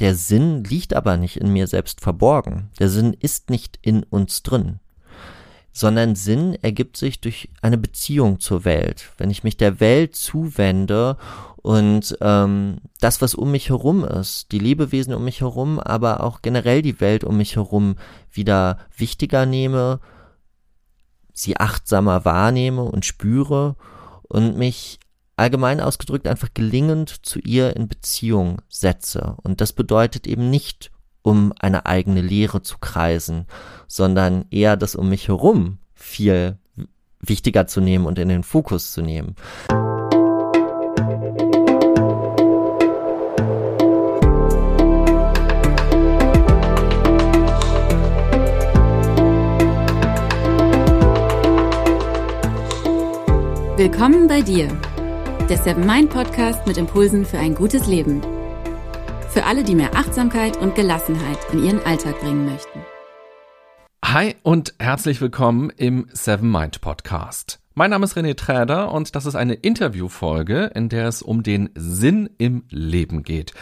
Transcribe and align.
der 0.00 0.14
Sinn 0.14 0.64
liegt 0.64 0.94
aber 0.94 1.16
nicht 1.16 1.36
in 1.36 1.52
mir 1.52 1.66
selbst 1.66 2.00
verborgen. 2.00 2.70
Der 2.78 2.88
Sinn 2.88 3.14
ist 3.18 3.50
nicht 3.50 3.78
in 3.82 4.02
uns 4.02 4.42
drin 4.42 4.80
sondern 5.76 6.14
Sinn 6.14 6.56
ergibt 6.62 6.96
sich 6.96 7.20
durch 7.20 7.50
eine 7.60 7.76
Beziehung 7.76 8.40
zur 8.40 8.64
Welt. 8.64 9.10
Wenn 9.18 9.28
ich 9.28 9.44
mich 9.44 9.58
der 9.58 9.78
Welt 9.78 10.16
zuwende 10.16 11.18
und 11.58 12.16
ähm, 12.22 12.78
das, 13.00 13.20
was 13.20 13.34
um 13.34 13.50
mich 13.50 13.68
herum 13.68 14.02
ist, 14.02 14.52
die 14.52 14.58
Lebewesen 14.58 15.12
um 15.12 15.22
mich 15.22 15.42
herum, 15.42 15.78
aber 15.78 16.24
auch 16.24 16.40
generell 16.40 16.80
die 16.80 16.98
Welt 17.00 17.24
um 17.24 17.36
mich 17.36 17.56
herum 17.56 17.96
wieder 18.32 18.78
wichtiger 18.96 19.44
nehme, 19.44 20.00
sie 21.34 21.58
achtsamer 21.58 22.24
wahrnehme 22.24 22.82
und 22.82 23.04
spüre 23.04 23.76
und 24.22 24.56
mich 24.56 24.98
allgemein 25.36 25.80
ausgedrückt 25.80 26.26
einfach 26.26 26.48
gelingend 26.54 27.24
zu 27.24 27.38
ihr 27.40 27.76
in 27.76 27.88
Beziehung 27.88 28.62
setze. 28.68 29.36
Und 29.42 29.60
das 29.60 29.72
bedeutet 29.72 30.26
eben 30.26 30.50
nicht 30.50 30.90
um 31.22 31.52
eine 31.58 31.86
eigene 31.86 32.20
Lehre 32.20 32.62
zu 32.62 32.78
kreisen, 32.78 33.46
sondern 33.86 34.46
eher 34.50 34.76
das 34.76 34.94
um 34.94 35.08
mich 35.08 35.28
herum 35.28 35.78
viel 35.94 36.58
wichtiger 37.20 37.66
zu 37.66 37.80
nehmen 37.80 38.06
und 38.06 38.18
in 38.18 38.28
den 38.28 38.42
Fokus 38.42 38.92
zu 38.92 39.02
nehmen. 39.02 39.34
Willkommen 53.76 54.26
bei 54.26 54.40
dir, 54.40 54.68
der 55.48 55.58
Seven 55.58 55.86
Mind 55.86 56.10
Podcast 56.10 56.66
mit 56.66 56.76
Impulsen 56.76 57.24
für 57.24 57.38
ein 57.38 57.54
gutes 57.54 57.86
Leben. 57.86 58.20
Für 59.30 59.44
alle, 59.44 59.62
die 59.62 59.76
mehr 59.76 59.94
Achtsamkeit 59.94 60.56
und 60.56 60.74
Gelassenheit 60.74 61.38
in 61.52 61.64
ihren 61.64 61.80
Alltag 61.86 62.18
bringen 62.18 62.46
möchten. 62.46 62.80
Hi 64.04 64.34
und 64.42 64.74
herzlich 64.80 65.20
willkommen 65.20 65.70
im 65.70 66.08
Seven 66.12 66.50
Mind 66.50 66.80
Podcast. 66.80 67.60
Mein 67.74 67.90
Name 67.90 68.06
ist 68.06 68.16
René 68.16 68.36
Träder 68.36 68.90
und 68.90 69.14
das 69.14 69.24
ist 69.24 69.36
eine 69.36 69.54
Interviewfolge, 69.54 70.72
in 70.74 70.88
der 70.88 71.06
es 71.06 71.22
um 71.22 71.44
den 71.44 71.70
Sinn 71.76 72.28
im 72.38 72.64
Leben 72.70 73.22
geht. 73.22 73.52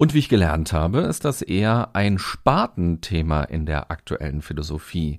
Und 0.00 0.14
wie 0.14 0.20
ich 0.20 0.30
gelernt 0.30 0.72
habe, 0.72 1.00
ist 1.00 1.26
das 1.26 1.42
eher 1.42 1.90
ein 1.92 2.18
Spartenthema 2.18 3.42
in 3.42 3.66
der 3.66 3.90
aktuellen 3.90 4.40
Philosophie. 4.40 5.18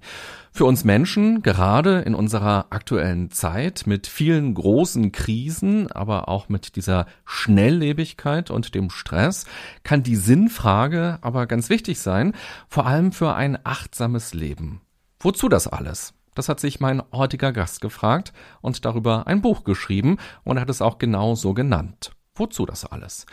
Für 0.51 0.65
uns 0.65 0.83
Menschen, 0.83 1.43
gerade 1.43 1.99
in 1.99 2.15
unserer 2.15 2.65
aktuellen 2.71 3.29
Zeit 3.29 3.83
mit 3.85 4.07
vielen 4.07 4.55
großen 4.55 5.11
Krisen, 5.11 5.91
aber 5.91 6.29
auch 6.29 6.49
mit 6.49 6.77
dieser 6.77 7.05
Schnelllebigkeit 7.25 8.49
und 8.49 8.73
dem 8.73 8.89
Stress, 8.89 9.45
kann 9.83 10.01
die 10.01 10.15
Sinnfrage 10.15 11.19
aber 11.21 11.45
ganz 11.45 11.69
wichtig 11.69 11.99
sein, 11.99 12.33
vor 12.67 12.87
allem 12.87 13.11
für 13.11 13.35
ein 13.35 13.59
achtsames 13.63 14.33
Leben. 14.33 14.81
Wozu 15.19 15.47
das 15.47 15.67
alles? 15.67 16.15
Das 16.33 16.49
hat 16.49 16.59
sich 16.59 16.79
mein 16.79 17.03
heutiger 17.11 17.51
Gast 17.51 17.81
gefragt 17.81 18.33
und 18.61 18.83
darüber 18.83 19.27
ein 19.27 19.43
Buch 19.43 19.63
geschrieben 19.63 20.17
und 20.43 20.59
hat 20.59 20.71
es 20.71 20.81
auch 20.81 20.97
genau 20.97 21.35
so 21.35 21.53
genannt. 21.53 22.13
Wozu 22.35 22.65
das 22.65 22.85
alles? 22.85 23.25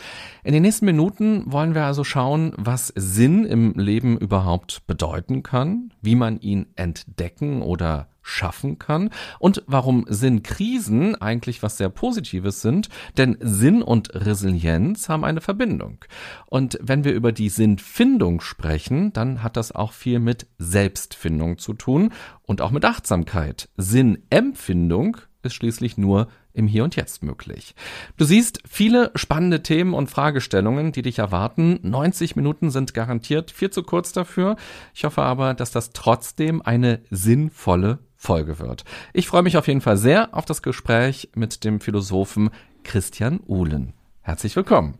In 0.42 0.52
den 0.52 0.62
nächsten 0.62 0.84
Minuten 0.84 1.44
wollen 1.52 1.74
wir 1.74 1.84
also 1.84 2.02
schauen, 2.02 2.52
was 2.56 2.92
Sinn 2.96 3.44
im 3.44 3.74
Leben 3.74 4.18
überhaupt 4.18 4.86
bedeuten 4.88 5.44
kann, 5.44 5.94
wie 6.02 6.16
man 6.16 6.40
ihn 6.40 6.66
entdecken 6.74 7.62
oder 7.62 8.08
schaffen 8.22 8.78
kann 8.78 9.10
und 9.38 9.62
warum 9.66 10.04
Sinnkrisen 10.08 11.14
eigentlich 11.14 11.62
was 11.62 11.78
sehr 11.78 11.88
Positives 11.88 12.60
sind, 12.60 12.88
denn 13.16 13.38
Sinn 13.40 13.82
und 13.82 14.14
Resilienz 14.14 15.08
haben 15.08 15.24
eine 15.24 15.40
Verbindung. 15.40 16.04
Und 16.46 16.78
wenn 16.82 17.04
wir 17.04 17.14
über 17.14 17.30
die 17.32 17.48
Sinnfindung 17.48 18.40
sprechen, 18.40 19.12
dann 19.12 19.44
hat 19.44 19.56
das 19.56 19.72
auch 19.72 19.92
viel 19.92 20.18
mit 20.18 20.46
Selbstfindung 20.58 21.58
zu 21.58 21.72
tun 21.72 22.12
und 22.42 22.60
auch 22.60 22.72
mit 22.72 22.84
Achtsamkeit. 22.84 23.68
Sinnempfindung 23.76 25.18
ist 25.42 25.54
schließlich 25.54 25.96
nur 25.96 26.28
im 26.58 26.66
Hier 26.66 26.84
und 26.84 26.96
Jetzt 26.96 27.22
möglich. 27.22 27.74
Du 28.16 28.24
siehst 28.24 28.60
viele 28.68 29.10
spannende 29.14 29.62
Themen 29.62 29.94
und 29.94 30.10
Fragestellungen, 30.10 30.92
die 30.92 31.02
dich 31.02 31.20
erwarten. 31.20 31.78
90 31.82 32.36
Minuten 32.36 32.70
sind 32.70 32.92
garantiert 32.92 33.50
viel 33.50 33.70
zu 33.70 33.82
kurz 33.82 34.12
dafür. 34.12 34.56
Ich 34.94 35.04
hoffe 35.04 35.22
aber, 35.22 35.54
dass 35.54 35.70
das 35.70 35.92
trotzdem 35.92 36.60
eine 36.60 37.00
sinnvolle 37.10 38.00
Folge 38.16 38.58
wird. 38.58 38.84
Ich 39.12 39.28
freue 39.28 39.42
mich 39.42 39.56
auf 39.56 39.68
jeden 39.68 39.80
Fall 39.80 39.96
sehr 39.96 40.34
auf 40.34 40.44
das 40.44 40.60
Gespräch 40.60 41.30
mit 41.34 41.64
dem 41.64 41.80
Philosophen 41.80 42.50
Christian 42.82 43.40
Uhlen. 43.46 43.92
Herzlich 44.22 44.56
willkommen. 44.56 44.98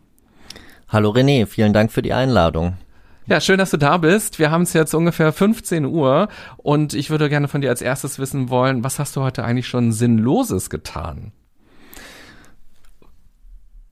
Hallo 0.89 1.11
René, 1.11 1.47
vielen 1.47 1.73
Dank 1.73 1.91
für 1.91 2.03
die 2.03 2.13
Einladung. 2.13 2.79
Ja, 3.27 3.43
schön, 3.43 3.59
dass 3.59 3.71
du 3.71 3.77
da 3.77 3.99
bist. 3.99 4.39
Wir 4.39 4.51
haben 4.51 4.63
es 4.63 4.73
jetzt 4.73 4.95
ungefähr 4.95 5.35
15 5.35 5.85
Uhr 5.85 6.29
und 6.57 6.95
ich 6.95 7.11
würde 7.11 7.29
gerne 7.29 7.47
von 7.47 7.61
dir 7.61 7.69
als 7.69 7.83
erstes 7.83 8.19
wissen 8.19 8.49
wollen, 8.49 8.85
was 8.85 8.99
hast 8.99 9.17
du 9.17 9.21
heute 9.21 9.45
eigentlich 9.45 9.69
schon 9.69 9.93
Sinnloses 9.93 10.71
getan? 10.71 11.33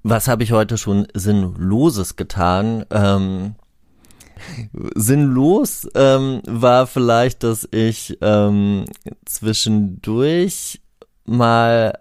Was 0.08 0.28
habe 0.28 0.44
ich 0.44 0.52
heute 0.52 0.78
schon 0.78 1.08
Sinnloses 1.14 2.14
getan? 2.14 2.86
Ähm, 2.90 3.56
sinnlos 4.94 5.88
ähm, 5.96 6.42
war 6.46 6.86
vielleicht, 6.86 7.42
dass 7.42 7.66
ich 7.72 8.16
ähm, 8.20 8.84
zwischendurch 9.24 10.80
mal 11.24 11.98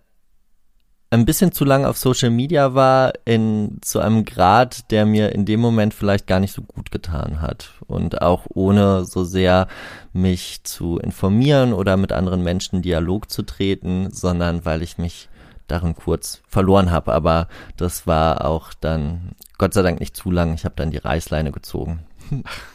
ein 1.10 1.26
bisschen 1.26 1.52
zu 1.52 1.66
lang 1.66 1.84
auf 1.84 1.98
Social 1.98 2.30
Media 2.30 2.76
war, 2.76 3.14
in 3.26 3.80
zu 3.82 4.00
einem 4.02 4.24
Grad, 4.24 4.92
der 4.92 5.08
mir 5.08 5.32
in 5.32 5.46
dem 5.46 5.60
Moment 5.60 5.96
vielleicht 5.96 6.28
gar 6.28 6.40
nicht 6.40 6.54
so 6.54 6.62
gut 6.62 6.92
getan 6.92 7.42
hat. 7.42 7.72
Und 7.88 8.22
auch 8.22 8.46
ohne 8.50 9.06
so 9.06 9.24
sehr 9.24 9.68
mich 10.14 10.64
zu 10.64 11.00
informieren 11.00 11.74
oder 11.74 11.98
mit 11.98 12.12
anderen 12.12 12.44
Menschen 12.44 12.84
Dialog 12.84 13.32
zu 13.32 13.42
treten, 13.42 14.12
sondern 14.12 14.64
weil 14.64 14.84
ich 14.84 15.00
mich 15.00 15.28
darin 15.68 15.96
kurz 15.96 16.42
verloren 16.48 16.92
habe. 16.92 17.14
Aber 17.14 17.48
das 17.78 18.08
war 18.08 18.46
auch 18.46 18.74
dann 18.74 19.32
Gott 19.58 19.74
sei 19.74 19.82
Dank 19.82 20.00
nicht 20.00 20.16
zu 20.16 20.32
lang. 20.32 20.54
Ich 20.54 20.66
habe 20.66 20.76
dann 20.76 20.92
die 20.92 20.98
Reißleine 20.98 21.52
gezogen. 21.52 22.06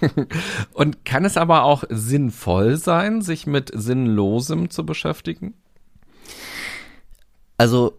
Und 0.72 1.04
kann 1.04 1.24
es 1.24 1.36
aber 1.36 1.64
auch 1.64 1.84
sinnvoll 1.88 2.76
sein, 2.76 3.22
sich 3.22 3.46
mit 3.46 3.70
Sinnlosem 3.74 4.70
zu 4.70 4.86
beschäftigen? 4.86 5.54
Also 7.58 7.98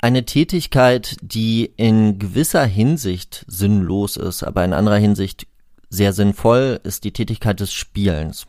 eine 0.00 0.24
Tätigkeit, 0.24 1.16
die 1.22 1.72
in 1.76 2.18
gewisser 2.18 2.64
Hinsicht 2.64 3.44
sinnlos 3.48 4.16
ist, 4.16 4.44
aber 4.44 4.64
in 4.64 4.72
anderer 4.72 4.98
Hinsicht 4.98 5.46
sehr 5.90 6.12
sinnvoll, 6.12 6.80
ist 6.84 7.04
die 7.04 7.12
Tätigkeit 7.12 7.58
des 7.60 7.72
Spielens. 7.72 8.46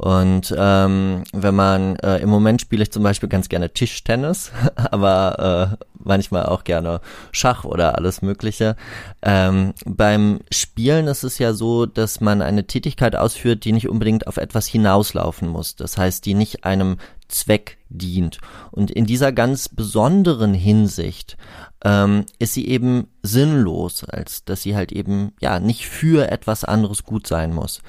Und 0.00 0.54
ähm, 0.56 1.24
wenn 1.34 1.54
man, 1.54 1.96
äh, 1.96 2.20
im 2.20 2.30
Moment 2.30 2.62
spiele 2.62 2.82
ich 2.82 2.90
zum 2.90 3.02
Beispiel 3.02 3.28
ganz 3.28 3.50
gerne 3.50 3.68
Tischtennis, 3.74 4.50
aber 4.74 5.76
äh, 5.78 5.84
manchmal 6.02 6.46
auch 6.46 6.64
gerne 6.64 7.02
Schach 7.32 7.64
oder 7.64 7.98
alles 7.98 8.22
Mögliche. 8.22 8.76
Ähm, 9.20 9.74
beim 9.84 10.40
Spielen 10.50 11.06
ist 11.06 11.22
es 11.22 11.38
ja 11.38 11.52
so, 11.52 11.84
dass 11.84 12.22
man 12.22 12.40
eine 12.40 12.66
Tätigkeit 12.66 13.14
ausführt, 13.14 13.66
die 13.66 13.72
nicht 13.72 13.90
unbedingt 13.90 14.26
auf 14.26 14.38
etwas 14.38 14.66
hinauslaufen 14.66 15.48
muss. 15.48 15.76
Das 15.76 15.98
heißt, 15.98 16.24
die 16.24 16.32
nicht 16.32 16.64
einem 16.64 16.96
Zweck 17.28 17.76
dient. 17.90 18.38
Und 18.70 18.90
in 18.90 19.04
dieser 19.04 19.32
ganz 19.32 19.68
besonderen 19.68 20.54
Hinsicht 20.54 21.36
ähm, 21.84 22.24
ist 22.38 22.54
sie 22.54 22.66
eben 22.66 23.08
sinnlos, 23.22 24.04
als 24.04 24.46
dass 24.46 24.62
sie 24.62 24.74
halt 24.74 24.92
eben 24.92 25.34
ja 25.42 25.60
nicht 25.60 25.86
für 25.86 26.30
etwas 26.30 26.64
anderes 26.64 27.04
gut 27.04 27.26
sein 27.26 27.52
muss. 27.52 27.82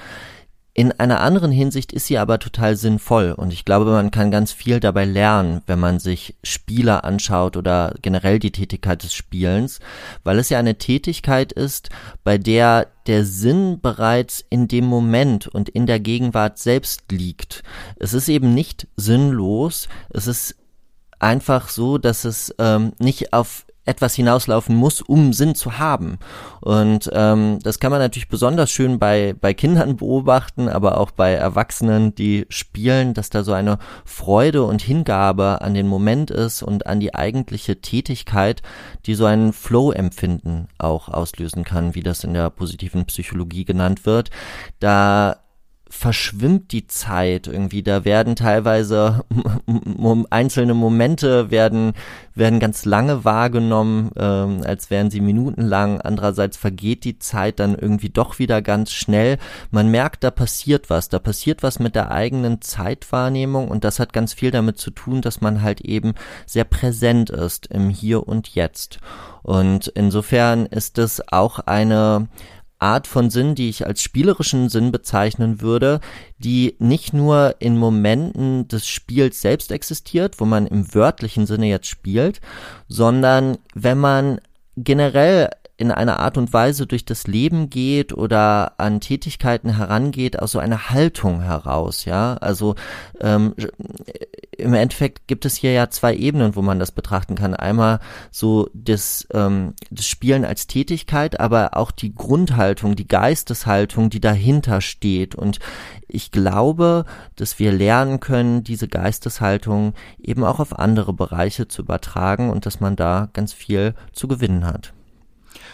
In 0.74 0.94
einer 0.94 1.20
anderen 1.20 1.52
Hinsicht 1.52 1.92
ist 1.92 2.08
sie 2.08 2.18
aber 2.18 2.40
total 2.40 2.78
sinnvoll 2.78 3.34
und 3.34 3.52
ich 3.52 3.66
glaube, 3.66 3.92
man 3.92 4.10
kann 4.10 4.32
ganz 4.32 4.54
viel 4.54 4.80
dabei 4.80 5.04
lernen, 5.04 5.62
wenn 5.68 5.80
man 5.80 6.00
sich 6.00 6.38
Spieler 6.44 7.04
anschaut 7.04 7.58
oder 7.58 7.94
generell 8.02 8.40
die 8.40 8.54
Tätigkeit 8.54 9.04
des 9.04 9.14
Spielens, 9.14 9.82
weil 10.24 10.40
es 10.40 10.48
ja 10.48 10.60
eine 10.60 10.78
Tätigkeit 10.78 11.52
ist, 11.52 11.90
bei 12.24 12.38
der 12.38 12.88
der 13.08 13.26
Sinn 13.26 13.80
bereits 13.82 14.46
in 14.50 14.70
dem 14.70 14.86
Moment 14.86 15.48
und 15.48 15.68
in 15.68 15.88
der 15.88 16.00
Gegenwart 16.00 16.58
selbst 16.58 17.12
liegt. 17.12 17.64
Es 17.98 18.14
ist 18.14 18.30
eben 18.30 18.54
nicht 18.54 18.88
sinnlos, 18.96 19.90
es 20.12 20.28
ist 20.28 20.56
einfach 21.20 21.68
so, 21.68 21.98
dass 21.98 22.24
es 22.24 22.56
ähm, 22.60 22.94
nicht 22.98 23.34
auf 23.34 23.66
etwas 23.92 24.16
hinauslaufen 24.16 24.76
muss, 24.76 25.02
um 25.02 25.34
Sinn 25.34 25.54
zu 25.54 25.78
haben. 25.78 26.18
Und 26.62 27.10
ähm, 27.14 27.60
das 27.62 27.80
kann 27.80 27.92
man 27.92 28.00
natürlich 28.00 28.30
besonders 28.30 28.72
schön 28.72 28.98
bei, 29.00 29.36
bei 29.40 29.54
Kindern 29.54 29.96
beobachten, 29.98 30.70
aber 30.70 30.98
auch 30.98 31.12
bei 31.12 31.34
Erwachsenen, 31.34 32.16
die 32.16 32.46
spielen, 32.50 33.14
dass 33.14 33.30
da 33.30 33.44
so 33.44 33.52
eine 33.52 33.78
Freude 34.06 34.64
und 34.64 34.82
Hingabe 34.82 35.62
an 35.62 35.74
den 35.74 35.88
Moment 35.88 36.32
ist 36.32 36.64
und 36.64 36.88
an 36.88 37.02
die 37.02 37.14
eigentliche 37.14 37.82
Tätigkeit, 37.82 38.62
die 39.06 39.14
so 39.14 39.26
ein 39.26 39.52
Flow-Empfinden 39.52 40.70
auch 40.78 41.10
auslösen 41.10 41.64
kann, 41.66 41.94
wie 41.94 42.04
das 42.04 42.24
in 42.24 42.34
der 42.34 42.50
positiven 42.50 43.06
Psychologie 43.06 43.66
genannt 43.66 44.06
wird. 44.06 44.30
Da 44.80 45.42
verschwimmt 45.92 46.72
die 46.72 46.88
Zeit 46.88 47.48
irgendwie. 47.48 47.84
Da 47.84 48.06
werden 48.06 48.38
teilweise 48.38 49.26
einzelne 50.30 50.74
Momente 50.74 51.52
werden, 51.52 51.94
werden 52.34 52.60
ganz 52.62 52.86
lange 52.86 53.26
wahrgenommen, 53.26 54.10
ähm, 54.16 54.62
als 54.64 54.90
wären 54.90 55.12
sie 55.12 55.20
minutenlang. 55.20 56.00
Andererseits 56.00 56.56
vergeht 56.56 57.04
die 57.04 57.20
Zeit 57.20 57.60
dann 57.60 57.76
irgendwie 57.76 58.10
doch 58.10 58.40
wieder 58.40 58.62
ganz 58.62 58.92
schnell. 58.92 59.38
Man 59.70 59.90
merkt, 59.90 60.24
da 60.24 60.32
passiert 60.32 60.90
was. 60.90 61.10
Da 61.10 61.20
passiert 61.20 61.62
was 61.62 61.78
mit 61.80 61.94
der 61.94 62.10
eigenen 62.10 62.62
Zeitwahrnehmung 62.62 63.68
und 63.68 63.84
das 63.84 64.00
hat 64.00 64.14
ganz 64.14 64.34
viel 64.34 64.52
damit 64.52 64.78
zu 64.78 64.92
tun, 64.92 65.22
dass 65.22 65.42
man 65.42 65.62
halt 65.62 65.82
eben 65.82 66.14
sehr 66.46 66.64
präsent 66.64 67.30
ist 67.30 67.68
im 67.68 67.90
Hier 67.90 68.28
und 68.28 68.56
Jetzt. 68.56 69.00
Und 69.44 69.88
insofern 69.90 70.68
ist 70.68 70.98
es 71.00 71.22
auch 71.32 71.60
eine 71.60 72.30
Art 72.82 73.08
von 73.08 73.30
Sinn, 73.30 73.56
die 73.56 73.70
ich 73.70 73.86
als 73.86 74.02
spielerischen 74.02 74.70
Sinn 74.70 74.92
bezeichnen 74.92 75.62
würde, 75.62 76.00
die 76.40 76.76
nicht 76.80 77.14
nur 77.14 77.56
in 77.60 77.78
Momenten 77.78 78.68
des 78.68 78.88
Spiels 78.88 79.40
selbst 79.42 79.72
existiert, 79.72 80.40
wo 80.40 80.46
man 80.46 80.68
im 80.68 80.94
wörtlichen 80.94 81.46
Sinne 81.46 81.68
jetzt 81.68 81.88
spielt, 81.88 82.42
sondern 82.88 83.58
wenn 83.76 84.00
man 84.00 84.40
generell 84.76 85.50
in 85.82 85.90
einer 85.92 86.20
Art 86.20 86.38
und 86.38 86.54
Weise 86.54 86.86
durch 86.86 87.06
das 87.06 87.26
Leben 87.26 87.72
geht 87.72 88.14
oder 88.14 88.80
an 88.80 89.02
Tätigkeiten 89.02 89.76
herangeht 89.78 90.38
aus 90.38 90.52
so 90.52 90.60
einer 90.60 90.92
Haltung 90.92 91.42
heraus, 91.42 92.06
ja. 92.06 92.36
Also 92.36 92.76
ähm, 93.20 93.56
im 94.56 94.76
Endeffekt 94.76 95.28
gibt 95.28 95.44
es 95.44 95.56
hier 95.56 95.72
ja 95.72 95.90
zwei 95.90 96.16
Ebenen, 96.16 96.56
wo 96.56 96.62
man 96.62 96.78
das 96.78 96.92
betrachten 96.92 97.34
kann. 97.34 97.56
Einmal 97.56 98.00
so 98.30 98.70
das, 98.76 99.28
ähm, 99.34 99.74
das 99.90 100.06
Spielen 100.06 100.46
als 100.46 100.68
Tätigkeit, 100.68 101.40
aber 101.40 101.76
auch 101.76 101.90
die 101.90 102.14
Grundhaltung, 102.14 102.96
die 102.96 103.08
Geisteshaltung, 103.08 104.12
die 104.12 104.22
dahinter 104.22 104.82
steht. 104.82 105.34
Und 105.34 105.58
ich 106.08 106.30
glaube, 106.30 107.06
dass 107.36 107.58
wir 107.58 107.72
lernen 107.72 108.20
können, 108.20 108.64
diese 108.64 108.88
Geisteshaltung 108.88 109.94
eben 110.22 110.44
auch 110.44 110.60
auf 110.60 110.78
andere 110.78 111.14
Bereiche 111.14 111.68
zu 111.68 111.82
übertragen 111.82 112.52
und 112.52 112.68
dass 112.68 112.80
man 112.80 112.96
da 112.96 113.30
ganz 113.34 113.52
viel 113.52 113.96
zu 114.14 114.28
gewinnen 114.28 114.68
hat. 114.68 114.94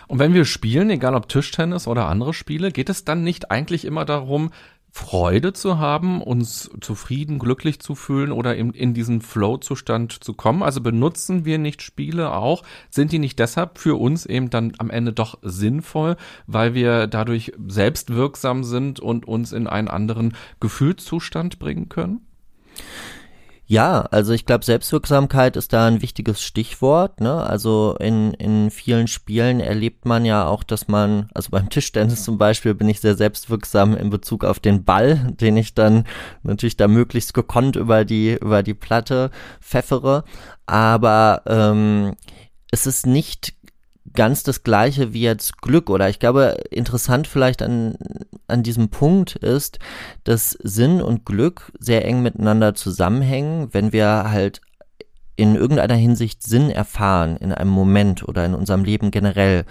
Und 0.08 0.20
wenn 0.20 0.34
wir 0.34 0.46
spielen, 0.46 0.90
egal 0.90 1.16
ob 1.16 1.28
Tischtennis 1.28 1.88
oder 1.88 2.08
andere 2.08 2.34
Spiele, 2.34 2.72
geht 2.72 2.90
es 2.90 3.04
dann 3.04 3.24
nicht 3.24 3.52
eigentlich 3.52 3.84
immer 3.86 4.06
darum, 4.06 4.52
Freude 4.90 5.54
zu 5.54 5.78
haben, 5.78 6.24
uns 6.24 6.72
zufrieden, 6.82 7.38
glücklich 7.38 7.80
zu 7.80 7.94
fühlen 7.94 8.32
oder 8.32 8.56
in, 8.56 8.72
in 8.72 8.94
diesen 8.96 9.22
Flow-Zustand 9.22 10.24
zu 10.24 10.34
kommen? 10.34 10.64
Also 10.64 10.82
benutzen 10.82 11.46
wir 11.46 11.60
nicht 11.60 11.84
Spiele 11.84 12.34
auch? 12.34 12.64
Sind 12.90 13.12
die 13.12 13.20
nicht 13.20 13.38
deshalb 13.38 13.78
für 13.78 13.96
uns 14.00 14.26
eben 14.26 14.50
dann 14.50 14.74
am 14.80 14.90
Ende 14.90 15.14
doch 15.14 15.38
sinnvoll, 15.44 16.16
weil 16.48 16.74
wir 16.74 17.06
dadurch 17.06 17.52
selbst 17.68 18.16
wirksam 18.16 18.64
sind 18.64 19.00
und 19.00 19.28
uns 19.28 19.52
in 19.52 19.68
einen 19.68 19.88
anderen 19.88 20.36
Gefühlszustand 20.60 21.60
bringen 21.60 21.90
können? 21.90 22.22
Ja, 23.70 24.04
also 24.12 24.32
ich 24.32 24.46
glaube, 24.46 24.64
Selbstwirksamkeit 24.64 25.58
ist 25.58 25.74
da 25.74 25.88
ein 25.88 26.02
wichtiges 26.02 26.42
Stichwort. 26.42 27.20
Ne? 27.20 27.44
Also 27.44 27.98
in, 28.00 28.34
in 28.36 28.72
vielen 28.72 29.08
Spielen 29.08 29.60
erlebt 29.60 30.06
man 30.06 30.24
ja 30.24 30.48
auch, 30.48 30.64
dass 30.64 30.88
man, 30.88 31.30
also 31.34 31.50
beim 31.52 31.70
Tischtennis 31.70 32.24
zum 32.24 32.38
Beispiel 32.38 32.74
bin 32.74 32.88
ich 32.88 33.02
sehr 33.02 33.16
selbstwirksam 33.16 33.98
in 33.98 34.10
Bezug 34.10 34.46
auf 34.46 34.62
den 34.62 34.86
Ball, 34.86 35.34
den 35.42 35.58
ich 35.58 35.74
dann 35.74 36.06
natürlich 36.44 36.78
da 36.78 36.88
möglichst 36.88 37.34
gekonnt 37.34 37.76
über 37.76 38.06
die, 38.06 38.38
über 38.40 38.64
die 38.64 38.74
Platte 38.74 39.32
pfeffere. 39.60 40.24
Aber 40.66 41.42
ähm, 41.46 42.16
es 42.72 42.88
ist 42.88 43.06
nicht 43.06 43.54
ganz 44.14 44.44
das 44.44 44.64
gleiche 44.64 45.12
wie 45.12 45.22
jetzt 45.22 45.62
Glück 45.62 45.90
oder 45.90 46.10
ich 46.10 46.20
glaube 46.20 46.58
interessant 46.72 47.28
vielleicht 47.28 47.62
an, 47.62 47.98
an 48.48 48.64
diesem 48.64 48.90
Punkt 48.90 49.36
ist, 49.36 49.80
dass 50.24 50.52
Sinn 50.52 51.02
und 51.02 51.26
Glück 51.26 51.72
sehr 51.80 52.06
eng 52.06 52.22
miteinander 52.22 52.74
zusammenhängen, 52.76 53.74
wenn 53.74 53.92
wir 53.92 54.30
halt 54.30 54.62
in 55.36 55.56
irgendeiner 55.56 55.96
Hinsicht 55.96 56.44
Sinn 56.44 56.70
erfahren 56.70 57.38
in 57.38 57.54
einem 57.54 57.70
Moment 57.70 58.28
oder 58.28 58.46
in 58.46 58.56
unserem 58.56 58.84
Leben 58.84 59.12
generell, 59.12 59.66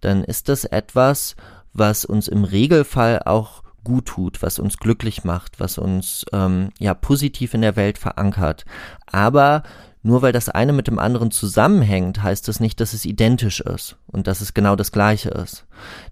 dann 0.00 0.24
ist 0.24 0.48
das 0.48 0.64
etwas, 0.64 1.36
was 1.72 2.04
uns 2.04 2.28
im 2.28 2.44
Regelfall 2.44 3.22
auch 3.24 3.62
gut 3.84 4.06
tut, 4.06 4.42
was 4.42 4.58
uns 4.58 4.78
glücklich 4.78 5.24
macht, 5.24 5.60
was 5.60 5.78
uns 5.78 6.24
ähm, 6.32 6.70
ja 6.78 6.94
positiv 6.94 7.54
in 7.54 7.60
der 7.60 7.76
Welt 7.76 7.98
verankert. 7.98 8.64
Aber 9.06 9.62
nur 10.04 10.20
weil 10.20 10.32
das 10.32 10.50
eine 10.50 10.74
mit 10.74 10.86
dem 10.86 10.98
anderen 10.98 11.30
zusammenhängt, 11.30 12.22
heißt 12.22 12.46
das 12.46 12.60
nicht, 12.60 12.78
dass 12.78 12.92
es 12.92 13.06
identisch 13.06 13.60
ist 13.60 13.96
und 14.06 14.26
dass 14.26 14.42
es 14.42 14.52
genau 14.52 14.76
das 14.76 14.92
gleiche 14.92 15.30
ist. 15.30 15.64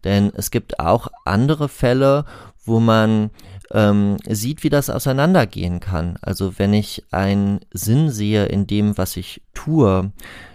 Denn 0.02 0.32
es 0.34 0.50
gibt 0.50 0.80
auch 0.80 1.08
andere 1.26 1.68
Fälle, 1.68 2.24
wo 2.64 2.80
man 2.80 3.30
ähm, 3.70 4.16
sieht, 4.26 4.64
wie 4.64 4.70
das 4.70 4.88
auseinandergehen 4.88 5.78
kann. 5.78 6.16
Also 6.22 6.58
wenn 6.58 6.72
ich 6.72 7.04
einen 7.10 7.60
Sinn 7.70 8.10
sehe 8.10 8.46
in 8.46 8.66
dem, 8.66 8.96
was 8.96 9.18
ich 9.18 9.42
tue, 9.52 10.10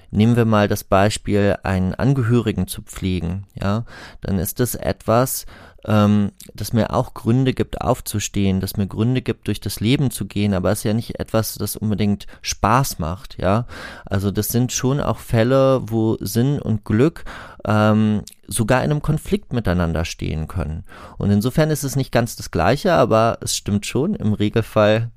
nehmen 0.09 0.35
wir 0.35 0.45
mal 0.45 0.67
das 0.67 0.83
Beispiel, 0.83 1.57
einen 1.61 1.93
Angehörigen 1.93 2.67
zu 2.67 2.81
pflegen, 2.81 3.45
ja, 3.53 3.85
dann 4.21 4.39
ist 4.39 4.59
das 4.59 4.73
etwas, 4.73 5.45
ähm, 5.87 6.31
das 6.53 6.73
mir 6.73 6.93
auch 6.93 7.13
Gründe 7.13 7.53
gibt, 7.53 7.81
aufzustehen, 7.81 8.59
das 8.59 8.77
mir 8.77 8.87
Gründe 8.87 9.21
gibt, 9.21 9.47
durch 9.47 9.61
das 9.61 9.79
Leben 9.79 10.11
zu 10.11 10.25
gehen, 10.25 10.53
aber 10.53 10.71
es 10.71 10.79
ist 10.79 10.83
ja 10.83 10.93
nicht 10.93 11.19
etwas, 11.19 11.55
das 11.55 11.75
unbedingt 11.75 12.27
Spaß 12.41 12.99
macht, 12.99 13.37
ja. 13.39 13.65
Also 14.05 14.31
das 14.31 14.49
sind 14.49 14.71
schon 14.71 14.99
auch 14.99 15.19
Fälle, 15.19 15.81
wo 15.85 16.17
Sinn 16.19 16.61
und 16.61 16.83
Glück 16.83 17.23
ähm, 17.65 18.23
sogar 18.47 18.83
in 18.83 18.91
einem 18.91 19.01
Konflikt 19.01 19.53
miteinander 19.53 20.05
stehen 20.05 20.47
können. 20.47 20.83
Und 21.17 21.31
insofern 21.31 21.69
ist 21.69 21.83
es 21.83 21.95
nicht 21.95 22.11
ganz 22.11 22.35
das 22.35 22.51
Gleiche, 22.51 22.93
aber 22.93 23.37
es 23.41 23.55
stimmt 23.55 23.85
schon, 23.85 24.13
im 24.13 24.33
Regelfall 24.33 25.11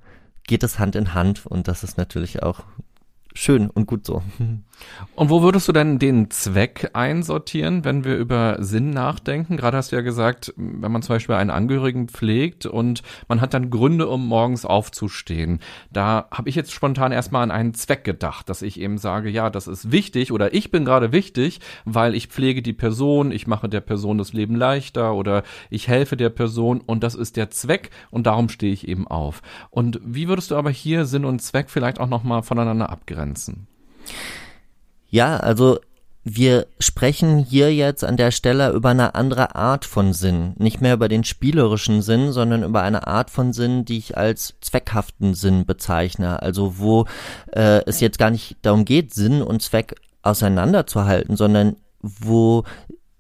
geht 0.44 0.62
es 0.62 0.78
Hand 0.78 0.96
in 0.96 1.14
Hand 1.14 1.46
und 1.46 1.68
das 1.68 1.82
ist 1.84 1.98
natürlich 1.98 2.42
auch 2.42 2.60
schön 3.34 3.70
und 3.70 3.86
gut 3.86 4.06
so. 4.06 4.22
Und 5.14 5.30
wo 5.30 5.42
würdest 5.42 5.68
du 5.68 5.72
denn 5.72 5.98
den 5.98 6.30
Zweck 6.30 6.90
einsortieren, 6.94 7.84
wenn 7.84 8.04
wir 8.04 8.16
über 8.16 8.56
Sinn 8.60 8.90
nachdenken? 8.90 9.56
Gerade 9.56 9.76
hast 9.76 9.92
du 9.92 9.96
ja 9.96 10.02
gesagt, 10.02 10.54
wenn 10.56 10.92
man 10.92 11.02
zum 11.02 11.16
Beispiel 11.16 11.34
einen 11.34 11.50
Angehörigen 11.50 12.08
pflegt 12.08 12.66
und 12.66 13.02
man 13.28 13.40
hat 13.40 13.54
dann 13.54 13.70
Gründe, 13.70 14.08
um 14.08 14.26
morgens 14.26 14.64
aufzustehen. 14.64 15.60
Da 15.92 16.28
habe 16.30 16.48
ich 16.48 16.54
jetzt 16.54 16.72
spontan 16.72 17.12
erstmal 17.12 17.42
an 17.42 17.50
einen 17.50 17.74
Zweck 17.74 18.04
gedacht, 18.04 18.48
dass 18.48 18.62
ich 18.62 18.80
eben 18.80 18.98
sage, 18.98 19.28
ja, 19.28 19.50
das 19.50 19.68
ist 19.68 19.92
wichtig 19.92 20.32
oder 20.32 20.54
ich 20.54 20.70
bin 20.70 20.84
gerade 20.84 21.12
wichtig, 21.12 21.60
weil 21.84 22.14
ich 22.14 22.28
pflege 22.28 22.62
die 22.62 22.72
Person, 22.72 23.32
ich 23.32 23.46
mache 23.46 23.68
der 23.68 23.80
Person 23.80 24.18
das 24.18 24.32
Leben 24.32 24.54
leichter 24.54 25.14
oder 25.14 25.42
ich 25.68 25.88
helfe 25.88 26.16
der 26.16 26.30
Person 26.30 26.80
und 26.80 27.02
das 27.02 27.14
ist 27.14 27.36
der 27.36 27.50
Zweck 27.50 27.90
und 28.10 28.26
darum 28.26 28.48
stehe 28.48 28.72
ich 28.72 28.88
eben 28.88 29.06
auf. 29.06 29.42
Und 29.70 30.00
wie 30.04 30.28
würdest 30.28 30.50
du 30.50 30.56
aber 30.56 30.70
hier 30.70 31.04
Sinn 31.04 31.24
und 31.24 31.40
Zweck 31.40 31.68
vielleicht 31.68 32.00
auch 32.00 32.08
nochmal 32.08 32.42
voneinander 32.42 32.90
abgrenzen? 32.90 33.66
Ja, 35.10 35.36
also 35.36 35.80
wir 36.22 36.66
sprechen 36.78 37.38
hier 37.38 37.74
jetzt 37.74 38.04
an 38.04 38.16
der 38.16 38.30
Stelle 38.30 38.70
über 38.72 38.90
eine 38.90 39.14
andere 39.14 39.54
Art 39.54 39.84
von 39.84 40.12
Sinn. 40.12 40.54
Nicht 40.58 40.80
mehr 40.80 40.94
über 40.94 41.08
den 41.08 41.24
spielerischen 41.24 42.02
Sinn, 42.02 42.32
sondern 42.32 42.62
über 42.62 42.82
eine 42.82 43.06
Art 43.06 43.30
von 43.30 43.52
Sinn, 43.52 43.84
die 43.84 43.98
ich 43.98 44.16
als 44.18 44.54
zweckhaften 44.60 45.34
Sinn 45.34 45.64
bezeichne. 45.64 46.42
Also 46.42 46.78
wo 46.78 47.06
äh, 47.52 47.82
es 47.86 48.00
jetzt 48.00 48.18
gar 48.18 48.30
nicht 48.30 48.56
darum 48.62 48.84
geht, 48.84 49.14
Sinn 49.14 49.42
und 49.42 49.62
Zweck 49.62 49.96
auseinanderzuhalten, 50.22 51.36
sondern 51.36 51.76
wo 52.02 52.64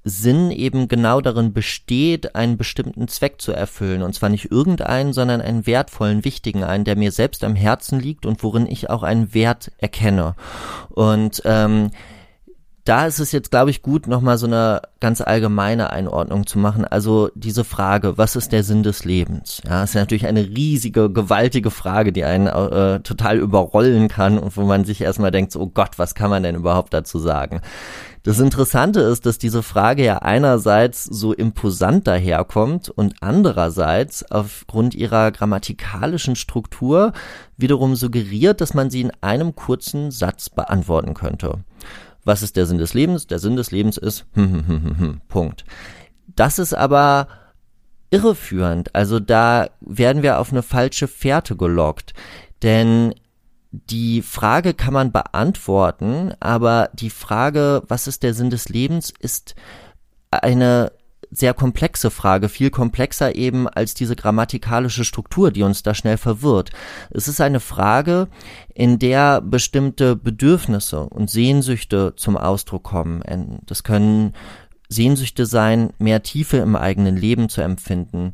Sinn 0.02 0.50
eben 0.50 0.88
genau 0.88 1.20
darin 1.20 1.52
besteht, 1.52 2.34
einen 2.34 2.56
bestimmten 2.56 3.06
Zweck 3.08 3.40
zu 3.40 3.52
erfüllen. 3.52 4.02
Und 4.02 4.14
zwar 4.14 4.28
nicht 4.30 4.50
irgendeinen, 4.50 5.12
sondern 5.12 5.40
einen 5.40 5.66
wertvollen, 5.66 6.24
wichtigen, 6.24 6.64
einen, 6.64 6.84
der 6.84 6.96
mir 6.96 7.12
selbst 7.12 7.44
am 7.44 7.54
Herzen 7.54 8.00
liegt 8.00 8.24
und 8.24 8.42
worin 8.42 8.66
ich 8.66 8.88
auch 8.88 9.02
einen 9.02 9.34
Wert 9.34 9.72
erkenne. 9.78 10.34
Und 10.88 11.42
ähm, 11.44 11.90
da 12.84 13.06
ist 13.06 13.18
es 13.18 13.32
jetzt, 13.32 13.50
glaube 13.50 13.70
ich, 13.70 13.82
gut, 13.82 14.06
nochmal 14.06 14.38
so 14.38 14.46
eine 14.46 14.82
ganz 15.00 15.20
allgemeine 15.20 15.90
Einordnung 15.90 16.46
zu 16.46 16.58
machen. 16.58 16.84
Also 16.84 17.30
diese 17.34 17.64
Frage, 17.64 18.16
was 18.16 18.36
ist 18.36 18.52
der 18.52 18.64
Sinn 18.64 18.82
des 18.82 19.04
Lebens? 19.04 19.60
Ja, 19.66 19.82
ist 19.82 19.94
natürlich 19.94 20.26
eine 20.26 20.44
riesige, 20.44 21.10
gewaltige 21.10 21.70
Frage, 21.70 22.12
die 22.12 22.24
einen 22.24 22.46
äh, 22.46 23.00
total 23.00 23.38
überrollen 23.38 24.08
kann 24.08 24.38
und 24.38 24.56
wo 24.56 24.62
man 24.62 24.84
sich 24.84 25.00
erstmal 25.00 25.30
denkt, 25.30 25.52
so, 25.52 25.60
oh 25.60 25.66
Gott, 25.66 25.98
was 25.98 26.14
kann 26.14 26.30
man 26.30 26.42
denn 26.42 26.54
überhaupt 26.54 26.94
dazu 26.94 27.18
sagen? 27.18 27.60
Das 28.22 28.38
Interessante 28.38 29.00
ist, 29.00 29.24
dass 29.24 29.38
diese 29.38 29.62
Frage 29.62 30.04
ja 30.04 30.18
einerseits 30.18 31.04
so 31.04 31.32
imposant 31.32 32.06
daherkommt 32.06 32.90
und 32.90 33.14
andererseits 33.20 34.30
aufgrund 34.30 34.94
ihrer 34.94 35.32
grammatikalischen 35.32 36.36
Struktur 36.36 37.12
wiederum 37.56 37.96
suggeriert, 37.96 38.60
dass 38.60 38.74
man 38.74 38.90
sie 38.90 39.00
in 39.00 39.12
einem 39.22 39.54
kurzen 39.54 40.10
Satz 40.10 40.50
beantworten 40.50 41.14
könnte. 41.14 41.60
Was 42.24 42.42
ist 42.42 42.56
der 42.56 42.66
Sinn 42.66 42.78
des 42.78 42.94
Lebens? 42.94 43.26
Der 43.26 43.38
Sinn 43.38 43.56
des 43.56 43.70
Lebens 43.70 43.96
ist 43.96 44.26
hm, 44.34 44.66
hm, 44.66 44.98
hm, 44.98 45.20
Punkt. 45.28 45.64
Das 46.26 46.58
ist 46.58 46.74
aber 46.74 47.28
irreführend. 48.10 48.94
Also 48.94 49.20
da 49.20 49.68
werden 49.80 50.22
wir 50.22 50.38
auf 50.38 50.52
eine 50.52 50.62
falsche 50.62 51.08
Fährte 51.08 51.56
gelockt. 51.56 52.14
Denn 52.62 53.14
die 53.72 54.22
Frage 54.22 54.74
kann 54.74 54.92
man 54.92 55.12
beantworten, 55.12 56.34
aber 56.40 56.90
die 56.92 57.10
Frage, 57.10 57.82
was 57.86 58.08
ist 58.08 58.22
der 58.22 58.34
Sinn 58.34 58.50
des 58.50 58.68
Lebens, 58.68 59.12
ist 59.18 59.54
eine 60.30 60.92
sehr 61.30 61.54
komplexe 61.54 62.10
Frage, 62.10 62.48
viel 62.48 62.70
komplexer 62.70 63.36
eben 63.36 63.68
als 63.68 63.94
diese 63.94 64.16
grammatikalische 64.16 65.04
Struktur, 65.04 65.50
die 65.50 65.62
uns 65.62 65.82
da 65.82 65.94
schnell 65.94 66.16
verwirrt. 66.16 66.70
Es 67.10 67.28
ist 67.28 67.40
eine 67.40 67.60
Frage, 67.60 68.28
in 68.74 68.98
der 68.98 69.40
bestimmte 69.40 70.16
Bedürfnisse 70.16 71.00
und 71.00 71.30
Sehnsüchte 71.30 72.14
zum 72.16 72.36
Ausdruck 72.36 72.82
kommen. 72.82 73.60
Das 73.66 73.84
können 73.84 74.34
Sehnsüchte 74.88 75.46
sein, 75.46 75.92
mehr 75.98 76.22
Tiefe 76.22 76.56
im 76.56 76.74
eigenen 76.74 77.16
Leben 77.16 77.48
zu 77.48 77.60
empfinden 77.60 78.32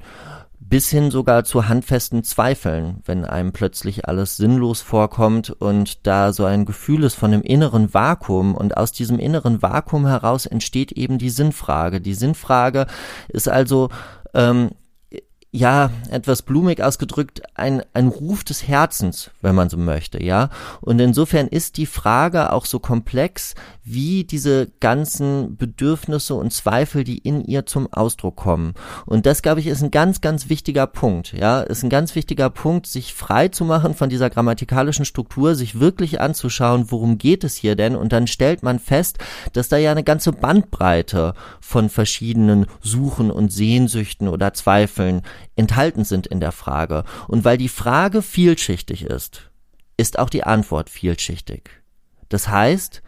bis 0.69 0.91
hin 0.91 1.11
sogar 1.11 1.45
zu 1.45 1.69
handfesten 1.69 2.25
Zweifeln, 2.25 3.01
wenn 3.05 3.25
einem 3.25 3.53
plötzlich 3.53 4.09
alles 4.09 4.37
sinnlos 4.37 4.81
vorkommt 4.83 5.51
und 5.51 6.07
da 6.07 6.33
so 6.33 6.45
ein 6.45 6.65
Gefühl 6.65 7.05
ist 7.05 7.15
von 7.15 7.33
einem 7.33 7.43
inneren 7.43 7.95
Vakuum 7.95 8.55
und 8.55 8.77
aus 8.77 8.91
diesem 8.91 9.19
inneren 9.19 9.63
Vakuum 9.63 10.07
heraus 10.07 10.45
entsteht 10.45 10.93
eben 10.93 11.19
die 11.19 11.31
Sinnfrage. 11.31 12.01
Die 12.01 12.15
Sinnfrage 12.15 12.87
ist 13.29 13.49
also 13.49 13.91
ähm, 14.35 14.71
ja, 15.57 15.91
etwas 16.11 16.43
blumig 16.43 16.83
ausgedrückt, 16.83 17.43
ein, 17.55 17.83
ein 17.95 18.09
Ruf 18.09 18.45
des 18.45 18.69
Herzens, 18.69 19.31
wenn 19.41 19.55
man 19.55 19.71
so 19.71 19.79
möchte, 19.79 20.23
ja. 20.23 20.51
Und 20.83 21.01
insofern 21.01 21.47
ist 21.47 21.79
die 21.79 21.87
Frage 21.87 22.53
auch 22.53 22.67
so 22.67 22.79
komplex, 22.79 23.55
wie 23.83 24.25
diese 24.25 24.69
ganzen 24.81 25.57
Bedürfnisse 25.57 26.35
und 26.35 26.53
Zweifel, 26.53 27.05
die 27.05 27.19
in 27.19 27.43
ihr 27.43 27.65
zum 27.65 27.91
Ausdruck 27.91 28.37
kommen. 28.37 28.75
Und 29.07 29.25
das, 29.25 29.41
glaube 29.41 29.61
ich, 29.61 29.67
ist 29.67 29.83
ein 29.83 29.91
ganz, 29.91 30.21
ganz 30.21 30.51
wichtiger 30.51 30.87
Punkt, 30.87 31.33
ja. 31.33 31.61
Ist 31.61 31.83
ein 31.83 31.91
ganz 31.91 32.15
wichtiger 32.15 32.51
Punkt, 32.51 32.87
sich 32.87 33.15
frei 33.15 33.49
zu 33.49 33.65
machen 33.65 33.95
von 33.95 34.11
dieser 34.11 34.29
grammatikalischen 34.29 35.07
Struktur, 35.07 35.55
sich 35.55 35.81
wirklich 35.81 36.21
anzuschauen, 36.21 36.91
worum 36.91 37.17
geht 37.17 37.45
es 37.45 37.57
hier 37.57 37.77
denn? 37.77 37.97
Und 37.97 38.13
dann 38.13 38.27
stellt 38.27 38.63
man 38.63 38.79
fest, 38.79 39.19
dass 39.55 39.71
da 39.71 39.79
ja 39.79 39.91
eine 39.91 40.05
ganze 40.05 40.33
Bandbreite 40.33 41.33
von 41.61 41.89
verschiedenen 41.89 42.67
Suchen 42.83 43.31
und 43.31 43.51
Sehnsüchten 43.51 44.29
oder 44.29 44.53
Zweifeln 44.53 45.23
enthalten 45.55 46.05
sind 46.05 46.27
in 46.27 46.41
der 46.41 46.53
Frage. 46.53 47.05
Und 47.29 47.45
weil 47.45 47.59
die 47.59 47.69
Frage 47.69 48.23
vielschichtig 48.23 49.05
ist, 49.05 49.51
ist 49.97 50.19
auch 50.19 50.31
die 50.31 50.45
Antwort 50.45 50.91
vielschichtig. 50.91 51.71
Das 52.29 52.49
heißt, 52.49 53.03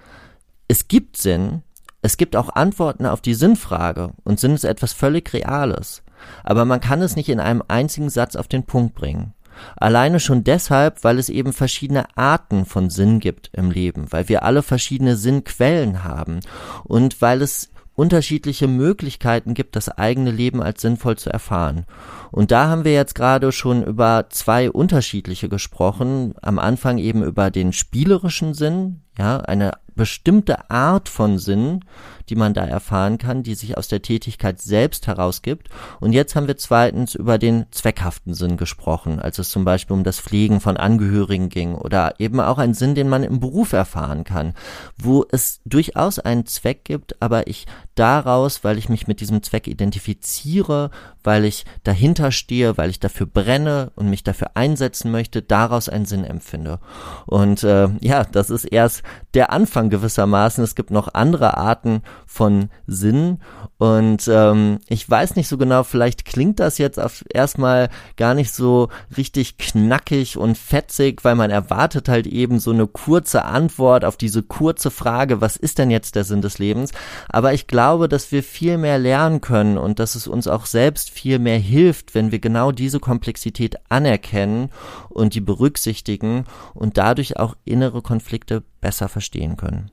es 0.68 0.88
gibt 0.88 1.16
Sinn, 1.16 1.62
es 2.02 2.16
gibt 2.16 2.36
auch 2.36 2.50
Antworten 2.50 3.06
auf 3.06 3.20
die 3.20 3.34
Sinnfrage 3.34 4.12
und 4.24 4.38
Sinn 4.38 4.54
ist 4.54 4.64
etwas 4.64 4.92
völlig 4.92 5.32
Reales. 5.32 6.02
Aber 6.44 6.64
man 6.64 6.80
kann 6.80 7.02
es 7.02 7.16
nicht 7.16 7.28
in 7.28 7.40
einem 7.40 7.62
einzigen 7.68 8.10
Satz 8.10 8.36
auf 8.36 8.48
den 8.48 8.64
Punkt 8.64 8.94
bringen. 8.94 9.34
Alleine 9.76 10.20
schon 10.20 10.44
deshalb, 10.44 11.02
weil 11.02 11.18
es 11.18 11.28
eben 11.28 11.52
verschiedene 11.52 12.16
Arten 12.16 12.64
von 12.64 12.90
Sinn 12.90 13.18
gibt 13.18 13.50
im 13.52 13.70
Leben, 13.70 14.06
weil 14.10 14.28
wir 14.28 14.44
alle 14.44 14.62
verschiedene 14.62 15.16
Sinnquellen 15.16 16.04
haben 16.04 16.40
und 16.84 17.20
weil 17.20 17.42
es 17.42 17.70
unterschiedliche 17.98 18.68
Möglichkeiten 18.68 19.54
gibt, 19.54 19.74
das 19.74 19.88
eigene 19.88 20.30
Leben 20.30 20.62
als 20.62 20.80
sinnvoll 20.80 21.18
zu 21.18 21.30
erfahren. 21.30 21.84
Und 22.30 22.52
da 22.52 22.68
haben 22.68 22.84
wir 22.84 22.92
jetzt 22.92 23.16
gerade 23.16 23.50
schon 23.50 23.82
über 23.82 24.26
zwei 24.30 24.70
unterschiedliche 24.70 25.48
gesprochen. 25.48 26.34
Am 26.40 26.60
Anfang 26.60 26.98
eben 26.98 27.24
über 27.24 27.50
den 27.50 27.72
spielerischen 27.72 28.54
Sinn, 28.54 29.00
ja, 29.18 29.38
eine 29.40 29.72
bestimmte 29.96 30.70
Art 30.70 31.08
von 31.08 31.38
Sinn, 31.38 31.84
die 32.30 32.36
man 32.36 32.54
da 32.54 32.64
erfahren 32.64 33.18
kann, 33.18 33.42
die 33.42 33.54
sich 33.54 33.76
aus 33.76 33.88
der 33.88 34.02
Tätigkeit 34.02 34.60
selbst 34.60 35.06
herausgibt. 35.06 35.68
Und 36.00 36.12
jetzt 36.12 36.36
haben 36.36 36.46
wir 36.46 36.56
zweitens 36.56 37.14
über 37.14 37.38
den 37.38 37.66
zweckhaften 37.70 38.34
Sinn 38.34 38.56
gesprochen, 38.56 39.18
als 39.20 39.38
es 39.38 39.50
zum 39.50 39.64
Beispiel 39.64 39.96
um 39.96 40.04
das 40.04 40.20
Pflegen 40.20 40.60
von 40.60 40.76
Angehörigen 40.76 41.48
ging 41.48 41.74
oder 41.74 42.18
eben 42.18 42.40
auch 42.40 42.58
ein 42.58 42.74
Sinn, 42.74 42.94
den 42.94 43.08
man 43.08 43.22
im 43.22 43.40
Beruf 43.40 43.72
erfahren 43.72 44.24
kann, 44.24 44.54
wo 44.96 45.24
es 45.30 45.60
durchaus 45.64 46.18
einen 46.18 46.46
Zweck 46.46 46.84
gibt, 46.84 47.20
aber 47.20 47.46
ich 47.46 47.66
daraus, 47.94 48.62
weil 48.62 48.78
ich 48.78 48.88
mich 48.88 49.08
mit 49.08 49.20
diesem 49.20 49.42
Zweck 49.42 49.66
identifiziere, 49.66 50.90
weil 51.24 51.44
ich 51.44 51.64
dahinter 51.84 52.30
stehe, 52.30 52.78
weil 52.78 52.90
ich 52.90 53.00
dafür 53.00 53.26
brenne 53.26 53.90
und 53.96 54.08
mich 54.08 54.22
dafür 54.22 54.52
einsetzen 54.54 55.10
möchte, 55.10 55.42
daraus 55.42 55.88
einen 55.88 56.06
Sinn 56.06 56.24
empfinde. 56.24 56.78
Und 57.26 57.64
äh, 57.64 57.88
ja, 58.00 58.24
das 58.24 58.50
ist 58.50 58.64
erst 58.64 59.02
der 59.34 59.52
Anfang 59.52 59.90
gewissermaßen. 59.90 60.62
Es 60.62 60.74
gibt 60.74 60.90
noch 60.90 61.14
andere 61.14 61.56
Arten 61.56 62.02
von 62.26 62.70
Sinn. 62.86 63.38
Und 63.78 64.28
ähm, 64.28 64.78
ich 64.88 65.08
weiß 65.08 65.36
nicht 65.36 65.48
so 65.48 65.56
genau, 65.56 65.84
vielleicht 65.84 66.24
klingt 66.24 66.58
das 66.58 66.78
jetzt 66.78 67.00
erstmal 67.32 67.88
gar 68.16 68.34
nicht 68.34 68.52
so 68.52 68.88
richtig 69.16 69.56
knackig 69.56 70.36
und 70.36 70.58
fetzig, 70.58 71.24
weil 71.24 71.36
man 71.36 71.50
erwartet 71.50 72.08
halt 72.08 72.26
eben 72.26 72.58
so 72.58 72.72
eine 72.72 72.86
kurze 72.86 73.44
Antwort 73.44 74.04
auf 74.04 74.16
diese 74.16 74.42
kurze 74.42 74.90
Frage, 74.90 75.40
was 75.40 75.56
ist 75.56 75.78
denn 75.78 75.90
jetzt 75.90 76.16
der 76.16 76.24
Sinn 76.24 76.42
des 76.42 76.58
Lebens? 76.58 76.92
Aber 77.28 77.54
ich 77.54 77.66
glaube, 77.66 78.08
dass 78.08 78.32
wir 78.32 78.42
viel 78.42 78.78
mehr 78.78 78.98
lernen 78.98 79.40
können 79.40 79.78
und 79.78 79.98
dass 79.98 80.14
es 80.14 80.26
uns 80.26 80.48
auch 80.48 80.66
selbst 80.66 81.10
viel 81.10 81.38
mehr 81.38 81.58
hilft, 81.58 82.14
wenn 82.14 82.32
wir 82.32 82.40
genau 82.40 82.72
diese 82.72 83.00
Komplexität 83.00 83.76
anerkennen 83.88 84.70
und 85.08 85.34
die 85.34 85.40
berücksichtigen 85.40 86.44
und 86.74 86.98
dadurch 86.98 87.36
auch 87.36 87.54
innere 87.64 88.02
Konflikte 88.02 88.62
besser 88.80 89.08
verstehen 89.08 89.56
können. 89.56 89.90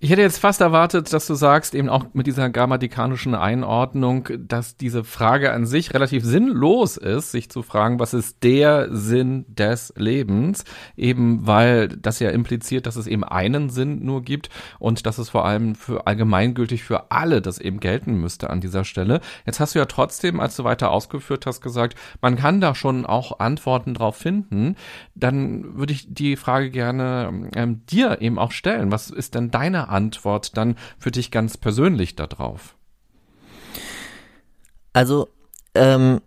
Ich 0.00 0.10
hätte 0.10 0.22
jetzt 0.22 0.38
fast 0.38 0.60
erwartet, 0.60 1.12
dass 1.12 1.26
du 1.26 1.34
sagst, 1.34 1.74
eben 1.74 1.88
auch 1.88 2.04
mit 2.12 2.28
dieser 2.28 2.50
grammatikanischen 2.50 3.34
Einordnung, 3.34 4.28
dass 4.38 4.76
diese 4.76 5.02
Frage 5.02 5.52
an 5.52 5.66
sich 5.66 5.92
relativ 5.92 6.24
sinnlos 6.24 6.96
ist, 6.96 7.32
sich 7.32 7.50
zu 7.50 7.64
fragen, 7.64 7.98
was 7.98 8.14
ist 8.14 8.44
der 8.44 8.94
Sinn 8.94 9.44
des 9.48 9.92
Lebens? 9.96 10.62
Eben 10.96 11.48
weil 11.48 11.88
das 11.88 12.20
ja 12.20 12.30
impliziert, 12.30 12.86
dass 12.86 12.94
es 12.94 13.08
eben 13.08 13.24
einen 13.24 13.70
Sinn 13.70 14.04
nur 14.04 14.22
gibt 14.22 14.50
und 14.78 15.04
dass 15.04 15.18
es 15.18 15.30
vor 15.30 15.44
allem 15.44 15.74
für 15.74 16.06
allgemeingültig 16.06 16.84
für 16.84 17.10
alle 17.10 17.42
das 17.42 17.58
eben 17.58 17.80
gelten 17.80 18.20
müsste 18.20 18.50
an 18.50 18.60
dieser 18.60 18.84
Stelle. 18.84 19.20
Jetzt 19.46 19.58
hast 19.58 19.74
du 19.74 19.80
ja 19.80 19.86
trotzdem, 19.86 20.38
als 20.38 20.54
du 20.54 20.62
weiter 20.62 20.92
ausgeführt 20.92 21.44
hast, 21.44 21.60
gesagt, 21.60 21.98
man 22.20 22.36
kann 22.36 22.60
da 22.60 22.76
schon 22.76 23.04
auch 23.04 23.40
Antworten 23.40 23.94
drauf 23.94 24.14
finden. 24.14 24.76
Dann 25.16 25.76
würde 25.76 25.92
ich 25.92 26.06
die 26.08 26.36
Frage 26.36 26.70
gerne 26.70 27.50
ähm, 27.56 27.84
dir 27.86 28.20
eben 28.20 28.38
auch 28.38 28.52
stellen. 28.52 28.92
Was 28.92 29.10
ist 29.10 29.34
denn 29.34 29.50
deine 29.50 29.87
Antwort 29.88 30.56
dann 30.56 30.76
für 30.98 31.10
dich 31.10 31.30
ganz 31.30 31.56
persönlich 31.56 32.16
darauf? 32.16 32.76
Also, 34.92 35.28
ähm, 35.74 36.20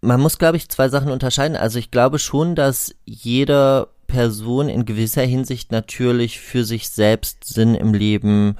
man 0.00 0.20
muss, 0.20 0.38
glaube 0.38 0.56
ich, 0.56 0.68
zwei 0.68 0.88
Sachen 0.88 1.10
unterscheiden. 1.10 1.56
Also 1.56 1.78
ich 1.78 1.90
glaube 1.90 2.18
schon, 2.18 2.54
dass 2.54 2.94
jede 3.04 3.88
Person 4.06 4.68
in 4.68 4.84
gewisser 4.84 5.22
Hinsicht 5.22 5.72
natürlich 5.72 6.40
für 6.40 6.64
sich 6.64 6.90
selbst 6.90 7.44
Sinn 7.44 7.74
im 7.74 7.92
Leben 7.92 8.56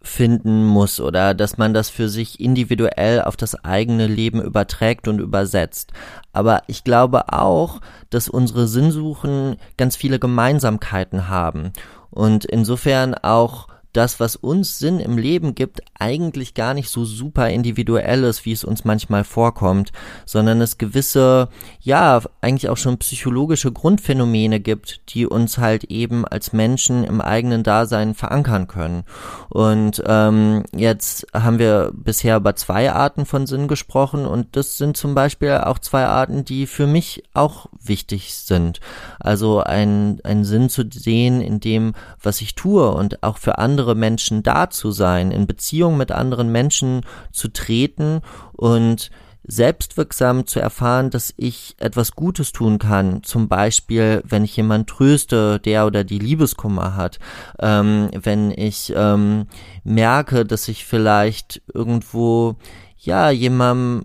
finden 0.00 0.64
muss 0.64 1.00
oder 1.00 1.34
dass 1.34 1.58
man 1.58 1.74
das 1.74 1.90
für 1.90 2.08
sich 2.08 2.40
individuell 2.40 3.20
auf 3.20 3.36
das 3.36 3.56
eigene 3.64 4.06
Leben 4.06 4.40
überträgt 4.40 5.08
und 5.08 5.18
übersetzt. 5.18 5.92
Aber 6.32 6.62
ich 6.68 6.84
glaube 6.84 7.32
auch, 7.32 7.80
dass 8.08 8.28
unsere 8.28 8.68
Sinnsuchen 8.68 9.56
ganz 9.76 9.96
viele 9.96 10.18
Gemeinsamkeiten 10.18 11.28
haben 11.28 11.72
und 12.10 12.44
insofern 12.44 13.14
auch 13.14 13.68
das, 13.92 14.20
was 14.20 14.36
uns 14.36 14.78
Sinn 14.78 15.00
im 15.00 15.18
Leben 15.18 15.54
gibt, 15.54 15.80
eigentlich 15.98 16.54
gar 16.54 16.74
nicht 16.74 16.88
so 16.88 17.04
super 17.04 17.48
individuell 17.50 18.22
ist, 18.24 18.44
wie 18.44 18.52
es 18.52 18.62
uns 18.62 18.84
manchmal 18.84 19.24
vorkommt, 19.24 19.92
sondern 20.26 20.60
es 20.60 20.78
gewisse, 20.78 21.48
ja, 21.80 22.20
eigentlich 22.40 22.68
auch 22.68 22.76
schon 22.76 22.98
psychologische 22.98 23.72
Grundphänomene 23.72 24.60
gibt, 24.60 25.00
die 25.14 25.26
uns 25.26 25.58
halt 25.58 25.84
eben 25.84 26.26
als 26.26 26.52
Menschen 26.52 27.02
im 27.02 27.20
eigenen 27.20 27.62
Dasein 27.62 28.14
verankern 28.14 28.68
können. 28.68 29.04
Und 29.48 30.02
ähm, 30.06 30.64
jetzt 30.74 31.26
haben 31.32 31.58
wir 31.58 31.90
bisher 31.94 32.36
über 32.36 32.54
zwei 32.54 32.92
Arten 32.92 33.24
von 33.26 33.46
Sinn 33.46 33.68
gesprochen 33.68 34.26
und 34.26 34.54
das 34.54 34.76
sind 34.76 34.96
zum 34.96 35.14
Beispiel 35.14 35.52
auch 35.64 35.78
zwei 35.78 36.04
Arten, 36.04 36.44
die 36.44 36.66
für 36.66 36.86
mich 36.86 37.24
auch 37.32 37.66
wichtig 37.82 38.34
sind. 38.34 38.80
Also 39.18 39.60
ein, 39.60 40.20
ein 40.24 40.44
Sinn 40.44 40.68
zu 40.68 40.84
sehen 40.90 41.40
in 41.40 41.60
dem, 41.60 41.94
was 42.22 42.40
ich 42.40 42.54
tue 42.54 42.90
und 42.90 43.22
auch 43.22 43.38
für 43.38 43.58
andere 43.58 43.78
andere 43.78 43.94
Menschen 43.94 44.42
da 44.42 44.70
zu 44.70 44.90
sein, 44.90 45.30
in 45.30 45.46
Beziehung 45.46 45.96
mit 45.96 46.10
anderen 46.10 46.50
Menschen 46.50 47.02
zu 47.32 47.48
treten 47.48 48.22
und 48.52 49.10
selbstwirksam 49.44 50.46
zu 50.46 50.60
erfahren, 50.60 51.10
dass 51.10 51.32
ich 51.36 51.76
etwas 51.78 52.12
Gutes 52.12 52.52
tun 52.52 52.78
kann. 52.78 53.22
Zum 53.22 53.48
Beispiel, 53.48 54.22
wenn 54.26 54.44
ich 54.44 54.56
jemand 54.56 54.90
tröste, 54.90 55.60
der 55.60 55.86
oder 55.86 56.02
die 56.02 56.18
Liebeskummer 56.18 56.96
hat, 56.96 57.18
ähm, 57.60 58.10
wenn 58.12 58.50
ich 58.50 58.92
ähm, 58.94 59.46
merke, 59.84 60.44
dass 60.44 60.68
ich 60.68 60.84
vielleicht 60.84 61.62
irgendwo 61.72 62.56
ja 62.98 63.30
jemandem 63.30 64.02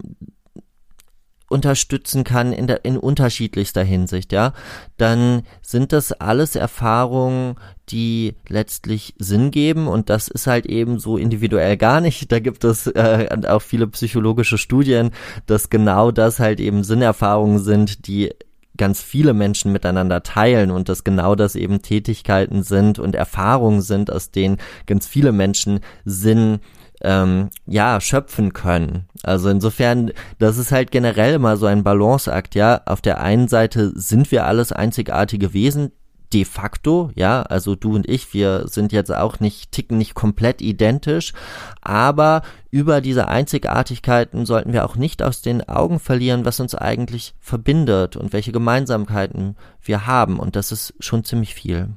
unterstützen 1.53 2.23
kann 2.23 2.51
in, 2.51 2.67
der, 2.67 2.83
in 2.83 2.97
unterschiedlichster 2.97 3.83
Hinsicht, 3.83 4.33
ja, 4.33 4.53
dann 4.97 5.43
sind 5.61 5.93
das 5.93 6.11
alles 6.11 6.55
Erfahrungen, 6.55 7.55
die 7.89 8.35
letztlich 8.49 9.13
Sinn 9.19 9.51
geben 9.51 9.87
und 9.87 10.09
das 10.09 10.27
ist 10.27 10.47
halt 10.47 10.65
eben 10.65 10.99
so 10.99 11.17
individuell 11.17 11.77
gar 11.77 12.01
nicht. 12.01 12.31
Da 12.31 12.39
gibt 12.39 12.63
es 12.63 12.87
äh, 12.87 13.29
auch 13.47 13.61
viele 13.61 13.87
psychologische 13.87 14.57
Studien, 14.57 15.11
dass 15.45 15.69
genau 15.69 16.11
das 16.11 16.39
halt 16.39 16.59
eben 16.59 16.83
Sinnerfahrungen 16.83 17.59
sind, 17.59 18.07
die 18.07 18.31
ganz 18.75 19.03
viele 19.03 19.33
Menschen 19.33 19.71
miteinander 19.71 20.23
teilen 20.23 20.71
und 20.71 20.89
dass 20.89 21.03
genau 21.03 21.35
das 21.35 21.55
eben 21.55 21.81
Tätigkeiten 21.81 22.63
sind 22.63 22.97
und 22.97 23.15
Erfahrungen 23.15 23.81
sind, 23.81 24.11
aus 24.11 24.31
denen 24.31 24.57
ganz 24.87 25.05
viele 25.05 25.31
Menschen 25.31 25.81
Sinn 26.05 26.59
ähm, 27.01 27.49
ja 27.65 28.01
schöpfen 28.01 28.53
können. 28.53 29.07
Also 29.23 29.49
insofern, 29.49 30.11
das 30.37 30.57
ist 30.57 30.71
halt 30.71 30.91
generell 30.91 31.33
immer 31.35 31.57
so 31.57 31.65
ein 31.65 31.83
Balanceakt, 31.83 32.55
ja. 32.55 32.81
Auf 32.85 33.01
der 33.01 33.21
einen 33.21 33.47
Seite 33.47 33.91
sind 33.95 34.31
wir 34.31 34.45
alles 34.45 34.71
einzigartige 34.71 35.53
Wesen, 35.53 35.91
de 36.33 36.45
facto, 36.45 37.11
ja, 37.15 37.43
also 37.43 37.75
du 37.75 37.93
und 37.95 38.09
ich, 38.09 38.33
wir 38.33 38.67
sind 38.67 38.91
jetzt 38.91 39.13
auch 39.13 39.39
nicht, 39.39 39.71
ticken 39.71 39.97
nicht 39.97 40.15
komplett 40.15 40.61
identisch, 40.61 41.33
aber 41.81 42.41
über 42.71 43.01
diese 43.01 43.27
Einzigartigkeiten 43.27 44.45
sollten 44.45 44.73
wir 44.73 44.85
auch 44.85 44.95
nicht 44.95 45.21
aus 45.21 45.41
den 45.41 45.67
Augen 45.69 45.99
verlieren, 45.99 46.43
was 46.43 46.59
uns 46.59 46.73
eigentlich 46.73 47.35
verbindet 47.39 48.17
und 48.17 48.33
welche 48.33 48.51
Gemeinsamkeiten 48.51 49.55
wir 49.81 50.07
haben 50.07 50.39
und 50.39 50.55
das 50.55 50.71
ist 50.71 50.95
schon 50.99 51.23
ziemlich 51.23 51.53
viel. 51.53 51.89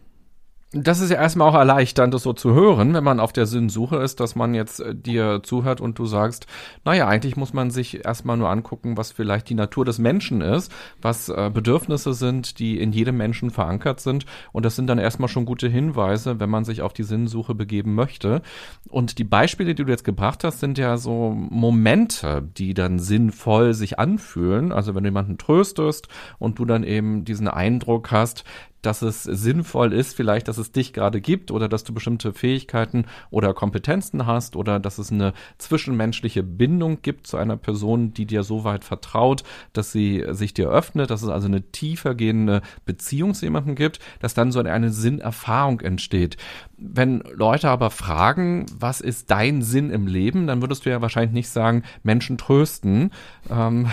Das 0.72 1.00
ist 1.00 1.10
ja 1.10 1.16
erstmal 1.16 1.48
auch 1.48 1.54
erleichternd, 1.54 2.12
das 2.12 2.24
so 2.24 2.32
zu 2.32 2.52
hören, 2.52 2.92
wenn 2.92 3.04
man 3.04 3.20
auf 3.20 3.32
der 3.32 3.46
Sinnsuche 3.46 3.98
ist, 3.98 4.18
dass 4.18 4.34
man 4.34 4.52
jetzt 4.52 4.80
äh, 4.80 4.96
dir 4.96 5.40
zuhört 5.44 5.80
und 5.80 5.96
du 5.96 6.06
sagst, 6.06 6.48
naja, 6.84 7.06
eigentlich 7.06 7.36
muss 7.36 7.52
man 7.52 7.70
sich 7.70 8.04
erstmal 8.04 8.36
nur 8.36 8.50
angucken, 8.50 8.96
was 8.96 9.12
vielleicht 9.12 9.48
die 9.48 9.54
Natur 9.54 9.84
des 9.84 10.00
Menschen 10.00 10.40
ist, 10.40 10.72
was 11.00 11.28
äh, 11.28 11.52
Bedürfnisse 11.54 12.14
sind, 12.14 12.58
die 12.58 12.80
in 12.80 12.90
jedem 12.90 13.16
Menschen 13.16 13.50
verankert 13.50 14.00
sind. 14.00 14.26
Und 14.50 14.64
das 14.64 14.74
sind 14.74 14.88
dann 14.88 14.98
erstmal 14.98 15.28
schon 15.28 15.44
gute 15.44 15.68
Hinweise, 15.68 16.40
wenn 16.40 16.50
man 16.50 16.64
sich 16.64 16.82
auf 16.82 16.92
die 16.92 17.04
Sinnsuche 17.04 17.54
begeben 17.54 17.94
möchte. 17.94 18.42
Und 18.88 19.18
die 19.18 19.24
Beispiele, 19.24 19.72
die 19.76 19.84
du 19.84 19.90
jetzt 19.90 20.04
gebracht 20.04 20.42
hast, 20.42 20.58
sind 20.58 20.78
ja 20.78 20.96
so 20.96 21.30
Momente, 21.30 22.42
die 22.42 22.74
dann 22.74 22.98
sinnvoll 22.98 23.72
sich 23.72 24.00
anfühlen. 24.00 24.72
Also 24.72 24.96
wenn 24.96 25.04
du 25.04 25.08
jemanden 25.10 25.38
tröstest 25.38 26.08
und 26.40 26.58
du 26.58 26.64
dann 26.64 26.82
eben 26.82 27.24
diesen 27.24 27.46
Eindruck 27.46 28.10
hast, 28.10 28.42
dass 28.82 29.02
es 29.02 29.22
sinnvoll 29.24 29.92
ist, 29.92 30.14
vielleicht, 30.14 30.48
dass 30.48 30.58
es 30.58 30.72
dich 30.72 30.92
gerade 30.92 31.20
gibt 31.20 31.50
oder 31.50 31.68
dass 31.68 31.84
du 31.84 31.92
bestimmte 31.92 32.32
Fähigkeiten 32.32 33.06
oder 33.30 33.54
Kompetenzen 33.54 34.26
hast 34.26 34.56
oder 34.56 34.78
dass 34.78 34.98
es 34.98 35.10
eine 35.10 35.32
zwischenmenschliche 35.58 36.42
Bindung 36.42 37.02
gibt 37.02 37.26
zu 37.26 37.36
einer 37.36 37.56
Person, 37.56 38.12
die 38.12 38.26
dir 38.26 38.42
so 38.42 38.64
weit 38.64 38.84
vertraut, 38.84 39.42
dass 39.72 39.92
sie 39.92 40.24
sich 40.30 40.54
dir 40.54 40.68
öffnet, 40.68 41.10
dass 41.10 41.22
es 41.22 41.28
also 41.28 41.48
eine 41.48 41.62
tiefer 41.72 42.14
gehende 42.14 42.62
Beziehung 42.84 43.34
zu 43.34 43.46
jemandem 43.46 43.74
gibt, 43.74 43.98
dass 44.20 44.34
dann 44.34 44.52
so 44.52 44.60
eine 44.60 44.90
Sinnerfahrung 44.90 45.80
entsteht. 45.80 46.36
Wenn 46.78 47.22
Leute 47.32 47.70
aber 47.70 47.90
fragen, 47.90 48.66
was 48.78 49.00
ist 49.00 49.30
dein 49.30 49.62
Sinn 49.62 49.90
im 49.90 50.06
Leben, 50.06 50.46
dann 50.46 50.60
würdest 50.60 50.84
du 50.84 50.90
ja 50.90 51.00
wahrscheinlich 51.00 51.32
nicht 51.32 51.48
sagen, 51.48 51.84
Menschen 52.02 52.36
trösten, 52.36 53.12
ähm, 53.50 53.88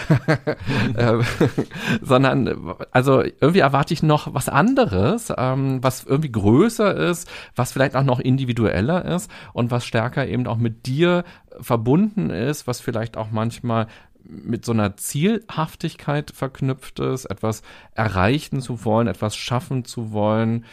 äh, 0.96 1.20
sondern 2.02 2.76
also 2.92 3.22
irgendwie 3.22 3.60
erwarte 3.60 3.94
ich 3.94 4.04
noch 4.04 4.34
was 4.34 4.50
anderes, 4.50 5.32
ähm, 5.38 5.82
was 5.82 6.04
irgendwie 6.04 6.32
größer 6.32 6.96
ist, 6.96 7.30
was 7.56 7.72
vielleicht 7.72 7.96
auch 7.96 8.04
noch 8.04 8.20
individueller 8.20 9.06
ist 9.06 9.32
und 9.54 9.72
was 9.72 9.86
stärker 9.86 10.28
eben 10.28 10.46
auch 10.48 10.58
mit 10.58 10.86
dir 10.86 11.24
verbunden 11.62 12.30
ist, 12.30 12.68
was 12.68 12.82
vielleicht 12.82 13.16
auch 13.16 13.32
manchmal 13.32 13.88
mit 14.26 14.66
so 14.66 14.72
einer 14.72 14.96
Zielhaftigkeit 14.96 16.32
verknüpft 16.32 17.00
ist, 17.00 17.26
etwas 17.26 17.62
erreichen 17.94 18.62
zu 18.62 18.86
wollen, 18.86 19.08
etwas 19.08 19.36
schaffen 19.36 19.86
zu 19.86 20.12
wollen. 20.12 20.66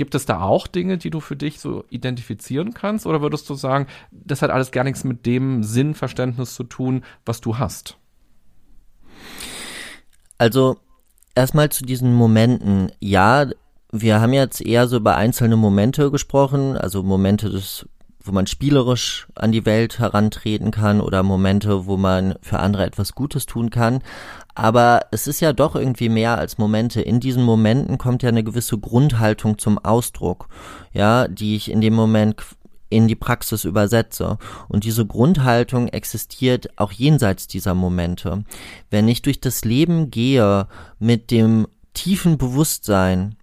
Gibt 0.00 0.14
es 0.14 0.24
da 0.24 0.40
auch 0.40 0.66
Dinge, 0.66 0.96
die 0.96 1.10
du 1.10 1.20
für 1.20 1.36
dich 1.36 1.60
so 1.60 1.84
identifizieren 1.90 2.72
kannst? 2.72 3.04
Oder 3.04 3.20
würdest 3.20 3.50
du 3.50 3.54
sagen, 3.54 3.86
das 4.10 4.40
hat 4.40 4.48
alles 4.48 4.70
gar 4.70 4.82
nichts 4.82 5.04
mit 5.04 5.26
dem 5.26 5.62
Sinnverständnis 5.62 6.54
zu 6.54 6.64
tun, 6.64 7.04
was 7.26 7.42
du 7.42 7.58
hast? 7.58 7.98
Also 10.38 10.78
erstmal 11.34 11.68
zu 11.68 11.84
diesen 11.84 12.14
Momenten. 12.14 12.90
Ja, 12.98 13.50
wir 13.92 14.22
haben 14.22 14.32
jetzt 14.32 14.64
eher 14.64 14.88
so 14.88 14.96
über 14.96 15.16
einzelne 15.16 15.56
Momente 15.56 16.10
gesprochen, 16.10 16.78
also 16.78 17.02
Momente 17.02 17.50
des 17.50 17.86
wo 18.22 18.32
man 18.32 18.46
spielerisch 18.46 19.26
an 19.34 19.52
die 19.52 19.64
Welt 19.64 19.98
herantreten 19.98 20.70
kann 20.70 21.00
oder 21.00 21.22
Momente, 21.22 21.86
wo 21.86 21.96
man 21.96 22.36
für 22.42 22.58
andere 22.58 22.84
etwas 22.84 23.14
Gutes 23.14 23.46
tun 23.46 23.70
kann. 23.70 24.02
Aber 24.54 25.06
es 25.10 25.26
ist 25.26 25.40
ja 25.40 25.52
doch 25.52 25.76
irgendwie 25.76 26.08
mehr 26.08 26.38
als 26.38 26.58
Momente. 26.58 27.00
In 27.00 27.20
diesen 27.20 27.42
Momenten 27.42 27.98
kommt 27.98 28.22
ja 28.22 28.28
eine 28.28 28.44
gewisse 28.44 28.78
Grundhaltung 28.78 29.58
zum 29.58 29.78
Ausdruck, 29.78 30.48
ja, 30.92 31.28
die 31.28 31.56
ich 31.56 31.70
in 31.70 31.80
dem 31.80 31.94
Moment 31.94 32.36
in 32.90 33.06
die 33.08 33.16
Praxis 33.16 33.64
übersetze. 33.64 34.38
Und 34.68 34.84
diese 34.84 35.06
Grundhaltung 35.06 35.88
existiert 35.88 36.68
auch 36.76 36.92
jenseits 36.92 37.46
dieser 37.46 37.74
Momente. 37.74 38.44
Wenn 38.90 39.08
ich 39.08 39.22
durch 39.22 39.40
das 39.40 39.64
Leben 39.64 40.10
gehe 40.10 40.66
mit 40.98 41.30
dem 41.30 41.66
tiefen 41.94 42.36
Bewusstsein, 42.36 43.36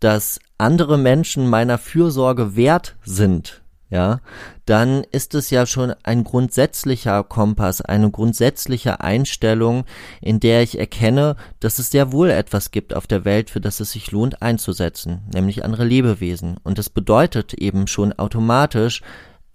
dass 0.00 0.40
andere 0.58 0.98
Menschen 0.98 1.48
meiner 1.48 1.78
Fürsorge 1.78 2.56
wert 2.56 2.96
sind, 3.04 3.62
ja, 3.90 4.20
dann 4.66 5.02
ist 5.12 5.34
es 5.34 5.48
ja 5.50 5.64
schon 5.64 5.94
ein 6.02 6.24
grundsätzlicher 6.24 7.24
Kompass, 7.24 7.80
eine 7.80 8.10
grundsätzliche 8.10 9.00
Einstellung, 9.00 9.84
in 10.20 10.40
der 10.40 10.62
ich 10.62 10.78
erkenne, 10.78 11.36
dass 11.60 11.78
es 11.78 11.90
sehr 11.90 12.12
wohl 12.12 12.30
etwas 12.30 12.70
gibt 12.70 12.94
auf 12.94 13.06
der 13.06 13.24
Welt, 13.24 13.48
für 13.48 13.60
das 13.60 13.80
es 13.80 13.92
sich 13.92 14.10
lohnt 14.10 14.42
einzusetzen, 14.42 15.22
nämlich 15.32 15.64
andere 15.64 15.84
Lebewesen. 15.84 16.58
Und 16.62 16.78
das 16.78 16.90
bedeutet 16.90 17.54
eben 17.54 17.86
schon 17.86 18.12
automatisch, 18.12 19.02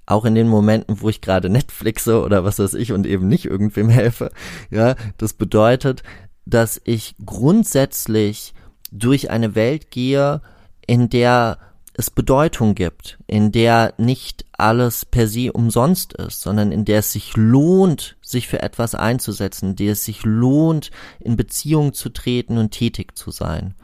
auch 0.05 0.25
in 0.25 0.35
den 0.35 0.47
Momenten, 0.47 1.01
wo 1.01 1.09
ich 1.09 1.21
gerade 1.21 1.49
Netflixe 1.51 2.21
oder 2.21 2.43
was 2.43 2.57
weiß 2.57 2.73
ich 2.73 2.91
und 2.91 3.05
eben 3.05 3.27
nicht 3.27 3.45
irgendwem 3.45 3.89
helfe, 3.89 4.31
ja, 4.71 4.95
das 5.17 5.33
bedeutet, 5.33 6.01
dass 6.45 6.81
ich 6.83 7.15
grundsätzlich 7.23 8.53
durch 8.91 9.29
eine 9.29 9.55
Welt 9.55 9.91
gehe, 9.91 10.41
in 10.85 11.09
der 11.09 11.57
es 11.95 12.09
Bedeutung 12.09 12.73
gibt, 12.75 13.19
in 13.27 13.51
der 13.51 13.93
nicht 13.97 14.45
alles 14.53 15.05
per 15.05 15.27
se 15.27 15.51
umsonst 15.51 16.13
ist, 16.13 16.41
sondern 16.41 16.71
in 16.71 16.85
der 16.85 16.99
es 16.99 17.11
sich 17.11 17.35
lohnt, 17.35 18.17
sich 18.21 18.47
für 18.47 18.61
etwas 18.61 18.95
einzusetzen, 18.95 19.71
in 19.71 19.75
der 19.75 19.91
es 19.91 20.03
sich 20.03 20.23
lohnt, 20.23 20.89
in 21.19 21.35
Beziehung 21.35 21.93
zu 21.93 22.09
treten 22.09 22.57
und 22.57 22.71
tätig 22.71 23.15
zu 23.17 23.31
sein. 23.31 23.75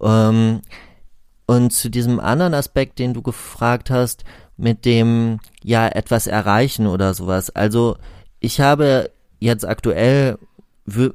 Ähm, 0.00 0.60
und 1.46 1.72
zu 1.72 1.88
diesem 1.90 2.20
anderen 2.20 2.54
Aspekt, 2.54 2.98
den 2.98 3.14
du 3.14 3.22
gefragt 3.22 3.90
hast, 3.90 4.24
mit 4.56 4.84
dem 4.84 5.40
ja 5.62 5.88
etwas 5.88 6.26
erreichen 6.26 6.86
oder 6.86 7.14
sowas. 7.14 7.50
Also 7.50 7.96
ich 8.38 8.60
habe 8.60 9.10
jetzt 9.40 9.66
aktuell 9.66 10.38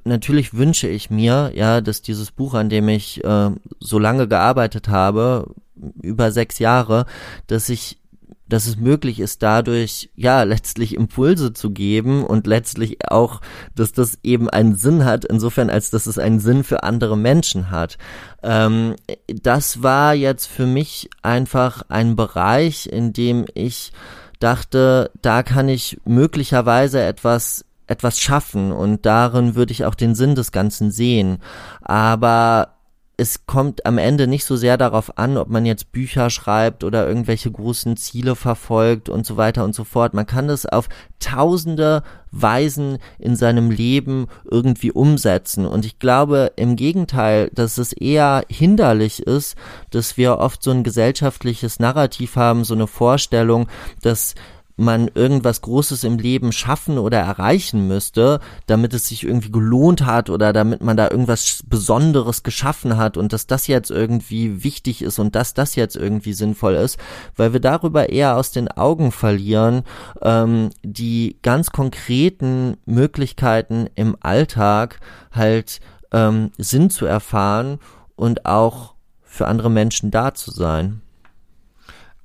natürlich 0.04 0.54
wünsche 0.54 0.88
ich 0.88 1.10
mir, 1.10 1.52
ja, 1.56 1.82
dass 1.82 2.02
dieses 2.02 2.32
Buch, 2.32 2.54
an 2.54 2.70
dem 2.70 2.90
ich 2.90 3.24
äh, 3.24 3.52
so 3.80 4.00
lange 4.00 4.28
gearbeitet 4.28 4.88
habe, 4.88 5.48
über 6.02 6.32
sechs 6.32 6.60
Jahre, 6.60 7.06
dass 7.48 7.70
ich 7.70 8.00
dass 8.54 8.68
es 8.68 8.78
möglich 8.78 9.20
ist, 9.20 9.42
dadurch 9.42 10.12
ja 10.16 10.44
letztlich 10.44 10.94
Impulse 10.94 11.54
zu 11.54 11.72
geben 11.72 12.24
und 12.24 12.46
letztlich 12.46 13.10
auch, 13.10 13.42
dass 13.74 13.94
das 13.94 14.20
eben 14.22 14.50
einen 14.50 14.76
Sinn 14.76 15.06
hat, 15.06 15.26
insofern 15.26 15.70
als 15.70 15.90
dass 15.90 16.06
es 16.06 16.20
einen 16.20 16.40
Sinn 16.40 16.64
für 16.64 16.84
andere 16.84 17.18
Menschen 17.18 17.72
hat. 17.72 17.98
Ähm, 18.44 18.96
das 19.28 19.82
war 19.82 20.14
jetzt 20.14 20.48
für 20.48 20.68
mich 20.68 21.10
einfach 21.22 21.84
ein 21.90 22.16
Bereich, 22.16 22.86
in 22.86 23.14
dem 23.14 23.46
ich 23.56 23.92
dachte, 24.40 25.10
da 25.22 25.42
kann 25.42 25.70
ich 25.70 26.00
möglicherweise 26.06 27.02
etwas 27.02 27.66
etwas 27.86 28.20
schaffen 28.20 28.72
und 28.72 29.06
darin 29.06 29.56
würde 29.56 29.74
ich 29.74 29.84
auch 29.84 29.96
den 29.96 30.16
Sinn 30.16 30.36
des 30.36 30.52
Ganzen 30.52 30.90
sehen. 30.90 31.40
Aber 31.82 32.73
es 33.16 33.46
kommt 33.46 33.86
am 33.86 34.00
Ende 34.00 34.26
nicht 34.26 34.44
so 34.44 34.56
sehr 34.56 34.76
darauf 34.76 35.18
an, 35.20 35.38
ob 35.38 35.48
man 35.48 35.66
jetzt 35.66 35.92
Bücher 35.92 36.32
schreibt 36.32 36.84
oder 36.84 37.08
irgendwelche 37.08 37.52
großen 37.52 37.96
Ziele 37.96 38.36
verfolgt 38.36 39.08
und 39.08 39.26
so 39.26 39.38
weiter 39.38 39.64
und 39.64 39.76
so 39.76 39.84
fort. 39.84 40.16
Man 40.16 40.26
kann 40.26 40.48
das 40.48 40.66
auf 40.66 40.90
tausende 41.20 42.02
Weisen 42.32 42.98
in 43.20 43.36
seinem 43.36 43.70
Leben 43.70 44.28
irgendwie 44.50 44.92
umsetzen. 44.92 45.68
Und 45.68 45.86
ich 45.86 46.00
glaube 46.00 46.54
im 46.56 46.76
Gegenteil, 46.76 47.52
dass 47.54 47.78
es 47.78 47.94
eher 47.94 48.46
hinderlich 48.50 49.22
ist, 49.22 49.56
dass 49.92 50.18
wir 50.18 50.40
oft 50.40 50.64
so 50.64 50.72
ein 50.72 50.84
gesellschaftliches 50.84 51.80
Narrativ 51.80 52.36
haben, 52.36 52.64
so 52.64 52.74
eine 52.74 52.88
Vorstellung, 52.88 53.68
dass 54.02 54.34
man 54.76 55.10
irgendwas 55.14 55.62
Großes 55.62 56.04
im 56.04 56.18
Leben 56.18 56.52
schaffen 56.52 56.98
oder 56.98 57.20
erreichen 57.20 57.88
müsste, 57.88 58.40
damit 58.66 58.94
es 58.94 59.08
sich 59.08 59.24
irgendwie 59.24 59.52
gelohnt 59.52 60.06
hat 60.06 60.30
oder 60.30 60.52
damit 60.52 60.82
man 60.82 60.98
da 60.98 61.10
irgendwas 61.10 61.64
Besonderes 61.68 62.44
geschaffen 62.44 62.98
hat 62.98 63.18
und 63.18 63.34
dass 63.34 63.48
das 63.48 63.68
jetzt 63.68 63.92
irgendwie 63.92 64.64
wichtig 64.64 65.02
ist 65.02 65.20
und 65.20 65.36
dass 65.36 65.54
das 65.54 65.76
jetzt 65.76 65.96
irgendwie 65.96 66.34
sinnvoll 66.34 66.74
ist, 66.74 66.98
weil 67.36 67.54
wir 67.54 67.60
darüber 67.60 68.10
eher 68.10 68.36
aus 68.36 68.52
den 68.52 68.68
Augen 68.68 69.12
verlieren, 69.12 69.84
ähm, 70.22 70.72
die 70.84 71.38
ganz 71.44 71.72
konkreten 71.72 72.78
Möglichkeiten 72.86 73.88
im 73.96 74.18
Alltag 74.22 75.00
halt 75.32 75.82
ähm, 76.12 76.52
Sinn 76.58 76.90
zu 76.90 77.06
erfahren 77.06 77.80
und 78.16 78.46
auch 78.46 78.96
für 79.22 79.48
andere 79.48 79.70
Menschen 79.70 80.12
da 80.12 80.34
zu 80.34 80.52
sein. 80.52 81.03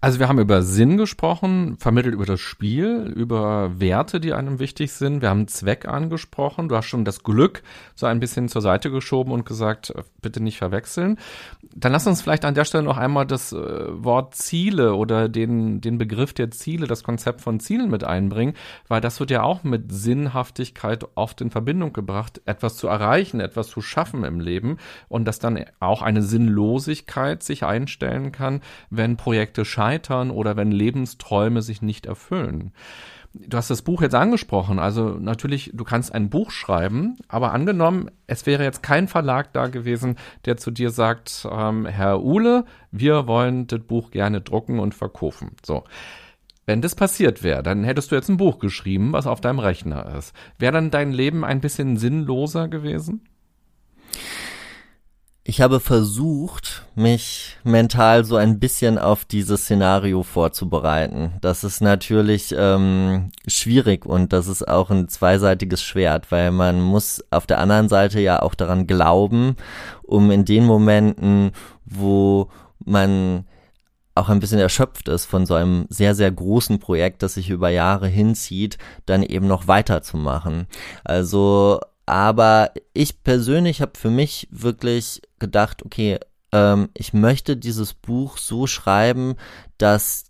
Also 0.00 0.20
wir 0.20 0.28
haben 0.28 0.38
über 0.38 0.62
Sinn 0.62 0.96
gesprochen, 0.96 1.76
vermittelt 1.76 2.14
über 2.14 2.24
das 2.24 2.38
Spiel, 2.38 3.12
über 3.16 3.80
Werte, 3.80 4.20
die 4.20 4.32
einem 4.32 4.60
wichtig 4.60 4.92
sind. 4.92 5.22
Wir 5.22 5.28
haben 5.30 5.48
Zweck 5.48 5.88
angesprochen. 5.88 6.68
Du 6.68 6.76
hast 6.76 6.86
schon 6.86 7.04
das 7.04 7.24
Glück 7.24 7.64
so 7.96 8.06
ein 8.06 8.20
bisschen 8.20 8.48
zur 8.48 8.62
Seite 8.62 8.92
geschoben 8.92 9.32
und 9.32 9.44
gesagt, 9.44 9.90
äh, 9.90 10.04
bitte 10.22 10.40
nicht 10.40 10.56
verwechseln. 10.56 11.18
Dann 11.74 11.90
lass 11.90 12.06
uns 12.06 12.22
vielleicht 12.22 12.44
an 12.44 12.54
der 12.54 12.64
Stelle 12.64 12.84
noch 12.84 12.96
einmal 12.96 13.26
das 13.26 13.52
äh, 13.52 13.56
Wort 13.58 14.36
Ziele 14.36 14.94
oder 14.94 15.28
den, 15.28 15.80
den 15.80 15.98
Begriff 15.98 16.32
der 16.32 16.52
Ziele, 16.52 16.86
das 16.86 17.02
Konzept 17.02 17.40
von 17.40 17.58
Zielen 17.58 17.90
mit 17.90 18.04
einbringen, 18.04 18.54
weil 18.86 19.00
das 19.00 19.18
wird 19.18 19.32
ja 19.32 19.42
auch 19.42 19.64
mit 19.64 19.90
Sinnhaftigkeit 19.90 21.06
oft 21.16 21.40
in 21.40 21.50
Verbindung 21.50 21.92
gebracht, 21.92 22.40
etwas 22.44 22.76
zu 22.76 22.86
erreichen, 22.86 23.40
etwas 23.40 23.66
zu 23.66 23.80
schaffen 23.80 24.22
im 24.22 24.38
Leben 24.38 24.76
und 25.08 25.24
dass 25.24 25.40
dann 25.40 25.64
auch 25.80 26.02
eine 26.02 26.22
Sinnlosigkeit 26.22 27.42
sich 27.42 27.64
einstellen 27.64 28.30
kann, 28.30 28.60
wenn 28.90 29.16
Projekte 29.16 29.64
scheitern 29.64 29.87
scheitern 29.88 30.30
oder 30.30 30.56
wenn 30.56 30.70
Lebensträume 30.70 31.62
sich 31.62 31.82
nicht 31.82 32.06
erfüllen. 32.06 32.72
Du 33.34 33.56
hast 33.56 33.70
das 33.70 33.82
Buch 33.82 34.00
jetzt 34.00 34.14
angesprochen, 34.14 34.78
also 34.78 35.10
natürlich, 35.10 35.70
du 35.74 35.84
kannst 35.84 36.14
ein 36.14 36.30
Buch 36.30 36.50
schreiben, 36.50 37.16
aber 37.28 37.52
angenommen, 37.52 38.10
es 38.26 38.46
wäre 38.46 38.64
jetzt 38.64 38.82
kein 38.82 39.06
Verlag 39.06 39.52
da 39.52 39.66
gewesen, 39.66 40.16
der 40.46 40.56
zu 40.56 40.70
dir 40.70 40.90
sagt, 40.90 41.46
ähm, 41.50 41.84
Herr 41.84 42.22
Uhle, 42.22 42.64
wir 42.90 43.26
wollen 43.26 43.66
das 43.66 43.80
Buch 43.80 44.10
gerne 44.10 44.40
drucken 44.40 44.78
und 44.78 44.94
verkaufen. 44.94 45.50
So. 45.64 45.84
Wenn 46.64 46.82
das 46.82 46.94
passiert 46.94 47.42
wäre, 47.42 47.62
dann 47.62 47.84
hättest 47.84 48.10
du 48.10 48.14
jetzt 48.14 48.28
ein 48.28 48.38
Buch 48.38 48.58
geschrieben, 48.58 49.12
was 49.12 49.26
auf 49.26 49.40
deinem 49.40 49.58
Rechner 49.58 50.16
ist. 50.16 50.34
Wäre 50.58 50.72
dann 50.72 50.90
dein 50.90 51.12
Leben 51.12 51.44
ein 51.44 51.60
bisschen 51.60 51.96
sinnloser 51.96 52.68
gewesen? 52.68 53.22
Ich 55.50 55.62
habe 55.62 55.80
versucht, 55.80 56.84
mich 56.94 57.56
mental 57.64 58.26
so 58.26 58.36
ein 58.36 58.60
bisschen 58.60 58.98
auf 58.98 59.24
dieses 59.24 59.62
Szenario 59.62 60.22
vorzubereiten. 60.22 61.32
Das 61.40 61.64
ist 61.64 61.80
natürlich 61.80 62.54
ähm, 62.54 63.30
schwierig 63.46 64.04
und 64.04 64.34
das 64.34 64.46
ist 64.46 64.68
auch 64.68 64.90
ein 64.90 65.08
zweiseitiges 65.08 65.82
Schwert, 65.82 66.30
weil 66.30 66.50
man 66.50 66.82
muss 66.82 67.24
auf 67.30 67.46
der 67.46 67.60
anderen 67.60 67.88
Seite 67.88 68.20
ja 68.20 68.42
auch 68.42 68.54
daran 68.54 68.86
glauben, 68.86 69.56
um 70.02 70.30
in 70.30 70.44
den 70.44 70.66
Momenten, 70.66 71.52
wo 71.86 72.50
man 72.84 73.46
auch 74.14 74.28
ein 74.28 74.40
bisschen 74.40 74.60
erschöpft 74.60 75.08
ist 75.08 75.24
von 75.24 75.46
so 75.46 75.54
einem 75.54 75.86
sehr, 75.88 76.14
sehr 76.14 76.30
großen 76.30 76.78
Projekt, 76.78 77.22
das 77.22 77.34
sich 77.34 77.48
über 77.48 77.70
Jahre 77.70 78.06
hinzieht, 78.06 78.76
dann 79.06 79.22
eben 79.22 79.46
noch 79.46 79.66
weiterzumachen. 79.66 80.66
Also 81.04 81.80
aber 82.08 82.72
ich 82.94 83.22
persönlich 83.22 83.82
habe 83.82 83.92
für 83.98 84.08
mich 84.08 84.48
wirklich 84.50 85.20
gedacht, 85.38 85.84
okay, 85.84 86.18
ähm, 86.52 86.88
ich 86.94 87.12
möchte 87.12 87.56
dieses 87.56 87.92
Buch 87.92 88.38
so 88.38 88.66
schreiben, 88.66 89.34
dass 89.76 90.24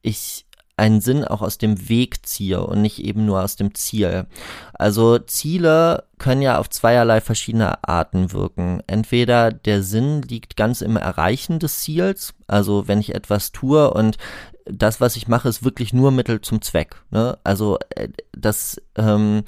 ich 0.00 0.46
einen 0.76 1.02
Sinn 1.02 1.24
auch 1.24 1.42
aus 1.42 1.58
dem 1.58 1.90
Weg 1.90 2.26
ziehe 2.26 2.66
und 2.66 2.80
nicht 2.80 3.04
eben 3.04 3.26
nur 3.26 3.42
aus 3.42 3.56
dem 3.56 3.74
Ziel. 3.74 4.26
Also 4.72 5.18
Ziele 5.18 6.04
können 6.18 6.40
ja 6.40 6.58
auf 6.58 6.70
zweierlei 6.70 7.20
verschiedene 7.20 7.84
Arten 7.84 8.32
wirken. 8.32 8.82
Entweder 8.86 9.52
der 9.52 9.82
Sinn 9.82 10.22
liegt 10.22 10.56
ganz 10.56 10.80
im 10.80 10.96
Erreichen 10.96 11.58
des 11.58 11.82
Ziels, 11.82 12.34
also 12.48 12.88
wenn 12.88 12.98
ich 12.98 13.14
etwas 13.14 13.52
tue 13.52 13.92
und 13.92 14.16
das, 14.64 15.00
was 15.00 15.16
ich 15.16 15.28
mache, 15.28 15.48
ist 15.48 15.64
wirklich 15.64 15.92
nur 15.92 16.10
Mittel 16.10 16.40
zum 16.40 16.62
Zweck. 16.62 16.96
Ne? 17.10 17.38
Also 17.44 17.78
äh, 17.90 18.08
das 18.32 18.80
ähm, 18.96 19.44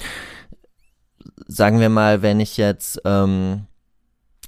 sagen 1.46 1.80
wir 1.80 1.88
mal, 1.88 2.22
wenn 2.22 2.40
ich 2.40 2.56
jetzt, 2.56 3.00
ähm, 3.04 3.66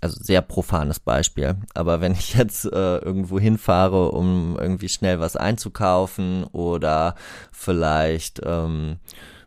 also 0.00 0.22
sehr 0.22 0.42
profanes 0.42 1.00
Beispiel, 1.00 1.56
aber 1.74 2.00
wenn 2.00 2.12
ich 2.12 2.34
jetzt 2.34 2.64
äh, 2.66 2.98
irgendwo 2.98 3.38
hinfahre, 3.40 4.10
um 4.10 4.56
irgendwie 4.58 4.88
schnell 4.88 5.20
was 5.20 5.36
einzukaufen 5.36 6.44
oder 6.44 7.14
vielleicht 7.52 8.40
ähm, 8.44 8.98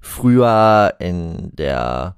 früher 0.01 0.95
in 0.99 1.55
der 1.55 2.15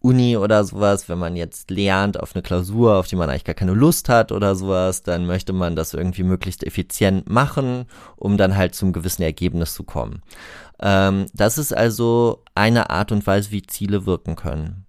Uni 0.00 0.36
oder 0.36 0.64
sowas, 0.64 1.08
wenn 1.08 1.18
man 1.18 1.36
jetzt 1.36 1.70
lernt 1.70 2.18
auf 2.18 2.34
eine 2.34 2.42
Klausur, 2.42 2.96
auf 2.96 3.06
die 3.06 3.16
man 3.16 3.28
eigentlich 3.28 3.44
gar 3.44 3.54
keine 3.54 3.74
Lust 3.74 4.08
hat 4.08 4.32
oder 4.32 4.54
sowas, 4.54 5.02
dann 5.02 5.26
möchte 5.26 5.52
man 5.52 5.76
das 5.76 5.92
irgendwie 5.92 6.22
möglichst 6.22 6.64
effizient 6.64 7.28
machen, 7.28 7.84
um 8.16 8.38
dann 8.38 8.56
halt 8.56 8.74
zum 8.74 8.92
gewissen 8.92 9.22
Ergebnis 9.22 9.74
zu 9.74 9.84
kommen. 9.84 10.22
Ähm, 10.80 11.26
das 11.34 11.58
ist 11.58 11.76
also 11.76 12.42
eine 12.54 12.88
Art 12.88 13.12
und 13.12 13.26
Weise, 13.26 13.50
wie 13.50 13.62
Ziele 13.62 14.06
wirken 14.06 14.36
können. 14.36 14.86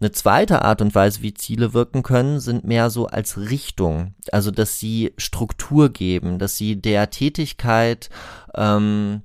Eine 0.00 0.12
zweite 0.12 0.62
Art 0.62 0.82
und 0.82 0.94
Weise, 0.94 1.22
wie 1.22 1.32
Ziele 1.32 1.72
wirken 1.72 2.02
können, 2.02 2.40
sind 2.40 2.64
mehr 2.64 2.90
so 2.90 3.06
als 3.06 3.38
Richtung, 3.38 4.14
also 4.32 4.50
dass 4.50 4.78
sie 4.78 5.14
Struktur 5.16 5.90
geben, 5.90 6.38
dass 6.38 6.56
sie 6.56 6.76
der 6.76 7.10
Tätigkeit 7.10 8.10
ähm, 8.54 9.22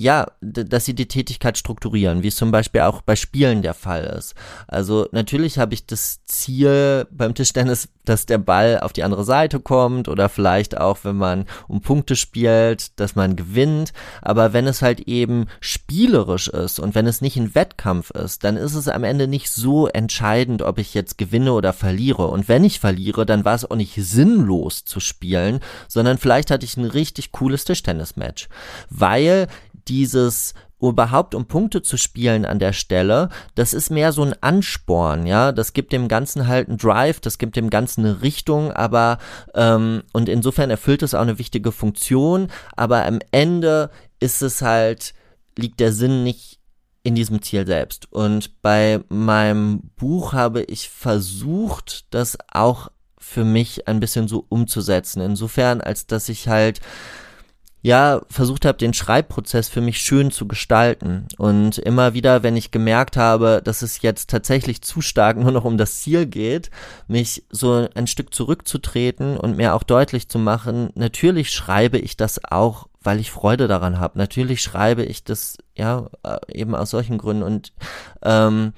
ja, 0.00 0.26
dass 0.40 0.86
sie 0.86 0.94
die 0.94 1.08
Tätigkeit 1.08 1.58
strukturieren, 1.58 2.22
wie 2.22 2.28
es 2.28 2.36
zum 2.36 2.50
Beispiel 2.50 2.80
auch 2.82 3.02
bei 3.02 3.16
Spielen 3.16 3.62
der 3.62 3.74
Fall 3.74 4.04
ist. 4.18 4.34
Also 4.66 5.06
natürlich 5.12 5.58
habe 5.58 5.74
ich 5.74 5.86
das 5.86 6.24
Ziel 6.24 7.06
beim 7.10 7.34
Tischtennis, 7.34 7.88
dass 8.04 8.26
der 8.26 8.38
Ball 8.38 8.80
auf 8.80 8.92
die 8.92 9.04
andere 9.04 9.24
Seite 9.24 9.60
kommt 9.60 10.08
oder 10.08 10.28
vielleicht 10.28 10.78
auch, 10.78 10.98
wenn 11.02 11.16
man 11.16 11.44
um 11.68 11.82
Punkte 11.82 12.16
spielt, 12.16 12.98
dass 12.98 13.14
man 13.14 13.36
gewinnt. 13.36 13.92
Aber 14.22 14.52
wenn 14.52 14.66
es 14.66 14.82
halt 14.82 15.00
eben 15.00 15.46
spielerisch 15.60 16.48
ist 16.48 16.80
und 16.80 16.94
wenn 16.94 17.06
es 17.06 17.20
nicht 17.20 17.36
ein 17.36 17.54
Wettkampf 17.54 18.10
ist, 18.10 18.42
dann 18.42 18.56
ist 18.56 18.74
es 18.74 18.88
am 18.88 19.04
Ende 19.04 19.28
nicht 19.28 19.50
so 19.50 19.86
entscheidend, 19.86 20.62
ob 20.62 20.78
ich 20.78 20.94
jetzt 20.94 21.18
gewinne 21.18 21.52
oder 21.52 21.72
verliere. 21.72 22.26
Und 22.28 22.48
wenn 22.48 22.64
ich 22.64 22.80
verliere, 22.80 23.26
dann 23.26 23.44
war 23.44 23.54
es 23.54 23.70
auch 23.70 23.76
nicht 23.76 23.94
sinnlos 23.94 24.84
zu 24.84 24.98
spielen, 24.98 25.60
sondern 25.86 26.18
vielleicht 26.18 26.50
hatte 26.50 26.64
ich 26.64 26.76
ein 26.76 26.86
richtig 26.86 27.32
cooles 27.32 27.64
Tischtennismatch. 27.64 28.48
Weil 28.88 29.46
dieses 29.88 30.54
überhaupt 30.80 31.34
um 31.34 31.44
Punkte 31.44 31.82
zu 31.82 31.96
spielen 31.96 32.46
an 32.46 32.58
der 32.58 32.72
Stelle, 32.72 33.28
das 33.54 33.74
ist 33.74 33.90
mehr 33.90 34.12
so 34.12 34.22
ein 34.22 34.34
Ansporn, 34.40 35.26
ja, 35.26 35.52
das 35.52 35.72
gibt 35.72 35.92
dem 35.92 36.08
Ganzen 36.08 36.46
halt 36.48 36.68
einen 36.68 36.78
Drive, 36.78 37.20
das 37.20 37.36
gibt 37.38 37.56
dem 37.56 37.68
Ganzen 37.68 38.04
eine 38.04 38.22
Richtung, 38.22 38.72
aber 38.72 39.18
ähm, 39.54 40.02
und 40.12 40.28
insofern 40.28 40.70
erfüllt 40.70 41.02
es 41.02 41.14
auch 41.14 41.20
eine 41.20 41.38
wichtige 41.38 41.72
Funktion, 41.72 42.48
aber 42.76 43.04
am 43.04 43.18
Ende 43.30 43.90
ist 44.20 44.42
es 44.42 44.62
halt, 44.62 45.14
liegt 45.56 45.80
der 45.80 45.92
Sinn 45.92 46.24
nicht 46.24 46.60
in 47.02 47.14
diesem 47.14 47.40
Ziel 47.42 47.66
selbst. 47.66 48.12
Und 48.12 48.60
bei 48.62 49.00
meinem 49.08 49.90
Buch 49.96 50.32
habe 50.32 50.62
ich 50.62 50.88
versucht, 50.90 52.12
das 52.14 52.36
auch 52.52 52.90
für 53.18 53.44
mich 53.44 53.86
ein 53.88 54.00
bisschen 54.00 54.28
so 54.28 54.44
umzusetzen, 54.48 55.20
insofern 55.20 55.80
als 55.80 56.06
dass 56.06 56.28
ich 56.28 56.48
halt 56.48 56.80
ja, 57.82 58.20
versucht 58.28 58.66
habe, 58.66 58.76
den 58.76 58.92
Schreibprozess 58.92 59.68
für 59.68 59.80
mich 59.80 59.98
schön 59.98 60.30
zu 60.30 60.46
gestalten. 60.46 61.26
Und 61.38 61.78
immer 61.78 62.12
wieder, 62.12 62.42
wenn 62.42 62.56
ich 62.56 62.70
gemerkt 62.70 63.16
habe, 63.16 63.62
dass 63.64 63.80
es 63.80 64.02
jetzt 64.02 64.28
tatsächlich 64.28 64.82
zu 64.82 65.00
stark 65.00 65.38
nur 65.38 65.50
noch 65.50 65.64
um 65.64 65.78
das 65.78 66.00
Ziel 66.02 66.26
geht, 66.26 66.70
mich 67.08 67.44
so 67.50 67.88
ein 67.94 68.06
Stück 68.06 68.34
zurückzutreten 68.34 69.38
und 69.38 69.56
mir 69.56 69.74
auch 69.74 69.82
deutlich 69.82 70.28
zu 70.28 70.38
machen, 70.38 70.90
natürlich 70.94 71.50
schreibe 71.50 71.98
ich 71.98 72.18
das 72.18 72.40
auch, 72.44 72.86
weil 73.00 73.18
ich 73.18 73.30
Freude 73.30 73.66
daran 73.66 73.98
habe. 73.98 74.18
Natürlich 74.18 74.60
schreibe 74.60 75.04
ich 75.04 75.24
das, 75.24 75.56
ja, 75.74 76.10
äh, 76.22 76.38
eben 76.52 76.74
aus 76.74 76.90
solchen 76.90 77.16
Gründen. 77.16 77.42
Und 77.42 77.72
ähm, 78.22 78.74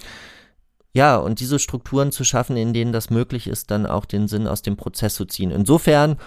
ja, 0.95 1.17
und 1.17 1.41
diese 1.41 1.59
Strukturen 1.59 2.13
zu 2.13 2.23
schaffen, 2.23 2.57
in 2.57 2.75
denen 2.75 2.93
das 2.93 3.09
möglich 3.09 3.47
ist, 3.47 3.71
dann 3.71 3.87
auch 3.87 4.05
den 4.05 4.29
Sinn 4.29 4.47
aus 4.47 4.61
dem 4.61 4.77
Prozess 4.77 5.15
zu 5.15 5.25
ziehen. 5.25 5.51
Insofern 5.51 6.19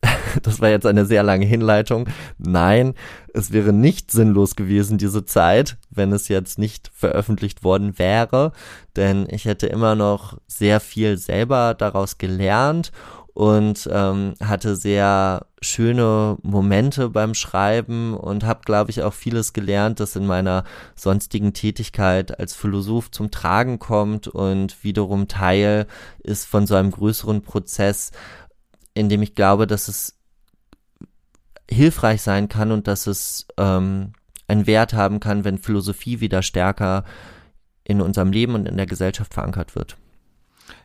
das 0.42 0.60
war 0.60 0.68
jetzt 0.68 0.86
eine 0.86 1.06
sehr 1.06 1.22
lange 1.22 1.46
Hinleitung. 1.46 2.08
Nein, 2.38 2.94
es 3.34 3.52
wäre 3.52 3.72
nicht 3.72 4.10
sinnlos 4.10 4.56
gewesen, 4.56 4.98
diese 4.98 5.24
Zeit, 5.24 5.78
wenn 5.90 6.12
es 6.12 6.28
jetzt 6.28 6.58
nicht 6.58 6.90
veröffentlicht 6.94 7.64
worden 7.64 7.98
wäre, 7.98 8.52
denn 8.96 9.26
ich 9.30 9.44
hätte 9.44 9.66
immer 9.66 9.94
noch 9.94 10.38
sehr 10.46 10.80
viel 10.80 11.16
selber 11.16 11.74
daraus 11.74 12.18
gelernt 12.18 12.92
und 13.34 13.88
ähm, 13.90 14.34
hatte 14.42 14.76
sehr 14.76 15.46
schöne 15.62 16.36
Momente 16.42 17.08
beim 17.08 17.34
Schreiben 17.34 18.14
und 18.14 18.44
habe, 18.44 18.60
glaube 18.64 18.90
ich, 18.90 19.02
auch 19.02 19.14
vieles 19.14 19.52
gelernt, 19.54 20.00
das 20.00 20.16
in 20.16 20.26
meiner 20.26 20.64
sonstigen 20.96 21.54
Tätigkeit 21.54 22.38
als 22.38 22.54
Philosoph 22.54 23.10
zum 23.10 23.30
Tragen 23.30 23.78
kommt 23.78 24.28
und 24.28 24.84
wiederum 24.84 25.28
Teil 25.28 25.86
ist 26.22 26.46
von 26.46 26.66
so 26.66 26.74
einem 26.74 26.90
größeren 26.90 27.42
Prozess, 27.42 28.10
in 28.94 29.08
dem 29.08 29.22
ich 29.22 29.34
glaube, 29.34 29.66
dass 29.66 29.88
es 29.88 30.18
hilfreich 31.70 32.22
sein 32.22 32.48
kann 32.48 32.70
und 32.70 32.86
dass 32.86 33.06
es 33.06 33.46
ähm, 33.56 34.12
einen 34.48 34.66
Wert 34.66 34.92
haben 34.92 35.20
kann, 35.20 35.44
wenn 35.44 35.58
Philosophie 35.58 36.20
wieder 36.20 36.42
stärker 36.42 37.04
in 37.84 38.00
unserem 38.00 38.32
Leben 38.32 38.54
und 38.54 38.66
in 38.66 38.76
der 38.76 38.86
Gesellschaft 38.86 39.34
verankert 39.34 39.74
wird. 39.74 39.96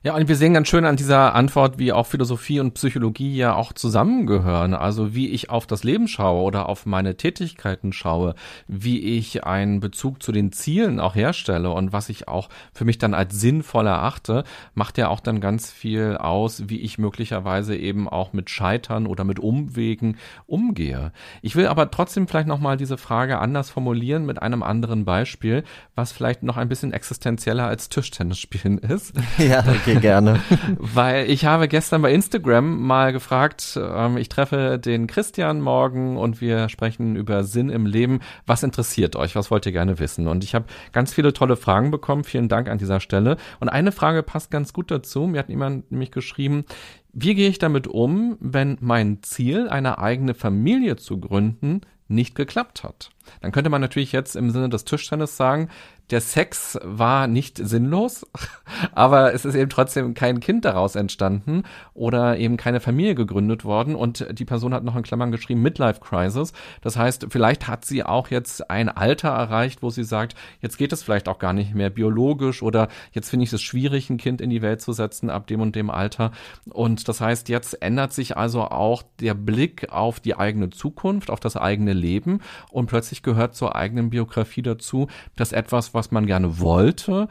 Ja, 0.08 0.16
und 0.16 0.30
wir 0.30 0.38
sehen 0.38 0.54
ganz 0.54 0.70
schön 0.70 0.86
an 0.86 0.96
dieser 0.96 1.36
Antwort, 1.36 1.80
wie 1.80 1.92
auch 1.92 2.08
Philosophie 2.08 2.62
und 2.62 2.76
Psychologie 2.76 3.36
ja 3.36 3.56
auch 3.56 3.74
zusammengehören. 3.74 4.74
Also 4.74 5.14
wie 5.14 5.28
ich 5.28 5.50
auf 5.50 5.68
das 5.68 5.84
Leben 5.84 6.08
schaue 6.08 6.44
oder 6.44 6.70
auf 6.70 6.86
meine 6.86 7.18
Tätigkeiten 7.18 7.92
schaue, 7.92 8.34
wie 8.70 9.02
ich 9.02 9.44
einen 9.44 9.82
Bezug 9.82 10.24
zu 10.24 10.32
den 10.32 10.54
Zielen 10.54 11.02
auch 11.02 11.16
herstelle 11.16 11.72
und 11.72 11.92
was 11.92 12.08
ich 12.08 12.30
auch 12.30 12.48
für 12.72 12.86
mich 12.86 13.00
dann 13.00 13.14
als 13.14 13.38
sinnvoll 13.38 13.86
erachte, 13.86 14.46
macht 14.76 14.98
ja 14.98 15.10
auch 15.10 15.20
dann 15.20 15.42
ganz 15.42 15.74
viel 15.74 16.16
aus, 16.16 16.70
wie 16.70 16.80
ich 16.80 16.98
möglicherweise 16.98 17.76
eben 17.76 18.08
auch 18.08 18.32
mit 18.32 18.50
Scheitern 18.50 19.08
oder 19.08 19.26
mit 19.26 19.40
Umwegen 19.40 20.16
umgehe. 20.46 21.12
Ich 21.42 21.58
will 21.58 21.68
aber 21.68 21.92
trotzdem 21.92 22.30
vielleicht 22.30 22.48
nochmal 22.48 22.78
diese 22.78 22.98
Frage 22.98 23.40
anders 23.40 23.72
formulieren 23.72 24.26
mit 24.26 24.42
einem 24.42 24.64
anderen 24.64 25.04
Beispiel, 25.04 25.66
was 25.96 26.14
vielleicht 26.14 26.44
noch 26.44 26.56
ein 26.56 26.70
bisschen 26.70 26.94
existenzieller 26.94 27.68
als 27.68 27.90
Tischtennis 27.90 28.40
spielen 28.40 28.78
ist. 28.78 29.14
Ja, 29.38 29.60
okay, 29.68 29.97
gerne. 30.00 30.40
Weil 30.78 31.30
ich 31.30 31.46
habe 31.46 31.68
gestern 31.68 32.02
bei 32.02 32.14
Instagram 32.14 32.82
mal 32.82 33.14
gefragt, 33.14 33.80
ähm, 33.82 34.18
ich 34.18 34.30
treffe 34.30 34.80
den 34.80 35.08
Christian 35.08 35.62
morgen 35.62 36.18
und 36.18 36.42
wir 36.42 36.70
sprechen 36.70 37.16
über 37.16 37.44
Sinn 37.44 37.70
im 37.70 37.86
Leben. 37.86 38.20
Was 38.46 38.64
interessiert 38.64 39.16
euch? 39.16 39.36
Was 39.36 39.52
wollt 39.52 39.66
ihr 39.66 39.72
gerne 39.72 40.00
wissen? 40.00 40.28
Und 40.28 40.44
ich 40.44 40.56
habe 40.56 40.66
ganz 40.92 41.14
viele 41.14 41.34
tolle 41.34 41.56
Fragen 41.56 41.92
bekommen. 41.92 42.24
Vielen 42.24 42.50
Dank 42.50 42.70
an 42.70 42.78
dieser 42.78 43.00
Stelle. 43.00 43.38
Und 43.60 43.70
eine 43.70 43.92
Frage 43.92 44.24
passt 44.24 44.52
ganz 44.52 44.74
gut 44.74 44.92
dazu. 44.92 45.28
Mir 45.28 45.40
hat 45.40 45.50
jemand 45.50 45.92
nämlich 45.92 46.12
geschrieben, 46.12 46.66
wie 47.14 47.34
gehe 47.34 47.50
ich 47.50 47.58
damit 47.58 47.88
um, 47.88 48.38
wenn 48.40 48.78
mein 48.80 49.24
Ziel, 49.24 49.70
eine 49.70 49.98
eigene 49.98 50.34
Familie 50.34 50.98
zu 50.98 51.20
gründen, 51.20 51.82
nicht 52.08 52.36
geklappt 52.36 52.84
hat? 52.84 53.10
Dann 53.42 53.52
könnte 53.52 53.70
man 53.70 53.82
natürlich 53.82 54.12
jetzt 54.12 54.36
im 54.36 54.52
Sinne 54.52 54.70
des 54.70 54.86
Tischtennis 54.86 55.38
sagen, 55.38 55.70
der 56.10 56.22
Sex 56.22 56.80
war 56.84 57.28
nicht 57.28 57.58
sinnlos, 57.58 58.26
aber 58.94 59.34
es 59.34 59.44
ist 59.44 59.56
eben 59.56 59.70
trotzdem 59.70 60.14
kein 60.14 60.40
Kind 60.40 60.64
daraus 60.64 60.96
entstanden 60.96 61.64
oder 61.94 62.38
eben 62.38 62.56
keine 62.56 62.80
Familie 62.80 63.14
gegründet 63.14 63.66
worden 63.66 63.94
und 63.96 64.26
die 64.32 64.46
Person 64.46 64.74
hat 64.74 64.86
noch 64.86 64.96
in 64.96 65.04
Klammern 65.04 65.32
geschrieben 65.32 65.62
Midlife 65.62 66.00
Crisis. 66.00 66.54
Das 66.82 66.96
heißt, 66.96 67.28
vielleicht 67.30 67.68
hat 67.68 67.84
sie 67.84 68.04
auch 68.04 68.30
jetzt 68.30 68.70
ein 68.70 68.88
Alter 68.88 69.30
erreicht, 69.30 69.82
wo 69.82 69.90
sie 69.90 70.06
sagt, 70.06 70.36
jetzt 70.62 70.78
geht 70.78 70.94
es 70.94 71.04
vielleicht 71.04 71.28
auch 71.28 71.40
gar 71.40 71.54
nicht 71.54 71.76
mehr 71.76 71.90
biologisch 71.90 72.64
oder 72.64 72.88
jetzt 73.12 73.30
finde 73.30 73.44
ich 73.44 73.52
es 73.52 73.62
schwierig, 73.62 74.10
ein 74.10 74.18
Kind 74.18 74.40
in 74.40 74.50
die 74.50 74.62
Welt 74.62 74.82
zu 74.82 74.94
setzen 74.94 75.30
ab 75.30 75.48
dem 75.48 75.60
und 75.60 75.76
dem 75.76 75.90
Alter. 75.90 76.32
Und 76.70 77.10
das 77.10 77.20
heißt, 77.20 77.50
jetzt 77.50 77.82
ändert 77.82 78.14
sich 78.14 78.38
also 78.38 78.62
auch 78.62 79.04
der 79.20 79.34
Blick 79.34 79.92
auf 79.92 80.22
die 80.22 80.38
eigene 80.38 80.70
Zukunft, 80.70 81.30
auf 81.30 81.42
das 81.42 81.58
eigene 81.58 81.94
Leben 81.94 82.40
und 82.72 82.88
plötzlich 82.88 83.17
gehört 83.24 83.56
zur 83.56 83.76
eigenen 83.76 84.10
Biografie 84.10 84.62
dazu, 84.62 85.08
dass 85.36 85.52
etwas, 85.52 85.94
was 85.94 86.12
man 86.12 86.26
gerne 86.26 86.60
wollte, 86.60 87.28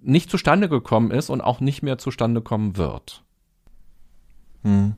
nicht 0.00 0.30
zustande 0.30 0.68
gekommen 0.68 1.10
ist 1.10 1.30
und 1.30 1.40
auch 1.40 1.60
nicht 1.60 1.82
mehr 1.82 1.98
zustande 1.98 2.40
kommen 2.40 2.76
wird. 2.76 3.24
Hm. 4.62 4.94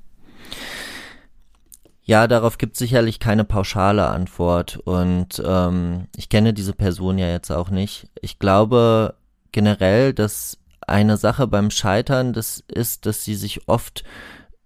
Ja, 2.03 2.27
darauf 2.27 2.59
gibt 2.59 2.73
es 2.73 2.81
sicherlich 2.81 3.21
keine 3.21 3.45
pauschale 3.45 4.09
Antwort 4.09 4.79
und 4.79 5.41
ähm, 5.45 6.09
ich 6.17 6.29
kenne 6.29 6.53
diese 6.53 6.73
Person 6.73 7.19
ja 7.19 7.29
jetzt 7.29 7.51
auch 7.51 7.71
nicht. 7.71 8.09
Ich 8.21 8.39
glaube 8.39 9.15
generell, 9.53 10.13
dass 10.13 10.59
eine 10.87 11.17
Sache 11.17 11.47
beim 11.47 11.71
Scheitern 11.71 12.33
das 12.33 12.65
ist, 12.67 13.07
dass 13.07 13.25
sie 13.25 13.37
sich 13.37 13.69
oft 13.69 14.03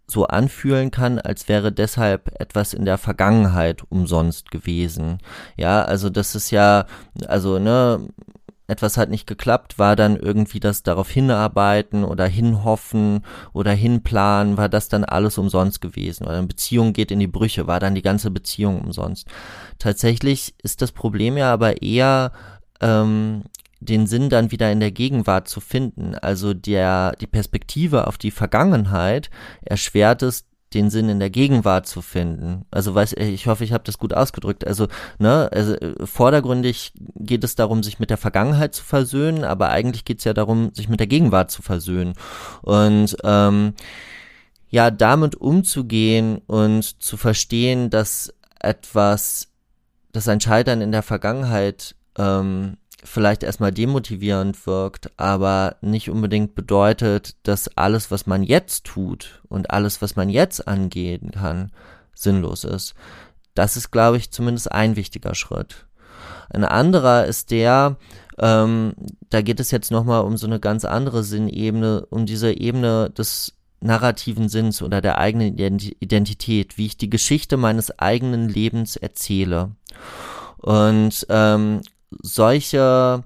so 0.07 0.27
anfühlen 0.27 0.91
kann, 0.91 1.19
als 1.19 1.49
wäre 1.49 1.73
deshalb 1.73 2.41
etwas 2.41 2.75
in 2.75 2.85
der 2.85 2.99
Vergangenheit 2.99 3.83
umsonst 3.91 4.51
gewesen. 4.51 5.19
Ja, 5.57 5.83
also 5.83 6.11
das 6.11 6.35
ist 6.35 6.51
ja, 6.51 6.87
also 7.27 7.59
ne, 7.59 8.09
etwas 8.67 8.97
hat 8.97 9.11
nicht 9.11 9.27
geklappt, 9.27 9.79
war 9.79 9.95
dann 9.95 10.17
irgendwie 10.17 10.61
das 10.61 10.83
darauf 10.83 11.11
hinarbeiten 11.11 12.05
oder 12.05 12.27
hinhoffen 12.27 13.25
oder 13.53 13.73
hinplanen, 13.73 14.57
war 14.57 14.69
das 14.69 14.89
dann 14.89 15.05
alles 15.05 15.37
umsonst 15.37 15.81
gewesen. 15.81 16.25
Oder 16.25 16.39
eine 16.39 16.47
Beziehung 16.47 16.93
geht 16.93 17.11
in 17.11 17.21
die 17.21 17.27
Brüche, 17.27 17.67
war 17.67 17.81
dann 17.81 17.95
die 17.95 18.03
ganze 18.03 18.31
Beziehung 18.31 18.81
umsonst. 18.81 19.29
Tatsächlich 19.79 20.55
ist 20.63 20.81
das 20.81 20.93
Problem 20.93 21.37
ja 21.37 21.53
aber 21.53 21.83
eher 21.83 22.33
ähm, 22.81 23.43
den 23.85 24.07
Sinn 24.07 24.29
dann 24.31 24.51
wieder 24.51 24.71
in 24.73 24.81
der 24.81 24.91
Gegenwart 24.91 25.49
zu 25.49 25.61
finden. 25.61 26.15
Also 26.15 26.55
der, 26.55 27.13
die 27.21 27.27
Perspektive 27.27 28.07
auf 28.07 28.19
die 28.19 28.31
Vergangenheit 28.31 29.31
erschwert 29.63 30.23
es, 30.23 30.47
den 30.75 30.91
Sinn 30.91 31.09
in 31.09 31.21
der 31.21 31.31
Gegenwart 31.31 31.87
zu 31.87 32.03
finden. 32.03 32.65
Also 32.71 32.95
weiß 32.95 33.15
ich 33.15 33.47
hoffe, 33.47 33.65
ich 33.65 33.73
habe 33.73 33.85
das 33.85 33.99
gut 33.99 34.13
ausgedrückt. 34.13 34.67
Also 34.67 34.89
ne, 35.19 35.49
also 35.53 35.75
äh, 35.75 36.05
vordergründig 36.05 36.93
geht 37.15 37.45
es 37.45 37.55
darum, 37.55 37.83
sich 37.83 38.01
mit 38.01 38.11
der 38.11 38.17
Vergangenheit 38.17 38.75
zu 38.75 38.83
versöhnen, 38.83 39.45
aber 39.45 39.71
eigentlich 39.71 40.05
geht 40.05 40.19
es 40.19 40.25
ja 40.25 40.35
darum, 40.35 40.75
sich 40.75 40.89
mit 40.89 41.01
der 41.01 41.07
Gegenwart 41.07 41.51
zu 41.51 41.63
versöhnen 41.63 42.15
und 42.63 43.17
ähm, 43.23 43.75
ja 44.69 44.91
damit 44.91 45.37
umzugehen 45.37 46.39
und 46.47 47.03
zu 47.03 47.17
verstehen, 47.17 47.91
dass 47.91 48.35
etwas, 48.59 49.49
dass 50.13 50.29
ein 50.29 50.41
Scheitern 50.41 50.81
in 50.81 50.91
der 50.91 51.03
Vergangenheit 51.03 51.95
ähm, 52.19 52.77
vielleicht 53.05 53.43
erstmal 53.43 53.71
demotivierend 53.71 54.67
wirkt, 54.67 55.11
aber 55.19 55.77
nicht 55.83 56.11
unbedingt 56.11 56.55
bedeutet, 56.55 57.37
dass 57.47 57.77
alles, 57.77 58.11
was 58.11 58.27
man 58.27 58.43
jetzt 58.43 58.85
tut 58.85 59.43
und 59.49 59.71
alles, 59.71 60.03
was 60.03 60.17
man 60.17 60.31
jetzt 60.31 60.67
angehen 60.67 61.31
kann, 61.31 61.71
sinnlos 62.15 62.65
ist. 62.65 62.95
Das 63.55 63.77
ist, 63.77 63.91
glaube 63.91 64.17
ich, 64.17 64.31
zumindest 64.31 64.73
ein 64.73 64.97
wichtiger 64.97 65.35
Schritt. 65.35 65.87
Ein 66.51 66.65
anderer 66.65 67.27
ist 67.27 67.51
der, 67.51 67.97
ähm, 68.39 68.95
da 69.31 69.43
geht 69.43 69.61
es 69.61 69.71
jetzt 69.71 69.91
nochmal 69.91 70.25
um 70.25 70.37
so 70.37 70.47
eine 70.47 70.59
ganz 70.59 70.85
andere 70.85 71.23
Sinnebene, 71.23 72.07
um 72.11 72.27
diese 72.27 72.53
Ebene 72.53 73.11
des 73.11 73.53
narrativen 73.81 74.49
Sinns 74.49 74.83
oder 74.83 75.01
der 75.01 75.19
eigenen 75.19 75.57
Identität, 75.59 76.79
wie 76.79 76.87
ich 76.87 76.97
die 76.97 77.11
Geschichte 77.11 77.57
meines 77.59 77.99
eigenen 77.99 78.49
Lebens 78.49 78.97
erzähle. 78.97 79.73
Und 80.57 81.27
ähm, 81.29 81.83
solche 82.23 83.25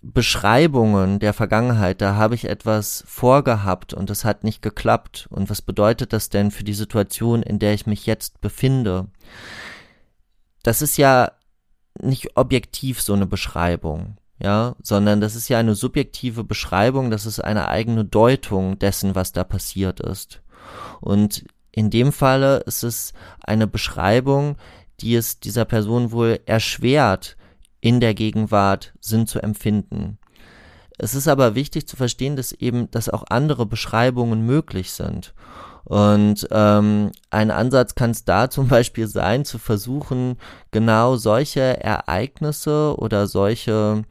Beschreibungen 0.00 1.18
der 1.18 1.32
Vergangenheit, 1.32 2.00
da 2.00 2.14
habe 2.14 2.34
ich 2.34 2.44
etwas 2.44 3.02
vorgehabt 3.06 3.94
und 3.94 4.10
es 4.10 4.24
hat 4.24 4.44
nicht 4.44 4.62
geklappt. 4.62 5.26
Und 5.30 5.50
was 5.50 5.60
bedeutet 5.60 6.12
das 6.12 6.28
denn 6.28 6.50
für 6.50 6.64
die 6.64 6.74
Situation, 6.74 7.42
in 7.42 7.58
der 7.58 7.74
ich 7.74 7.86
mich 7.86 8.06
jetzt 8.06 8.40
befinde? 8.40 9.08
Das 10.62 10.82
ist 10.82 10.96
ja 10.96 11.32
nicht 12.00 12.36
objektiv 12.36 13.00
so 13.02 13.12
eine 13.12 13.26
Beschreibung, 13.26 14.18
ja, 14.38 14.76
sondern 14.82 15.20
das 15.20 15.34
ist 15.34 15.48
ja 15.48 15.58
eine 15.58 15.74
subjektive 15.74 16.44
Beschreibung, 16.44 17.10
das 17.10 17.26
ist 17.26 17.40
eine 17.40 17.68
eigene 17.68 18.04
Deutung 18.04 18.78
dessen, 18.78 19.16
was 19.16 19.32
da 19.32 19.42
passiert 19.42 19.98
ist. 19.98 20.42
Und 21.00 21.44
in 21.72 21.90
dem 21.90 22.12
Falle 22.12 22.58
ist 22.58 22.84
es 22.84 23.14
eine 23.40 23.66
Beschreibung, 23.66 24.56
die 25.00 25.14
es 25.16 25.40
dieser 25.40 25.64
Person 25.64 26.12
wohl 26.12 26.40
erschwert, 26.46 27.36
in 27.88 28.00
der 28.00 28.12
Gegenwart 28.12 28.92
Sinn 29.00 29.26
zu 29.26 29.42
empfinden. 29.42 30.18
Es 30.98 31.14
ist 31.14 31.26
aber 31.26 31.54
wichtig 31.54 31.88
zu 31.88 31.96
verstehen, 31.96 32.36
dass 32.36 32.52
eben, 32.52 32.90
dass 32.90 33.08
auch 33.08 33.24
andere 33.30 33.64
Beschreibungen 33.64 34.44
möglich 34.44 34.92
sind. 34.92 35.32
Und 35.84 36.46
ähm, 36.50 37.12
ein 37.30 37.50
Ansatz 37.50 37.94
kann 37.94 38.10
es 38.10 38.26
da 38.26 38.50
zum 38.50 38.68
Beispiel 38.68 39.06
sein, 39.06 39.46
zu 39.46 39.56
versuchen, 39.56 40.36
genau 40.70 41.16
solche 41.16 41.82
Ereignisse 41.82 42.94
oder 42.98 43.26
solche 43.26 44.04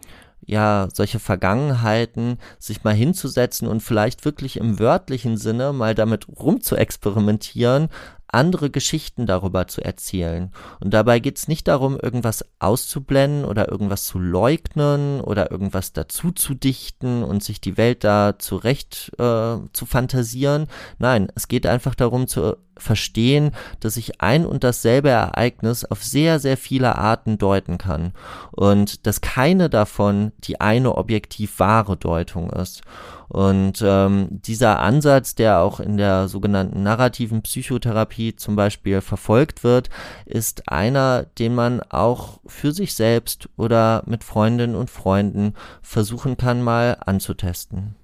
ja, 0.50 0.88
solche 0.94 1.20
Vergangenheiten, 1.20 2.38
sich 2.58 2.86
mal 2.86 2.94
hinzusetzen 2.94 3.68
und 3.68 3.84
vielleicht 3.84 4.24
wirklich 4.24 4.56
im 4.56 4.80
wörtlichen 4.80 5.36
Sinne 5.36 5.74
mal 5.74 5.94
damit 5.94 6.26
rumzuexperimentieren, 6.40 7.90
andere 8.28 8.70
Geschichten 8.70 9.26
darüber 9.26 9.68
zu 9.68 9.84
erzählen. 9.84 10.52
Und 10.80 10.94
dabei 10.94 11.20
geht 11.20 11.38
es 11.38 11.48
nicht 11.48 11.68
darum, 11.68 11.98
irgendwas 12.00 12.46
auszublenden 12.60 13.46
oder 13.46 13.70
irgendwas 13.70 14.06
zu 14.06 14.20
leugnen 14.20 15.22
oder 15.22 15.52
irgendwas 15.52 15.94
dazu 15.94 16.32
zu 16.32 16.54
dichten 16.54 17.24
und 17.24 17.44
sich 17.44 17.62
die 17.62 17.78
Welt 17.78 18.04
da 18.04 18.38
zurecht 18.38 19.12
äh, 19.18 19.58
zu 19.72 19.86
fantasieren. 19.86 20.68
Nein, 21.00 21.28
es 21.36 21.48
geht 21.48 21.66
einfach 21.66 21.96
darum 21.96 22.28
zu 22.28 22.58
verstehen, 22.78 23.52
dass 23.80 23.96
sich 23.96 24.22
ein 24.22 24.46
und 24.46 24.64
dasselbe 24.64 25.10
Ereignis 25.10 25.86
auf 25.86 26.04
sehr, 26.04 26.40
sehr 26.40 26.58
viele 26.58 26.96
Arten 26.96 27.38
deuten 27.38 27.78
kann 27.78 28.14
und 28.52 29.08
dass 29.08 29.22
keine 29.22 29.70
davon 29.70 30.32
die 30.40 30.62
eine 30.62 30.96
objektiv 30.96 31.60
wahre 31.60 31.98
Deutung 31.98 32.50
ist. 32.52 32.82
Und 33.30 33.84
ähm, 33.84 34.28
dieser 34.32 34.80
Ansatz, 34.80 35.36
der 35.36 35.60
auch 35.60 35.80
in 35.80 35.98
der 35.98 36.28
sogenannten 36.28 36.84
narrativen 36.84 37.42
Psychotherapie 37.42 38.36
zum 38.36 38.56
Beispiel 38.56 39.02
verfolgt 39.02 39.64
wird, 39.64 39.90
ist 40.26 40.70
einer, 40.70 41.26
den 41.38 41.54
man 41.54 41.82
auch 41.82 42.40
für 42.46 42.72
sich 42.72 42.94
selbst 42.94 43.50
oder 43.58 44.04
mit 44.06 44.24
Freundinnen 44.24 44.76
und 44.76 44.90
Freunden 44.90 45.54
versuchen 45.82 46.38
kann, 46.38 46.62
mal 46.62 46.98
anzutesten. 47.06 47.96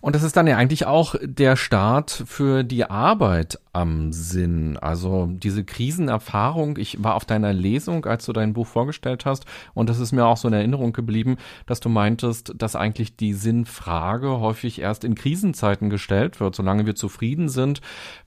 Und 0.00 0.14
das 0.14 0.22
ist 0.22 0.36
dann 0.36 0.46
ja 0.46 0.56
eigentlich 0.56 0.86
auch 0.86 1.14
der 1.22 1.56
Start 1.56 2.10
für 2.26 2.64
die 2.64 2.84
Arbeit 2.84 3.58
am 3.72 4.12
Sinn. 4.12 4.76
Also 4.76 5.26
diese 5.28 5.64
Krisenerfahrung. 5.64 6.78
Ich 6.78 7.02
war 7.02 7.14
auf 7.14 7.24
deiner 7.24 7.52
Lesung, 7.52 8.04
als 8.06 8.24
du 8.24 8.32
dein 8.32 8.52
Buch 8.52 8.66
vorgestellt 8.66 9.26
hast. 9.26 9.44
Und 9.74 9.88
das 9.88 9.98
ist 9.98 10.12
mir 10.12 10.26
auch 10.26 10.36
so 10.36 10.48
in 10.48 10.54
Erinnerung 10.54 10.92
geblieben, 10.92 11.36
dass 11.66 11.80
du 11.80 11.88
meintest, 11.88 12.52
dass 12.56 12.76
eigentlich 12.76 13.16
die 13.16 13.34
Sinnfrage 13.34 14.40
häufig 14.40 14.80
erst 14.80 15.04
in 15.04 15.14
Krisenzeiten 15.14 15.90
gestellt 15.90 16.40
wird. 16.40 16.54
Solange 16.54 16.86
wir 16.86 16.94
zufrieden 16.94 17.48
sind, 17.48 17.80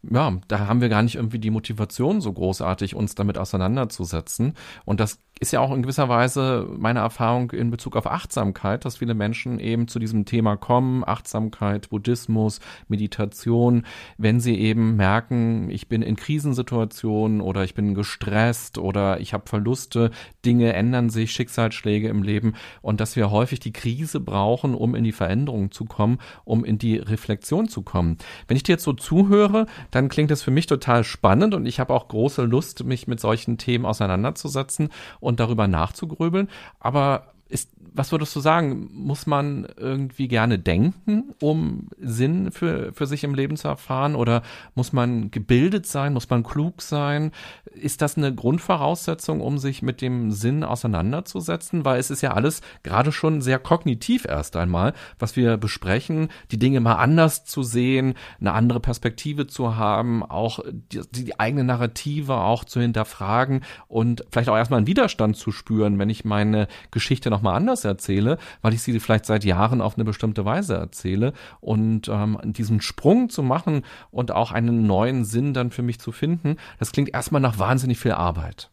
ja, 0.04 0.38
da 0.48 0.68
haben 0.68 0.82
wir 0.82 0.90
gar 0.90 1.02
nicht 1.02 1.16
irgendwie 1.16 1.40
die 1.40 1.52
Motivation 1.52 2.22
so 2.22 2.34
großartig, 2.34 2.96
uns 2.96 3.16
damit 3.16 3.38
auseinanderzusetzen. 3.38 4.54
Und 4.86 5.00
das 5.00 5.20
ist 5.40 5.52
ja 5.52 5.60
auch 5.60 5.74
in 5.74 5.82
gewisser 5.82 6.10
Weise 6.10 6.68
meine 6.78 7.00
Erfahrung 7.00 7.52
in 7.52 7.70
Bezug 7.70 7.96
auf 7.96 8.08
Achtsamkeit, 8.08 8.86
dass 8.86 8.98
viele 8.98 9.14
Menschen 9.14 9.60
eben 9.60 9.88
zu 9.88 10.00
diesem 10.00 10.26
Thema 10.26 10.58
kommen, 10.58 11.04
Achtsamkeit, 11.06 11.90
Buddhismus, 11.90 12.60
Meditation, 12.88 13.86
wenn 14.18 14.40
sie 14.40 14.58
eben 14.58 14.96
merken, 14.96 15.70
ich 15.70 15.88
bin 15.88 16.02
in 16.02 16.16
Krisensituationen 16.16 17.42
oder 17.42 17.64
ich 17.64 17.76
bin 17.76 17.94
gestresst 17.94 18.78
oder 18.78 19.20
ich 19.20 19.34
habe 19.34 19.48
Verluste, 19.48 20.12
Dinge 20.46 20.74
ändern 20.74 21.10
sich, 21.10 21.32
Schicksalsschläge 21.32 22.08
im 22.08 22.24
Leben. 22.24 22.56
Und 22.82 23.00
dass 23.00 23.16
wir 23.16 23.30
häufig 23.30 23.60
die 23.60 23.74
Krise 23.74 24.20
brauchen, 24.20 24.74
um 24.74 24.96
in 24.96 25.04
die 25.04 25.12
Veränderung 25.12 25.72
zu 25.72 25.86
kommen, 25.86 26.18
um 26.46 26.66
in 26.66 26.78
die 26.78 26.98
Reflexion 26.98 27.68
zu 27.68 27.82
kommen. 27.84 28.18
Wenn 28.48 28.58
ich 28.58 28.64
dir 28.64 28.74
jetzt 28.74 28.84
so 28.84 28.94
zuhöre, 28.94 29.68
dann 29.92 30.10
klingt 30.10 30.32
es 30.32 30.42
für 30.42 30.52
mich 30.52 30.66
total 30.66 31.04
spannend 31.04 31.54
und 31.54 31.66
ich 31.66 31.80
habe 31.80 31.94
auch 31.94 32.08
große 32.08 32.44
Lust, 32.44 32.84
mich 32.86 33.08
mit 33.08 33.20
solchen 33.20 33.58
Themen 33.58 33.86
auseinanderzusetzen 33.86 34.90
darüber 35.36 35.68
nachzugrübeln. 35.68 36.48
Aber 36.80 37.34
ist, 37.50 37.72
was 37.94 38.12
würdest 38.12 38.36
du 38.36 38.40
sagen? 38.40 38.90
Muss 38.94 39.26
man 39.26 39.68
irgendwie 39.78 40.28
gerne 40.28 40.60
denken, 40.60 41.34
um 41.42 41.90
Sinn 42.00 42.52
für, 42.52 42.94
für 42.94 43.06
sich 43.06 43.24
im 43.24 43.36
Leben 43.36 43.58
zu 43.58 43.68
erfahren? 43.68 44.16
Oder 44.16 44.44
muss 44.76 44.94
man 44.94 45.32
gebildet 45.32 45.86
sein? 45.86 46.14
Muss 46.14 46.30
man 46.30 46.44
klug 46.44 46.82
sein? 46.82 47.32
Ist 47.78 48.02
das 48.02 48.18
eine 48.18 48.34
Grundvoraussetzung, 48.34 49.42
um 49.42 49.58
sich 49.58 49.82
mit 49.82 50.02
dem 50.02 50.32
Sinn 50.32 50.64
auseinanderzusetzen? 50.64 51.86
Weil 51.86 52.00
es 52.00 52.10
ist 52.10 52.22
ja 52.22 52.34
alles 52.34 52.62
gerade 52.84 53.12
schon 53.12 53.42
sehr 53.42 53.60
kognitiv 53.60 54.26
erst 54.26 54.56
einmal, 54.56 54.94
was 55.20 55.36
wir 55.36 55.58
besprechen, 55.58 56.30
die 56.52 56.60
Dinge 56.60 56.80
mal 56.80 56.96
anders 56.96 57.46
zu 57.46 57.64
sehen, 57.64 58.16
eine 58.40 58.54
andere 58.54 58.80
Perspektive 58.80 59.48
zu 59.48 59.76
haben, 59.76 60.24
auch 60.24 60.60
die, 60.92 61.02
die 61.12 61.40
eigene 61.40 61.64
Narrative 61.64 62.36
auch 62.36 62.64
zu 62.64 62.82
hinterfragen 62.82 63.62
und 63.88 64.26
vielleicht 64.32 64.50
auch 64.50 64.58
erstmal 64.58 64.80
einen 64.80 64.88
Widerstand 64.88 65.38
zu 65.38 65.52
spüren, 65.52 66.00
wenn 66.00 66.10
ich 66.10 66.26
meine 66.26 66.68
Geschichte 66.92 67.30
nochmal 67.30 67.56
anders 67.56 67.86
erzähle, 67.86 68.38
weil 68.62 68.74
ich 68.74 68.82
sie 68.82 69.00
vielleicht 69.00 69.26
seit 69.26 69.44
Jahren 69.44 69.82
auf 69.82 69.96
eine 69.96 70.06
bestimmte 70.06 70.46
Weise 70.46 70.76
erzähle. 70.76 71.34
Und 71.60 72.08
ähm, 72.10 72.38
diesen 72.44 72.82
Sprung 72.82 73.30
zu 73.30 73.44
machen 73.44 73.84
und 74.12 74.32
auch 74.32 74.52
einen 74.52 74.88
neuen 74.88 75.26
Sinn 75.26 75.54
dann 75.54 75.72
für 75.72 75.84
mich 75.84 76.00
zu 76.00 76.12
finden, 76.12 76.58
das 76.80 76.92
klingt 76.92 77.14
erstmal 77.14 77.42
nach 77.42 77.60
wahnsinnig 77.68 78.00
viel 78.00 78.14
Arbeit. 78.14 78.70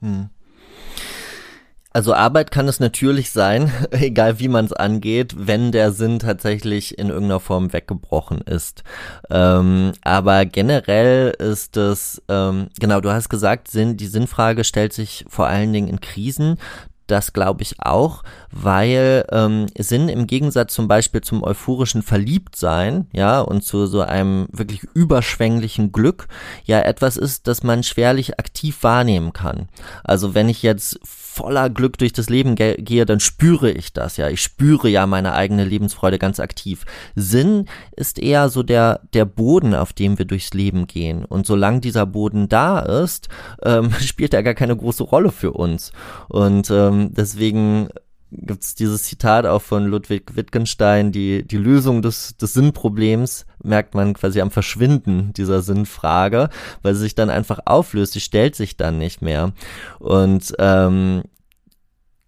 Hm. 0.00 0.28
Also 1.90 2.12
Arbeit 2.12 2.50
kann 2.50 2.66
es 2.66 2.80
natürlich 2.80 3.30
sein, 3.30 3.72
egal 3.92 4.40
wie 4.40 4.48
man 4.48 4.64
es 4.64 4.72
angeht, 4.72 5.34
wenn 5.38 5.70
der 5.70 5.92
Sinn 5.92 6.18
tatsächlich 6.18 6.98
in 6.98 7.08
irgendeiner 7.08 7.38
Form 7.38 7.72
weggebrochen 7.72 8.40
ist. 8.40 8.82
Ähm, 9.30 9.92
aber 10.02 10.44
generell 10.44 11.30
ist 11.38 11.76
es, 11.76 12.20
ähm, 12.28 12.66
genau, 12.80 13.00
du 13.00 13.12
hast 13.12 13.28
gesagt, 13.28 13.68
Sinn, 13.68 13.96
die 13.96 14.08
Sinnfrage 14.08 14.64
stellt 14.64 14.92
sich 14.92 15.24
vor 15.28 15.46
allen 15.46 15.72
Dingen 15.72 15.88
in 15.88 16.00
Krisen 16.00 16.58
das 17.06 17.32
glaube 17.32 17.62
ich 17.62 17.76
auch, 17.80 18.22
weil 18.50 19.26
ähm, 19.30 19.66
Sinn 19.78 20.08
im 20.08 20.26
Gegensatz 20.26 20.74
zum 20.74 20.88
Beispiel 20.88 21.20
zum 21.20 21.42
euphorischen 21.42 22.02
Verliebtsein, 22.02 23.08
ja, 23.12 23.40
und 23.40 23.62
zu 23.62 23.86
so 23.86 24.00
einem 24.00 24.48
wirklich 24.52 24.84
überschwänglichen 24.94 25.92
Glück, 25.92 26.28
ja 26.64 26.80
etwas 26.80 27.16
ist, 27.16 27.46
das 27.46 27.62
man 27.62 27.82
schwerlich 27.82 28.38
aktiv 28.38 28.82
wahrnehmen 28.82 29.32
kann. 29.32 29.68
Also 30.02 30.34
wenn 30.34 30.48
ich 30.48 30.62
jetzt 30.62 30.98
voller 31.34 31.68
Glück 31.68 31.98
durch 31.98 32.12
das 32.12 32.30
Leben 32.30 32.54
ge 32.54 32.76
gehe, 32.80 33.04
dann 33.06 33.18
spüre 33.18 33.70
ich 33.70 33.92
das 33.92 34.16
ja. 34.16 34.28
Ich 34.28 34.40
spüre 34.40 34.88
ja 34.88 35.06
meine 35.06 35.34
eigene 35.34 35.64
Lebensfreude 35.64 36.18
ganz 36.18 36.38
aktiv. 36.38 36.84
Sinn 37.16 37.66
ist 37.96 38.18
eher 38.20 38.48
so 38.48 38.62
der, 38.62 39.00
der 39.12 39.24
Boden, 39.24 39.74
auf 39.74 39.92
dem 39.92 40.16
wir 40.16 40.26
durchs 40.26 40.54
Leben 40.54 40.86
gehen. 40.86 41.24
Und 41.24 41.46
solange 41.46 41.80
dieser 41.80 42.06
Boden 42.06 42.48
da 42.48 42.78
ist, 42.78 43.28
ähm, 43.62 43.92
spielt 44.00 44.32
er 44.32 44.42
gar 44.44 44.54
keine 44.54 44.76
große 44.76 45.02
Rolle 45.02 45.32
für 45.32 45.52
uns. 45.52 45.92
Und 46.28 46.70
ähm, 46.70 47.10
deswegen 47.12 47.88
gibt 48.36 48.62
es 48.62 48.74
dieses 48.74 49.04
Zitat 49.04 49.46
auch 49.46 49.62
von 49.62 49.86
Ludwig 49.86 50.36
Wittgenstein, 50.36 51.12
die, 51.12 51.46
die 51.46 51.56
Lösung 51.56 52.02
des, 52.02 52.36
des 52.36 52.54
Sinnproblems 52.54 53.46
merkt 53.62 53.94
man 53.94 54.14
quasi 54.14 54.40
am 54.40 54.50
Verschwinden 54.50 55.32
dieser 55.32 55.62
Sinnfrage, 55.62 56.48
weil 56.82 56.94
sie 56.94 57.02
sich 57.02 57.14
dann 57.14 57.30
einfach 57.30 57.60
auflöst, 57.64 58.12
sie 58.12 58.20
stellt 58.20 58.54
sich 58.56 58.76
dann 58.76 58.98
nicht 58.98 59.22
mehr. 59.22 59.52
Und 59.98 60.54
ähm, 60.58 61.22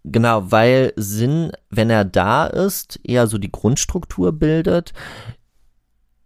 genau, 0.04 0.50
weil 0.50 0.92
Sinn, 0.96 1.52
wenn 1.70 1.90
er 1.90 2.04
da 2.04 2.46
ist, 2.46 3.00
eher 3.02 3.26
so 3.26 3.38
die 3.38 3.52
Grundstruktur 3.52 4.32
bildet, 4.32 4.92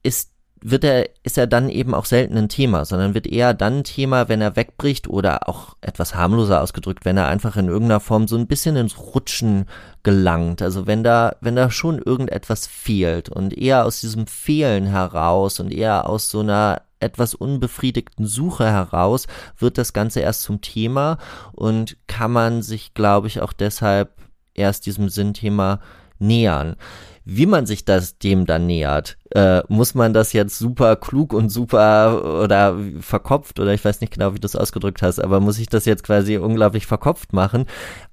ist 0.02 0.29
wird 0.62 0.84
er, 0.84 1.08
ist 1.22 1.38
er 1.38 1.46
dann 1.46 1.68
eben 1.68 1.94
auch 1.94 2.04
selten 2.04 2.36
ein 2.36 2.48
Thema, 2.48 2.84
sondern 2.84 3.14
wird 3.14 3.26
eher 3.26 3.54
dann 3.54 3.78
ein 3.78 3.84
Thema, 3.84 4.28
wenn 4.28 4.40
er 4.40 4.56
wegbricht 4.56 5.08
oder 5.08 5.48
auch 5.48 5.76
etwas 5.80 6.14
harmloser 6.14 6.60
ausgedrückt, 6.60 7.04
wenn 7.04 7.16
er 7.16 7.28
einfach 7.28 7.56
in 7.56 7.68
irgendeiner 7.68 8.00
Form 8.00 8.28
so 8.28 8.36
ein 8.36 8.46
bisschen 8.46 8.76
ins 8.76 8.98
Rutschen 8.98 9.66
gelangt. 10.02 10.62
Also 10.62 10.86
wenn 10.86 11.02
da, 11.02 11.36
wenn 11.40 11.56
da 11.56 11.70
schon 11.70 11.98
irgendetwas 11.98 12.66
fehlt 12.66 13.28
und 13.28 13.56
eher 13.56 13.84
aus 13.86 14.00
diesem 14.00 14.26
Fehlen 14.26 14.86
heraus 14.86 15.60
und 15.60 15.72
eher 15.72 16.08
aus 16.08 16.30
so 16.30 16.40
einer 16.40 16.82
etwas 17.00 17.34
unbefriedigten 17.34 18.26
Suche 18.26 18.66
heraus 18.66 19.26
wird 19.58 19.78
das 19.78 19.92
Ganze 19.92 20.20
erst 20.20 20.42
zum 20.42 20.60
Thema 20.60 21.16
und 21.52 21.96
kann 22.06 22.30
man 22.30 22.62
sich, 22.62 22.92
glaube 22.92 23.26
ich, 23.26 23.40
auch 23.40 23.54
deshalb 23.54 24.12
erst 24.54 24.84
diesem 24.84 25.08
Sinnthema 25.08 25.80
nähern. 26.18 26.76
Wie 27.24 27.46
man 27.46 27.66
sich 27.66 27.84
das 27.84 28.18
dem 28.18 28.46
dann 28.46 28.66
nähert, 28.66 29.18
äh, 29.30 29.62
muss 29.68 29.94
man 29.94 30.12
das 30.12 30.32
jetzt 30.32 30.58
super 30.58 30.96
klug 30.96 31.32
und 31.32 31.50
super 31.50 32.42
oder 32.42 32.76
verkopft 33.00 33.60
oder 33.60 33.72
ich 33.72 33.84
weiß 33.84 34.00
nicht 34.00 34.12
genau, 34.12 34.34
wie 34.34 34.40
du 34.40 34.46
es 34.46 34.56
ausgedrückt 34.56 35.02
hast, 35.02 35.20
aber 35.20 35.38
muss 35.38 35.58
ich 35.58 35.68
das 35.68 35.84
jetzt 35.84 36.02
quasi 36.02 36.38
unglaublich 36.38 36.86
verkopft 36.86 37.32
machen? 37.32 37.66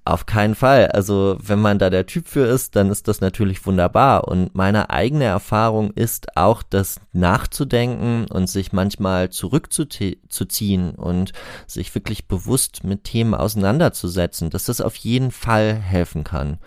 Auf 0.05 0.25
keinen 0.25 0.55
Fall. 0.55 0.87
Also 0.87 1.37
wenn 1.41 1.59
man 1.59 1.79
da 1.79 1.89
der 1.89 2.05
Typ 2.05 2.27
für 2.27 2.45
ist, 2.45 2.75
dann 2.75 2.89
ist 2.91 3.07
das 3.07 3.19
natürlich 3.19 3.65
wunderbar. 3.65 4.27
Und 4.27 4.55
meine 4.55 4.89
eigene 4.89 5.25
Erfahrung 5.25 5.91
ist 5.91 6.37
auch, 6.37 6.63
das 6.63 6.99
nachzudenken 7.13 8.25
und 8.29 8.47
sich 8.47 8.71
manchmal 8.71 9.29
zurückzuziehen 9.29 10.91
und 10.91 11.33
sich 11.65 11.93
wirklich 11.95 12.27
bewusst 12.27 12.83
mit 12.83 13.03
Themen 13.05 13.33
auseinanderzusetzen, 13.33 14.49
dass 14.49 14.65
das 14.65 14.81
auf 14.81 14.95
jeden 14.95 15.31
Fall 15.31 15.73
helfen 15.73 16.23
kann. 16.23 16.59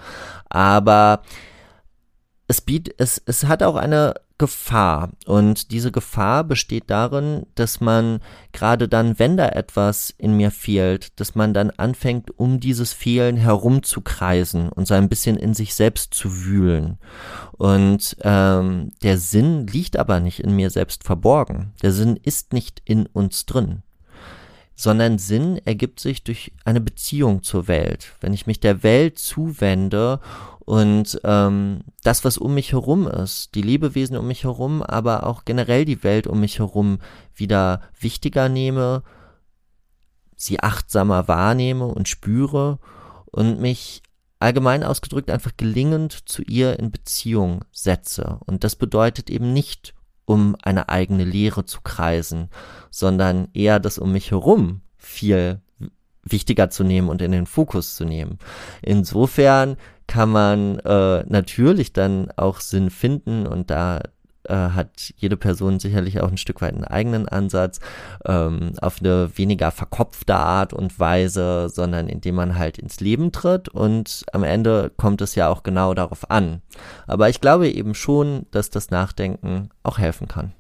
Aber 0.49 1.23
es, 2.51 2.61
biet, 2.61 2.93
es, 2.99 3.23
es 3.27 3.45
hat 3.45 3.63
auch 3.63 3.77
eine 3.77 4.15
Gefahr. 4.37 5.11
Und 5.25 5.71
diese 5.71 5.93
Gefahr 5.93 6.43
besteht 6.43 6.91
darin, 6.91 7.47
dass 7.55 7.81
man 7.81 8.19
gerade 8.51 8.89
dann, 8.89 9.21
wenn 9.21 9.37
da 9.37 9.51
etwas 9.51 10.13
in 10.19 10.37
mir 10.37 10.51
fehlt, 10.51 11.21
dass 11.21 11.37
man 11.37 11.55
dann 11.55 11.71
anfängt, 11.71 12.37
um 12.41 12.59
dieses 12.59 12.93
Fehlen 12.93 13.37
herumzukreisen 13.37 14.69
und 14.69 14.89
so 14.89 14.95
ein 14.95 15.09
bisschen 15.09 15.37
in 15.37 15.55
sich 15.55 15.75
selbst 15.75 16.13
zu 16.13 16.45
wühlen. 16.45 16.99
Und 17.53 18.17
ähm, 18.23 18.91
der 19.05 19.19
Sinn 19.19 19.69
liegt 19.69 19.97
aber 19.97 20.19
nicht 20.19 20.41
in 20.41 20.57
mir 20.57 20.71
selbst 20.71 21.05
verborgen. 21.05 21.73
Der 21.83 21.93
Sinn 21.93 22.19
ist 22.21 22.53
nicht 22.53 22.83
in 22.85 23.07
uns 23.07 23.47
drin 23.47 23.85
sondern 24.77 25.19
Sinn 25.19 25.61
ergibt 25.67 26.01
sich 26.01 26.25
durch 26.25 26.53
eine 26.65 26.81
Beziehung 26.81 27.43
zur 27.43 27.69
Welt. 27.69 28.15
Wenn 28.23 28.33
ich 28.33 28.47
mich 28.47 28.61
der 28.61 28.83
Welt 28.83 29.19
zuwende 29.19 30.21
und 30.71 31.21
ähm, 31.25 31.81
das, 32.05 32.25
was 32.25 32.39
um 32.39 32.55
mich 32.55 32.71
herum 32.71 33.09
ist, 33.09 33.57
die 33.57 33.61
Lebewesen 33.63 34.17
um 34.17 34.29
mich 34.29 34.45
herum, 34.45 34.85
aber 34.85 35.27
auch 35.27 35.45
generell 35.45 35.85
die 35.85 36.05
Welt 36.05 36.29
um 36.29 36.39
mich 36.39 36.61
herum 36.61 37.01
wieder 37.35 37.81
wichtiger 37.99 38.49
nehme, 38.49 39.03
sie 40.37 40.61
achtsamer 40.61 41.27
wahrnehme 41.27 41.87
und 41.87 42.09
spüre 42.09 42.79
und 43.33 43.61
mich 43.61 44.05
allgemein 44.39 44.85
ausgedrückt 44.85 45.29
einfach 45.29 45.57
gelingend 45.57 46.29
zu 46.29 46.43
ihr 46.43 46.79
in 46.79 46.93
Beziehung 46.93 47.65
setze. 47.73 48.39
Und 48.47 48.63
das 48.63 48.77
bedeutet 48.77 49.29
eben 49.29 49.53
nicht, 49.53 49.93
um 50.25 50.55
eine 50.63 50.89
eigene 50.89 51.25
Lehre 51.25 51.65
zu 51.65 51.81
kreisen, 51.81 52.49
sondern 52.91 53.49
eher 53.55 53.81
das 53.81 53.99
um 53.99 54.13
mich 54.13 54.31
herum 54.31 54.83
viel 54.97 55.61
wichtiger 56.23 56.71
zu 56.71 56.85
nehmen 56.85 57.09
und 57.09 57.23
in 57.23 57.33
den 57.33 57.47
Fokus 57.47 57.97
zu 57.97 58.05
nehmen. 58.05 58.39
Insofern 58.83 59.77
kann 60.11 60.31
man 60.31 60.81
äh, 60.81 61.23
natürlich 61.29 61.93
dann 61.93 62.33
auch 62.35 62.59
Sinn 62.59 62.91
finden 62.91 63.47
und 63.47 63.71
da 63.71 64.01
äh, 64.43 64.55
hat 64.55 65.15
jede 65.17 65.37
Person 65.37 65.79
sicherlich 65.79 66.21
auch 66.21 66.29
ein 66.29 66.37
Stück 66.37 66.61
weit 66.63 66.75
einen 66.75 66.83
eigenen 66.83 67.29
Ansatz, 67.29 67.79
ähm, 68.25 68.73
auf 68.83 68.97
eine 68.99 69.31
weniger 69.39 69.71
verkopfte 69.71 70.35
Art 70.35 70.73
und 70.73 70.99
Weise, 70.99 71.69
sondern 71.69 72.09
indem 72.09 72.35
man 72.35 72.59
halt 72.59 72.77
ins 72.77 72.99
Leben 72.99 73.31
tritt 73.31 73.69
und 73.69 74.25
am 74.33 74.43
Ende 74.43 74.91
kommt 74.97 75.21
es 75.21 75.37
ja 75.37 75.49
auch 75.49 75.63
genau 75.63 75.95
darauf 75.95 76.29
an. 76.29 76.61
Aber 77.07 77.29
ich 77.29 77.41
glaube 77.41 77.69
eben 77.69 77.95
schon, 77.95 78.47
dass 78.51 78.69
das 78.69 78.91
Nachdenken 78.91 79.69
auch 79.85 79.99
helfen 79.99 80.27
kann. 80.27 80.53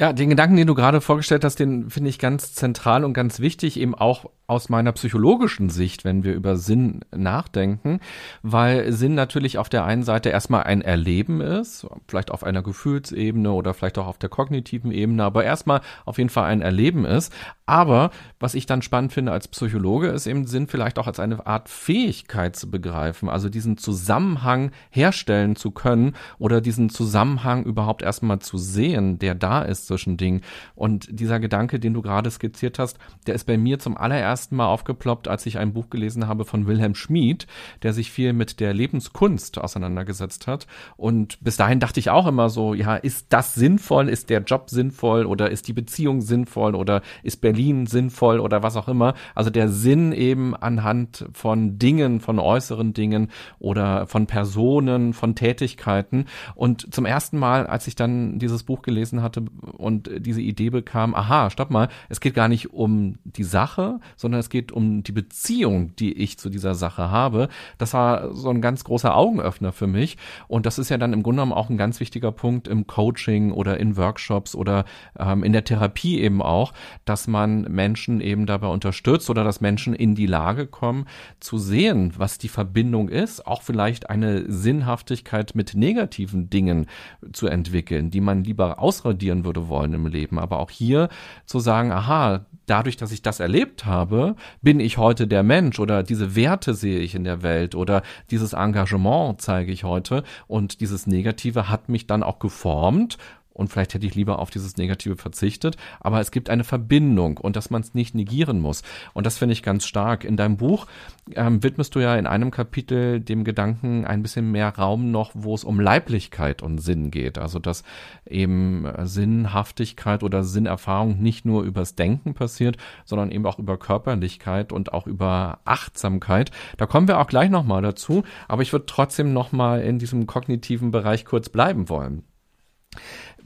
Ja, 0.00 0.14
den 0.14 0.30
Gedanken, 0.30 0.56
den 0.56 0.66
du 0.66 0.74
gerade 0.74 1.02
vorgestellt 1.02 1.44
hast, 1.44 1.56
den 1.56 1.90
finde 1.90 2.08
ich 2.08 2.18
ganz 2.18 2.54
zentral 2.54 3.04
und 3.04 3.12
ganz 3.12 3.38
wichtig, 3.38 3.78
eben 3.78 3.94
auch 3.94 4.30
aus 4.46 4.68
meiner 4.68 4.90
psychologischen 4.92 5.70
Sicht, 5.70 6.04
wenn 6.04 6.24
wir 6.24 6.34
über 6.34 6.56
Sinn 6.56 7.02
nachdenken, 7.14 8.00
weil 8.42 8.92
Sinn 8.92 9.14
natürlich 9.14 9.58
auf 9.58 9.68
der 9.68 9.84
einen 9.84 10.02
Seite 10.02 10.30
erstmal 10.30 10.64
ein 10.64 10.82
Erleben 10.82 11.40
ist, 11.40 11.86
vielleicht 12.08 12.32
auf 12.32 12.42
einer 12.42 12.62
Gefühlsebene 12.62 13.52
oder 13.52 13.74
vielleicht 13.74 13.96
auch 13.98 14.08
auf 14.08 14.18
der 14.18 14.28
kognitiven 14.28 14.90
Ebene, 14.90 15.22
aber 15.22 15.44
erstmal 15.44 15.82
auf 16.04 16.18
jeden 16.18 16.30
Fall 16.30 16.46
ein 16.46 16.62
Erleben 16.62 17.04
ist. 17.04 17.32
Aber 17.64 18.10
was 18.40 18.54
ich 18.54 18.66
dann 18.66 18.82
spannend 18.82 19.12
finde 19.12 19.30
als 19.30 19.46
Psychologe, 19.46 20.08
ist 20.08 20.26
eben 20.26 20.44
Sinn 20.46 20.66
vielleicht 20.66 20.98
auch 20.98 21.06
als 21.06 21.20
eine 21.20 21.46
Art 21.46 21.68
Fähigkeit 21.68 22.56
zu 22.56 22.68
begreifen, 22.72 23.28
also 23.28 23.48
diesen 23.48 23.76
Zusammenhang 23.76 24.72
herstellen 24.90 25.54
zu 25.54 25.70
können 25.70 26.16
oder 26.38 26.60
diesen 26.60 26.88
Zusammenhang 26.88 27.62
überhaupt 27.62 28.02
erstmal 28.02 28.40
zu 28.40 28.58
sehen, 28.58 29.20
der 29.20 29.36
da 29.36 29.62
ist 29.62 29.86
Dingen. 30.16 30.42
Und 30.74 31.08
dieser 31.10 31.40
Gedanke, 31.40 31.78
den 31.78 31.94
du 31.94 32.02
gerade 32.02 32.30
skizziert 32.30 32.78
hast, 32.78 32.98
der 33.26 33.34
ist 33.34 33.44
bei 33.44 33.56
mir 33.56 33.78
zum 33.78 33.96
allerersten 33.96 34.40
ersten 34.40 34.56
Mal 34.56 34.66
aufgeploppt, 34.66 35.28
als 35.28 35.44
ich 35.44 35.58
ein 35.58 35.72
Buch 35.72 35.90
gelesen 35.90 36.26
habe 36.26 36.44
von 36.44 36.66
Wilhelm 36.66 36.94
Schmid, 36.94 37.46
der 37.82 37.92
sich 37.92 38.10
viel 38.10 38.32
mit 38.32 38.58
der 38.60 38.72
Lebenskunst 38.72 39.58
auseinandergesetzt 39.58 40.46
hat. 40.46 40.66
Und 40.96 41.38
bis 41.42 41.56
dahin 41.56 41.80
dachte 41.80 42.00
ich 42.00 42.10
auch 42.10 42.26
immer 42.26 42.48
so, 42.48 42.74
ja, 42.74 42.96
ist 42.96 43.26
das 43.30 43.54
sinnvoll? 43.54 44.08
Ist 44.08 44.30
der 44.30 44.40
Job 44.42 44.70
sinnvoll? 44.70 45.26
Oder 45.26 45.50
ist 45.50 45.68
die 45.68 45.72
Beziehung 45.72 46.20
sinnvoll? 46.20 46.74
Oder 46.74 47.02
ist 47.22 47.40
Berlin 47.40 47.86
sinnvoll? 47.86 48.40
Oder 48.40 48.62
was 48.62 48.76
auch 48.76 48.88
immer. 48.88 49.14
Also 49.34 49.50
der 49.50 49.68
Sinn 49.68 50.12
eben 50.12 50.56
anhand 50.56 51.26
von 51.32 51.78
Dingen, 51.78 52.20
von 52.20 52.38
äußeren 52.38 52.92
Dingen 52.92 53.30
oder 53.58 54.06
von 54.06 54.26
Personen, 54.26 55.12
von 55.12 55.34
Tätigkeiten. 55.34 56.26
Und 56.54 56.94
zum 56.94 57.04
ersten 57.04 57.38
Mal, 57.38 57.66
als 57.66 57.86
ich 57.86 57.94
dann 57.94 58.38
dieses 58.38 58.62
Buch 58.62 58.82
gelesen 58.82 59.22
hatte 59.22 59.42
und 59.70 60.10
diese 60.18 60.40
Idee 60.40 60.70
bekam, 60.70 61.14
aha, 61.14 61.50
stopp 61.50 61.70
mal, 61.70 61.88
es 62.08 62.20
geht 62.20 62.34
gar 62.34 62.48
nicht 62.48 62.72
um 62.72 63.18
die 63.24 63.44
Sache, 63.44 64.00
sondern 64.16 64.40
es 64.40 64.50
geht 64.50 64.72
um 64.72 65.02
die 65.02 65.12
Beziehung, 65.12 65.94
die 65.96 66.12
ich 66.12 66.38
zu 66.38 66.50
dieser 66.50 66.74
Sache 66.74 67.10
habe. 67.10 67.48
Das 67.78 67.94
war 67.94 68.34
so 68.34 68.50
ein 68.50 68.60
ganz 68.60 68.84
großer 68.84 69.14
Augenöffner 69.14 69.72
für 69.72 69.86
mich. 69.86 70.16
Und 70.48 70.66
das 70.66 70.78
ist 70.78 70.88
ja 70.88 70.98
dann 70.98 71.12
im 71.12 71.22
Grunde 71.22 71.42
genommen 71.42 71.52
auch 71.52 71.70
ein 71.70 71.76
ganz 71.76 72.00
wichtiger 72.00 72.32
Punkt 72.32 72.68
im 72.68 72.86
Coaching 72.86 73.52
oder 73.52 73.78
in 73.78 73.96
Workshops 73.96 74.54
oder 74.54 74.84
ähm, 75.18 75.42
in 75.42 75.52
der 75.52 75.64
Therapie 75.64 76.20
eben 76.20 76.42
auch, 76.42 76.72
dass 77.04 77.26
man 77.26 77.62
Menschen 77.62 78.20
eben 78.20 78.46
dabei 78.46 78.68
unterstützt 78.68 79.30
oder 79.30 79.44
dass 79.44 79.60
Menschen 79.60 79.94
in 79.94 80.14
die 80.14 80.26
Lage 80.26 80.66
kommen, 80.66 81.06
zu 81.40 81.58
sehen, 81.58 82.12
was 82.16 82.38
die 82.38 82.48
Verbindung 82.48 83.08
ist, 83.08 83.46
auch 83.46 83.62
vielleicht 83.62 84.10
eine 84.10 84.50
Sinnhaftigkeit 84.50 85.54
mit 85.54 85.74
negativen 85.74 86.50
Dingen 86.50 86.86
zu 87.32 87.46
entwickeln, 87.46 88.10
die 88.10 88.20
man 88.20 88.44
lieber 88.44 88.78
ausradieren 88.78 89.44
würde 89.44 89.59
wollen 89.68 89.94
im 89.94 90.06
Leben. 90.06 90.38
Aber 90.38 90.58
auch 90.58 90.70
hier 90.70 91.08
zu 91.46 91.58
sagen, 91.58 91.92
aha, 91.92 92.46
dadurch, 92.66 92.96
dass 92.96 93.12
ich 93.12 93.22
das 93.22 93.40
erlebt 93.40 93.84
habe, 93.84 94.36
bin 94.62 94.80
ich 94.80 94.96
heute 94.96 95.26
der 95.26 95.42
Mensch 95.42 95.78
oder 95.80 96.02
diese 96.02 96.36
Werte 96.36 96.74
sehe 96.74 97.00
ich 97.00 97.14
in 97.14 97.24
der 97.24 97.42
Welt 97.42 97.74
oder 97.74 98.02
dieses 98.30 98.52
Engagement 98.52 99.40
zeige 99.40 99.72
ich 99.72 99.84
heute 99.84 100.22
und 100.46 100.80
dieses 100.80 101.06
Negative 101.06 101.68
hat 101.68 101.88
mich 101.88 102.06
dann 102.06 102.22
auch 102.22 102.38
geformt 102.38 103.18
und 103.60 103.68
vielleicht 103.68 103.92
hätte 103.92 104.06
ich 104.06 104.14
lieber 104.14 104.38
auf 104.38 104.50
dieses 104.50 104.78
Negative 104.78 105.16
verzichtet, 105.16 105.76
aber 106.00 106.18
es 106.20 106.30
gibt 106.30 106.48
eine 106.48 106.64
Verbindung 106.64 107.36
und 107.36 107.56
dass 107.56 107.68
man 107.68 107.82
es 107.82 107.92
nicht 107.92 108.14
negieren 108.14 108.58
muss. 108.58 108.82
Und 109.12 109.26
das 109.26 109.36
finde 109.36 109.52
ich 109.52 109.62
ganz 109.62 109.86
stark. 109.86 110.24
In 110.24 110.38
deinem 110.38 110.56
Buch 110.56 110.86
ähm, 111.34 111.62
widmest 111.62 111.94
du 111.94 112.00
ja 112.00 112.16
in 112.16 112.26
einem 112.26 112.50
Kapitel 112.50 113.20
dem 113.20 113.44
Gedanken 113.44 114.06
ein 114.06 114.22
bisschen 114.22 114.50
mehr 114.50 114.74
Raum 114.76 115.10
noch, 115.10 115.32
wo 115.34 115.54
es 115.54 115.64
um 115.64 115.78
Leiblichkeit 115.78 116.62
und 116.62 116.78
Sinn 116.78 117.10
geht. 117.10 117.36
Also 117.36 117.58
dass 117.58 117.84
eben 118.26 118.86
Sinnhaftigkeit 119.02 120.22
oder 120.22 120.42
Sinnerfahrung 120.42 121.20
nicht 121.20 121.44
nur 121.44 121.62
übers 121.62 121.94
Denken 121.94 122.32
passiert, 122.32 122.78
sondern 123.04 123.30
eben 123.30 123.44
auch 123.44 123.58
über 123.58 123.76
Körperlichkeit 123.76 124.72
und 124.72 124.94
auch 124.94 125.06
über 125.06 125.58
Achtsamkeit. 125.66 126.50
Da 126.78 126.86
kommen 126.86 127.08
wir 127.08 127.18
auch 127.20 127.26
gleich 127.26 127.50
nochmal 127.50 127.82
dazu, 127.82 128.22
aber 128.48 128.62
ich 128.62 128.72
würde 128.72 128.86
trotzdem 128.86 129.34
nochmal 129.34 129.82
in 129.82 129.98
diesem 129.98 130.26
kognitiven 130.26 130.90
Bereich 130.90 131.26
kurz 131.26 131.50
bleiben 131.50 131.90
wollen. 131.90 132.24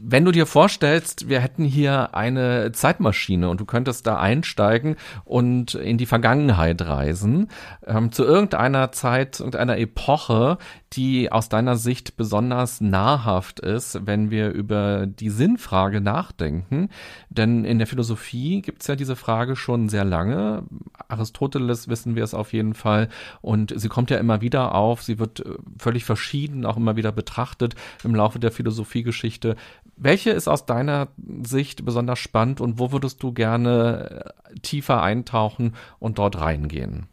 Wenn 0.06 0.26
du 0.26 0.32
dir 0.32 0.44
vorstellst, 0.44 1.30
wir 1.30 1.40
hätten 1.40 1.64
hier 1.64 2.14
eine 2.14 2.72
Zeitmaschine 2.72 3.48
und 3.48 3.58
du 3.58 3.64
könntest 3.64 4.06
da 4.06 4.18
einsteigen 4.18 4.96
und 5.24 5.74
in 5.74 5.96
die 5.96 6.04
Vergangenheit 6.04 6.82
reisen, 6.82 7.48
ähm, 7.86 8.12
zu 8.12 8.22
irgendeiner 8.22 8.92
Zeit, 8.92 9.40
irgendeiner 9.40 9.78
Epoche, 9.78 10.58
die 10.96 11.32
aus 11.32 11.48
deiner 11.48 11.76
Sicht 11.76 12.16
besonders 12.16 12.80
nahrhaft 12.80 13.60
ist, 13.60 14.06
wenn 14.06 14.30
wir 14.30 14.50
über 14.50 15.06
die 15.06 15.30
Sinnfrage 15.30 16.00
nachdenken. 16.00 16.88
Denn 17.30 17.64
in 17.64 17.78
der 17.78 17.86
Philosophie 17.86 18.62
gibt 18.62 18.82
es 18.82 18.88
ja 18.88 18.96
diese 18.96 19.16
Frage 19.16 19.56
schon 19.56 19.88
sehr 19.88 20.04
lange. 20.04 20.64
Aristoteles 21.08 21.88
wissen 21.88 22.14
wir 22.14 22.22
es 22.22 22.34
auf 22.34 22.52
jeden 22.52 22.74
Fall. 22.74 23.08
Und 23.40 23.72
sie 23.76 23.88
kommt 23.88 24.10
ja 24.10 24.18
immer 24.18 24.40
wieder 24.40 24.74
auf. 24.74 25.02
Sie 25.02 25.18
wird 25.18 25.40
äh, 25.40 25.54
völlig 25.78 26.04
verschieden 26.04 26.64
auch 26.64 26.76
immer 26.76 26.96
wieder 26.96 27.12
betrachtet 27.12 27.74
im 28.04 28.14
Laufe 28.14 28.38
der 28.38 28.52
Philosophiegeschichte. 28.52 29.56
Welche 29.96 30.30
ist 30.30 30.48
aus 30.48 30.66
deiner 30.66 31.08
Sicht 31.44 31.84
besonders 31.84 32.18
spannend 32.18 32.60
und 32.60 32.78
wo 32.78 32.92
würdest 32.92 33.22
du 33.22 33.32
gerne 33.32 34.24
äh, 34.54 34.60
tiefer 34.60 35.02
eintauchen 35.02 35.74
und 35.98 36.18
dort 36.18 36.40
reingehen? 36.40 37.06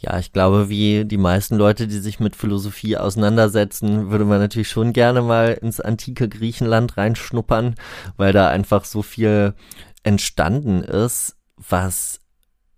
Ja, 0.00 0.18
ich 0.18 0.32
glaube, 0.32 0.68
wie 0.68 1.04
die 1.04 1.16
meisten 1.16 1.56
Leute, 1.56 1.88
die 1.88 1.98
sich 1.98 2.20
mit 2.20 2.36
Philosophie 2.36 2.96
auseinandersetzen, 2.96 4.10
würde 4.10 4.24
man 4.24 4.38
natürlich 4.38 4.68
schon 4.68 4.92
gerne 4.92 5.22
mal 5.22 5.58
ins 5.60 5.80
antike 5.80 6.28
Griechenland 6.28 6.96
reinschnuppern, 6.96 7.74
weil 8.16 8.32
da 8.32 8.48
einfach 8.48 8.84
so 8.84 9.02
viel 9.02 9.54
entstanden 10.04 10.84
ist, 10.84 11.36
was 11.56 12.20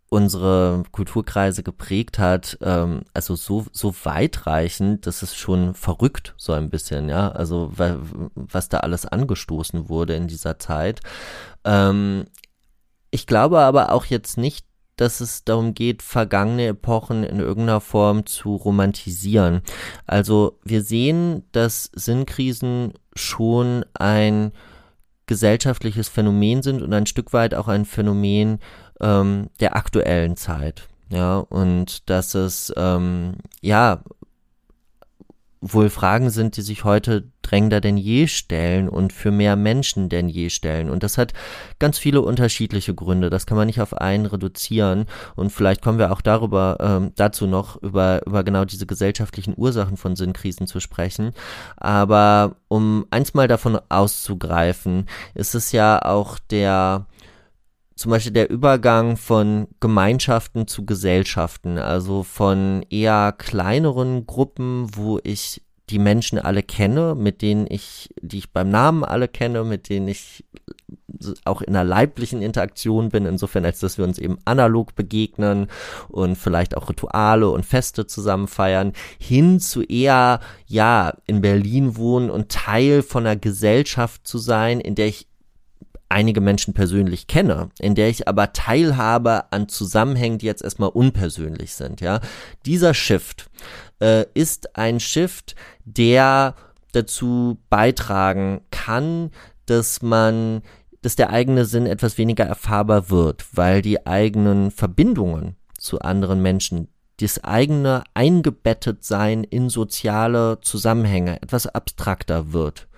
unsere 0.08 0.82
Kulturkreise 0.90 1.62
geprägt 1.62 2.18
hat, 2.18 2.58
ähm, 2.62 3.02
also 3.14 3.36
so, 3.36 3.66
so 3.70 3.94
weitreichend, 4.02 5.06
dass 5.06 5.22
es 5.22 5.36
schon 5.36 5.74
verrückt 5.74 6.34
so 6.36 6.52
ein 6.52 6.68
bisschen, 6.68 7.08
ja, 7.08 7.30
also 7.30 7.70
was 8.34 8.68
da 8.68 8.78
alles 8.78 9.06
angestoßen 9.06 9.88
wurde 9.88 10.14
in 10.14 10.26
dieser 10.26 10.58
Zeit. 10.58 11.00
Ähm, 11.64 12.24
ich 13.12 13.26
glaube 13.26 13.60
aber 13.60 13.92
auch 13.92 14.04
jetzt 14.06 14.36
nicht, 14.36 14.66
dass 15.00 15.20
es 15.20 15.44
darum 15.44 15.72
geht, 15.72 16.02
vergangene 16.02 16.66
Epochen 16.66 17.24
in 17.24 17.40
irgendeiner 17.40 17.80
Form 17.80 18.26
zu 18.26 18.56
romantisieren. 18.56 19.62
Also 20.06 20.58
wir 20.62 20.82
sehen, 20.82 21.44
dass 21.52 21.90
Sinnkrisen 21.94 22.92
schon 23.14 23.86
ein 23.94 24.52
gesellschaftliches 25.24 26.08
Phänomen 26.08 26.62
sind 26.62 26.82
und 26.82 26.92
ein 26.92 27.06
Stück 27.06 27.32
weit 27.32 27.54
auch 27.54 27.68
ein 27.68 27.86
Phänomen 27.86 28.58
ähm, 29.00 29.48
der 29.60 29.74
aktuellen 29.74 30.36
Zeit. 30.36 30.88
Ja, 31.08 31.38
und 31.38 32.08
dass 32.10 32.34
es 32.34 32.72
ähm, 32.76 33.36
ja 33.62 34.02
wohl 35.60 35.90
Fragen 35.90 36.30
sind, 36.30 36.56
die 36.56 36.62
sich 36.62 36.84
heute 36.84 37.24
drängender 37.42 37.80
denn 37.80 37.96
je 37.96 38.26
stellen 38.28 38.88
und 38.88 39.12
für 39.12 39.30
mehr 39.30 39.56
Menschen 39.56 40.08
denn 40.08 40.28
je 40.28 40.48
stellen. 40.48 40.88
Und 40.88 41.02
das 41.02 41.18
hat 41.18 41.32
ganz 41.78 41.98
viele 41.98 42.22
unterschiedliche 42.22 42.94
Gründe. 42.94 43.28
Das 43.28 43.44
kann 43.44 43.58
man 43.58 43.66
nicht 43.66 43.80
auf 43.80 43.94
einen 43.94 44.26
reduzieren. 44.26 45.06
Und 45.36 45.50
vielleicht 45.50 45.82
kommen 45.82 45.98
wir 45.98 46.12
auch 46.12 46.22
darüber, 46.22 46.78
ähm, 46.80 47.12
dazu 47.16 47.46
noch 47.46 47.82
über, 47.82 48.26
über 48.26 48.42
genau 48.42 48.64
diese 48.64 48.86
gesellschaftlichen 48.86 49.54
Ursachen 49.56 49.96
von 49.96 50.16
Sinnkrisen 50.16 50.66
zu 50.66 50.80
sprechen. 50.80 51.32
Aber 51.76 52.56
um 52.68 53.06
eins 53.10 53.34
mal 53.34 53.48
davon 53.48 53.78
auszugreifen, 53.88 55.06
ist 55.34 55.54
es 55.54 55.72
ja 55.72 56.00
auch 56.02 56.38
der, 56.38 57.06
zum 58.00 58.12
Beispiel 58.12 58.32
der 58.32 58.48
Übergang 58.48 59.18
von 59.18 59.68
Gemeinschaften 59.78 60.66
zu 60.66 60.86
Gesellschaften, 60.86 61.76
also 61.76 62.22
von 62.22 62.82
eher 62.88 63.34
kleineren 63.36 64.26
Gruppen, 64.26 64.88
wo 64.96 65.20
ich 65.22 65.60
die 65.90 65.98
Menschen 65.98 66.38
alle 66.38 66.62
kenne, 66.62 67.14
mit 67.14 67.42
denen 67.42 67.66
ich, 67.68 68.08
die 68.22 68.38
ich 68.38 68.52
beim 68.54 68.70
Namen 68.70 69.04
alle 69.04 69.28
kenne, 69.28 69.64
mit 69.64 69.90
denen 69.90 70.08
ich 70.08 70.46
auch 71.44 71.60
in 71.60 71.76
einer 71.76 71.84
leiblichen 71.84 72.40
Interaktion 72.40 73.10
bin, 73.10 73.26
insofern 73.26 73.66
als 73.66 73.80
dass 73.80 73.98
wir 73.98 74.06
uns 74.06 74.18
eben 74.18 74.38
analog 74.46 74.94
begegnen 74.94 75.66
und 76.08 76.36
vielleicht 76.36 76.78
auch 76.78 76.88
Rituale 76.88 77.50
und 77.50 77.66
Feste 77.66 78.06
zusammen 78.06 78.48
feiern, 78.48 78.94
hin 79.18 79.60
zu 79.60 79.82
eher, 79.82 80.40
ja, 80.66 81.12
in 81.26 81.42
Berlin 81.42 81.98
wohnen 81.98 82.30
und 82.30 82.50
Teil 82.50 83.02
von 83.02 83.26
einer 83.26 83.36
Gesellschaft 83.36 84.26
zu 84.26 84.38
sein, 84.38 84.80
in 84.80 84.94
der 84.94 85.08
ich 85.08 85.29
einige 86.10 86.40
Menschen 86.40 86.74
persönlich 86.74 87.26
kenne, 87.26 87.70
in 87.78 87.94
der 87.94 88.08
ich 88.08 88.28
aber 88.28 88.52
teilhabe 88.52 89.52
an 89.52 89.68
Zusammenhängen, 89.68 90.38
die 90.38 90.46
jetzt 90.46 90.62
erstmal 90.62 90.90
unpersönlich 90.90 91.74
sind, 91.74 92.00
ja. 92.00 92.20
Dieser 92.66 92.94
Shift 92.94 93.48
äh, 94.00 94.26
ist 94.34 94.76
ein 94.76 95.00
Shift, 95.00 95.54
der 95.84 96.54
dazu 96.92 97.58
beitragen 97.70 98.62
kann, 98.70 99.30
dass 99.66 100.02
man, 100.02 100.62
dass 101.02 101.16
der 101.16 101.30
eigene 101.30 101.64
Sinn 101.64 101.86
etwas 101.86 102.18
weniger 102.18 102.44
erfahrbar 102.44 103.10
wird, 103.10 103.46
weil 103.52 103.82
die 103.82 104.06
eigenen 104.06 104.70
Verbindungen 104.70 105.56
zu 105.78 106.00
anderen 106.00 106.42
Menschen 106.42 106.88
das 107.20 107.42
eigene 107.44 108.02
Eingebettetsein 108.14 109.44
in 109.44 109.68
soziale 109.68 110.60
Zusammenhänge 110.62 111.40
etwas 111.42 111.66
abstrakter 111.66 112.52
wird. 112.52 112.88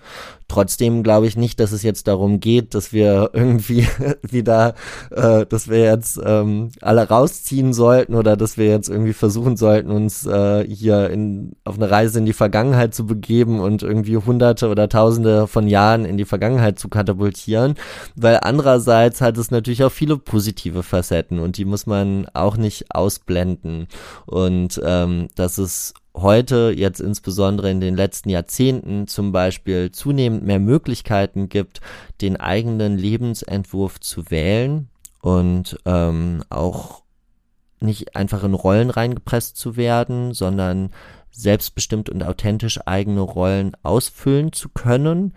Trotzdem 0.47 1.01
glaube 1.01 1.25
ich 1.25 1.35
nicht, 1.35 1.59
dass 1.59 1.71
es 1.71 1.81
jetzt 1.81 2.07
darum 2.07 2.39
geht, 2.39 2.75
dass 2.75 2.93
wir 2.93 3.31
irgendwie 3.33 3.87
wieder, 4.21 4.75
äh, 5.09 5.45
dass 5.45 5.67
wir 5.67 5.79
jetzt 5.79 6.19
ähm, 6.23 6.69
alle 6.81 7.07
rausziehen 7.07 7.73
sollten 7.73 8.13
oder 8.13 8.37
dass 8.37 8.57
wir 8.57 8.67
jetzt 8.67 8.89
irgendwie 8.89 9.13
versuchen 9.13 9.57
sollten, 9.57 9.89
uns 9.89 10.25
äh, 10.25 10.63
hier 10.67 11.09
in, 11.09 11.53
auf 11.63 11.77
eine 11.77 11.89
Reise 11.89 12.19
in 12.19 12.25
die 12.25 12.33
Vergangenheit 12.33 12.93
zu 12.93 13.05
begeben 13.05 13.59
und 13.59 13.81
irgendwie 13.81 14.17
hunderte 14.17 14.69
oder 14.69 14.89
tausende 14.89 15.47
von 15.47 15.67
Jahren 15.67 16.05
in 16.05 16.17
die 16.17 16.25
Vergangenheit 16.25 16.77
zu 16.77 16.87
katapultieren, 16.87 17.75
weil 18.15 18.39
andererseits 18.41 19.21
hat 19.21 19.37
es 19.37 19.49
natürlich 19.49 19.83
auch 19.83 19.91
viele 19.91 20.17
positive 20.17 20.83
Facetten 20.83 21.39
und 21.39 21.57
die 21.57 21.65
muss 21.65 21.87
man 21.87 22.27
auch 22.33 22.57
nicht 22.57 22.93
ausblenden. 22.93 23.87
Und 24.25 24.79
ähm, 24.83 25.29
dass 25.35 25.57
es 25.57 25.93
heute 26.15 26.73
jetzt 26.75 26.99
insbesondere 26.99 27.71
in 27.71 27.81
den 27.81 27.95
letzten 27.95 28.29
Jahrzehnten 28.29 29.07
zum 29.07 29.31
Beispiel 29.31 29.91
zunehmend 29.91 30.43
mehr 30.43 30.59
Möglichkeiten 30.59 31.49
gibt, 31.49 31.81
den 32.21 32.37
eigenen 32.37 32.97
Lebensentwurf 32.97 33.99
zu 33.99 34.29
wählen 34.29 34.89
und 35.21 35.77
ähm, 35.85 36.43
auch 36.49 37.03
nicht 37.79 38.15
einfach 38.15 38.43
in 38.43 38.53
Rollen 38.53 38.89
reingepresst 38.89 39.57
zu 39.57 39.75
werden, 39.75 40.33
sondern 40.33 40.91
selbstbestimmt 41.31 42.09
und 42.09 42.23
authentisch 42.23 42.79
eigene 42.85 43.21
Rollen 43.21 43.75
ausfüllen 43.83 44.53
zu 44.53 44.69
können, 44.69 45.33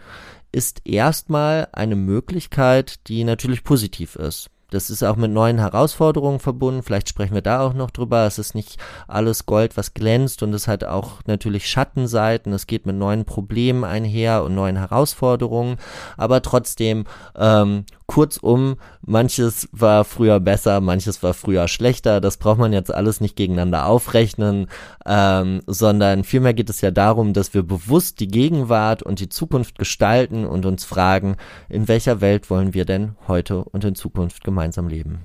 ist 0.52 0.82
erstmal 0.84 1.68
eine 1.72 1.96
Möglichkeit, 1.96 3.08
die 3.08 3.24
natürlich 3.24 3.64
positiv 3.64 4.16
ist. 4.16 4.50
Das 4.70 4.90
ist 4.90 5.02
auch 5.02 5.16
mit 5.16 5.30
neuen 5.30 5.58
Herausforderungen 5.58 6.40
verbunden. 6.40 6.82
Vielleicht 6.82 7.08
sprechen 7.08 7.34
wir 7.34 7.42
da 7.42 7.60
auch 7.60 7.74
noch 7.74 7.90
drüber. 7.90 8.26
Es 8.26 8.38
ist 8.38 8.54
nicht 8.54 8.78
alles 9.06 9.46
Gold, 9.46 9.76
was 9.76 9.94
glänzt 9.94 10.42
und 10.42 10.52
es 10.54 10.66
hat 10.66 10.82
auch 10.82 11.20
natürlich 11.26 11.68
Schattenseiten. 11.68 12.52
Es 12.52 12.66
geht 12.66 12.84
mit 12.84 12.96
neuen 12.96 13.24
Problemen 13.24 13.84
einher 13.84 14.42
und 14.42 14.54
neuen 14.54 14.76
Herausforderungen. 14.76 15.76
Aber 16.16 16.42
trotzdem 16.42 17.04
ähm, 17.36 17.84
Kurzum, 18.06 18.76
manches 19.06 19.68
war 19.72 20.04
früher 20.04 20.40
besser, 20.40 20.80
manches 20.80 21.22
war 21.22 21.32
früher 21.32 21.68
schlechter. 21.68 22.20
Das 22.20 22.36
braucht 22.36 22.58
man 22.58 22.72
jetzt 22.72 22.92
alles 22.92 23.20
nicht 23.20 23.36
gegeneinander 23.36 23.86
aufrechnen, 23.86 24.66
ähm, 25.06 25.62
sondern 25.66 26.24
vielmehr 26.24 26.54
geht 26.54 26.68
es 26.68 26.80
ja 26.80 26.90
darum, 26.90 27.32
dass 27.32 27.54
wir 27.54 27.62
bewusst 27.62 28.20
die 28.20 28.28
Gegenwart 28.28 29.02
und 29.02 29.20
die 29.20 29.28
Zukunft 29.28 29.78
gestalten 29.78 30.44
und 30.44 30.66
uns 30.66 30.84
fragen, 30.84 31.36
in 31.68 31.88
welcher 31.88 32.20
Welt 32.20 32.50
wollen 32.50 32.74
wir 32.74 32.84
denn 32.84 33.16
heute 33.28 33.64
und 33.64 33.84
in 33.84 33.94
Zukunft 33.94 34.44
gemeinsam 34.44 34.88
leben. 34.88 35.20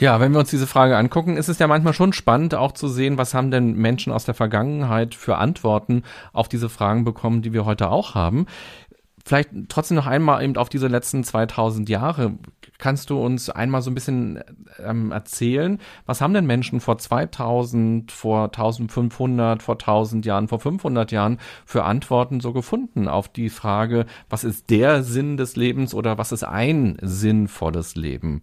Ja, 0.00 0.18
wenn 0.18 0.32
wir 0.32 0.38
uns 0.38 0.48
diese 0.48 0.66
Frage 0.66 0.96
angucken, 0.96 1.36
ist 1.36 1.48
es 1.48 1.58
ja 1.58 1.66
manchmal 1.66 1.92
schon 1.92 2.14
spannend 2.14 2.54
auch 2.54 2.72
zu 2.72 2.88
sehen, 2.88 3.18
was 3.18 3.34
haben 3.34 3.50
denn 3.50 3.74
Menschen 3.74 4.14
aus 4.14 4.24
der 4.24 4.32
Vergangenheit 4.32 5.14
für 5.14 5.36
Antworten 5.36 6.04
auf 6.32 6.48
diese 6.48 6.70
Fragen 6.70 7.04
bekommen, 7.04 7.42
die 7.42 7.52
wir 7.52 7.66
heute 7.66 7.90
auch 7.90 8.14
haben 8.14 8.46
vielleicht 9.24 9.50
trotzdem 9.68 9.96
noch 9.96 10.06
einmal 10.06 10.42
eben 10.42 10.56
auf 10.56 10.68
diese 10.68 10.88
letzten 10.88 11.24
2000 11.24 11.88
Jahre. 11.88 12.32
Kannst 12.80 13.10
du 13.10 13.22
uns 13.22 13.50
einmal 13.50 13.82
so 13.82 13.90
ein 13.90 13.94
bisschen 13.94 14.42
ähm, 14.82 15.12
erzählen, 15.12 15.78
was 16.06 16.20
haben 16.20 16.34
denn 16.34 16.46
Menschen 16.46 16.80
vor 16.80 16.98
2000, 16.98 18.10
vor 18.10 18.44
1500, 18.44 19.62
vor 19.62 19.74
1000 19.74 20.26
Jahren, 20.26 20.48
vor 20.48 20.58
500 20.58 21.12
Jahren 21.12 21.38
für 21.64 21.84
Antworten 21.84 22.40
so 22.40 22.52
gefunden 22.52 23.06
auf 23.06 23.28
die 23.28 23.50
Frage, 23.50 24.06
was 24.28 24.44
ist 24.44 24.70
der 24.70 25.02
Sinn 25.02 25.36
des 25.36 25.56
Lebens 25.56 25.94
oder 25.94 26.18
was 26.18 26.32
ist 26.32 26.42
ein 26.42 26.96
sinnvolles 27.02 27.94
Leben? 27.94 28.42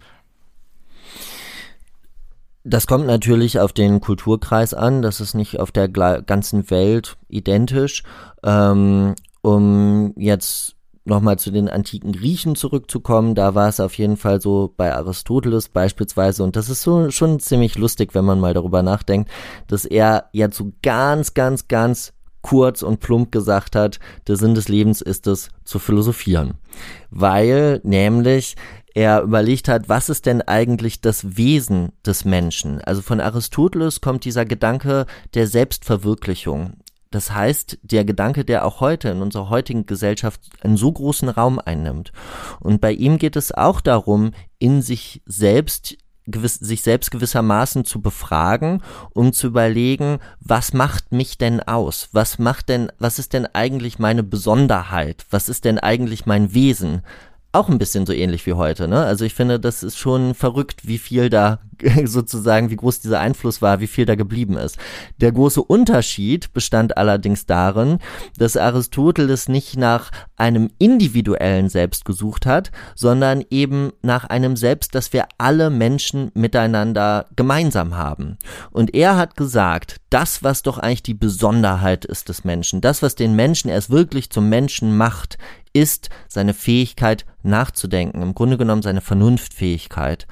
Das 2.63 2.85
kommt 2.85 3.07
natürlich 3.07 3.59
auf 3.59 3.73
den 3.73 4.01
Kulturkreis 4.01 4.73
an, 4.73 5.01
das 5.01 5.19
ist 5.19 5.33
nicht 5.33 5.59
auf 5.59 5.71
der 5.71 5.89
ganzen 5.89 6.69
Welt 6.69 7.17
identisch. 7.27 8.03
Ähm, 8.43 9.15
um 9.41 10.13
jetzt 10.17 10.76
nochmal 11.07 11.39
zu 11.39 11.51
den 11.51 11.69
antiken 11.69 12.11
Griechen 12.11 12.55
zurückzukommen, 12.55 13.35
da 13.35 13.55
war 13.55 13.69
es 13.69 13.79
auf 13.79 13.97
jeden 13.97 14.17
Fall 14.17 14.41
so 14.41 14.73
bei 14.75 14.93
Aristoteles 14.93 15.69
beispielsweise, 15.69 16.43
und 16.43 16.55
das 16.55 16.69
ist 16.69 16.81
so 16.81 17.09
schon 17.11 17.39
ziemlich 17.39 17.77
lustig, 17.77 18.13
wenn 18.13 18.25
man 18.25 18.39
mal 18.39 18.53
darüber 18.53 18.83
nachdenkt, 18.83 19.29
dass 19.67 19.85
er 19.85 20.29
ja 20.31 20.51
so 20.51 20.71
ganz, 20.81 21.33
ganz, 21.33 21.67
ganz 21.67 22.13
kurz 22.41 22.81
und 22.81 22.99
plump 22.99 23.31
gesagt 23.31 23.75
hat, 23.75 23.99
der 24.27 24.37
Sinn 24.37 24.55
des 24.55 24.69
Lebens 24.69 25.01
ist 25.01 25.27
es, 25.27 25.49
zu 25.65 25.79
philosophieren. 25.79 26.53
Weil 27.09 27.81
nämlich 27.83 28.55
er 28.93 29.21
überlegt 29.21 29.67
hat, 29.67 29.89
was 29.89 30.09
ist 30.09 30.25
denn 30.25 30.41
eigentlich 30.41 31.01
das 31.01 31.37
Wesen 31.37 31.91
des 32.05 32.25
Menschen? 32.25 32.81
Also 32.81 33.01
von 33.01 33.19
Aristoteles 33.19 34.01
kommt 34.01 34.25
dieser 34.25 34.45
Gedanke 34.45 35.05
der 35.33 35.47
Selbstverwirklichung. 35.47 36.77
Das 37.11 37.31
heißt, 37.31 37.79
der 37.83 38.05
Gedanke, 38.05 38.43
der 38.43 38.65
auch 38.65 38.81
heute 38.81 39.09
in 39.09 39.21
unserer 39.21 39.49
heutigen 39.49 39.85
Gesellschaft 39.85 40.41
einen 40.61 40.77
so 40.77 40.91
großen 40.91 41.29
Raum 41.29 41.59
einnimmt. 41.59 42.11
Und 42.59 42.81
bei 42.81 42.91
ihm 42.91 43.17
geht 43.17 43.35
es 43.35 43.51
auch 43.51 43.81
darum, 43.81 44.31
in 44.59 44.81
sich 44.81 45.21
selbst 45.25 45.97
gewiss, 46.27 46.55
sich 46.55 46.81
selbst 46.81 47.11
gewissermaßen 47.11 47.85
zu 47.85 48.01
befragen, 48.01 48.83
um 49.13 49.33
zu 49.33 49.47
überlegen, 49.47 50.19
was 50.39 50.73
macht 50.73 51.11
mich 51.11 51.37
denn 51.37 51.61
aus? 51.61 52.09
Was 52.11 52.37
macht 52.37 52.69
denn, 52.69 52.91
was 52.99 53.17
ist 53.19 53.33
denn 53.33 53.45
eigentlich 53.45 53.97
meine 53.97 54.23
Besonderheit? 54.23 55.25
Was 55.29 55.49
ist 55.49 55.65
denn 55.65 55.79
eigentlich 55.79 56.25
mein 56.25 56.53
Wesen? 56.53 57.01
Auch 57.51 57.69
ein 57.69 57.77
bisschen 57.77 58.05
so 58.05 58.13
ähnlich 58.13 58.45
wie 58.45 58.53
heute. 58.53 58.87
Ne? 58.87 59.03
Also 59.03 59.25
ich 59.25 59.33
finde, 59.33 59.59
das 59.59 59.83
ist 59.83 59.97
schon 59.97 60.33
verrückt, 60.33 60.87
wie 60.87 60.97
viel 60.97 61.29
da 61.29 61.59
sozusagen, 62.05 62.69
wie 62.69 62.75
groß 62.75 63.01
dieser 63.01 63.19
Einfluss 63.19 63.61
war, 63.61 63.79
wie 63.79 63.87
viel 63.87 64.05
da 64.05 64.15
geblieben 64.15 64.57
ist. 64.57 64.77
Der 65.17 65.31
große 65.31 65.61
Unterschied 65.61 66.53
bestand 66.53 66.97
allerdings 66.97 67.45
darin, 67.45 67.99
dass 68.37 68.57
Aristoteles 68.57 69.47
nicht 69.47 69.77
nach 69.77 70.11
einem 70.35 70.69
individuellen 70.77 71.69
Selbst 71.69 72.05
gesucht 72.05 72.45
hat, 72.45 72.71
sondern 72.95 73.43
eben 73.49 73.91
nach 74.01 74.25
einem 74.25 74.55
Selbst, 74.55 74.95
das 74.95 75.13
wir 75.13 75.27
alle 75.37 75.69
Menschen 75.69 76.31
miteinander 76.33 77.27
gemeinsam 77.35 77.95
haben. 77.95 78.37
Und 78.71 78.93
er 78.93 79.15
hat 79.15 79.35
gesagt, 79.35 79.97
das, 80.09 80.43
was 80.43 80.63
doch 80.63 80.77
eigentlich 80.77 81.03
die 81.03 81.13
Besonderheit 81.13 82.05
ist 82.05 82.29
des 82.29 82.43
Menschen, 82.43 82.81
das, 82.81 83.01
was 83.01 83.15
den 83.15 83.35
Menschen 83.35 83.69
erst 83.69 83.89
wirklich 83.89 84.29
zum 84.29 84.49
Menschen 84.49 84.95
macht, 84.95 85.37
ist 85.77 86.09
seine 86.27 86.53
Fähigkeit 86.53 87.25
nachzudenken, 87.43 88.21
im 88.21 88.35
Grunde 88.35 88.57
genommen 88.57 88.81
seine 88.81 89.01
Vernunftfähigkeit. 89.01 90.27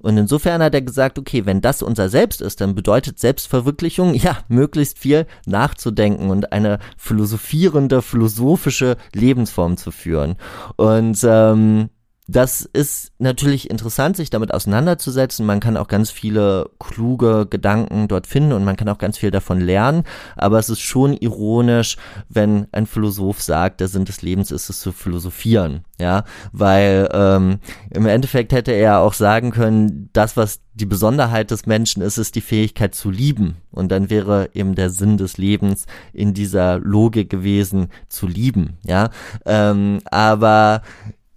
Und 0.00 0.16
insofern 0.16 0.62
hat 0.62 0.74
er 0.74 0.82
gesagt, 0.82 1.18
okay, 1.18 1.44
wenn 1.44 1.60
das 1.60 1.82
unser 1.82 2.08
Selbst 2.08 2.40
ist, 2.40 2.60
dann 2.60 2.74
bedeutet 2.74 3.18
Selbstverwirklichung, 3.18 4.14
ja, 4.14 4.38
möglichst 4.48 4.98
viel 4.98 5.26
nachzudenken 5.44 6.30
und 6.30 6.52
eine 6.52 6.78
philosophierende, 6.96 8.00
philosophische 8.00 8.96
Lebensform 9.12 9.76
zu 9.76 9.90
führen. 9.90 10.36
Und 10.76 11.18
ähm, 11.24 11.90
das 12.30 12.60
ist 12.60 13.12
natürlich 13.18 13.70
interessant, 13.70 14.18
sich 14.18 14.28
damit 14.28 14.52
auseinanderzusetzen. 14.52 15.46
Man 15.46 15.60
kann 15.60 15.78
auch 15.78 15.88
ganz 15.88 16.10
viele 16.10 16.68
kluge 16.78 17.46
Gedanken 17.48 18.06
dort 18.06 18.26
finden 18.26 18.52
und 18.52 18.64
man 18.64 18.76
kann 18.76 18.90
auch 18.90 18.98
ganz 18.98 19.16
viel 19.16 19.30
davon 19.30 19.62
lernen. 19.62 20.04
Aber 20.36 20.58
es 20.58 20.68
ist 20.68 20.80
schon 20.80 21.14
ironisch, 21.14 21.96
wenn 22.28 22.66
ein 22.70 22.84
Philosoph 22.84 23.40
sagt, 23.40 23.80
der 23.80 23.88
Sinn 23.88 24.04
des 24.04 24.20
Lebens 24.20 24.50
ist 24.50 24.68
es 24.68 24.80
zu 24.80 24.92
philosophieren. 24.92 25.84
Ja, 25.98 26.24
weil 26.52 27.08
ähm, 27.12 27.60
im 27.90 28.06
Endeffekt 28.06 28.52
hätte 28.52 28.72
er 28.72 29.00
auch 29.00 29.14
sagen 29.14 29.50
können, 29.50 30.10
das, 30.12 30.36
was 30.36 30.60
die 30.74 30.86
Besonderheit 30.86 31.50
des 31.50 31.66
Menschen 31.66 32.02
ist, 32.02 32.18
ist 32.18 32.36
die 32.36 32.40
Fähigkeit 32.40 32.94
zu 32.94 33.10
lieben. 33.10 33.56
Und 33.72 33.90
dann 33.90 34.10
wäre 34.10 34.50
eben 34.52 34.74
der 34.74 34.90
Sinn 34.90 35.16
des 35.16 35.38
Lebens 35.38 35.86
in 36.12 36.34
dieser 36.34 36.78
Logik 36.78 37.30
gewesen, 37.30 37.88
zu 38.08 38.26
lieben. 38.26 38.76
Ja, 38.84 39.10
ähm, 39.44 40.00
aber 40.04 40.82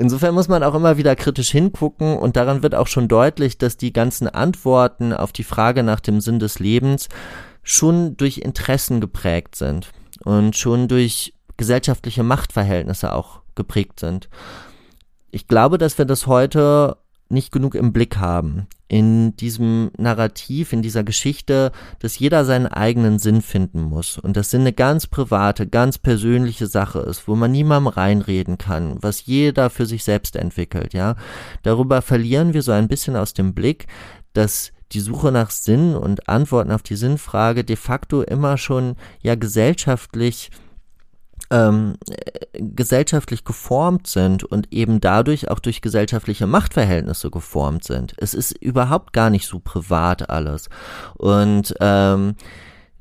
Insofern 0.02 0.34
muss 0.34 0.47
man 0.47 0.64
auch 0.64 0.74
immer 0.74 0.97
wieder 0.97 1.16
kritisch 1.16 1.52
hingucken 1.52 2.18
und 2.18 2.36
daran 2.36 2.64
wird 2.64 2.74
auch 2.74 2.88
schon 2.88 3.08
deutlich, 3.08 3.60
dass 3.60 3.78
die 3.78 3.93
ganzen 3.93 4.28
Antworten 4.28 5.14
auf 5.14 5.32
die 5.32 5.43
Frage 5.43 5.84
nach 5.84 5.99
dem 5.99 6.22
Sinn 6.22 6.39
des 6.39 6.58
Lebens 6.58 7.08
schon 7.62 8.18
durch 8.18 8.39
Interessen 8.39 8.99
geprägt 8.99 9.56
sind 9.56 9.91
und 10.24 10.56
schon 10.56 10.88
durch 10.88 11.36
gesellschaftliche 11.56 12.24
Machtverhältnisse 12.24 13.14
auch 13.14 13.41
geprägt 13.54 13.99
sind. 13.99 14.28
Ich 15.30 15.47
glaube, 15.47 15.78
dass 15.78 15.99
wir 15.99 16.06
das 16.06 16.26
heute 16.26 16.97
nicht 17.30 17.52
genug 17.52 17.76
im 17.76 17.93
Blick 17.93 18.18
haben. 18.18 18.66
In 18.92 19.38
diesem 19.38 19.89
Narrativ, 19.98 20.74
in 20.74 20.82
dieser 20.82 21.06
Geschichte, 21.06 21.72
dass 22.00 22.20
jeder 22.20 22.44
seinen 22.44 22.68
eigenen 22.68 23.20
Sinn 23.20 23.42
finden 23.42 23.84
muss 23.84 24.18
und 24.18 24.36
das 24.36 24.50
Sinn 24.50 24.62
eine 24.62 24.74
ganz 24.74 25.08
private, 25.08 25.66
ganz 25.66 25.98
persönliche 25.98 26.68
Sache 26.68 27.00
ist, 27.00 27.26
wo 27.26 27.36
man 27.36 27.54
niemandem 27.54 27.88
reinreden 27.88 28.58
kann, 28.58 28.98
was 29.00 29.26
jeder 29.26 29.70
für 29.70 29.86
sich 29.86 30.04
selbst 30.04 30.36
entwickelt, 30.36 30.94
ja. 30.94 31.16
Darüber 31.64 32.02
verlieren 32.02 32.54
wir 32.54 32.64
so 32.64 32.74
ein 32.74 32.89
bisschen 32.89 33.16
aus 33.16 33.34
dem 33.34 33.54
Blick, 33.54 33.88
dass 34.34 34.74
die 34.92 35.00
Suche 35.00 35.32
nach 35.32 35.52
Sinn 35.52 35.96
und 35.96 36.28
Antworten 36.28 36.72
auf 36.72 36.84
die 36.84 36.98
Sinnfrage 36.98 37.64
de 37.64 37.78
facto 37.78 38.24
immer 38.24 38.58
schon 38.58 38.98
ja 39.22 39.36
gesellschaftlich 39.36 40.52
ähm, 41.52 41.95
gesellschaftlich 42.54 43.43
geformt 43.43 44.08
sind 44.08 44.43
und 44.43 44.74
eben 44.74 45.02
dadurch 45.02 45.52
auch 45.52 45.60
durch 45.60 45.82
gesellschaftliche 45.82 46.47
Machtverhältnisse 46.47 47.30
geformt 47.30 47.84
sind. 47.84 48.16
Es 48.18 48.34
ist 48.34 48.54
überhaupt 48.54 49.14
gar 49.14 49.30
nicht 49.30 49.45
so 49.45 49.60
privat 49.60 50.30
alles. 50.30 50.70
Und 51.18 51.76
ähm, 51.80 52.36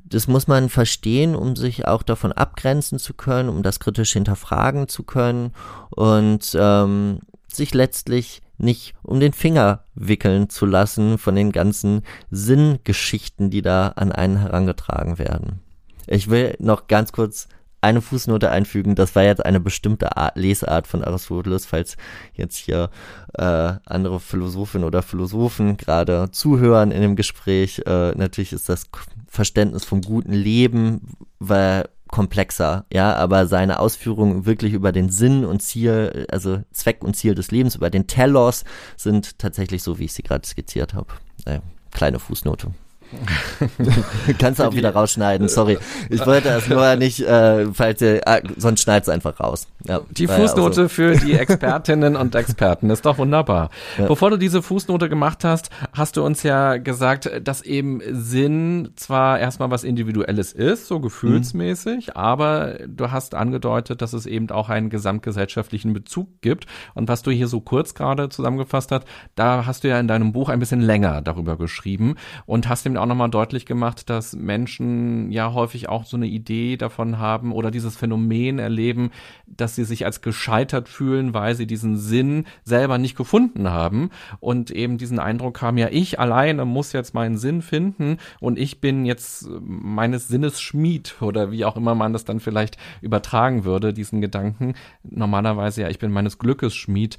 das 0.03 0.27
muss 0.27 0.47
man 0.47 0.69
verstehen, 0.69 1.35
um 1.35 1.55
sich 1.55 1.87
auch 1.87 2.03
davon 2.03 2.33
abgrenzen 2.33 2.99
zu 2.99 3.13
können, 3.13 3.47
um 3.47 3.63
das 3.63 3.79
kritisch 3.79 4.11
hinterfragen 4.11 4.89
zu 4.89 5.03
können 5.03 5.53
und 5.89 6.51
ähm, 6.59 7.19
sich 7.47 7.73
letztlich 7.73 8.41
nicht 8.57 8.93
um 9.01 9.19
den 9.19 9.33
Finger 9.33 9.85
wickeln 9.95 10.49
zu 10.49 10.65
lassen 10.65 11.17
von 11.17 11.35
den 11.35 11.51
ganzen 11.51 12.03
Sinngeschichten, 12.29 13.49
die 13.49 13.61
da 13.61 13.89
an 13.95 14.11
einen 14.11 14.37
herangetragen 14.37 15.17
werden. 15.17 15.61
Ich 16.07 16.29
will 16.29 16.55
noch 16.59 16.87
ganz 16.87 17.11
kurz 17.13 17.47
eine 17.81 18.01
Fußnote 18.01 18.49
einfügen. 18.49 18.95
Das 18.95 19.15
war 19.15 19.23
jetzt 19.23 19.45
eine 19.45 19.59
bestimmte 19.59 20.15
Art, 20.17 20.37
Lesart 20.37 20.87
von 20.87 21.03
Aristoteles, 21.03 21.65
falls 21.65 21.97
jetzt 22.33 22.57
hier 22.57 22.89
äh, 23.33 23.73
andere 23.85 24.19
Philosophinnen 24.19 24.87
oder 24.87 25.01
Philosophen 25.01 25.77
gerade 25.77 26.29
zuhören 26.31 26.91
in 26.91 27.01
dem 27.01 27.15
Gespräch. 27.15 27.81
Äh, 27.85 28.11
natürlich 28.11 28.53
ist 28.53 28.69
das 28.69 28.87
Verständnis 29.27 29.85
vom 29.85 30.01
guten 30.01 30.33
Leben 30.33 31.01
weil 31.41 31.89
komplexer, 32.07 32.85
ja, 32.93 33.15
aber 33.15 33.47
seine 33.47 33.79
Ausführungen 33.79 34.45
wirklich 34.45 34.73
über 34.73 34.91
den 34.91 35.09
Sinn 35.09 35.43
und 35.43 35.61
Ziel, 35.61 36.27
also 36.29 36.61
Zweck 36.71 37.03
und 37.03 37.15
Ziel 37.15 37.33
des 37.33 37.51
Lebens, 37.51 37.75
über 37.75 37.89
den 37.89 38.05
Telos, 38.05 38.63
sind 38.95 39.39
tatsächlich 39.39 39.81
so, 39.81 39.97
wie 39.97 40.05
ich 40.05 40.13
sie 40.13 40.21
gerade 40.21 40.45
skizziert 40.45 40.93
habe. 40.93 41.07
Äh, 41.45 41.61
kleine 41.89 42.19
Fußnote. 42.19 42.73
Kannst 44.39 44.59
du 44.59 44.63
auch 44.63 44.73
wieder 44.73 44.91
rausschneiden, 44.91 45.47
sorry. 45.49 45.77
Ich 46.09 46.25
wollte 46.25 46.49
es 46.49 46.69
nur 46.69 46.95
nicht, 46.95 47.19
äh, 47.21 47.67
falls 47.73 48.01
ihr, 48.01 48.21
ah, 48.25 48.39
sonst 48.57 48.81
schneid's 48.81 49.09
einfach 49.09 49.39
raus. 49.39 49.67
Ja, 49.87 50.01
die 50.09 50.27
Fußnote 50.27 50.81
ja 50.81 50.87
so. 50.87 50.89
für 50.89 51.15
die 51.15 51.33
Expertinnen 51.33 52.15
und 52.15 52.35
Experten 52.35 52.89
ist 52.89 53.05
doch 53.05 53.17
wunderbar. 53.17 53.69
Ja. 53.97 54.07
Bevor 54.07 54.29
du 54.29 54.37
diese 54.37 54.61
Fußnote 54.61 55.09
gemacht 55.09 55.43
hast, 55.43 55.69
hast 55.93 56.17
du 56.17 56.23
uns 56.23 56.43
ja 56.43 56.77
gesagt, 56.77 57.29
dass 57.43 57.61
eben 57.61 58.01
Sinn 58.11 58.91
zwar 58.95 59.39
erstmal 59.39 59.71
was 59.71 59.83
Individuelles 59.83 60.53
ist, 60.53 60.87
so 60.87 60.99
gefühlsmäßig, 60.99 62.07
mhm. 62.07 62.13
aber 62.13 62.75
du 62.87 63.11
hast 63.11 63.35
angedeutet, 63.35 64.01
dass 64.01 64.13
es 64.13 64.25
eben 64.25 64.49
auch 64.51 64.69
einen 64.69 64.89
gesamtgesellschaftlichen 64.89 65.93
Bezug 65.93 66.41
gibt. 66.41 66.65
Und 66.93 67.07
was 67.07 67.21
du 67.21 67.31
hier 67.31 67.47
so 67.47 67.61
kurz 67.61 67.93
gerade 67.93 68.29
zusammengefasst 68.29 68.91
hast, 68.91 69.05
da 69.35 69.65
hast 69.65 69.83
du 69.83 69.89
ja 69.89 69.99
in 69.99 70.07
deinem 70.07 70.31
Buch 70.31 70.49
ein 70.49 70.59
bisschen 70.59 70.81
länger 70.81 71.21
darüber 71.21 71.57
geschrieben 71.57 72.15
und 72.45 72.69
hast 72.69 72.85
eben 72.85 72.97
auch 73.01 73.05
nochmal 73.07 73.29
deutlich 73.29 73.65
gemacht, 73.65 74.09
dass 74.09 74.35
Menschen 74.35 75.31
ja 75.31 75.53
häufig 75.53 75.89
auch 75.89 76.05
so 76.05 76.17
eine 76.17 76.27
Idee 76.27 76.77
davon 76.77 77.19
haben 77.19 77.51
oder 77.51 77.71
dieses 77.71 77.97
Phänomen 77.97 78.59
erleben, 78.59 79.11
dass 79.47 79.75
sie 79.75 79.83
sich 79.83 80.05
als 80.05 80.21
gescheitert 80.21 80.87
fühlen, 80.87 81.33
weil 81.33 81.55
sie 81.55 81.67
diesen 81.67 81.97
Sinn 81.97 82.45
selber 82.63 82.97
nicht 82.97 83.15
gefunden 83.15 83.69
haben 83.69 84.09
und 84.39 84.71
eben 84.71 84.97
diesen 84.97 85.19
Eindruck 85.19 85.61
haben, 85.61 85.77
ja, 85.77 85.89
ich 85.91 86.19
alleine 86.19 86.65
muss 86.65 86.93
jetzt 86.93 87.13
meinen 87.13 87.37
Sinn 87.37 87.61
finden 87.61 88.17
und 88.39 88.57
ich 88.57 88.81
bin 88.81 89.05
jetzt 89.05 89.49
meines 89.59 90.27
Sinnes 90.27 90.61
Schmied 90.61 91.21
oder 91.21 91.51
wie 91.51 91.65
auch 91.65 91.77
immer 91.77 91.95
man 91.95 92.13
das 92.13 92.25
dann 92.25 92.39
vielleicht 92.39 92.77
übertragen 93.01 93.65
würde, 93.65 93.93
diesen 93.93 94.21
Gedanken. 94.21 94.75
Normalerweise 95.03 95.81
ja, 95.81 95.89
ich 95.89 95.99
bin 95.99 96.11
meines 96.11 96.37
Glückes 96.37 96.75
Schmied. 96.75 97.17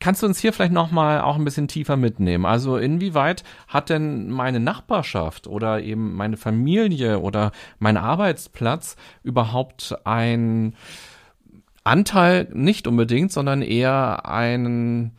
Kannst 0.00 0.22
du 0.22 0.26
uns 0.26 0.38
hier 0.38 0.52
vielleicht 0.52 0.72
nochmal 0.72 1.20
auch 1.20 1.36
ein 1.36 1.44
bisschen 1.44 1.66
tiefer 1.66 1.96
mitnehmen? 1.96 2.46
Also 2.46 2.76
inwieweit 2.76 3.42
hat 3.66 3.90
denn 3.90 4.30
meine 4.30 4.60
Nachbarschaft 4.60 5.48
oder 5.48 5.82
eben 5.82 6.14
meine 6.14 6.36
Familie 6.36 7.20
oder 7.20 7.50
mein 7.80 7.96
Arbeitsplatz 7.96 8.96
überhaupt 9.24 9.96
ein 10.04 10.74
Anteil 11.82 12.48
nicht 12.52 12.86
unbedingt, 12.86 13.32
sondern 13.32 13.62
eher 13.62 14.26
einen 14.26 15.16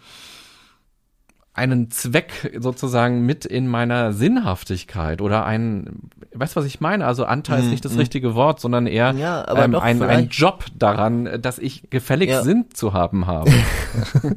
einen 1.59 1.91
Zweck 1.91 2.57
sozusagen 2.59 3.25
mit 3.25 3.45
in 3.45 3.67
meiner 3.67 4.13
Sinnhaftigkeit 4.13 5.21
oder 5.21 5.45
ein, 5.45 6.09
weißt 6.33 6.55
du, 6.55 6.61
was 6.61 6.65
ich 6.65 6.79
meine? 6.79 7.05
Also 7.05 7.25
Anteil 7.25 7.59
mm, 7.59 7.63
ist 7.65 7.69
nicht 7.69 7.85
das 7.85 7.93
mm. 7.93 7.99
richtige 7.99 8.35
Wort, 8.35 8.59
sondern 8.59 8.87
eher 8.87 9.11
ja, 9.11 9.45
ähm, 9.55 9.75
ein, 9.75 10.01
ein 10.01 10.29
Job 10.29 10.65
daran, 10.73 11.41
dass 11.41 11.59
ich 11.59 11.89
gefällig 11.89 12.29
ja. 12.29 12.41
Sinn 12.41 12.65
zu 12.73 12.93
haben 12.93 13.27
habe. 13.27 13.51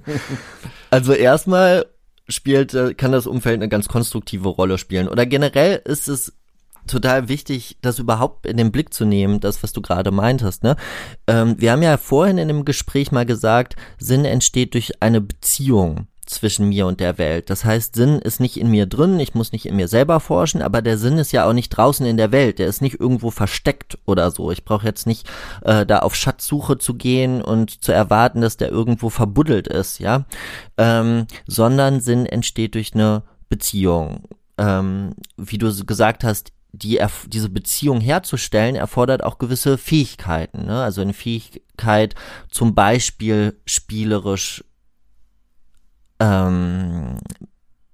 also 0.90 1.12
erstmal 1.12 1.86
spielt, 2.28 2.74
äh, 2.74 2.94
kann 2.94 3.12
das 3.12 3.26
Umfeld 3.26 3.56
eine 3.56 3.68
ganz 3.68 3.88
konstruktive 3.88 4.48
Rolle 4.48 4.76
spielen. 4.76 5.08
Oder 5.08 5.24
generell 5.24 5.80
ist 5.84 6.08
es 6.08 6.32
total 6.86 7.28
wichtig, 7.28 7.78
das 7.82 7.98
überhaupt 7.98 8.46
in 8.46 8.56
den 8.56 8.72
Blick 8.72 8.92
zu 8.92 9.04
nehmen, 9.04 9.40
das, 9.40 9.62
was 9.62 9.72
du 9.72 9.80
gerade 9.80 10.10
meintest. 10.10 10.64
Ne? 10.64 10.76
Ähm, 11.28 11.54
wir 11.58 11.72
haben 11.72 11.82
ja 11.82 11.96
vorhin 11.96 12.38
in 12.38 12.48
dem 12.48 12.64
Gespräch 12.64 13.12
mal 13.12 13.26
gesagt, 13.26 13.76
Sinn 13.98 14.24
entsteht 14.24 14.74
durch 14.74 15.00
eine 15.00 15.20
Beziehung 15.20 16.08
zwischen 16.26 16.68
mir 16.68 16.86
und 16.86 17.00
der 17.00 17.18
Welt. 17.18 17.50
Das 17.50 17.64
heißt, 17.64 17.96
Sinn 17.96 18.18
ist 18.18 18.40
nicht 18.40 18.58
in 18.58 18.70
mir 18.70 18.86
drin, 18.86 19.18
ich 19.18 19.34
muss 19.34 19.52
nicht 19.52 19.66
in 19.66 19.76
mir 19.76 19.88
selber 19.88 20.20
forschen, 20.20 20.62
aber 20.62 20.82
der 20.82 20.98
Sinn 20.98 21.18
ist 21.18 21.32
ja 21.32 21.48
auch 21.48 21.52
nicht 21.52 21.70
draußen 21.70 22.06
in 22.06 22.16
der 22.16 22.32
Welt, 22.32 22.58
der 22.58 22.68
ist 22.68 22.80
nicht 22.80 23.00
irgendwo 23.00 23.30
versteckt 23.30 23.98
oder 24.06 24.30
so. 24.30 24.50
Ich 24.50 24.64
brauche 24.64 24.86
jetzt 24.86 25.06
nicht 25.06 25.28
äh, 25.62 25.84
da 25.84 26.00
auf 26.00 26.14
Schatzsuche 26.14 26.78
zu 26.78 26.94
gehen 26.94 27.42
und 27.42 27.82
zu 27.82 27.92
erwarten, 27.92 28.40
dass 28.40 28.56
der 28.56 28.70
irgendwo 28.70 29.10
verbuddelt 29.10 29.68
ist, 29.68 29.98
ja, 29.98 30.24
ähm, 30.78 31.26
sondern 31.46 32.00
Sinn 32.00 32.26
entsteht 32.26 32.74
durch 32.74 32.94
eine 32.94 33.24
Beziehung. 33.48 34.28
Ähm, 34.58 35.14
wie 35.36 35.58
du 35.58 35.84
gesagt 35.84 36.24
hast, 36.24 36.52
die, 36.72 37.00
diese 37.26 37.50
Beziehung 37.50 38.00
herzustellen, 38.00 38.76
erfordert 38.76 39.22
auch 39.22 39.38
gewisse 39.38 39.76
Fähigkeiten. 39.76 40.64
Ne? 40.66 40.82
Also 40.82 41.02
eine 41.02 41.12
Fähigkeit, 41.12 42.14
zum 42.50 42.74
Beispiel 42.74 43.60
spielerisch 43.66 44.64
ähm, 46.22 47.18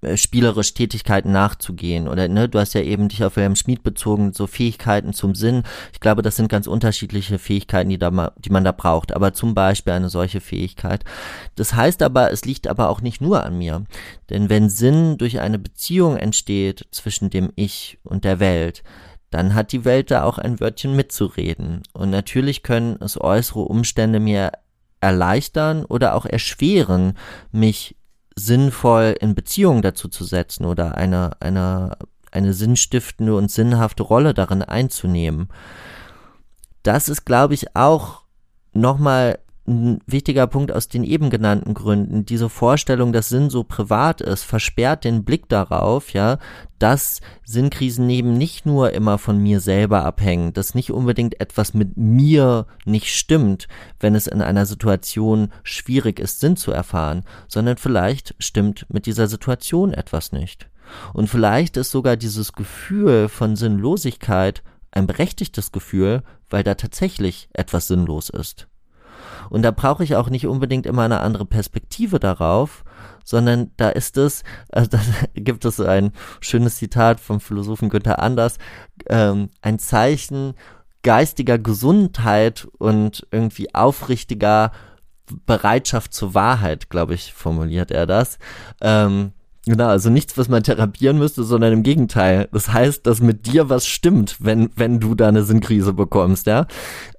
äh, 0.00 0.16
spielerisch 0.16 0.74
Tätigkeiten 0.74 1.32
nachzugehen 1.32 2.06
oder 2.06 2.28
ne, 2.28 2.48
du 2.48 2.60
hast 2.60 2.74
ja 2.74 2.82
eben 2.82 3.08
dich 3.08 3.24
auf 3.24 3.34
Wilhelm 3.34 3.56
Schmid 3.56 3.82
bezogen, 3.82 4.32
so 4.32 4.46
Fähigkeiten 4.46 5.12
zum 5.12 5.34
Sinn. 5.34 5.64
Ich 5.92 5.98
glaube, 5.98 6.22
das 6.22 6.36
sind 6.36 6.48
ganz 6.48 6.68
unterschiedliche 6.68 7.38
Fähigkeiten, 7.38 7.88
die 7.88 7.98
da 7.98 8.10
mal, 8.10 8.32
die 8.38 8.50
man 8.50 8.62
da 8.62 8.70
braucht, 8.70 9.12
aber 9.12 9.32
zum 9.32 9.54
Beispiel 9.54 9.94
eine 9.94 10.08
solche 10.08 10.40
Fähigkeit. 10.40 11.04
Das 11.56 11.74
heißt 11.74 12.02
aber, 12.02 12.30
es 12.30 12.44
liegt 12.44 12.68
aber 12.68 12.90
auch 12.90 13.00
nicht 13.00 13.20
nur 13.20 13.44
an 13.44 13.58
mir, 13.58 13.86
denn 14.30 14.48
wenn 14.48 14.70
Sinn 14.70 15.18
durch 15.18 15.40
eine 15.40 15.58
Beziehung 15.58 16.16
entsteht 16.16 16.86
zwischen 16.92 17.30
dem 17.30 17.50
Ich 17.56 17.98
und 18.04 18.24
der 18.24 18.38
Welt, 18.38 18.84
dann 19.30 19.54
hat 19.54 19.72
die 19.72 19.84
Welt 19.84 20.10
da 20.10 20.22
auch 20.22 20.38
ein 20.38 20.60
Wörtchen 20.60 20.94
mitzureden. 20.94 21.82
Und 21.92 22.10
natürlich 22.10 22.62
können 22.62 22.98
es 23.00 23.20
äußere 23.20 23.60
Umstände 23.60 24.20
mir 24.20 24.52
erleichtern 25.00 25.84
oder 25.84 26.14
auch 26.14 26.24
erschweren, 26.24 27.14
mich 27.52 27.96
sinnvoll 28.38 29.14
in 29.20 29.34
Beziehung 29.34 29.82
dazu 29.82 30.08
zu 30.08 30.24
setzen 30.24 30.64
oder 30.64 30.96
eine, 30.96 31.32
eine, 31.40 31.96
eine 32.30 32.54
sinnstiftende 32.54 33.34
und 33.34 33.50
sinnhafte 33.50 34.02
Rolle 34.02 34.34
darin 34.34 34.62
einzunehmen. 34.62 35.48
Das 36.82 37.08
ist, 37.08 37.24
glaube 37.24 37.54
ich, 37.54 37.76
auch 37.76 38.22
nochmal 38.72 39.38
ein 39.68 40.00
wichtiger 40.06 40.46
Punkt 40.46 40.72
aus 40.72 40.88
den 40.88 41.04
eben 41.04 41.30
genannten 41.30 41.74
Gründen. 41.74 42.24
Diese 42.24 42.48
Vorstellung, 42.48 43.12
dass 43.12 43.28
Sinn 43.28 43.50
so 43.50 43.64
privat 43.64 44.20
ist, 44.20 44.42
versperrt 44.44 45.04
den 45.04 45.24
Blick 45.24 45.48
darauf, 45.48 46.12
ja, 46.12 46.38
dass 46.78 47.20
Sinnkrisen 47.44 48.06
neben 48.06 48.38
nicht 48.38 48.66
nur 48.66 48.92
immer 48.92 49.18
von 49.18 49.38
mir 49.38 49.60
selber 49.60 50.04
abhängen, 50.04 50.52
dass 50.52 50.74
nicht 50.74 50.90
unbedingt 50.90 51.40
etwas 51.40 51.74
mit 51.74 51.96
mir 51.96 52.66
nicht 52.84 53.14
stimmt, 53.14 53.68
wenn 54.00 54.14
es 54.14 54.26
in 54.26 54.42
einer 54.42 54.66
Situation 54.66 55.50
schwierig 55.62 56.18
ist, 56.18 56.40
Sinn 56.40 56.56
zu 56.56 56.72
erfahren, 56.72 57.24
sondern 57.46 57.76
vielleicht 57.76 58.34
stimmt 58.38 58.86
mit 58.88 59.06
dieser 59.06 59.28
Situation 59.28 59.92
etwas 59.92 60.32
nicht. 60.32 60.68
Und 61.12 61.28
vielleicht 61.28 61.76
ist 61.76 61.90
sogar 61.90 62.16
dieses 62.16 62.52
Gefühl 62.52 63.28
von 63.28 63.56
Sinnlosigkeit 63.56 64.62
ein 64.90 65.06
berechtigtes 65.06 65.72
Gefühl, 65.72 66.22
weil 66.48 66.62
da 66.62 66.74
tatsächlich 66.74 67.48
etwas 67.52 67.88
sinnlos 67.88 68.30
ist. 68.30 68.68
Und 69.50 69.62
da 69.62 69.70
brauche 69.70 70.04
ich 70.04 70.16
auch 70.16 70.30
nicht 70.30 70.46
unbedingt 70.46 70.86
immer 70.86 71.02
eine 71.02 71.20
andere 71.20 71.44
Perspektive 71.44 72.18
darauf, 72.18 72.84
sondern 73.24 73.70
da 73.76 73.90
ist 73.90 74.16
es, 74.16 74.42
also 74.72 74.90
da 74.90 75.00
gibt 75.34 75.64
es 75.64 75.80
ein 75.80 76.12
schönes 76.40 76.76
Zitat 76.76 77.20
vom 77.20 77.40
Philosophen 77.40 77.88
Günther 77.88 78.20
Anders, 78.20 78.58
ähm, 79.08 79.50
ein 79.62 79.78
Zeichen 79.78 80.54
geistiger 81.02 81.58
Gesundheit 81.58 82.66
und 82.78 83.26
irgendwie 83.30 83.74
aufrichtiger 83.74 84.72
Bereitschaft 85.46 86.12
zur 86.12 86.34
Wahrheit, 86.34 86.90
glaube 86.90 87.14
ich, 87.14 87.32
formuliert 87.32 87.90
er 87.90 88.06
das. 88.06 88.38
Ähm, 88.80 89.32
Genau, 89.68 89.88
also 89.88 90.08
nichts, 90.08 90.38
was 90.38 90.48
man 90.48 90.62
therapieren 90.62 91.18
müsste, 91.18 91.44
sondern 91.44 91.74
im 91.74 91.82
Gegenteil. 91.82 92.48
Das 92.52 92.72
heißt, 92.72 93.06
dass 93.06 93.20
mit 93.20 93.44
dir 93.44 93.68
was 93.68 93.86
stimmt, 93.86 94.36
wenn, 94.40 94.70
wenn 94.76 94.98
du 94.98 95.14
da 95.14 95.28
eine 95.28 95.42
Sinnkrise 95.42 95.92
bekommst, 95.92 96.46
ja. 96.46 96.66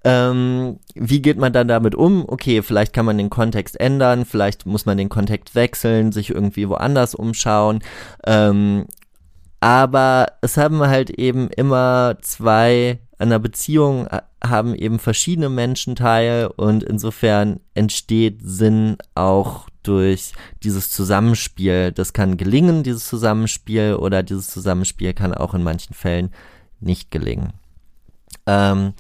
Ähm, 0.04 0.80
wie 0.96 1.22
geht 1.22 1.38
man 1.38 1.54
dann 1.54 1.68
damit 1.68 1.94
um? 1.94 2.26
Okay, 2.28 2.64
vielleicht 2.64 2.92
kann 2.92 3.06
man 3.06 3.20
den 3.20 3.30
Kontext 3.30 3.80
ändern, 3.80 4.26
vielleicht 4.26 4.66
muss 4.66 4.88
man 4.88 4.98
den 4.98 5.10
Kontext 5.10 5.54
wechseln, 5.54 6.12
sich 6.12 6.32
irgendwie 6.32 6.68
woanders 6.68 7.14
umschauen. 7.14 7.84
Ähm, 8.26 8.88
aber 9.60 10.26
es 10.42 10.58
haben 10.58 10.80
halt 10.80 11.12
eben 11.12 11.50
immer 11.50 12.18
zwei 12.22 12.98
einer 13.20 13.38
Beziehung 13.38 14.08
haben 14.44 14.74
eben 14.74 14.98
verschiedene 14.98 15.50
Menschen 15.50 15.96
teil 15.96 16.50
und 16.56 16.84
insofern 16.84 17.60
entsteht 17.76 18.40
Sinn 18.42 18.98
auch 19.14 19.68
durch 19.84 20.34
dieses 20.64 20.90
Zusammenspiel. 20.92 21.92
Das 21.92 22.14
kann 22.14 22.38
gelingen, 22.38 22.84
dieses 22.84 23.08
Zusammenspiel, 23.08 23.96
oder 23.96 24.24
dieses 24.24 24.48
Zusammenspiel 24.48 25.14
kann 25.14 25.34
auch 25.34 25.54
in 25.54 25.64
manchen 25.64 25.94
Fällen 25.94 26.32
nicht 26.80 27.12
gelingen. 27.12 27.54
Ähm, 28.46 28.94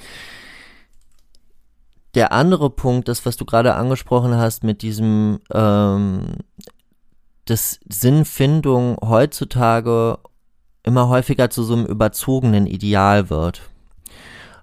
der 2.15 2.31
andere 2.31 2.69
Punkt, 2.69 3.07
das, 3.07 3.25
was 3.25 3.37
du 3.37 3.45
gerade 3.45 3.75
angesprochen 3.75 4.35
hast 4.35 4.63
mit 4.63 4.81
diesem, 4.81 5.39
ähm, 5.53 6.37
dass 7.45 7.79
Sinnfindung 7.87 8.97
heutzutage 9.01 10.17
immer 10.83 11.09
häufiger 11.09 11.49
zu 11.49 11.63
so 11.63 11.73
einem 11.73 11.85
überzogenen 11.85 12.65
Ideal 12.65 13.29
wird. 13.29 13.61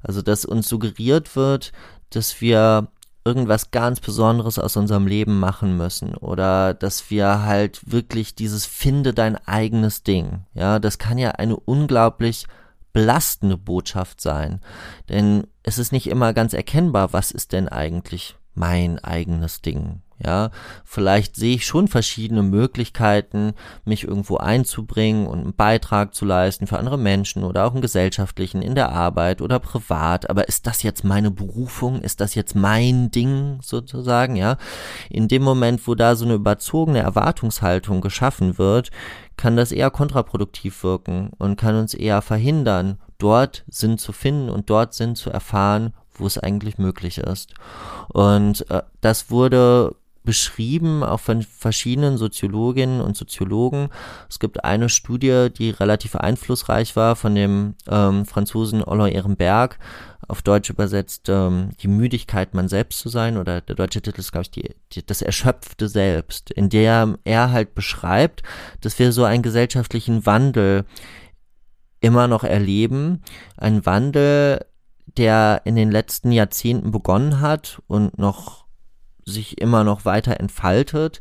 Also, 0.03 0.23
dass 0.23 0.45
uns 0.45 0.69
suggeriert 0.69 1.37
wird, 1.37 1.73
dass 2.11 2.41
wir 2.41 2.89
irgendwas 3.27 3.73
ganz 3.73 3.99
Besonderes 3.99 4.59
aus 4.59 4.77
unserem 4.77 5.09
Leben 5.09 5.41
machen 5.41 5.77
müssen 5.77 6.15
oder 6.15 6.75
dass 6.75 7.11
wir 7.11 7.43
halt 7.43 7.91
wirklich 7.91 8.37
dieses 8.37 8.67
finde 8.67 9.13
dein 9.13 9.37
eigenes 9.47 10.05
Ding. 10.05 10.45
Ja, 10.55 10.79
das 10.79 10.99
kann 10.99 11.19
ja 11.19 11.33
eine 11.33 11.57
unglaublich 11.57 12.47
belastende 12.93 13.57
Botschaft 13.59 14.21
sein, 14.21 14.61
denn 15.09 15.49
es 15.65 15.79
ist 15.79 15.91
nicht 15.91 16.07
immer 16.07 16.33
ganz 16.33 16.55
erkennbar, 16.55 17.13
was 17.13 17.33
ist 17.33 17.53
denn 17.53 17.69
eigentlich 17.69 18.37
mein 18.55 19.01
eigenes 19.01 19.61
Ding. 19.61 20.03
Ja, 20.19 20.51
vielleicht 20.85 21.37
sehe 21.37 21.57
ich 21.57 21.67
schon 21.67 21.89
verschiedene 21.89 22.43
Möglichkeiten, 22.43 23.53
mich 23.85 24.05
irgendwo 24.05 24.39
einzubringen 24.39 25.27
und 25.27 25.41
einen 25.41 25.55
Beitrag 25.55 26.15
zu 26.15 26.25
leisten 26.25 26.67
für 26.67 26.79
andere 26.79 26.97
Menschen 26.97 27.45
oder 27.45 27.67
auch 27.67 27.73
einen 27.73 27.83
gesellschaftlichen 27.83 28.63
in 28.63 28.75
der 28.75 28.93
Arbeit 28.93 29.43
oder 29.43 29.59
privat. 29.59 30.31
Aber 30.31 30.49
ist 30.49 30.67
das 30.67 30.83
jetzt 30.83 31.05
meine 31.05 31.31
Berufung? 31.31 32.01
Ist 32.01 32.23
das 32.23 32.35
jetzt 32.35 32.55
mein 32.55 33.11
Ding 33.11 33.59
sozusagen? 33.61 34.37
Ja, 34.37 34.57
in 35.11 35.29
dem 35.29 35.43
Moment, 35.43 35.87
wo 35.87 35.95
da 35.95 36.17
so 36.17 36.25
eine 36.25 36.35
überzogene 36.35 37.01
Erwartungshaltung 37.01 38.01
geschaffen 38.01 38.57
wird, 38.57 38.91
kann 39.37 39.57
das 39.57 39.71
eher 39.71 39.91
kontraproduktiv 39.91 40.83
wirken 40.83 41.31
und 41.37 41.57
kann 41.57 41.77
uns 41.77 41.93
eher 41.93 42.23
verhindern, 42.23 42.99
dort 43.19 43.65
Sinn 43.69 43.99
zu 43.99 44.13
finden 44.13 44.49
und 44.49 44.71
dort 44.71 44.95
Sinn 44.95 45.15
zu 45.15 45.29
erfahren, 45.29 45.93
wo 46.15 46.27
es 46.27 46.39
eigentlich 46.39 46.79
möglich 46.79 47.19
ist. 47.19 47.55
Und 48.09 48.69
äh, 48.71 48.83
das 49.01 49.31
wurde 49.31 49.95
beschrieben, 50.27 51.03
auch 51.03 51.21
von 51.21 51.43
verschiedenen 51.43 52.19
Soziologinnen 52.19 53.01
und 53.01 53.17
Soziologen. 53.17 53.89
Es 54.29 54.39
gibt 54.39 54.63
eine 54.65 54.91
Studie, 54.91 55.49
die 55.57 55.71
relativ 55.71 56.17
einflussreich 56.17 56.97
war 56.97 57.17
von 57.17 57.35
dem 57.35 57.77
ähm, 57.89 58.27
Franzosen 58.27 58.85
Ollo 58.85 59.07
Ehrenberg, 59.07 59.79
auf 60.29 60.43
Deutsch 60.43 60.71
übersetzt 60.71 61.29
ähm, 61.29 61.71
die 61.81 61.89
Müdigkeit, 61.89 62.53
man 62.53 62.69
selbst 62.69 62.99
zu 62.99 63.09
sein, 63.09 63.37
oder 63.37 63.61
der 63.61 63.77
deutsche 63.77 64.03
Titel 64.03 64.21
ist, 64.21 64.33
glaube 64.33 64.43
ich, 64.43 64.51
die, 64.51 64.75
die, 64.93 65.07
das 65.07 65.23
erschöpfte 65.23 65.89
Selbst, 65.89 66.51
in 66.51 66.69
der 66.69 67.17
er 67.25 67.53
halt 67.53 67.75
beschreibt, 67.75 68.43
dass 68.81 68.99
wir 68.99 69.13
so 69.13 69.25
einen 69.25 69.43
gesellschaftlichen 69.43 70.27
Wandel 70.27 70.85
immer 72.01 72.29
noch 72.29 72.45
erleben, 72.45 73.23
ein 73.57 73.87
Wandel, 73.87 74.67
der 75.17 75.63
in 75.65 75.77
den 75.77 75.91
letzten 75.91 76.33
Jahrzehnten 76.33 76.91
begonnen 76.91 77.41
hat 77.41 77.81
und 77.87 78.19
noch 78.19 78.66
sich 79.27 79.61
immer 79.61 79.85
noch 79.85 80.05
weiter 80.05 80.41
entfaltet, 80.41 81.21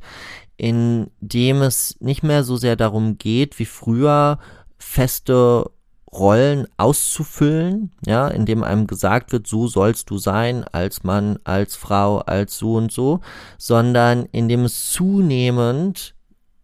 in 0.57 1.09
dem 1.19 1.61
es 1.61 1.97
nicht 1.99 2.23
mehr 2.23 2.43
so 2.43 2.55
sehr 2.55 2.75
darum 2.75 3.17
geht, 3.17 3.59
wie 3.59 3.65
früher 3.65 4.39
feste 4.77 5.69
Rollen 6.11 6.67
auszufüllen, 6.77 7.91
ja, 8.05 8.29
indem 8.29 8.63
einem 8.63 8.87
gesagt 8.87 9.33
wird, 9.33 9.47
so 9.47 9.67
sollst 9.67 10.09
du 10.09 10.17
sein, 10.17 10.63
als 10.71 11.03
Mann, 11.03 11.39
als 11.43 11.75
Frau, 11.75 12.19
als 12.19 12.57
so 12.57 12.75
und 12.75 12.91
so, 12.91 13.19
sondern 13.57 14.25
indem 14.31 14.63
es 14.63 14.91
zunehmend 14.93 16.15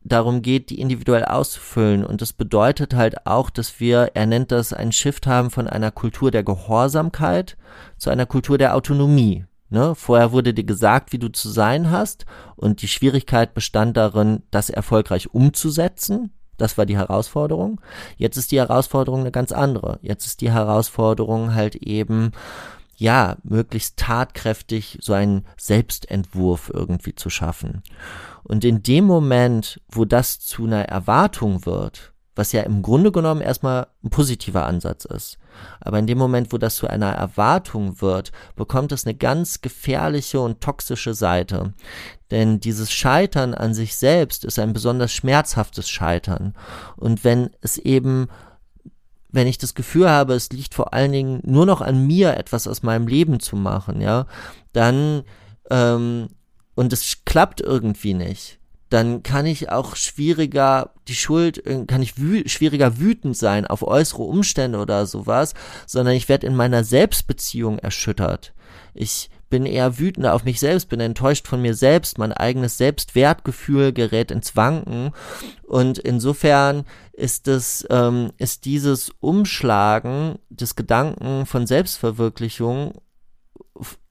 darum 0.03 0.41
geht, 0.41 0.69
die 0.69 0.79
individuell 0.79 1.25
auszufüllen. 1.25 2.05
Und 2.05 2.21
das 2.21 2.33
bedeutet 2.33 2.93
halt 2.93 3.27
auch, 3.27 3.49
dass 3.49 3.79
wir, 3.79 4.11
er 4.13 4.25
nennt 4.25 4.51
das, 4.51 4.73
einen 4.73 4.93
Shift 4.93 5.27
haben 5.27 5.49
von 5.51 5.67
einer 5.67 5.91
Kultur 5.91 6.31
der 6.31 6.43
Gehorsamkeit 6.43 7.57
zu 7.97 8.09
einer 8.09 8.25
Kultur 8.25 8.57
der 8.57 8.75
Autonomie. 8.75 9.45
Ne? 9.71 9.95
Vorher 9.95 10.33
wurde 10.33 10.53
dir 10.53 10.65
gesagt, 10.65 11.13
wie 11.13 11.17
du 11.17 11.29
zu 11.31 11.49
sein 11.49 11.89
hast 11.91 12.25
und 12.57 12.81
die 12.81 12.89
Schwierigkeit 12.89 13.53
bestand 13.53 13.95
darin, 13.95 14.43
das 14.51 14.69
erfolgreich 14.69 15.33
umzusetzen. 15.33 16.33
Das 16.57 16.77
war 16.77 16.85
die 16.85 16.97
Herausforderung. 16.97 17.79
Jetzt 18.17 18.35
ist 18.35 18.51
die 18.51 18.59
Herausforderung 18.59 19.21
eine 19.21 19.31
ganz 19.31 19.53
andere. 19.53 19.97
Jetzt 20.01 20.25
ist 20.25 20.41
die 20.41 20.51
Herausforderung 20.51 21.55
halt 21.55 21.75
eben, 21.75 22.33
ja, 22.97 23.37
möglichst 23.43 23.97
tatkräftig 23.97 24.99
so 25.01 25.13
einen 25.13 25.45
Selbstentwurf 25.57 26.69
irgendwie 26.73 27.15
zu 27.15 27.29
schaffen. 27.29 27.81
Und 28.43 28.65
in 28.65 28.83
dem 28.83 29.05
Moment, 29.05 29.79
wo 29.89 30.03
das 30.03 30.41
zu 30.41 30.65
einer 30.65 30.83
Erwartung 30.83 31.65
wird, 31.65 32.10
was 32.35 32.51
ja 32.51 32.61
im 32.61 32.81
Grunde 32.81 33.11
genommen 33.11 33.41
erstmal 33.41 33.87
ein 34.03 34.09
positiver 34.09 34.65
Ansatz 34.65 35.05
ist. 35.05 35.37
Aber 35.81 35.99
in 35.99 36.07
dem 36.07 36.17
Moment, 36.17 36.53
wo 36.53 36.57
das 36.57 36.77
zu 36.77 36.87
einer 36.87 37.11
Erwartung 37.11 38.01
wird, 38.01 38.31
bekommt 38.55 38.91
es 38.91 39.05
eine 39.05 39.15
ganz 39.15 39.61
gefährliche 39.61 40.39
und 40.39 40.61
toxische 40.61 41.13
Seite. 41.13 41.73
Denn 42.31 42.59
dieses 42.59 42.91
Scheitern 42.91 43.53
an 43.53 43.73
sich 43.73 43.97
selbst 43.97 44.45
ist 44.45 44.59
ein 44.59 44.73
besonders 44.73 45.11
schmerzhaftes 45.11 45.89
Scheitern. 45.89 46.53
Und 46.95 47.23
wenn 47.23 47.49
es 47.61 47.77
eben 47.77 48.27
wenn 49.33 49.47
ich 49.47 49.57
das 49.57 49.75
Gefühl 49.75 50.09
habe, 50.09 50.33
es 50.33 50.49
liegt 50.51 50.73
vor 50.73 50.93
allen 50.93 51.13
Dingen 51.13 51.39
nur 51.45 51.65
noch 51.65 51.79
an 51.79 52.05
mir, 52.05 52.35
etwas 52.37 52.67
aus 52.67 52.83
meinem 52.83 53.07
Leben 53.07 53.39
zu 53.39 53.55
machen, 53.55 54.01
ja, 54.01 54.25
dann 54.73 55.23
ähm, 55.69 56.27
und 56.75 56.93
es 56.93 57.23
klappt 57.25 57.61
irgendwie 57.61 58.13
nicht, 58.13 58.59
dann 58.91 59.23
kann 59.23 59.45
ich 59.45 59.69
auch 59.69 59.95
schwieriger 59.95 60.91
die 61.07 61.15
Schuld, 61.15 61.65
äh, 61.65 61.85
kann 61.85 62.01
ich 62.01 62.17
wü 62.17 62.47
schwieriger 62.47 62.99
wütend 62.99 63.37
sein 63.37 63.65
auf 63.65 63.87
äußere 63.87 64.23
Umstände 64.23 64.79
oder 64.79 65.05
sowas, 65.05 65.53
sondern 65.87 66.13
ich 66.13 66.27
werde 66.27 66.45
in 66.45 66.55
meiner 66.55 66.83
Selbstbeziehung 66.83 67.79
erschüttert. 67.79 68.53
Ich 68.93 69.29
bin 69.49 69.65
eher 69.65 69.97
wütend 69.97 70.27
auf 70.27 70.43
mich 70.43 70.59
selbst, 70.59 70.89
bin 70.89 70.99
enttäuscht 70.99 71.47
von 71.47 71.61
mir 71.61 71.73
selbst, 71.73 72.17
mein 72.17 72.33
eigenes 72.33 72.77
Selbstwertgefühl 72.77 73.93
gerät 73.93 74.29
ins 74.29 74.57
Wanken 74.57 75.11
und 75.63 75.97
insofern 75.97 76.83
ist 77.13 77.47
es 77.47 77.87
ähm, 77.89 78.31
ist 78.37 78.65
dieses 78.65 79.09
Umschlagen 79.21 80.37
des 80.49 80.75
Gedanken 80.75 81.45
von 81.45 81.65
Selbstverwirklichung 81.65 82.93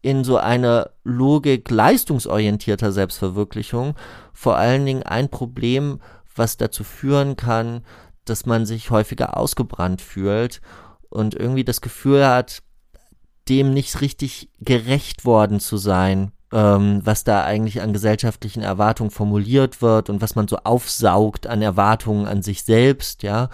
in 0.02 0.24
so 0.24 0.36
eine 0.38 0.90
Logik 1.04 1.70
leistungsorientierter 1.70 2.92
Selbstverwirklichung 2.92 3.94
vor 4.32 4.56
allen 4.56 4.86
Dingen 4.86 5.02
ein 5.02 5.28
Problem, 5.28 6.00
was 6.34 6.56
dazu 6.56 6.84
führen 6.84 7.36
kann, 7.36 7.82
dass 8.24 8.46
man 8.46 8.64
sich 8.66 8.90
häufiger 8.90 9.36
ausgebrannt 9.36 10.00
fühlt 10.00 10.60
und 11.08 11.34
irgendwie 11.34 11.64
das 11.64 11.80
Gefühl 11.80 12.26
hat, 12.26 12.62
dem 13.48 13.74
nicht 13.74 14.00
richtig 14.00 14.48
gerecht 14.60 15.24
worden 15.24 15.60
zu 15.60 15.76
sein, 15.76 16.32
ähm, 16.52 17.00
was 17.04 17.24
da 17.24 17.44
eigentlich 17.44 17.82
an 17.82 17.92
gesellschaftlichen 17.92 18.62
Erwartungen 18.62 19.10
formuliert 19.10 19.82
wird 19.82 20.08
und 20.08 20.20
was 20.20 20.34
man 20.34 20.48
so 20.48 20.58
aufsaugt 20.58 21.46
an 21.46 21.62
Erwartungen 21.62 22.26
an 22.26 22.42
sich 22.42 22.64
selbst, 22.64 23.22
ja. 23.22 23.50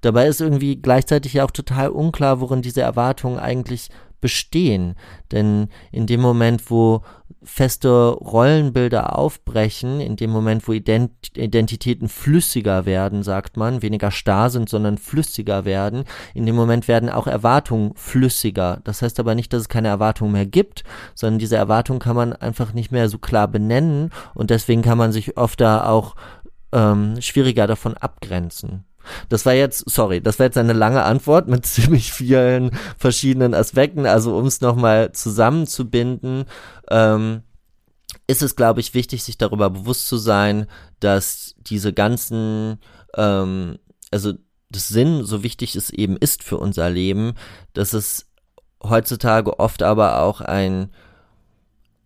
Dabei 0.00 0.26
ist 0.26 0.40
irgendwie 0.40 0.76
gleichzeitig 0.76 1.34
ja 1.34 1.44
auch 1.44 1.50
total 1.50 1.90
unklar, 1.90 2.40
worin 2.40 2.62
diese 2.62 2.80
Erwartungen 2.80 3.38
eigentlich 3.38 3.88
bestehen. 4.20 4.94
Denn 5.32 5.68
in 5.92 6.06
dem 6.06 6.20
Moment, 6.20 6.70
wo 6.70 7.02
feste 7.42 8.10
Rollenbilder 8.10 9.18
aufbrechen, 9.18 10.00
in 10.00 10.16
dem 10.16 10.30
Moment, 10.30 10.68
wo 10.68 10.72
Ident 10.72 11.36
Identitäten 11.36 12.08
flüssiger 12.08 12.84
werden, 12.84 13.22
sagt 13.22 13.56
man, 13.56 13.82
weniger 13.82 14.10
starr 14.10 14.50
sind, 14.50 14.68
sondern 14.68 14.98
flüssiger 14.98 15.64
werden, 15.64 16.04
in 16.34 16.44
dem 16.44 16.54
Moment 16.54 16.86
werden 16.86 17.08
auch 17.08 17.26
Erwartungen 17.26 17.92
flüssiger. 17.94 18.80
Das 18.84 19.00
heißt 19.02 19.18
aber 19.20 19.34
nicht, 19.34 19.52
dass 19.52 19.62
es 19.62 19.68
keine 19.68 19.88
Erwartungen 19.88 20.32
mehr 20.32 20.46
gibt, 20.46 20.84
sondern 21.14 21.38
diese 21.38 21.56
Erwartungen 21.56 22.00
kann 22.00 22.16
man 22.16 22.34
einfach 22.34 22.72
nicht 22.74 22.92
mehr 22.92 23.08
so 23.08 23.18
klar 23.18 23.48
benennen 23.48 24.10
und 24.34 24.50
deswegen 24.50 24.82
kann 24.82 24.98
man 24.98 25.12
sich 25.12 25.36
oft 25.36 25.60
da 25.60 25.86
auch 25.86 26.16
ähm, 26.72 27.20
schwieriger 27.20 27.66
davon 27.66 27.94
abgrenzen. 27.96 28.84
Das 29.28 29.46
war 29.46 29.54
jetzt, 29.54 29.88
sorry, 29.88 30.20
das 30.20 30.38
war 30.38 30.46
jetzt 30.46 30.58
eine 30.58 30.72
lange 30.72 31.02
Antwort 31.02 31.48
mit 31.48 31.66
ziemlich 31.66 32.12
vielen 32.12 32.72
verschiedenen 32.98 33.54
Aspekten. 33.54 34.06
Also 34.06 34.36
um 34.36 34.46
es 34.46 34.60
nochmal 34.60 35.12
zusammenzubinden, 35.12 36.44
ähm, 36.90 37.42
ist 38.26 38.42
es, 38.42 38.56
glaube 38.56 38.80
ich, 38.80 38.94
wichtig, 38.94 39.22
sich 39.22 39.38
darüber 39.38 39.70
bewusst 39.70 40.06
zu 40.06 40.16
sein, 40.16 40.66
dass 41.00 41.54
diese 41.58 41.92
ganzen, 41.92 42.78
ähm, 43.16 43.78
also 44.10 44.34
das 44.70 44.88
Sinn, 44.88 45.24
so 45.24 45.42
wichtig 45.42 45.74
es 45.74 45.90
eben 45.90 46.16
ist 46.16 46.44
für 46.44 46.58
unser 46.58 46.90
Leben, 46.90 47.34
dass 47.72 47.92
es 47.92 48.26
heutzutage 48.82 49.58
oft 49.58 49.82
aber 49.82 50.22
auch 50.22 50.40
ein 50.40 50.90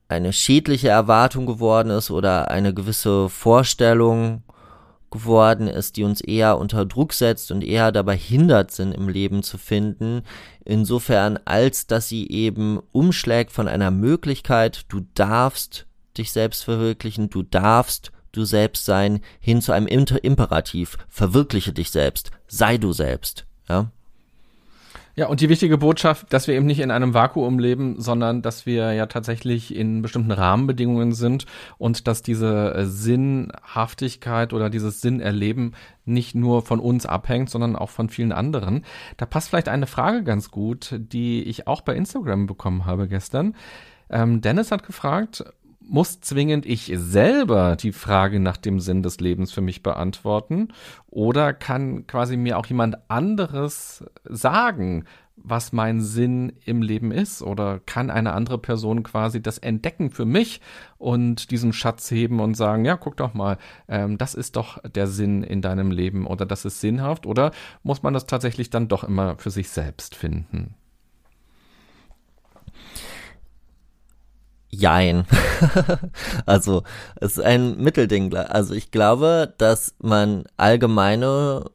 eine 0.09 0.33
schädliche 0.33 0.89
Erwartung 0.89 1.47
geworden 1.47 1.91
ist 1.91 2.11
oder 2.11 2.51
eine 2.51 2.75
gewisse 2.75 3.29
Vorstellung 3.29 4.43
geworden 5.15 5.69
ist, 5.69 5.97
die 5.97 6.03
uns 6.03 6.21
eher 6.21 6.59
unter 6.59 6.85
Druck 6.85 7.13
setzt 7.13 7.53
und 7.53 7.65
eher 7.65 7.93
dabei 7.93 8.17
hindert, 8.17 8.73
Sinn 8.73 8.93
im 8.93 9.09
Leben 9.09 9.43
zu 9.43 9.57
finden. 9.59 10.23
Insofern, 10.65 11.39
als 11.45 11.87
dass 11.87 12.09
sie 12.09 12.29
eben 12.29 12.81
umschlägt 12.91 13.53
von 13.53 13.69
einer 13.69 13.93
Möglichkeit, 13.93 14.87
du 14.89 15.07
darfst 15.15 15.87
dich 16.19 16.33
selbst 16.33 16.65
verwirklichen, 16.65 17.31
du 17.31 17.43
darfst 17.43 18.11
du 18.33 18.45
selbst 18.45 18.85
sein, 18.85 19.21
hin 19.39 19.63
zu 19.63 19.71
einem 19.71 19.87
Imperativ. 19.87 20.99
Verwirkliche 21.09 21.73
dich 21.73 21.93
selbst, 21.93 22.33
sei 22.49 22.77
du 22.77 22.93
selbst. 22.93 23.47
Ja. 23.69 23.93
Ja, 25.17 25.29
und 25.29 25.41
die 25.41 25.49
wichtige 25.49 25.79
Botschaft, 25.79 26.33
dass 26.33 26.49
wir 26.49 26.57
eben 26.57 26.67
nicht 26.67 26.81
in 26.81 26.91
einem 26.91 27.15
Vakuum 27.15 27.61
leben, 27.61 28.01
sondern 28.01 28.43
dass 28.43 28.67
wir 28.67 28.93
ja 28.95 29.07
tatsächlich 29.07 29.75
in 29.75 30.03
bestimmten 30.03 30.33
Rahmenbedingungen 30.33 31.13
sind 31.13 31.47
und 31.79 32.09
dass 32.09 32.23
diese 32.23 32.75
äh, 32.75 32.85
Sinnhaftigkeit 32.85 34.53
oder 34.53 34.71
dieses 34.71 35.01
Sinnerleben 35.01 35.77
nicht 36.05 36.35
nur 36.35 36.63
von 36.63 36.81
uns 36.81 37.07
abhängt, 37.07 37.49
sondern 37.49 37.77
auch 37.77 37.91
von 37.91 38.09
vielen 38.09 38.33
anderen. 38.33 38.85
Da 39.17 39.25
passt 39.25 39.51
vielleicht 39.51 39.69
eine 39.69 39.87
Frage 39.87 40.25
ganz 40.25 40.51
gut, 40.51 40.97
die 40.99 41.45
ich 41.45 41.69
auch 41.69 41.83
bei 41.83 41.95
Instagram 41.95 42.47
bekommen 42.47 42.85
habe 42.85 43.07
gestern. 43.07 43.55
Ähm, 44.11 44.41
Dennis 44.41 44.73
hat 44.73 44.85
gefragt, 44.85 45.45
muss 45.87 46.21
zwingend 46.21 46.67
ich 46.67 46.93
selber 46.95 47.77
die 47.77 47.93
Frage 47.93 48.41
nach 48.41 48.57
dem 48.57 48.81
Sinn 48.81 49.03
des 49.03 49.21
Lebens 49.21 49.53
für 49.53 49.61
mich 49.61 49.83
beantworten? 49.83 50.69
Oder 51.09 51.53
kann 51.53 52.07
quasi 52.07 52.37
mir 52.37 52.59
auch 52.59 52.67
jemand 52.67 52.99
anderes 53.09 54.05
sagen, 54.25 55.05
was 55.37 55.73
mein 55.73 56.01
Sinn 56.01 56.53
im 56.65 56.81
Leben 56.83 57.11
ist? 57.13 57.43
Oder 57.43 57.81
kann 57.85 58.11
eine 58.11 58.33
andere 58.33 58.59
Person 58.59 59.03
quasi 59.03 59.43
das 59.43 59.59
entdecken 59.59 60.11
für 60.11 60.25
mich 60.25 60.61
und 60.97 61.51
diesen 61.51 61.73
Schatz 61.73 62.11
heben 62.11 62.41
und 62.41 62.55
sagen, 62.55 62.85
ja, 62.85 62.97
guck 62.97 63.17
doch 63.17 63.35
mal, 63.35 63.59
ähm, 63.89 64.17
das 64.17 64.35
ist 64.35 64.57
doch 64.57 64.79
der 64.83 65.07
Sinn 65.07 65.43
in 65.43 65.61
deinem 65.61 65.91
Leben 65.91 66.27
oder 66.27 66.47
das 66.47 66.65
ist 66.65 66.81
sinnhaft? 66.81 67.27
Oder 67.27 67.51
muss 67.83 68.03
man 68.03 68.15
das 68.15 68.27
tatsächlich 68.27 68.71
dann 68.71 68.89
doch 68.89 69.05
immer 69.05 69.37
für 69.39 69.51
sich 69.51 69.69
selbst 69.69 70.15
finden? 70.15 70.75
Jein. 74.75 75.27
also 76.47 76.83
es 77.17 77.39
ist 77.39 77.45
ein 77.45 77.77
Mittelding. 77.77 78.35
Also 78.35 78.75
ich 78.75 78.91
glaube, 78.91 79.55
dass 79.59 79.95
man 79.99 80.45
allgemeine 80.57 81.71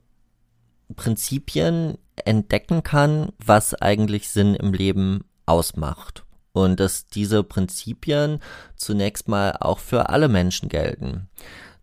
Prinzipien 0.95 1.97
entdecken 2.25 2.83
kann, 2.83 3.29
was 3.43 3.73
eigentlich 3.73 4.29
Sinn 4.29 4.55
im 4.55 4.73
Leben 4.73 5.23
ausmacht. 5.45 6.25
Und 6.51 6.79
dass 6.79 7.07
diese 7.07 7.43
Prinzipien 7.43 8.39
zunächst 8.75 9.27
mal 9.27 9.55
auch 9.59 9.79
für 9.79 10.09
alle 10.09 10.27
Menschen 10.27 10.67
gelten. 10.67 11.29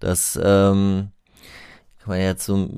Das 0.01 0.39
ähm, 0.43 1.13
kann 1.99 2.09
man 2.09 2.21
jetzt 2.21 2.45
so, 2.45 2.69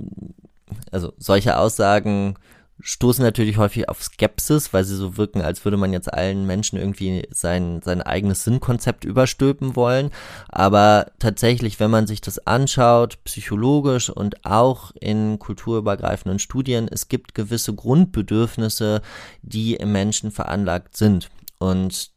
also 0.92 1.12
solche 1.16 1.58
Aussagen 1.58 2.36
stoßen 2.80 3.24
natürlich 3.24 3.56
häufig 3.56 3.88
auf 3.88 4.02
Skepsis, 4.02 4.72
weil 4.72 4.84
sie 4.84 4.96
so 4.96 5.16
wirken, 5.16 5.42
als 5.42 5.64
würde 5.64 5.76
man 5.76 5.92
jetzt 5.92 6.12
allen 6.12 6.46
Menschen 6.46 6.78
irgendwie 6.78 7.26
sein, 7.30 7.80
sein 7.82 8.02
eigenes 8.02 8.44
Sinnkonzept 8.44 9.04
überstülpen 9.04 9.74
wollen. 9.74 10.10
Aber 10.48 11.10
tatsächlich, 11.18 11.80
wenn 11.80 11.90
man 11.90 12.06
sich 12.06 12.20
das 12.20 12.46
anschaut, 12.46 13.18
psychologisch 13.24 14.10
und 14.10 14.44
auch 14.44 14.92
in 15.00 15.38
kulturübergreifenden 15.38 16.38
Studien, 16.38 16.88
es 16.88 17.08
gibt 17.08 17.34
gewisse 17.34 17.74
Grundbedürfnisse, 17.74 19.02
die 19.42 19.74
im 19.74 19.92
Menschen 19.92 20.30
veranlagt 20.30 20.96
sind. 20.96 21.30
Und 21.58 22.12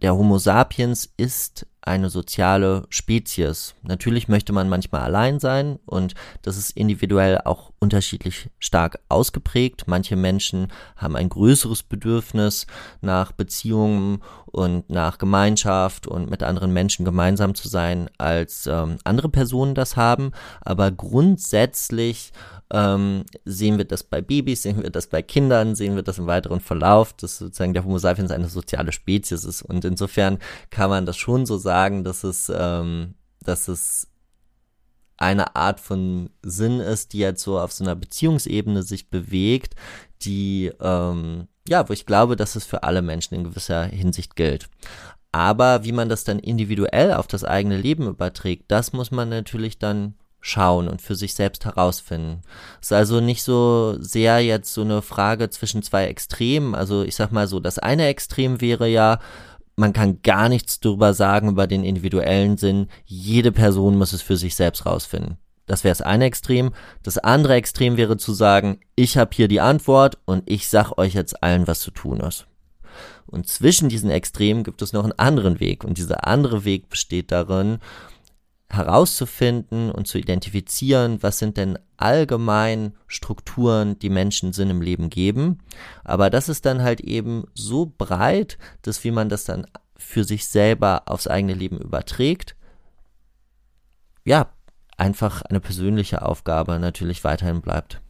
der 0.00 0.14
Homo 0.14 0.38
sapiens 0.38 1.12
ist 1.16 1.66
eine 1.88 2.10
soziale 2.10 2.84
Spezies. 2.90 3.74
Natürlich 3.82 4.28
möchte 4.28 4.52
man 4.52 4.68
manchmal 4.68 5.02
allein 5.02 5.40
sein 5.40 5.78
und 5.86 6.14
das 6.42 6.56
ist 6.56 6.76
individuell 6.76 7.40
auch 7.44 7.72
unterschiedlich 7.80 8.50
stark 8.58 9.00
ausgeprägt. 9.08 9.84
Manche 9.86 10.16
Menschen 10.16 10.68
haben 10.96 11.16
ein 11.16 11.28
größeres 11.28 11.82
Bedürfnis 11.82 12.66
nach 13.00 13.32
Beziehungen 13.32 14.22
und 14.46 14.88
nach 14.90 15.18
Gemeinschaft 15.18 16.06
und 16.06 16.30
mit 16.30 16.42
anderen 16.42 16.72
Menschen 16.72 17.04
gemeinsam 17.04 17.54
zu 17.54 17.68
sein, 17.68 18.10
als 18.18 18.66
ähm, 18.66 18.98
andere 19.04 19.28
Personen 19.28 19.74
das 19.74 19.96
haben. 19.96 20.32
Aber 20.60 20.90
grundsätzlich 20.90 22.32
ähm, 22.70 23.24
sehen 23.44 23.78
wir 23.78 23.84
das 23.84 24.02
bei 24.02 24.20
Babys, 24.20 24.62
sehen 24.62 24.82
wir 24.82 24.90
das 24.90 25.06
bei 25.06 25.22
Kindern, 25.22 25.74
sehen 25.74 25.96
wir 25.96 26.02
das 26.02 26.18
im 26.18 26.26
weiteren 26.26 26.60
Verlauf, 26.60 27.12
dass 27.14 27.38
sozusagen 27.38 27.74
der 27.74 27.84
Homo 27.84 27.98
sapiens 27.98 28.30
eine 28.30 28.48
soziale 28.48 28.92
Spezies 28.92 29.44
ist. 29.44 29.62
Und 29.62 29.84
insofern 29.84 30.38
kann 30.70 30.90
man 30.90 31.06
das 31.06 31.16
schon 31.16 31.46
so 31.46 31.56
sagen, 31.56 32.04
dass 32.04 32.24
es, 32.24 32.52
ähm, 32.54 33.14
dass 33.42 33.68
es 33.68 34.08
eine 35.16 35.56
Art 35.56 35.80
von 35.80 36.30
Sinn 36.42 36.80
ist, 36.80 37.12
die 37.12 37.18
jetzt 37.18 37.42
so 37.42 37.58
auf 37.58 37.72
so 37.72 37.84
einer 37.84 37.96
Beziehungsebene 37.96 38.82
sich 38.82 39.10
bewegt, 39.10 39.74
die, 40.22 40.70
ähm, 40.80 41.48
ja, 41.66 41.88
wo 41.88 41.92
ich 41.92 42.06
glaube, 42.06 42.36
dass 42.36 42.54
es 42.54 42.64
für 42.64 42.82
alle 42.84 43.02
Menschen 43.02 43.34
in 43.34 43.44
gewisser 43.44 43.84
Hinsicht 43.84 44.36
gilt. 44.36 44.68
Aber 45.32 45.84
wie 45.84 45.92
man 45.92 46.08
das 46.08 46.24
dann 46.24 46.38
individuell 46.38 47.12
auf 47.12 47.26
das 47.26 47.44
eigene 47.44 47.76
Leben 47.76 48.06
überträgt, 48.06 48.64
das 48.68 48.92
muss 48.92 49.10
man 49.10 49.28
natürlich 49.28 49.78
dann 49.78 50.14
schauen 50.40 50.88
und 50.88 51.02
für 51.02 51.14
sich 51.14 51.34
selbst 51.34 51.64
herausfinden. 51.64 52.42
Es 52.80 52.88
ist 52.88 52.92
also 52.92 53.20
nicht 53.20 53.42
so 53.42 53.96
sehr 54.00 54.40
jetzt 54.40 54.72
so 54.72 54.82
eine 54.82 55.02
Frage 55.02 55.50
zwischen 55.50 55.82
zwei 55.82 56.06
Extremen. 56.06 56.74
Also 56.74 57.02
ich 57.02 57.16
sag 57.16 57.32
mal 57.32 57.48
so, 57.48 57.60
das 57.60 57.78
eine 57.78 58.06
Extrem 58.06 58.60
wäre 58.60 58.88
ja, 58.88 59.18
man 59.76 59.92
kann 59.92 60.22
gar 60.22 60.48
nichts 60.48 60.80
darüber 60.80 61.14
sagen 61.14 61.48
über 61.50 61.66
den 61.66 61.84
individuellen 61.84 62.56
Sinn. 62.56 62.88
Jede 63.04 63.52
Person 63.52 63.96
muss 63.96 64.12
es 64.12 64.22
für 64.22 64.36
sich 64.36 64.54
selbst 64.56 64.86
rausfinden. 64.86 65.38
Das 65.66 65.84
wäre 65.84 65.92
das 65.92 66.02
eine 66.02 66.24
Extrem. 66.24 66.72
Das 67.02 67.18
andere 67.18 67.54
Extrem 67.54 67.96
wäre 67.96 68.16
zu 68.16 68.32
sagen, 68.32 68.80
ich 68.96 69.16
habe 69.18 69.30
hier 69.34 69.48
die 69.48 69.60
Antwort 69.60 70.18
und 70.24 70.42
ich 70.46 70.68
sag 70.68 70.98
euch 70.98 71.14
jetzt 71.14 71.42
allen, 71.42 71.66
was 71.66 71.80
zu 71.80 71.90
tun 71.90 72.20
ist. 72.20 72.46
Und 73.26 73.46
zwischen 73.46 73.90
diesen 73.90 74.10
Extremen 74.10 74.64
gibt 74.64 74.80
es 74.80 74.94
noch 74.94 75.04
einen 75.04 75.18
anderen 75.18 75.60
Weg. 75.60 75.84
Und 75.84 75.98
dieser 75.98 76.26
andere 76.26 76.64
Weg 76.64 76.88
besteht 76.88 77.30
darin, 77.30 77.78
herauszufinden 78.70 79.90
und 79.90 80.06
zu 80.06 80.18
identifizieren, 80.18 81.22
was 81.22 81.38
sind 81.38 81.56
denn 81.56 81.78
allgemein 81.96 82.94
Strukturen, 83.06 83.98
die 83.98 84.10
Menschen 84.10 84.52
Sinn 84.52 84.70
im 84.70 84.82
Leben 84.82 85.10
geben. 85.10 85.58
Aber 86.04 86.30
das 86.30 86.48
ist 86.48 86.66
dann 86.66 86.82
halt 86.82 87.00
eben 87.00 87.44
so 87.54 87.92
breit, 87.96 88.58
dass 88.82 89.02
wie 89.04 89.10
man 89.10 89.28
das 89.28 89.44
dann 89.44 89.66
für 89.96 90.24
sich 90.24 90.46
selber 90.46 91.02
aufs 91.06 91.26
eigene 91.26 91.54
Leben 91.54 91.78
überträgt, 91.78 92.56
ja, 94.24 94.50
einfach 94.96 95.42
eine 95.42 95.60
persönliche 95.60 96.22
Aufgabe 96.22 96.78
natürlich 96.78 97.24
weiterhin 97.24 97.62
bleibt. 97.62 98.00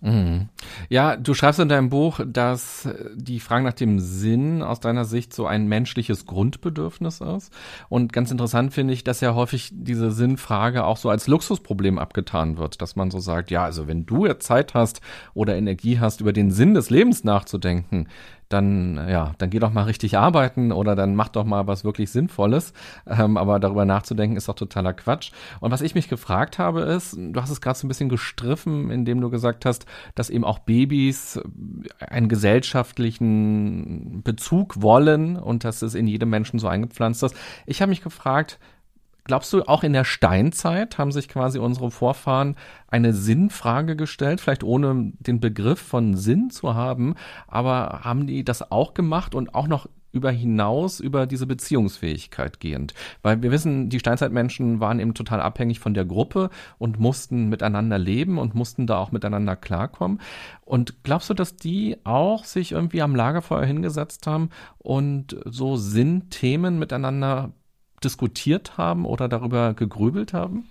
Mhm. 0.00 0.48
Ja, 0.88 1.16
du 1.16 1.34
schreibst 1.34 1.58
in 1.58 1.68
deinem 1.68 1.88
Buch, 1.88 2.20
dass 2.24 2.88
die 3.14 3.40
Frage 3.40 3.64
nach 3.64 3.72
dem 3.72 3.98
Sinn 3.98 4.62
aus 4.62 4.78
deiner 4.78 5.04
Sicht 5.04 5.34
so 5.34 5.46
ein 5.46 5.66
menschliches 5.66 6.24
Grundbedürfnis 6.24 7.20
ist. 7.20 7.52
Und 7.88 8.12
ganz 8.12 8.30
interessant 8.30 8.72
finde 8.72 8.94
ich, 8.94 9.02
dass 9.02 9.20
ja 9.20 9.34
häufig 9.34 9.70
diese 9.72 10.12
Sinnfrage 10.12 10.84
auch 10.84 10.98
so 10.98 11.10
als 11.10 11.26
Luxusproblem 11.26 11.98
abgetan 11.98 12.58
wird, 12.58 12.80
dass 12.80 12.94
man 12.94 13.10
so 13.10 13.18
sagt, 13.18 13.50
ja, 13.50 13.64
also 13.64 13.88
wenn 13.88 14.06
du 14.06 14.26
jetzt 14.26 14.46
Zeit 14.46 14.74
hast 14.74 15.00
oder 15.34 15.56
Energie 15.56 15.98
hast, 15.98 16.20
über 16.20 16.32
den 16.32 16.52
Sinn 16.52 16.74
des 16.74 16.90
Lebens 16.90 17.24
nachzudenken, 17.24 18.06
dann, 18.48 18.96
ja, 19.08 19.34
dann 19.38 19.50
geh 19.50 19.58
doch 19.58 19.72
mal 19.72 19.82
richtig 19.82 20.16
arbeiten 20.16 20.72
oder 20.72 20.96
dann 20.96 21.14
mach 21.14 21.28
doch 21.28 21.44
mal 21.44 21.66
was 21.66 21.84
wirklich 21.84 22.10
Sinnvolles. 22.10 22.72
Ähm, 23.06 23.36
aber 23.36 23.60
darüber 23.60 23.84
nachzudenken 23.84 24.36
ist 24.36 24.48
doch 24.48 24.54
totaler 24.54 24.94
Quatsch. 24.94 25.32
Und 25.60 25.70
was 25.70 25.82
ich 25.82 25.94
mich 25.94 26.08
gefragt 26.08 26.58
habe 26.58 26.80
ist, 26.80 27.16
du 27.18 27.40
hast 27.40 27.50
es 27.50 27.60
gerade 27.60 27.78
so 27.78 27.86
ein 27.86 27.88
bisschen 27.88 28.08
gestriffen, 28.08 28.90
indem 28.90 29.20
du 29.20 29.30
gesagt 29.30 29.64
hast, 29.64 29.86
dass 30.14 30.30
eben 30.30 30.44
auch 30.44 30.60
Babys 30.60 31.40
einen 32.00 32.28
gesellschaftlichen 32.28 34.22
Bezug 34.22 34.80
wollen 34.80 35.36
und 35.36 35.64
dass 35.64 35.82
es 35.82 35.94
in 35.94 36.06
jedem 36.06 36.30
Menschen 36.30 36.58
so 36.58 36.68
eingepflanzt 36.68 37.22
ist. 37.22 37.36
Ich 37.66 37.82
habe 37.82 37.90
mich 37.90 38.02
gefragt, 38.02 38.58
Glaubst 39.28 39.52
du, 39.52 39.62
auch 39.68 39.84
in 39.84 39.92
der 39.92 40.04
Steinzeit 40.04 40.96
haben 40.96 41.12
sich 41.12 41.28
quasi 41.28 41.58
unsere 41.58 41.90
Vorfahren 41.90 42.56
eine 42.88 43.12
Sinnfrage 43.12 43.94
gestellt, 43.94 44.40
vielleicht 44.40 44.64
ohne 44.64 45.12
den 45.18 45.38
Begriff 45.38 45.80
von 45.80 46.16
Sinn 46.16 46.48
zu 46.48 46.74
haben, 46.74 47.14
aber 47.46 48.00
haben 48.04 48.26
die 48.26 48.42
das 48.42 48.72
auch 48.72 48.94
gemacht 48.94 49.34
und 49.34 49.54
auch 49.54 49.68
noch 49.68 49.86
über 50.12 50.30
hinaus 50.30 50.98
über 50.98 51.26
diese 51.26 51.46
Beziehungsfähigkeit 51.46 52.60
gehend. 52.60 52.94
Weil 53.20 53.42
wir 53.42 53.50
wissen, 53.50 53.90
die 53.90 53.98
Steinzeitmenschen 53.98 54.80
waren 54.80 54.98
eben 54.98 55.12
total 55.12 55.42
abhängig 55.42 55.78
von 55.78 55.92
der 55.92 56.06
Gruppe 56.06 56.48
und 56.78 56.98
mussten 56.98 57.50
miteinander 57.50 57.98
leben 57.98 58.38
und 58.38 58.54
mussten 58.54 58.86
da 58.86 58.96
auch 58.96 59.12
miteinander 59.12 59.56
klarkommen. 59.56 60.22
Und 60.64 61.04
glaubst 61.04 61.28
du, 61.28 61.34
dass 61.34 61.56
die 61.56 61.98
auch 62.04 62.44
sich 62.44 62.72
irgendwie 62.72 63.02
am 63.02 63.14
Lagerfeuer 63.14 63.66
hingesetzt 63.66 64.26
haben 64.26 64.48
und 64.78 65.36
so 65.44 65.76
Sinnthemen 65.76 66.78
miteinander 66.78 67.52
diskutiert 68.00 68.76
haben 68.78 69.04
oder 69.04 69.28
darüber 69.28 69.74
gegrübelt 69.74 70.32
haben? 70.32 70.68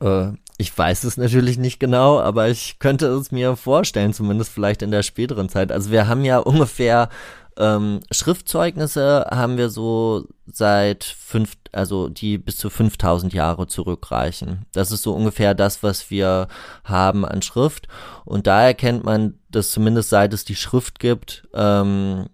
Äh, 0.00 0.32
ich 0.56 0.76
weiß 0.76 1.04
es 1.04 1.16
natürlich 1.16 1.58
nicht 1.58 1.80
genau, 1.80 2.20
aber 2.20 2.48
ich 2.48 2.78
könnte 2.78 3.06
es 3.08 3.32
mir 3.32 3.56
vorstellen, 3.56 4.12
zumindest 4.12 4.52
vielleicht 4.52 4.82
in 4.82 4.90
der 4.90 5.02
späteren 5.02 5.48
Zeit. 5.48 5.72
Also 5.72 5.90
wir 5.90 6.06
haben 6.08 6.24
ja 6.24 6.38
ungefähr 6.52 7.08
Ähm, 7.56 8.00
Schriftzeugnisse 8.10 9.26
haben 9.30 9.56
wir 9.58 9.68
so 9.70 10.26
seit 10.46 11.04
fünf, 11.04 11.54
also 11.70 12.08
die 12.08 12.36
bis 12.36 12.56
zu 12.56 12.68
5000 12.68 13.32
Jahre 13.32 13.68
zurückreichen. 13.68 14.66
Das 14.72 14.90
ist 14.90 15.02
so 15.02 15.14
ungefähr 15.14 15.54
das, 15.54 15.82
was 15.84 16.10
wir 16.10 16.48
haben 16.82 17.24
an 17.24 17.42
Schrift. 17.42 17.86
Und 18.24 18.48
da 18.48 18.62
erkennt 18.64 19.04
man, 19.04 19.38
dass 19.50 19.70
zumindest 19.70 20.10
seit 20.10 20.34
es 20.34 20.44
die 20.44 20.56
Schrift 20.56 20.98
gibt, 20.98 21.46
ähm, 21.54 22.26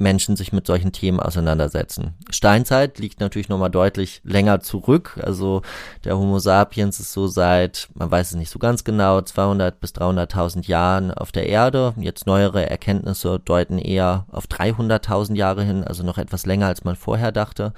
Menschen 0.00 0.36
sich 0.36 0.52
mit 0.52 0.66
solchen 0.66 0.92
Themen 0.92 1.20
auseinandersetzen. 1.20 2.14
Steinzeit 2.30 2.98
liegt 2.98 3.20
natürlich 3.20 3.48
nochmal 3.48 3.70
deutlich 3.70 4.20
länger 4.24 4.60
zurück. 4.60 5.20
Also 5.22 5.62
der 6.04 6.18
Homo 6.18 6.38
sapiens 6.38 6.98
ist 7.00 7.12
so 7.12 7.26
seit, 7.26 7.88
man 7.94 8.10
weiß 8.10 8.30
es 8.30 8.36
nicht 8.36 8.50
so 8.50 8.58
ganz 8.58 8.84
genau, 8.84 9.20
200 9.20 9.80
bis 9.80 9.92
300.000 9.92 10.66
Jahren 10.66 11.10
auf 11.10 11.32
der 11.32 11.46
Erde. 11.46 11.94
Jetzt 11.98 12.26
neuere 12.26 12.68
Erkenntnisse 12.68 13.38
deuten 13.38 13.78
eher 13.78 14.26
auf 14.30 14.46
300.000 14.46 15.36
Jahre 15.36 15.64
hin, 15.64 15.84
also 15.84 16.02
noch 16.02 16.18
etwas 16.18 16.46
länger, 16.46 16.66
als 16.66 16.84
man 16.84 16.96
vorher 16.96 17.32
dachte. 17.32 17.72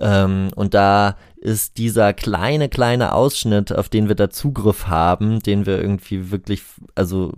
Ähm, 0.00 0.50
und 0.54 0.74
da 0.74 1.16
ist 1.36 1.78
dieser 1.78 2.12
kleine, 2.12 2.68
kleine 2.68 3.12
Ausschnitt, 3.12 3.72
auf 3.72 3.88
den 3.88 4.08
wir 4.08 4.14
da 4.14 4.30
Zugriff 4.30 4.88
haben, 4.88 5.40
den 5.40 5.66
wir 5.66 5.80
irgendwie 5.80 6.30
wirklich, 6.30 6.62
also 6.94 7.32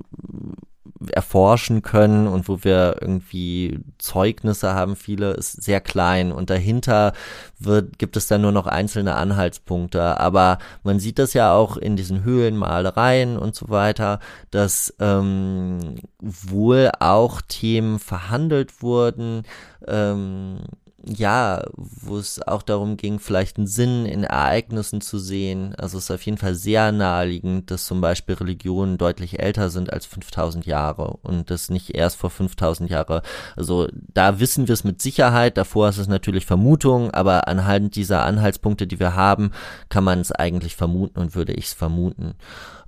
erforschen 1.12 1.82
können 1.82 2.26
und 2.26 2.48
wo 2.48 2.64
wir 2.64 2.96
irgendwie 3.00 3.80
Zeugnisse 3.98 4.74
haben, 4.74 4.96
viele, 4.96 5.32
ist 5.32 5.62
sehr 5.62 5.80
klein 5.80 6.32
und 6.32 6.50
dahinter 6.50 7.12
wird, 7.58 7.98
gibt 7.98 8.16
es 8.16 8.26
dann 8.26 8.42
nur 8.42 8.52
noch 8.52 8.66
einzelne 8.66 9.14
Anhaltspunkte. 9.14 10.18
Aber 10.20 10.58
man 10.82 11.00
sieht 11.00 11.18
das 11.18 11.34
ja 11.34 11.52
auch 11.52 11.76
in 11.76 11.96
diesen 11.96 12.24
Höhlenmalereien 12.24 13.36
und 13.36 13.54
so 13.54 13.68
weiter, 13.68 14.20
dass 14.50 14.94
ähm, 15.00 15.96
wohl 16.20 16.90
auch 17.00 17.40
Themen 17.42 17.98
verhandelt 17.98 18.82
wurden, 18.82 19.42
ähm, 19.86 20.60
ja, 21.08 21.64
wo 21.76 22.18
es 22.18 22.40
auch 22.46 22.62
darum 22.62 22.96
ging, 22.96 23.18
vielleicht 23.18 23.56
einen 23.56 23.66
Sinn 23.66 24.06
in 24.06 24.24
Ereignissen 24.24 25.00
zu 25.00 25.18
sehen. 25.18 25.74
Also 25.76 25.98
es 25.98 26.04
ist 26.04 26.10
auf 26.10 26.22
jeden 26.22 26.38
Fall 26.38 26.54
sehr 26.54 26.92
naheliegend, 26.92 27.70
dass 27.70 27.86
zum 27.86 28.00
Beispiel 28.00 28.34
Religionen 28.34 28.98
deutlich 28.98 29.40
älter 29.40 29.70
sind 29.70 29.92
als 29.92 30.06
5000 30.06 30.66
Jahre 30.66 31.18
und 31.22 31.50
das 31.50 31.70
nicht 31.70 31.94
erst 31.94 32.16
vor 32.16 32.30
5000 32.30 32.90
Jahre. 32.90 33.22
Also 33.56 33.88
da 33.92 34.40
wissen 34.40 34.68
wir 34.68 34.74
es 34.74 34.84
mit 34.84 35.00
Sicherheit. 35.00 35.56
Davor 35.56 35.88
ist 35.88 35.98
es 35.98 36.08
natürlich 36.08 36.46
Vermutung, 36.46 37.10
aber 37.12 37.48
anhand 37.48 37.96
dieser 37.96 38.24
Anhaltspunkte, 38.24 38.86
die 38.86 39.00
wir 39.00 39.14
haben, 39.14 39.52
kann 39.88 40.04
man 40.04 40.20
es 40.20 40.32
eigentlich 40.32 40.76
vermuten 40.76 41.18
und 41.18 41.34
würde 41.34 41.54
ich 41.54 41.66
es 41.66 41.72
vermuten. 41.72 42.34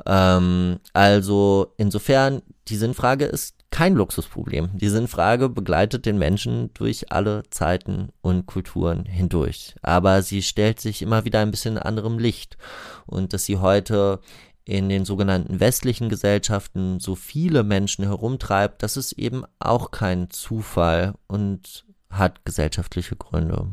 Ähm, 0.07 0.81
also 0.93 1.73
insofern, 1.77 2.43
die 2.69 2.77
Sinnfrage 2.77 3.25
ist 3.25 3.60
kein 3.71 3.95
Luxusproblem. 3.95 4.71
Die 4.75 4.89
Sinnfrage 4.89 5.49
begleitet 5.49 6.07
den 6.07 6.19
Menschen 6.19 6.73
durch 6.75 7.13
alle 7.13 7.45
Zeiten 7.51 8.11
und 8.21 8.47
Kulturen 8.47 9.05
hindurch. 9.05 9.75
Aber 9.83 10.23
sie 10.23 10.43
stellt 10.43 10.81
sich 10.81 11.03
immer 11.03 11.25
wieder 11.25 11.41
ein 11.41 11.51
bisschen 11.51 11.77
in 11.77 11.83
anderem 11.83 12.19
Licht. 12.19 12.59
Und 13.07 13.33
dass 13.33 13.45
sie 13.45 13.59
heute 13.59 14.21
in 14.65 14.89
den 14.89 15.05
sogenannten 15.05 15.61
westlichen 15.61 16.09
Gesellschaften 16.09 17.01
so 17.01 17.15
viele 17.15 17.63
Menschen 17.63 18.05
herumtreibt, 18.05 18.83
das 18.83 18.97
ist 18.97 19.13
eben 19.13 19.45
auch 19.59 19.91
kein 19.91 20.31
Zufall 20.31 21.15
und 21.27 21.85
hat 22.11 22.45
gesellschaftliche 22.45 23.17
Gründe. 23.17 23.69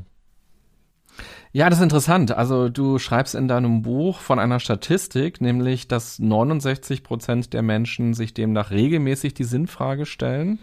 Ja, 1.57 1.71
das 1.71 1.79
ist 1.79 1.83
interessant. 1.85 2.31
Also 2.37 2.69
du 2.69 2.99
schreibst 2.99 3.33
in 3.33 3.47
deinem 3.47 3.81
Buch 3.81 4.19
von 4.19 4.37
einer 4.37 4.59
Statistik, 4.59 5.41
nämlich, 5.41 5.87
dass 5.87 6.19
69 6.19 7.01
Prozent 7.01 7.51
der 7.51 7.63
Menschen 7.63 8.13
sich 8.13 8.35
demnach 8.35 8.69
regelmäßig 8.69 9.33
die 9.33 9.43
Sinnfrage 9.43 10.05
stellen. 10.05 10.59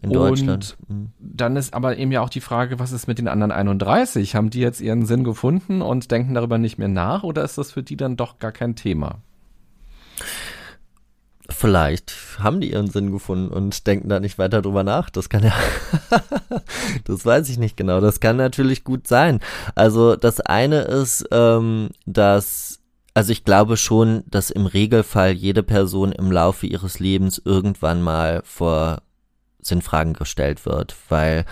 In 0.00 0.12
Deutschland. 0.12 0.76
Und 0.88 0.96
mhm. 0.96 1.12
dann 1.18 1.56
ist 1.56 1.74
aber 1.74 1.96
eben 1.96 2.12
ja 2.12 2.20
auch 2.20 2.28
die 2.28 2.40
Frage, 2.40 2.78
was 2.78 2.92
ist 2.92 3.08
mit 3.08 3.18
den 3.18 3.26
anderen 3.26 3.50
31? 3.50 4.36
Haben 4.36 4.50
die 4.50 4.60
jetzt 4.60 4.80
ihren 4.80 5.04
Sinn 5.04 5.24
gefunden 5.24 5.82
und 5.82 6.12
denken 6.12 6.34
darüber 6.34 6.58
nicht 6.58 6.78
mehr 6.78 6.86
nach 6.86 7.24
oder 7.24 7.42
ist 7.42 7.58
das 7.58 7.72
für 7.72 7.82
die 7.82 7.96
dann 7.96 8.16
doch 8.16 8.38
gar 8.38 8.52
kein 8.52 8.76
Thema? 8.76 9.22
Vielleicht 11.52 12.14
haben 12.38 12.60
die 12.60 12.72
ihren 12.72 12.90
Sinn 12.90 13.12
gefunden 13.12 13.52
und 13.52 13.86
denken 13.86 14.08
da 14.08 14.20
nicht 14.20 14.38
weiter 14.38 14.62
drüber 14.62 14.84
nach. 14.84 15.10
Das 15.10 15.28
kann 15.28 15.42
ja, 15.42 15.52
das 17.04 17.26
weiß 17.26 17.48
ich 17.48 17.58
nicht 17.58 17.76
genau. 17.76 18.00
Das 18.00 18.20
kann 18.20 18.36
natürlich 18.36 18.84
gut 18.84 19.06
sein. 19.06 19.40
Also 19.74 20.16
das 20.16 20.40
eine 20.40 20.82
ist, 20.82 21.26
ähm, 21.32 21.90
dass, 22.06 22.80
also 23.14 23.32
ich 23.32 23.44
glaube 23.44 23.76
schon, 23.76 24.22
dass 24.26 24.50
im 24.50 24.66
Regelfall 24.66 25.32
jede 25.32 25.62
Person 25.62 26.12
im 26.12 26.30
Laufe 26.30 26.66
ihres 26.66 26.98
Lebens 27.00 27.40
irgendwann 27.44 28.00
mal 28.00 28.42
vor 28.44 29.02
Sinnfragen 29.60 30.14
gestellt 30.14 30.64
wird, 30.64 30.96
weil 31.08 31.44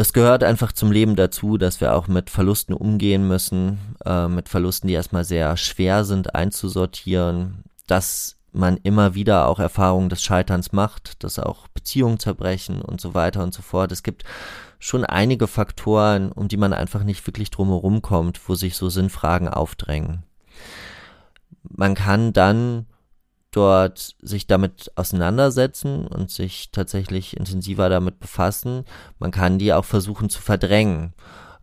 es 0.00 0.12
gehört 0.12 0.44
einfach 0.44 0.72
zum 0.72 0.92
Leben 0.92 1.16
dazu, 1.16 1.58
dass 1.58 1.80
wir 1.80 1.94
auch 1.94 2.06
mit 2.06 2.30
Verlusten 2.30 2.72
umgehen 2.72 3.26
müssen, 3.26 3.78
äh, 4.04 4.28
mit 4.28 4.48
Verlusten, 4.48 4.86
die 4.86 4.94
erstmal 4.94 5.24
sehr 5.24 5.56
schwer 5.56 6.04
sind 6.04 6.34
einzusortieren. 6.36 7.64
Das 7.88 8.37
man 8.52 8.78
immer 8.78 9.14
wieder 9.14 9.48
auch 9.48 9.58
Erfahrungen 9.58 10.08
des 10.08 10.22
Scheiterns 10.22 10.72
macht, 10.72 11.22
dass 11.22 11.38
auch 11.38 11.68
Beziehungen 11.68 12.18
zerbrechen 12.18 12.80
und 12.80 13.00
so 13.00 13.14
weiter 13.14 13.42
und 13.42 13.52
so 13.52 13.62
fort. 13.62 13.92
Es 13.92 14.02
gibt 14.02 14.24
schon 14.78 15.04
einige 15.04 15.46
Faktoren, 15.46 16.32
um 16.32 16.48
die 16.48 16.56
man 16.56 16.72
einfach 16.72 17.04
nicht 17.04 17.26
wirklich 17.26 17.50
drumherum 17.50 18.02
kommt, 18.02 18.48
wo 18.48 18.54
sich 18.54 18.76
so 18.76 18.88
Sinnfragen 18.88 19.48
aufdrängen. 19.48 20.24
Man 21.62 21.94
kann 21.94 22.32
dann 22.32 22.86
dort 23.50 24.16
sich 24.20 24.46
damit 24.46 24.92
auseinandersetzen 24.96 26.06
und 26.06 26.30
sich 26.30 26.70
tatsächlich 26.70 27.36
intensiver 27.36 27.88
damit 27.88 28.20
befassen. 28.20 28.84
Man 29.18 29.30
kann 29.30 29.58
die 29.58 29.72
auch 29.72 29.84
versuchen 29.84 30.28
zu 30.28 30.40
verdrängen. 30.40 31.14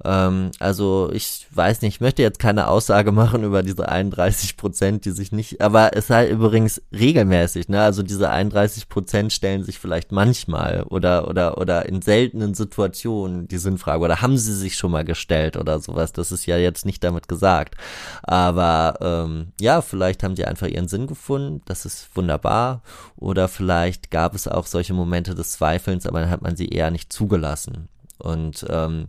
Ähm, 0.06 0.52
also 0.60 1.10
ich 1.12 1.48
weiß 1.52 1.82
nicht, 1.82 1.96
ich 1.96 2.02
möchte 2.02 2.22
jetzt 2.22 2.40
keine 2.40 2.68
Aussage 2.68 3.12
machen 3.12 3.44
über 3.44 3.64
diese 3.64 3.90
31 3.90 4.56
Prozent, 4.56 5.06
die 5.06 5.12
sich 5.12 5.32
nicht, 5.32 5.62
aber 5.62 5.96
es 5.96 6.08
sei 6.08 6.30
übrigens 6.30 6.82
regelmäßig, 6.92 7.70
ne? 7.70 7.82
Also 7.82 8.04
diese 8.04 8.30
31 8.30 8.88
Prozent 8.88 9.34
stellen 9.34 9.64
sich 9.64 9.80
vielleicht 9.80 10.12
manchmal 10.12 10.84
oder 10.84 11.28
oder 11.28 11.58
oder 11.58 11.88
in 11.88 12.02
seltenen 12.02 12.54
Situationen 12.54 13.48
die 13.48 13.58
Sinnfrage 13.58 14.04
oder 14.04 14.22
haben 14.22 14.38
sie 14.38 14.54
sich 14.54 14.76
schon 14.76 14.92
mal 14.92 15.06
gestellt 15.06 15.58
oder 15.58 15.80
sowas. 15.80 16.14
Das 16.14 16.32
ist 16.32 16.46
ja 16.46 16.58
jetzt 16.58 16.86
nicht 16.86 17.04
damit 17.04 17.28
gesagt. 17.28 17.76
Aber 18.24 18.98
ähm, 19.02 19.54
ja, 19.60 19.82
vielleicht 19.82 20.24
haben 20.24 20.36
sie 20.36 20.46
einfach 20.46 20.68
ihren 20.68 20.88
Sinn 20.88 21.08
gefunden. 21.08 21.62
Das 21.66 21.86
ist 21.86 22.10
wunderbar. 22.16 22.84
Oder 23.18 23.48
vielleicht 23.48 24.12
gab 24.12 24.36
es 24.36 24.48
auch 24.48 24.68
solche 24.68 24.94
Momente 24.94 25.36
des 25.36 25.52
Zweifelns, 25.52 26.06
aber 26.06 26.22
dann 26.22 26.30
hat 26.30 26.42
man 26.42 26.56
sie 26.56 26.68
eher 26.68 26.92
nicht 26.92 27.12
zugelassen. 27.12 27.90
Und 28.18 28.66
ähm, 28.70 29.08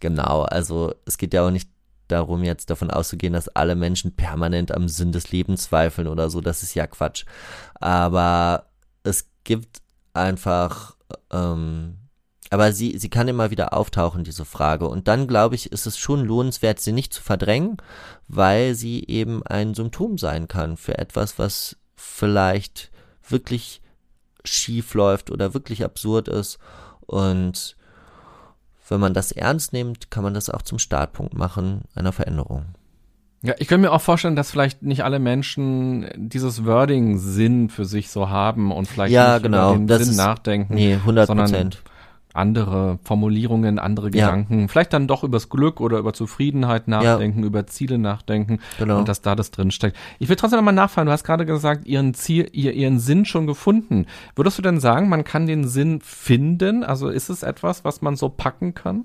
genau, 0.00 0.42
also 0.42 0.94
es 1.04 1.18
geht 1.18 1.34
ja 1.34 1.46
auch 1.46 1.50
nicht 1.50 1.68
darum, 2.08 2.44
jetzt 2.44 2.70
davon 2.70 2.90
auszugehen, 2.90 3.32
dass 3.32 3.48
alle 3.48 3.74
Menschen 3.74 4.14
permanent 4.14 4.72
am 4.72 4.88
Sinn 4.88 5.12
des 5.12 5.32
Lebens 5.32 5.64
zweifeln 5.64 6.08
oder 6.08 6.30
so. 6.30 6.40
Das 6.40 6.62
ist 6.62 6.74
ja 6.74 6.86
Quatsch. 6.86 7.24
Aber 7.74 8.66
es 9.02 9.28
gibt 9.44 9.82
einfach, 10.14 10.96
ähm, 11.30 11.98
aber 12.50 12.72
sie, 12.72 12.96
sie 12.98 13.10
kann 13.10 13.28
immer 13.28 13.50
wieder 13.50 13.72
auftauchen, 13.72 14.24
diese 14.24 14.44
Frage. 14.44 14.88
Und 14.88 15.08
dann, 15.08 15.26
glaube 15.26 15.56
ich, 15.56 15.72
ist 15.72 15.86
es 15.86 15.98
schon 15.98 16.24
lohnenswert, 16.24 16.80
sie 16.80 16.92
nicht 16.92 17.12
zu 17.12 17.22
verdrängen, 17.22 17.76
weil 18.28 18.74
sie 18.74 19.04
eben 19.06 19.44
ein 19.44 19.74
Symptom 19.74 20.16
sein 20.18 20.48
kann 20.48 20.76
für 20.76 20.98
etwas, 20.98 21.38
was 21.38 21.76
vielleicht 21.96 22.90
wirklich 23.28 23.82
schief 24.44 24.94
läuft 24.94 25.30
oder 25.30 25.54
wirklich 25.54 25.84
absurd 25.84 26.28
ist. 26.28 26.58
Und 27.00 27.76
wenn 28.88 29.00
man 29.00 29.14
das 29.14 29.32
ernst 29.32 29.72
nimmt, 29.72 30.10
kann 30.10 30.22
man 30.22 30.34
das 30.34 30.50
auch 30.50 30.62
zum 30.62 30.78
Startpunkt 30.78 31.34
machen 31.34 31.82
einer 31.94 32.12
Veränderung. 32.12 32.66
Ja, 33.42 33.54
ich 33.58 33.68
könnte 33.68 33.88
mir 33.88 33.92
auch 33.92 34.00
vorstellen, 34.00 34.34
dass 34.34 34.50
vielleicht 34.50 34.82
nicht 34.82 35.04
alle 35.04 35.18
Menschen 35.18 36.08
dieses 36.16 36.64
Wording 36.64 37.18
Sinn 37.18 37.68
für 37.68 37.84
sich 37.84 38.10
so 38.10 38.28
haben 38.30 38.72
und 38.72 38.88
vielleicht 38.88 39.12
ja, 39.12 39.34
nicht 39.34 39.44
genau. 39.44 39.70
über 39.70 39.78
den 39.78 39.86
das 39.86 40.02
Sinn 40.02 40.10
ist, 40.10 40.16
nachdenken. 40.16 40.74
Nee, 40.74 40.94
100 40.94 41.28
Prozent 41.28 41.82
andere 42.36 42.98
Formulierungen, 43.02 43.78
andere 43.78 44.06
Ja. 44.06 44.26
Gedanken, 44.26 44.68
vielleicht 44.68 44.92
dann 44.92 45.06
doch 45.08 45.24
übers 45.24 45.48
Glück 45.48 45.80
oder 45.80 45.98
über 45.98 46.12
Zufriedenheit 46.12 46.88
nachdenken, 46.88 47.42
über 47.44 47.66
Ziele 47.66 47.98
nachdenken 47.98 48.58
Genau. 48.78 48.98
und 48.98 49.08
dass 49.08 49.22
da 49.22 49.34
das 49.34 49.50
drin 49.50 49.70
steckt. 49.70 49.96
Ich 50.18 50.28
will 50.28 50.36
trotzdem 50.36 50.58
nochmal 50.58 50.74
nachfragen, 50.74 51.06
du 51.06 51.12
hast 51.12 51.24
gerade 51.24 51.46
gesagt, 51.46 51.86
ihren 51.86 52.14
Ziel, 52.14 52.48
ihr, 52.52 52.72
ihren 52.72 52.98
Sinn 52.98 53.24
schon 53.24 53.46
gefunden. 53.46 54.06
Würdest 54.34 54.58
du 54.58 54.62
denn 54.62 54.80
sagen, 54.80 55.08
man 55.08 55.24
kann 55.24 55.46
den 55.46 55.66
Sinn 55.66 56.00
finden? 56.00 56.84
Also 56.84 57.08
ist 57.08 57.28
es 57.28 57.42
etwas, 57.42 57.84
was 57.84 58.02
man 58.02 58.16
so 58.16 58.28
packen 58.28 58.74
kann? 58.74 59.04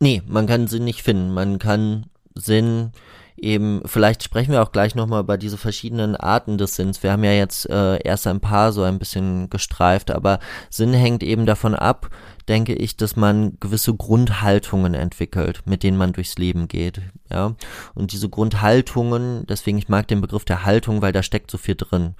Nee, 0.00 0.22
man 0.26 0.46
kann 0.46 0.66
Sinn 0.66 0.84
nicht 0.84 1.02
finden. 1.02 1.32
Man 1.32 1.58
kann 1.58 2.06
Sinn 2.34 2.92
eben, 3.36 3.82
vielleicht 3.84 4.22
sprechen 4.22 4.52
wir 4.52 4.62
auch 4.62 4.72
gleich 4.72 4.94
nochmal 4.94 5.20
über 5.22 5.36
diese 5.38 5.58
verschiedenen 5.58 6.16
Arten 6.16 6.58
des 6.58 6.76
Sinns. 6.76 7.02
Wir 7.02 7.12
haben 7.12 7.24
ja 7.24 7.32
jetzt 7.32 7.68
äh, 7.68 7.98
erst 8.02 8.26
ein 8.26 8.40
paar 8.40 8.72
so 8.72 8.82
ein 8.82 8.98
bisschen 8.98 9.50
gestreift, 9.50 10.10
aber 10.10 10.38
Sinn 10.70 10.92
hängt 10.94 11.22
eben 11.22 11.46
davon 11.46 11.74
ab, 11.74 12.10
denke 12.48 12.74
ich, 12.74 12.96
dass 12.96 13.16
man 13.16 13.58
gewisse 13.60 13.94
Grundhaltungen 13.94 14.94
entwickelt, 14.94 15.62
mit 15.66 15.82
denen 15.82 15.96
man 15.96 16.12
durchs 16.12 16.38
Leben 16.38 16.68
geht. 16.68 17.02
Ja, 17.30 17.54
und 17.94 18.12
diese 18.12 18.28
Grundhaltungen, 18.28 19.46
deswegen 19.46 19.78
ich 19.78 19.88
mag 19.88 20.08
den 20.08 20.20
Begriff 20.20 20.44
der 20.44 20.64
Haltung, 20.64 21.02
weil 21.02 21.12
da 21.12 21.22
steckt 21.22 21.50
so 21.50 21.58
viel 21.58 21.74
drin. 21.74 22.14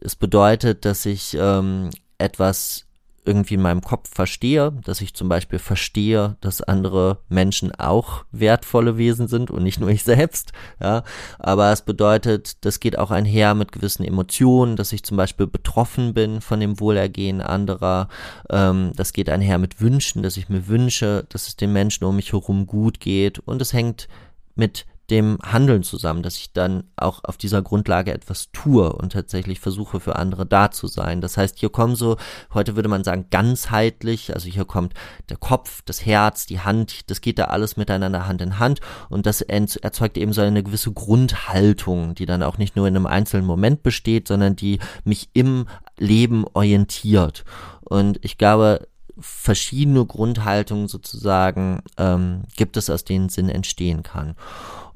Es 0.00 0.16
bedeutet, 0.16 0.84
dass 0.84 1.04
ich 1.06 1.36
ähm, 1.38 1.90
etwas 2.18 2.87
irgendwie 3.28 3.54
in 3.54 3.62
meinem 3.62 3.82
Kopf 3.82 4.08
verstehe, 4.12 4.72
dass 4.84 5.00
ich 5.00 5.14
zum 5.14 5.28
Beispiel 5.28 5.58
verstehe, 5.58 6.36
dass 6.40 6.62
andere 6.62 7.18
Menschen 7.28 7.72
auch 7.74 8.24
wertvolle 8.32 8.96
Wesen 8.96 9.28
sind 9.28 9.50
und 9.50 9.62
nicht 9.62 9.78
nur 9.78 9.90
ich 9.90 10.02
selbst, 10.14 10.52
ja. 10.80 11.04
Aber 11.38 11.70
es 11.70 11.82
bedeutet, 11.82 12.64
das 12.64 12.80
geht 12.80 12.98
auch 12.98 13.10
einher 13.10 13.54
mit 13.54 13.70
gewissen 13.70 14.04
Emotionen, 14.04 14.76
dass 14.76 14.92
ich 14.92 15.04
zum 15.04 15.16
Beispiel 15.16 15.46
betroffen 15.46 16.14
bin 16.14 16.40
von 16.40 16.58
dem 16.58 16.80
Wohlergehen 16.80 17.40
anderer. 17.40 18.08
Ähm, 18.50 18.92
das 18.96 19.12
geht 19.12 19.28
einher 19.28 19.58
mit 19.58 19.80
Wünschen, 19.80 20.22
dass 20.22 20.36
ich 20.36 20.48
mir 20.48 20.66
wünsche, 20.66 21.26
dass 21.28 21.46
es 21.46 21.56
den 21.56 21.72
Menschen 21.72 22.04
um 22.04 22.16
mich 22.16 22.32
herum 22.32 22.66
gut 22.66 22.98
geht 22.98 23.38
und 23.38 23.60
es 23.60 23.72
hängt 23.72 24.08
mit 24.54 24.86
dem 25.10 25.38
Handeln 25.42 25.82
zusammen, 25.82 26.22
dass 26.22 26.36
ich 26.36 26.52
dann 26.52 26.84
auch 26.96 27.24
auf 27.24 27.38
dieser 27.38 27.62
Grundlage 27.62 28.12
etwas 28.12 28.50
tue 28.52 28.92
und 28.92 29.12
tatsächlich 29.12 29.58
versuche 29.58 30.00
für 30.00 30.16
andere 30.16 30.44
da 30.44 30.70
zu 30.70 30.86
sein. 30.86 31.22
Das 31.22 31.38
heißt, 31.38 31.58
hier 31.58 31.70
kommen 31.70 31.96
so, 31.96 32.16
heute 32.52 32.76
würde 32.76 32.90
man 32.90 33.04
sagen, 33.04 33.26
ganzheitlich, 33.30 34.34
also 34.34 34.48
hier 34.48 34.66
kommt 34.66 34.92
der 35.30 35.38
Kopf, 35.38 35.82
das 35.86 36.04
Herz, 36.04 36.44
die 36.44 36.60
Hand, 36.60 37.10
das 37.10 37.22
geht 37.22 37.38
da 37.38 37.44
alles 37.44 37.78
miteinander 37.78 38.26
Hand 38.26 38.42
in 38.42 38.58
Hand 38.58 38.80
und 39.08 39.24
das 39.24 39.40
erzeugt 39.40 40.18
eben 40.18 40.34
so 40.34 40.42
eine 40.42 40.62
gewisse 40.62 40.92
Grundhaltung, 40.92 42.14
die 42.14 42.26
dann 42.26 42.42
auch 42.42 42.58
nicht 42.58 42.76
nur 42.76 42.86
in 42.86 42.94
einem 42.94 43.06
einzelnen 43.06 43.46
Moment 43.46 43.82
besteht, 43.82 44.28
sondern 44.28 44.56
die 44.56 44.78
mich 45.04 45.30
im 45.32 45.66
Leben 45.96 46.44
orientiert. 46.52 47.44
Und 47.80 48.22
ich 48.22 48.36
glaube, 48.36 48.86
verschiedene 49.20 50.04
Grundhaltungen 50.04 50.88
sozusagen 50.88 51.82
ähm, 51.96 52.42
gibt 52.56 52.76
es, 52.76 52.90
aus 52.90 53.04
denen 53.04 53.28
Sinn 53.28 53.48
entstehen 53.48 54.02
kann. 54.02 54.36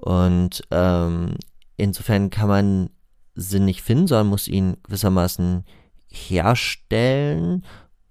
Und 0.02 0.62
ähm, 0.72 1.36
insofern 1.76 2.30
kann 2.30 2.48
man 2.48 2.90
Sinn 3.34 3.64
nicht 3.64 3.82
finden, 3.82 4.08
sondern 4.08 4.26
muss 4.26 4.48
ihn 4.48 4.76
gewissermaßen 4.82 5.64
herstellen, 6.08 7.64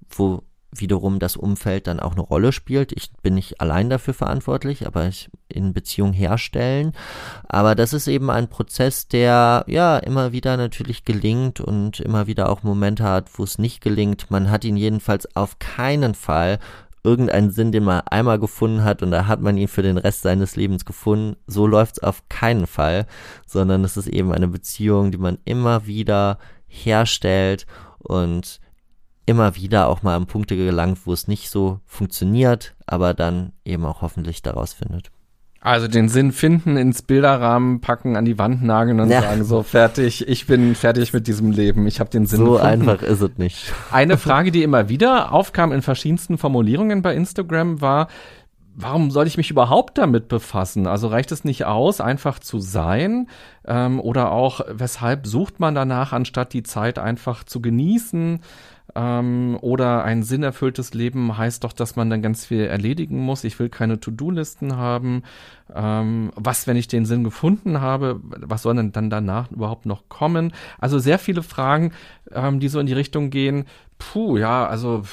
wo 0.09 0.43
wiederum 0.73 1.19
das 1.19 1.35
Umfeld 1.35 1.87
dann 1.87 1.99
auch 1.99 2.13
eine 2.13 2.21
Rolle 2.21 2.53
spielt. 2.53 2.93
Ich 2.93 3.11
bin 3.21 3.35
nicht 3.35 3.59
allein 3.59 3.89
dafür 3.89 4.13
verantwortlich, 4.13 4.87
aber 4.87 5.05
ich 5.07 5.29
in 5.49 5.73
Beziehung 5.73 6.13
herstellen. 6.13 6.93
Aber 7.43 7.75
das 7.75 7.91
ist 7.91 8.07
eben 8.07 8.29
ein 8.29 8.47
Prozess, 8.47 9.09
der 9.09 9.65
ja 9.67 9.97
immer 9.97 10.31
wieder 10.31 10.55
natürlich 10.55 11.03
gelingt 11.03 11.59
und 11.59 11.99
immer 11.99 12.25
wieder 12.25 12.49
auch 12.49 12.63
Momente 12.63 13.03
hat, 13.03 13.37
wo 13.37 13.43
es 13.43 13.57
nicht 13.57 13.81
gelingt. 13.81 14.31
Man 14.31 14.49
hat 14.49 14.63
ihn 14.63 14.77
jedenfalls 14.77 15.35
auf 15.35 15.59
keinen 15.59 16.15
Fall 16.15 16.59
irgendeinen 17.03 17.51
Sinn, 17.51 17.71
den 17.71 17.83
man 17.83 18.01
einmal 18.01 18.39
gefunden 18.39 18.83
hat 18.83 19.01
und 19.01 19.11
da 19.11 19.27
hat 19.27 19.41
man 19.41 19.57
ihn 19.57 19.67
für 19.67 19.81
den 19.81 19.97
Rest 19.97 20.21
seines 20.21 20.55
Lebens 20.55 20.85
gefunden. 20.85 21.35
So 21.47 21.67
läuft 21.67 21.97
es 21.97 22.03
auf 22.03 22.27
keinen 22.29 22.67
Fall, 22.67 23.07
sondern 23.45 23.83
es 23.83 23.97
ist 23.97 24.07
eben 24.07 24.31
eine 24.31 24.47
Beziehung, 24.47 25.11
die 25.11 25.17
man 25.17 25.39
immer 25.45 25.87
wieder 25.87 26.37
herstellt 26.67 27.65
und 27.97 28.59
immer 29.25 29.55
wieder 29.55 29.87
auch 29.87 30.03
mal 30.03 30.15
an 30.15 30.27
Punkte 30.27 30.55
gelangt, 30.55 31.05
wo 31.05 31.13
es 31.13 31.27
nicht 31.27 31.49
so 31.49 31.79
funktioniert, 31.85 32.75
aber 32.85 33.13
dann 33.13 33.53
eben 33.65 33.85
auch 33.85 34.01
hoffentlich 34.01 34.41
daraus 34.41 34.73
findet. 34.73 35.11
Also 35.63 35.87
den 35.87 36.09
Sinn 36.09 36.31
finden, 36.31 36.75
ins 36.75 37.03
Bilderrahmen 37.03 37.81
packen, 37.81 38.17
an 38.17 38.25
die 38.25 38.39
Wand 38.39 38.63
nageln 38.63 38.99
und 38.99 39.11
ja. 39.11 39.21
sagen 39.21 39.43
so 39.43 39.61
fertig, 39.61 40.27
ich 40.27 40.47
bin 40.47 40.73
fertig 40.73 41.13
mit 41.13 41.27
diesem 41.27 41.51
Leben, 41.51 41.85
ich 41.85 41.99
habe 41.99 42.09
den 42.09 42.25
Sinn 42.25 42.39
So 42.39 42.53
gefunden. 42.53 42.89
einfach 42.89 43.03
ist 43.03 43.21
es 43.21 43.37
nicht. 43.37 43.71
Eine 43.91 44.17
Frage, 44.17 44.49
die 44.49 44.63
immer 44.63 44.89
wieder 44.89 45.31
aufkam 45.31 45.71
in 45.71 45.83
verschiedensten 45.83 46.39
Formulierungen 46.39 47.03
bei 47.03 47.13
Instagram 47.13 47.79
war, 47.79 48.07
warum 48.75 49.11
soll 49.11 49.27
ich 49.27 49.37
mich 49.37 49.51
überhaupt 49.51 49.99
damit 49.99 50.27
befassen? 50.29 50.87
Also 50.87 51.07
reicht 51.07 51.31
es 51.31 51.43
nicht 51.43 51.65
aus, 51.65 52.01
einfach 52.01 52.39
zu 52.39 52.59
sein? 52.59 53.27
Ähm, 53.63 53.99
oder 53.99 54.31
auch, 54.31 54.61
weshalb 54.67 55.27
sucht 55.27 55.59
man 55.59 55.75
danach, 55.75 56.11
anstatt 56.11 56.53
die 56.53 56.63
Zeit 56.63 56.97
einfach 56.97 57.43
zu 57.43 57.61
genießen? 57.61 58.39
Ähm, 58.95 59.57
oder 59.61 60.03
ein 60.03 60.23
sinnerfülltes 60.23 60.93
Leben 60.93 61.37
heißt 61.37 61.63
doch, 61.63 61.73
dass 61.73 61.95
man 61.95 62.09
dann 62.09 62.21
ganz 62.21 62.45
viel 62.45 62.65
erledigen 62.65 63.19
muss. 63.19 63.43
Ich 63.43 63.57
will 63.59 63.69
keine 63.69 63.99
To-Do-Listen 63.99 64.75
haben. 64.75 65.23
Ähm, 65.73 66.31
was, 66.35 66.67
wenn 66.67 66.77
ich 66.77 66.87
den 66.87 67.05
Sinn 67.05 67.23
gefunden 67.23 67.81
habe? 67.81 68.19
Was 68.23 68.63
soll 68.63 68.75
denn 68.75 68.91
dann 68.91 69.09
danach 69.09 69.49
überhaupt 69.51 69.85
noch 69.85 70.09
kommen? 70.09 70.53
Also 70.79 70.99
sehr 70.99 71.19
viele 71.19 71.43
Fragen, 71.43 71.91
ähm, 72.31 72.59
die 72.59 72.67
so 72.67 72.79
in 72.79 72.87
die 72.87 72.93
Richtung 72.93 73.29
gehen. 73.29 73.65
Puh, 73.97 74.37
ja, 74.37 74.65
also 74.65 75.03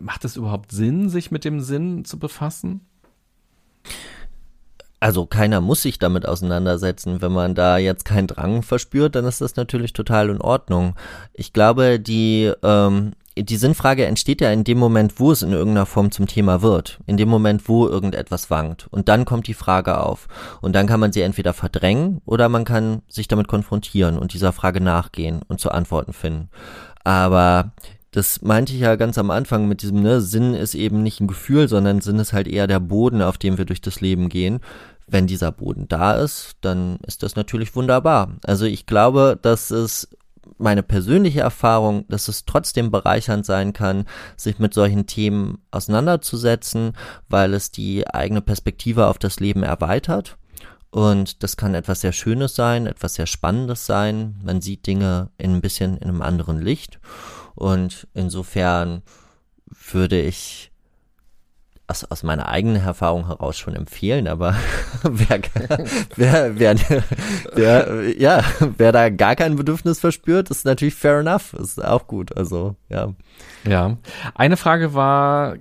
macht 0.00 0.24
es 0.24 0.36
überhaupt 0.36 0.72
Sinn, 0.72 1.08
sich 1.08 1.30
mit 1.30 1.44
dem 1.44 1.60
Sinn 1.60 2.04
zu 2.04 2.18
befassen? 2.18 2.80
Also 5.00 5.26
keiner 5.26 5.60
muss 5.60 5.82
sich 5.82 5.98
damit 5.98 6.26
auseinandersetzen. 6.26 7.22
Wenn 7.22 7.32
man 7.32 7.54
da 7.54 7.78
jetzt 7.78 8.04
keinen 8.04 8.26
Drang 8.26 8.62
verspürt, 8.62 9.14
dann 9.14 9.24
ist 9.24 9.40
das 9.40 9.56
natürlich 9.56 9.92
total 9.92 10.30
in 10.30 10.40
Ordnung. 10.40 10.94
Ich 11.34 11.52
glaube, 11.52 12.00
die, 12.00 12.52
ähm, 12.62 13.12
die 13.36 13.56
Sinnfrage 13.56 14.06
entsteht 14.06 14.40
ja 14.40 14.50
in 14.50 14.64
dem 14.64 14.78
Moment, 14.78 15.20
wo 15.20 15.30
es 15.30 15.42
in 15.42 15.52
irgendeiner 15.52 15.86
Form 15.86 16.10
zum 16.10 16.26
Thema 16.26 16.62
wird. 16.62 16.98
In 17.06 17.16
dem 17.16 17.28
Moment, 17.28 17.68
wo 17.68 17.86
irgendetwas 17.86 18.50
wankt. 18.50 18.88
Und 18.90 19.08
dann 19.08 19.24
kommt 19.24 19.46
die 19.46 19.54
Frage 19.54 20.00
auf. 20.00 20.26
Und 20.60 20.74
dann 20.74 20.88
kann 20.88 21.00
man 21.00 21.12
sie 21.12 21.22
entweder 21.22 21.52
verdrängen 21.52 22.20
oder 22.24 22.48
man 22.48 22.64
kann 22.64 23.02
sich 23.08 23.28
damit 23.28 23.46
konfrontieren 23.46 24.18
und 24.18 24.32
dieser 24.34 24.52
Frage 24.52 24.80
nachgehen 24.80 25.42
und 25.46 25.60
zu 25.60 25.70
Antworten 25.70 26.12
finden. 26.12 26.48
Aber 27.04 27.72
das 28.10 28.42
meinte 28.42 28.72
ich 28.72 28.80
ja 28.80 28.96
ganz 28.96 29.18
am 29.18 29.30
Anfang 29.30 29.68
mit 29.68 29.82
diesem, 29.82 30.02
ne, 30.02 30.20
Sinn 30.20 30.54
ist 30.54 30.74
eben 30.74 31.02
nicht 31.02 31.20
ein 31.20 31.26
Gefühl, 31.26 31.68
sondern 31.68 32.00
Sinn 32.00 32.18
ist 32.18 32.32
halt 32.32 32.48
eher 32.48 32.66
der 32.66 32.80
Boden, 32.80 33.22
auf 33.22 33.38
dem 33.38 33.58
wir 33.58 33.64
durch 33.64 33.80
das 33.80 34.00
Leben 34.00 34.28
gehen. 34.28 34.60
Wenn 35.06 35.26
dieser 35.26 35.52
Boden 35.52 35.88
da 35.88 36.12
ist, 36.14 36.56
dann 36.60 36.98
ist 37.06 37.22
das 37.22 37.36
natürlich 37.36 37.74
wunderbar. 37.74 38.36
Also 38.44 38.66
ich 38.66 38.86
glaube, 38.86 39.38
dass 39.40 39.70
es 39.70 40.08
meine 40.56 40.82
persönliche 40.82 41.40
Erfahrung, 41.40 42.04
dass 42.08 42.28
es 42.28 42.44
trotzdem 42.44 42.90
bereichernd 42.90 43.44
sein 43.44 43.72
kann, 43.72 44.06
sich 44.36 44.58
mit 44.58 44.74
solchen 44.74 45.06
Themen 45.06 45.58
auseinanderzusetzen, 45.70 46.92
weil 47.28 47.54
es 47.54 47.70
die 47.70 48.08
eigene 48.08 48.40
Perspektive 48.40 49.06
auf 49.06 49.18
das 49.18 49.40
Leben 49.40 49.62
erweitert. 49.62 50.36
Und 50.90 51.42
das 51.42 51.56
kann 51.58 51.74
etwas 51.74 52.00
sehr 52.00 52.12
Schönes 52.12 52.54
sein, 52.54 52.86
etwas 52.86 53.14
sehr 53.14 53.26
Spannendes 53.26 53.84
sein. 53.84 54.40
Man 54.42 54.62
sieht 54.62 54.86
Dinge 54.86 55.28
in 55.36 55.56
ein 55.56 55.60
bisschen 55.60 55.98
in 55.98 56.08
einem 56.08 56.22
anderen 56.22 56.60
Licht. 56.60 56.98
Und 57.58 58.06
insofern 58.14 59.02
würde 59.90 60.20
ich 60.20 60.70
aus, 61.88 62.04
aus 62.04 62.22
meiner 62.22 62.48
eigenen 62.48 62.84
Erfahrung 62.84 63.26
heraus 63.26 63.58
schon 63.58 63.74
empfehlen, 63.74 64.28
aber 64.28 64.54
wer, 65.02 65.40
wer, 66.14 66.58
wer, 66.58 66.76
wer, 67.54 68.16
ja, 68.16 68.44
wer 68.76 68.92
da 68.92 69.08
gar 69.08 69.34
kein 69.34 69.56
Bedürfnis 69.56 69.98
verspürt, 69.98 70.50
ist 70.50 70.66
natürlich 70.66 70.94
fair 70.94 71.18
enough, 71.18 71.52
ist 71.54 71.84
auch 71.84 72.06
gut, 72.06 72.36
also, 72.36 72.76
ja. 72.88 73.12
Ja. 73.66 73.96
Eine 74.36 74.56
Frage 74.56 74.94
war, 74.94 75.56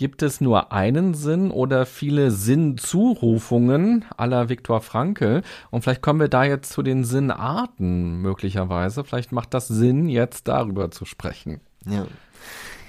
gibt 0.00 0.22
es 0.22 0.40
nur 0.40 0.72
einen 0.72 1.12
Sinn 1.12 1.50
oder 1.50 1.84
viele 1.84 2.30
Sinnzurufungen 2.30 4.06
aller 4.16 4.48
Viktor 4.48 4.80
Frankl? 4.80 5.42
Und 5.70 5.82
vielleicht 5.82 6.00
kommen 6.00 6.20
wir 6.20 6.28
da 6.28 6.42
jetzt 6.42 6.72
zu 6.72 6.82
den 6.82 7.04
Sinnarten 7.04 8.22
möglicherweise. 8.22 9.04
Vielleicht 9.04 9.30
macht 9.30 9.52
das 9.52 9.68
Sinn, 9.68 10.08
jetzt 10.08 10.48
darüber 10.48 10.90
zu 10.90 11.04
sprechen. 11.04 11.60
Ja, 11.84 12.06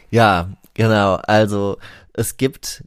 ja 0.10 0.50
genau. 0.74 1.16
Also 1.16 1.80
es 2.14 2.38
gibt 2.38 2.86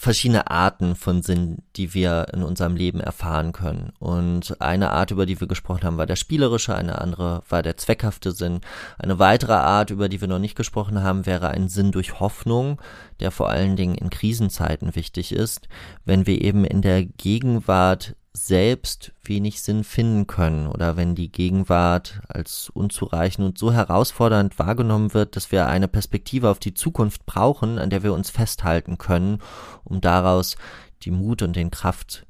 verschiedene 0.00 0.50
Arten 0.50 0.96
von 0.96 1.20
Sinn, 1.22 1.58
die 1.76 1.92
wir 1.92 2.28
in 2.32 2.42
unserem 2.42 2.74
Leben 2.74 3.00
erfahren 3.00 3.52
können. 3.52 3.92
Und 3.98 4.58
eine 4.60 4.92
Art, 4.92 5.10
über 5.10 5.26
die 5.26 5.38
wir 5.40 5.46
gesprochen 5.46 5.84
haben, 5.84 5.98
war 5.98 6.06
der 6.06 6.16
spielerische, 6.16 6.74
eine 6.74 7.00
andere 7.00 7.42
war 7.50 7.62
der 7.62 7.76
zweckhafte 7.76 8.32
Sinn. 8.32 8.62
Eine 8.98 9.18
weitere 9.18 9.52
Art, 9.52 9.90
über 9.90 10.08
die 10.08 10.22
wir 10.22 10.28
noch 10.28 10.38
nicht 10.38 10.56
gesprochen 10.56 11.02
haben, 11.02 11.26
wäre 11.26 11.48
ein 11.48 11.68
Sinn 11.68 11.92
durch 11.92 12.18
Hoffnung, 12.18 12.80
der 13.20 13.30
vor 13.30 13.50
allen 13.50 13.76
Dingen 13.76 13.94
in 13.94 14.08
Krisenzeiten 14.08 14.94
wichtig 14.94 15.32
ist, 15.32 15.68
wenn 16.06 16.26
wir 16.26 16.40
eben 16.40 16.64
in 16.64 16.80
der 16.80 17.04
Gegenwart 17.04 18.16
selbst 18.32 19.12
wenig 19.24 19.60
Sinn 19.60 19.82
finden 19.82 20.26
können 20.26 20.68
oder 20.68 20.96
wenn 20.96 21.14
die 21.14 21.32
Gegenwart 21.32 22.20
als 22.28 22.70
unzureichend 22.70 23.44
und 23.44 23.58
so 23.58 23.72
herausfordernd 23.72 24.58
wahrgenommen 24.58 25.14
wird, 25.14 25.34
dass 25.34 25.50
wir 25.50 25.66
eine 25.66 25.88
Perspektive 25.88 26.48
auf 26.48 26.60
die 26.60 26.74
Zukunft 26.74 27.26
brauchen, 27.26 27.78
an 27.78 27.90
der 27.90 28.02
wir 28.02 28.12
uns 28.12 28.30
festhalten 28.30 28.98
können, 28.98 29.38
um 29.84 30.00
daraus 30.00 30.56
die 31.02 31.10
Mut 31.10 31.42
und 31.42 31.56
den 31.56 31.70
Kraft 31.70 32.26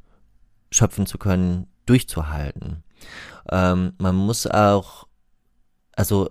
schöpfen 0.70 1.04
zu 1.04 1.18
können, 1.18 1.66
durchzuhalten. 1.84 2.82
Ähm, 3.50 3.92
man 3.98 4.16
muss 4.16 4.46
auch, 4.46 5.06
also 5.92 6.30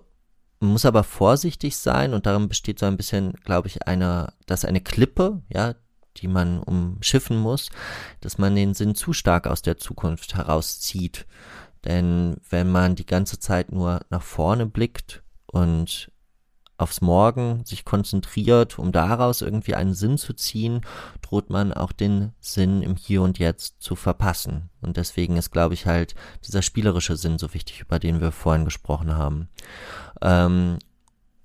man 0.58 0.72
muss 0.72 0.84
aber 0.84 1.04
vorsichtig 1.04 1.76
sein 1.76 2.12
und 2.12 2.26
darin 2.26 2.48
besteht 2.48 2.78
so 2.78 2.86
ein 2.86 2.96
bisschen, 2.96 3.34
glaube 3.44 3.68
ich, 3.68 3.86
eine, 3.86 4.32
dass 4.46 4.64
eine 4.64 4.80
Klippe, 4.80 5.42
ja, 5.48 5.74
die 6.16 6.28
man 6.28 6.60
umschiffen 6.60 7.38
muss, 7.38 7.70
dass 8.20 8.38
man 8.38 8.54
den 8.54 8.74
Sinn 8.74 8.94
zu 8.94 9.12
stark 9.12 9.46
aus 9.46 9.62
der 9.62 9.78
Zukunft 9.78 10.34
herauszieht. 10.34 11.26
Denn 11.84 12.36
wenn 12.48 12.70
man 12.70 12.94
die 12.94 13.06
ganze 13.06 13.38
Zeit 13.38 13.72
nur 13.72 14.00
nach 14.10 14.22
vorne 14.22 14.66
blickt 14.66 15.22
und 15.46 16.10
aufs 16.80 17.02
Morgen 17.02 17.64
sich 17.64 17.84
konzentriert, 17.84 18.78
um 18.78 18.90
daraus 18.90 19.42
irgendwie 19.42 19.74
einen 19.74 19.92
Sinn 19.94 20.16
zu 20.16 20.32
ziehen, 20.32 20.80
droht 21.20 21.50
man 21.50 21.72
auch 21.72 21.92
den 21.92 22.32
Sinn 22.40 22.82
im 22.82 22.96
Hier 22.96 23.22
und 23.22 23.38
Jetzt 23.38 23.82
zu 23.82 23.96
verpassen. 23.96 24.70
Und 24.80 24.96
deswegen 24.96 25.36
ist, 25.36 25.50
glaube 25.50 25.74
ich, 25.74 25.86
halt 25.86 26.14
dieser 26.46 26.62
spielerische 26.62 27.16
Sinn 27.16 27.38
so 27.38 27.52
wichtig, 27.52 27.80
über 27.80 27.98
den 27.98 28.20
wir 28.20 28.32
vorhin 28.32 28.64
gesprochen 28.64 29.14
haben. 29.14 29.48
Ähm, 30.22 30.78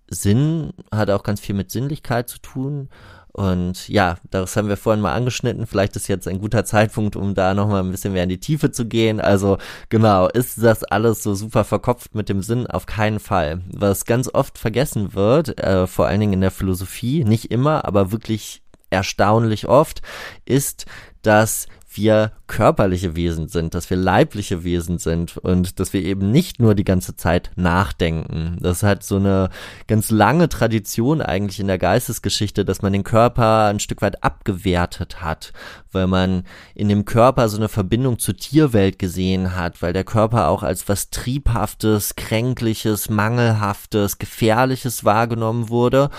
Sinn 0.08 0.74
hat 0.92 1.10
auch 1.10 1.24
ganz 1.24 1.42
viel 1.42 1.56
mit 1.56 1.70
Sinnlichkeit 1.72 2.30
zu 2.30 2.40
tun. 2.40 2.90
Und 3.36 3.90
ja, 3.90 4.16
das 4.32 4.56
haben 4.56 4.70
wir 4.70 4.78
vorhin 4.78 5.02
mal 5.02 5.14
angeschnitten. 5.14 5.68
Vielleicht 5.68 5.98
ist 5.98 6.08
jetzt 6.08 6.26
ein 6.26 6.40
guter 6.40 6.64
Zeitpunkt, 6.64 7.18
um 7.18 7.36
da 7.36 7.54
nochmal 7.54 7.84
ein 7.84 7.92
bisschen 7.92 8.14
mehr 8.14 8.24
in 8.24 8.30
die 8.30 8.40
Tiefe 8.40 8.72
zu 8.72 8.86
gehen. 8.86 9.20
Also 9.20 9.58
genau, 9.90 10.30
ist 10.30 10.64
das 10.64 10.86
alles 10.86 11.22
so 11.22 11.36
super 11.36 11.66
verkopft 11.66 12.16
mit 12.16 12.30
dem 12.30 12.42
Sinn? 12.42 12.66
Auf 12.66 12.86
keinen 12.86 13.20
Fall. 13.20 13.60
Was 13.70 14.06
ganz 14.06 14.30
oft 14.34 14.58
vergessen 14.58 15.16
wird, 15.16 15.60
äh, 15.60 15.86
vor 15.86 16.08
allen 16.08 16.22
Dingen 16.22 16.32
in 16.32 16.40
der 16.42 16.52
Philosophie, 16.52 17.26
nicht 17.26 17.52
immer, 17.52 17.84
aber 17.84 18.14
wirklich 18.14 18.62
erstaunlich 18.90 19.68
oft, 19.68 20.02
ist, 20.46 20.86
dass 21.22 21.68
wir 21.98 22.32
körperliche 22.48 23.16
Wesen 23.16 23.48
sind, 23.48 23.74
dass 23.74 23.90
wir 23.90 23.98
leibliche 23.98 24.64
Wesen 24.64 25.00
sind 25.00 25.38
und 25.38 25.80
dass 25.80 25.94
wir 25.94 26.02
eben 26.02 26.32
nicht 26.32 26.60
nur 26.60 26.76
die 26.76 26.84
ganze 26.84 27.16
Zeit 27.16 27.52
nachdenken. 27.56 28.58
Das 28.62 28.84
hat 28.84 29.04
so 29.04 29.16
eine 29.16 29.50
ganz 29.88 30.12
lange 30.12 30.48
Tradition 30.48 31.22
eigentlich 31.22 31.60
in 31.60 31.68
der 31.68 31.78
Geistesgeschichte, 31.78 32.64
dass 32.64 32.82
man 32.82 32.94
den 32.94 33.04
Körper 33.04 33.66
ein 33.66 33.80
Stück 33.80 34.02
weit 34.02 34.24
abgewertet 34.24 35.22
hat, 35.22 35.54
weil 35.92 36.08
man 36.08 36.44
in 36.76 36.88
dem 36.88 37.06
Körper 37.06 37.50
so 37.50 37.58
eine 37.58 37.70
Verbindung 37.70 38.20
zur 38.20 38.38
Tierwelt 38.38 39.00
gesehen 39.00 39.56
hat, 39.56 39.82
weil 39.82 39.94
der 39.94 40.04
Körper 40.04 40.50
auch 40.50 40.62
als 40.62 40.88
was 40.88 41.10
Triebhaftes, 41.10 42.16
Kränkliches, 42.16 43.10
Mangelhaftes, 43.10 44.20
Gefährliches 44.20 45.04
wahrgenommen 45.04 45.70
wurde 45.70 46.10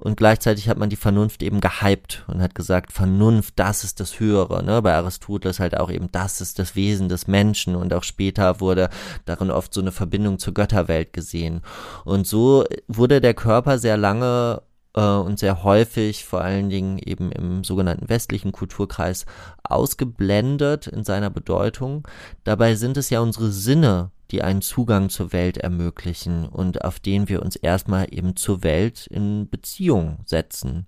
und 0.00 0.16
gleichzeitig 0.16 0.68
hat 0.68 0.78
man 0.78 0.90
die 0.90 0.96
Vernunft 0.96 1.42
eben 1.42 1.60
gehypt 1.60 2.24
und 2.26 2.40
hat 2.40 2.54
gesagt, 2.54 2.92
Vernunft, 2.92 3.54
das 3.56 3.84
ist 3.84 4.00
das 4.00 4.18
Höhere. 4.18 4.64
Ne? 4.64 4.80
Bei 4.82 4.94
Aristoteles 4.94 5.60
halt 5.60 5.76
auch 5.76 5.90
eben, 5.90 6.10
das 6.10 6.40
ist 6.40 6.58
das 6.58 6.74
Wesen 6.74 7.08
des 7.08 7.26
Menschen 7.26 7.76
und 7.76 7.92
auch 7.92 8.02
später 8.02 8.60
wurde 8.60 8.88
darin 9.26 9.50
oft 9.50 9.74
so 9.74 9.80
eine 9.80 9.92
Verbindung 9.92 10.38
zur 10.38 10.54
Götterwelt 10.54 11.12
gesehen. 11.12 11.60
Und 12.04 12.26
so 12.26 12.64
wurde 12.88 13.20
der 13.20 13.34
Körper 13.34 13.78
sehr 13.78 13.96
lange 13.96 14.62
und 14.92 15.38
sehr 15.38 15.62
häufig, 15.62 16.24
vor 16.24 16.40
allen 16.40 16.68
Dingen 16.68 16.98
eben 16.98 17.30
im 17.30 17.62
sogenannten 17.62 18.08
westlichen 18.08 18.52
Kulturkreis, 18.52 19.24
ausgeblendet 19.62 20.88
in 20.88 21.04
seiner 21.04 21.30
Bedeutung. 21.30 22.06
Dabei 22.44 22.74
sind 22.74 22.96
es 22.96 23.10
ja 23.10 23.20
unsere 23.20 23.52
Sinne, 23.52 24.10
die 24.30 24.42
einen 24.42 24.62
Zugang 24.62 25.08
zur 25.08 25.32
Welt 25.32 25.58
ermöglichen 25.58 26.46
und 26.46 26.84
auf 26.84 27.00
den 27.00 27.28
wir 27.28 27.42
uns 27.42 27.56
erstmal 27.56 28.08
eben 28.10 28.36
zur 28.36 28.62
Welt 28.62 29.06
in 29.06 29.48
Beziehung 29.48 30.18
setzen. 30.24 30.86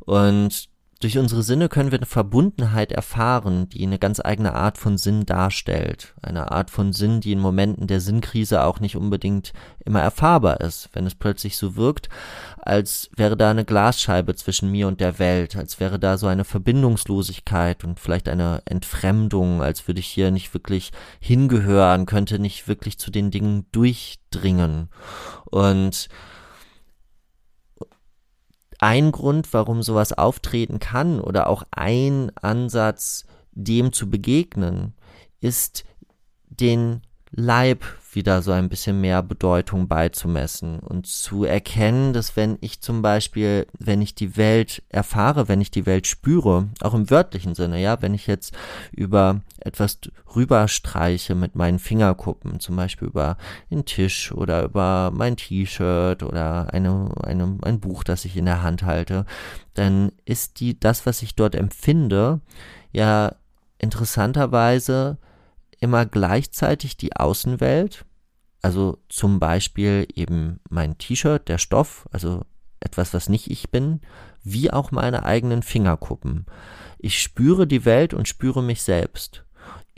Und 0.00 0.68
durch 1.00 1.16
unsere 1.16 1.42
Sinne 1.42 1.70
können 1.70 1.90
wir 1.90 1.98
eine 1.98 2.06
Verbundenheit 2.06 2.92
erfahren, 2.92 3.70
die 3.70 3.82
eine 3.86 3.98
ganz 3.98 4.20
eigene 4.22 4.52
Art 4.52 4.76
von 4.76 4.98
Sinn 4.98 5.24
darstellt. 5.24 6.14
Eine 6.20 6.52
Art 6.52 6.70
von 6.70 6.92
Sinn, 6.92 7.22
die 7.22 7.32
in 7.32 7.40
Momenten 7.40 7.86
der 7.86 8.02
Sinnkrise 8.02 8.64
auch 8.64 8.80
nicht 8.80 8.96
unbedingt 8.96 9.54
immer 9.86 10.02
erfahrbar 10.02 10.60
ist. 10.60 10.90
Wenn 10.92 11.06
es 11.06 11.14
plötzlich 11.14 11.56
so 11.56 11.74
wirkt, 11.74 12.10
als 12.62 13.10
wäre 13.16 13.36
da 13.36 13.50
eine 13.50 13.64
Glasscheibe 13.64 14.34
zwischen 14.34 14.70
mir 14.70 14.86
und 14.86 15.00
der 15.00 15.18
Welt, 15.18 15.56
als 15.56 15.80
wäre 15.80 15.98
da 15.98 16.18
so 16.18 16.26
eine 16.26 16.44
Verbindungslosigkeit 16.44 17.84
und 17.84 17.98
vielleicht 17.98 18.28
eine 18.28 18.62
Entfremdung, 18.66 19.62
als 19.62 19.86
würde 19.88 20.00
ich 20.00 20.06
hier 20.06 20.30
nicht 20.30 20.52
wirklich 20.52 20.92
hingehören, 21.20 22.06
könnte 22.06 22.38
nicht 22.38 22.68
wirklich 22.68 22.98
zu 22.98 23.10
den 23.10 23.30
Dingen 23.30 23.66
durchdringen. 23.72 24.88
Und 25.46 26.08
ein 28.78 29.12
Grund, 29.12 29.52
warum 29.52 29.82
sowas 29.82 30.12
auftreten 30.12 30.78
kann 30.78 31.20
oder 31.20 31.48
auch 31.48 31.64
ein 31.70 32.30
Ansatz, 32.36 33.26
dem 33.52 33.92
zu 33.92 34.08
begegnen, 34.08 34.94
ist 35.40 35.84
den 36.48 37.02
Leib 37.32 37.84
wieder 38.12 38.42
so 38.42 38.50
ein 38.50 38.68
bisschen 38.68 39.00
mehr 39.00 39.22
Bedeutung 39.22 39.86
beizumessen 39.86 40.80
und 40.80 41.06
zu 41.06 41.44
erkennen, 41.44 42.12
dass 42.12 42.36
wenn 42.36 42.58
ich 42.60 42.80
zum 42.80 43.02
Beispiel, 43.02 43.66
wenn 43.78 44.02
ich 44.02 44.14
die 44.16 44.36
Welt 44.36 44.82
erfahre, 44.88 45.48
wenn 45.48 45.60
ich 45.60 45.70
die 45.70 45.86
Welt 45.86 46.08
spüre, 46.08 46.68
auch 46.80 46.94
im 46.94 47.08
wörtlichen 47.08 47.54
Sinne, 47.54 47.80
ja, 47.80 48.02
wenn 48.02 48.14
ich 48.14 48.26
jetzt 48.26 48.52
über 48.90 49.42
etwas 49.60 49.98
rüberstreiche 50.34 51.36
mit 51.36 51.54
meinen 51.54 51.78
Fingerkuppen, 51.78 52.58
zum 52.58 52.74
Beispiel 52.76 53.08
über 53.08 53.36
den 53.70 53.84
Tisch 53.84 54.32
oder 54.32 54.64
über 54.64 55.12
mein 55.14 55.36
T-Shirt 55.36 56.24
oder 56.24 56.72
eine, 56.72 57.12
eine, 57.22 57.58
ein 57.62 57.78
Buch, 57.78 58.02
das 58.02 58.24
ich 58.24 58.36
in 58.36 58.46
der 58.46 58.62
Hand 58.62 58.82
halte, 58.82 59.24
dann 59.74 60.10
ist 60.24 60.58
die, 60.58 60.78
das, 60.78 61.06
was 61.06 61.22
ich 61.22 61.36
dort 61.36 61.54
empfinde, 61.54 62.40
ja 62.92 63.36
interessanterweise 63.78 65.16
immer 65.80 66.06
gleichzeitig 66.06 66.96
die 66.96 67.16
Außenwelt, 67.16 68.04
also 68.62 68.98
zum 69.08 69.40
Beispiel 69.40 70.06
eben 70.14 70.60
mein 70.68 70.98
T-Shirt, 70.98 71.48
der 71.48 71.58
Stoff, 71.58 72.08
also 72.12 72.44
etwas, 72.80 73.14
was 73.14 73.28
nicht 73.28 73.50
ich 73.50 73.70
bin, 73.70 74.00
wie 74.42 74.70
auch 74.70 74.90
meine 74.90 75.24
eigenen 75.24 75.62
Fingerkuppen. 75.62 76.46
Ich 76.98 77.20
spüre 77.20 77.66
die 77.66 77.84
Welt 77.84 78.14
und 78.14 78.28
spüre 78.28 78.62
mich 78.62 78.82
selbst 78.82 79.44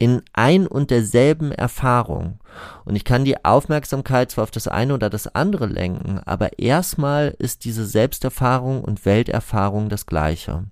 in 0.03 0.23
ein 0.33 0.67
und 0.67 0.91
derselben 0.91 1.53
Erfahrung. 1.53 2.41
Und 2.85 2.97
ich 2.97 3.05
kann 3.05 3.25
die 3.25 3.45
Aufmerksamkeit 3.45 4.33
zwar 4.33 4.43
auf 4.43 4.51
das 4.51 4.67
eine 4.67 4.95
oder 4.95 5.09
das 5.09 5.33
andere 5.33 5.67
lenken, 5.67 6.19
aber 6.19 6.59
erstmal 6.59 7.37
ist 7.39 7.65
diese 7.65 7.87
Selbsterfahrung 7.87 8.83
und 8.83 9.05
Welterfahrung 9.05 9.89
das 9.89 10.07
gleiche. 10.07 10.65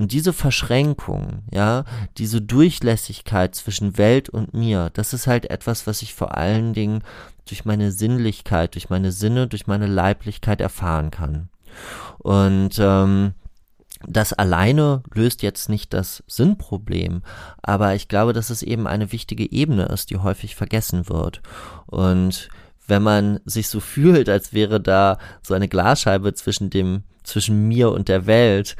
Und 0.00 0.12
diese 0.12 0.32
Verschränkung, 0.32 1.42
ja, 1.52 1.84
diese 2.16 2.40
Durchlässigkeit 2.40 3.54
zwischen 3.54 3.98
Welt 3.98 4.30
und 4.30 4.54
mir, 4.54 4.88
das 4.94 5.12
ist 5.12 5.26
halt 5.26 5.50
etwas, 5.50 5.86
was 5.86 6.00
ich 6.00 6.14
vor 6.14 6.38
allen 6.38 6.72
Dingen 6.72 7.02
durch 7.46 7.66
meine 7.66 7.92
Sinnlichkeit, 7.92 8.76
durch 8.76 8.88
meine 8.88 9.12
Sinne, 9.12 9.46
durch 9.46 9.66
meine 9.66 9.86
Leiblichkeit 9.86 10.62
erfahren 10.62 11.10
kann. 11.10 11.50
Und 12.16 12.78
ähm, 12.78 13.34
das 14.08 14.32
alleine 14.32 15.02
löst 15.12 15.42
jetzt 15.42 15.68
nicht 15.68 15.92
das 15.92 16.24
Sinnproblem, 16.26 17.20
aber 17.60 17.94
ich 17.94 18.08
glaube, 18.08 18.32
dass 18.32 18.48
es 18.48 18.62
eben 18.62 18.86
eine 18.86 19.12
wichtige 19.12 19.52
Ebene 19.52 19.84
ist, 19.84 20.08
die 20.08 20.16
häufig 20.16 20.56
vergessen 20.56 21.10
wird. 21.10 21.42
Und 21.84 22.48
wenn 22.86 23.02
man 23.02 23.40
sich 23.44 23.68
so 23.68 23.80
fühlt, 23.80 24.30
als 24.30 24.54
wäre 24.54 24.80
da 24.80 25.18
so 25.42 25.52
eine 25.52 25.68
Glasscheibe 25.68 26.32
zwischen 26.32 26.70
dem, 26.70 27.02
zwischen 27.22 27.68
mir 27.68 27.90
und 27.90 28.08
der 28.08 28.24
Welt, 28.24 28.76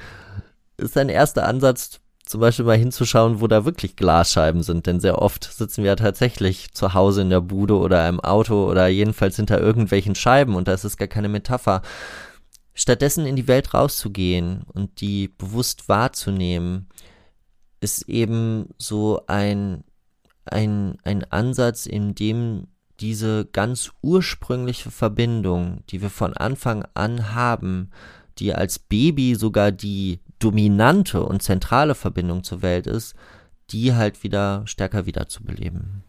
ist 0.80 0.96
ein 0.96 1.08
erster 1.08 1.46
Ansatz, 1.46 2.00
zum 2.24 2.40
Beispiel 2.40 2.64
mal 2.64 2.76
hinzuschauen, 2.76 3.40
wo 3.40 3.46
da 3.48 3.64
wirklich 3.64 3.96
Glasscheiben 3.96 4.62
sind, 4.62 4.86
denn 4.86 5.00
sehr 5.00 5.20
oft 5.20 5.44
sitzen 5.44 5.82
wir 5.82 5.90
ja 5.90 5.96
tatsächlich 5.96 6.72
zu 6.74 6.94
Hause 6.94 7.22
in 7.22 7.30
der 7.30 7.40
Bude 7.40 7.76
oder 7.76 8.08
im 8.08 8.20
Auto 8.20 8.70
oder 8.70 8.86
jedenfalls 8.86 9.36
hinter 9.36 9.60
irgendwelchen 9.60 10.14
Scheiben 10.14 10.54
und 10.54 10.68
da 10.68 10.74
ist 10.74 10.96
gar 10.96 11.08
keine 11.08 11.28
Metapher. 11.28 11.82
Stattdessen 12.72 13.26
in 13.26 13.36
die 13.36 13.48
Welt 13.48 13.74
rauszugehen 13.74 14.62
und 14.72 15.00
die 15.00 15.28
bewusst 15.28 15.88
wahrzunehmen, 15.88 16.88
ist 17.80 18.08
eben 18.08 18.68
so 18.78 19.22
ein, 19.26 19.84
ein, 20.44 20.98
ein 21.02 21.24
Ansatz, 21.32 21.86
in 21.86 22.14
dem 22.14 22.68
diese 23.00 23.46
ganz 23.46 23.90
ursprüngliche 24.02 24.90
Verbindung, 24.90 25.82
die 25.88 26.02
wir 26.02 26.10
von 26.10 26.34
Anfang 26.34 26.84
an 26.94 27.34
haben, 27.34 27.90
die 28.38 28.54
als 28.54 28.78
Baby 28.78 29.34
sogar 29.34 29.72
die 29.72 30.20
dominante 30.40 31.22
und 31.22 31.42
zentrale 31.42 31.94
Verbindung 31.94 32.42
zur 32.42 32.62
Welt 32.62 32.88
ist, 32.88 33.14
die 33.70 33.94
halt 33.94 34.24
wieder 34.24 34.66
stärker 34.66 35.06
wiederzubeleben. 35.06 36.02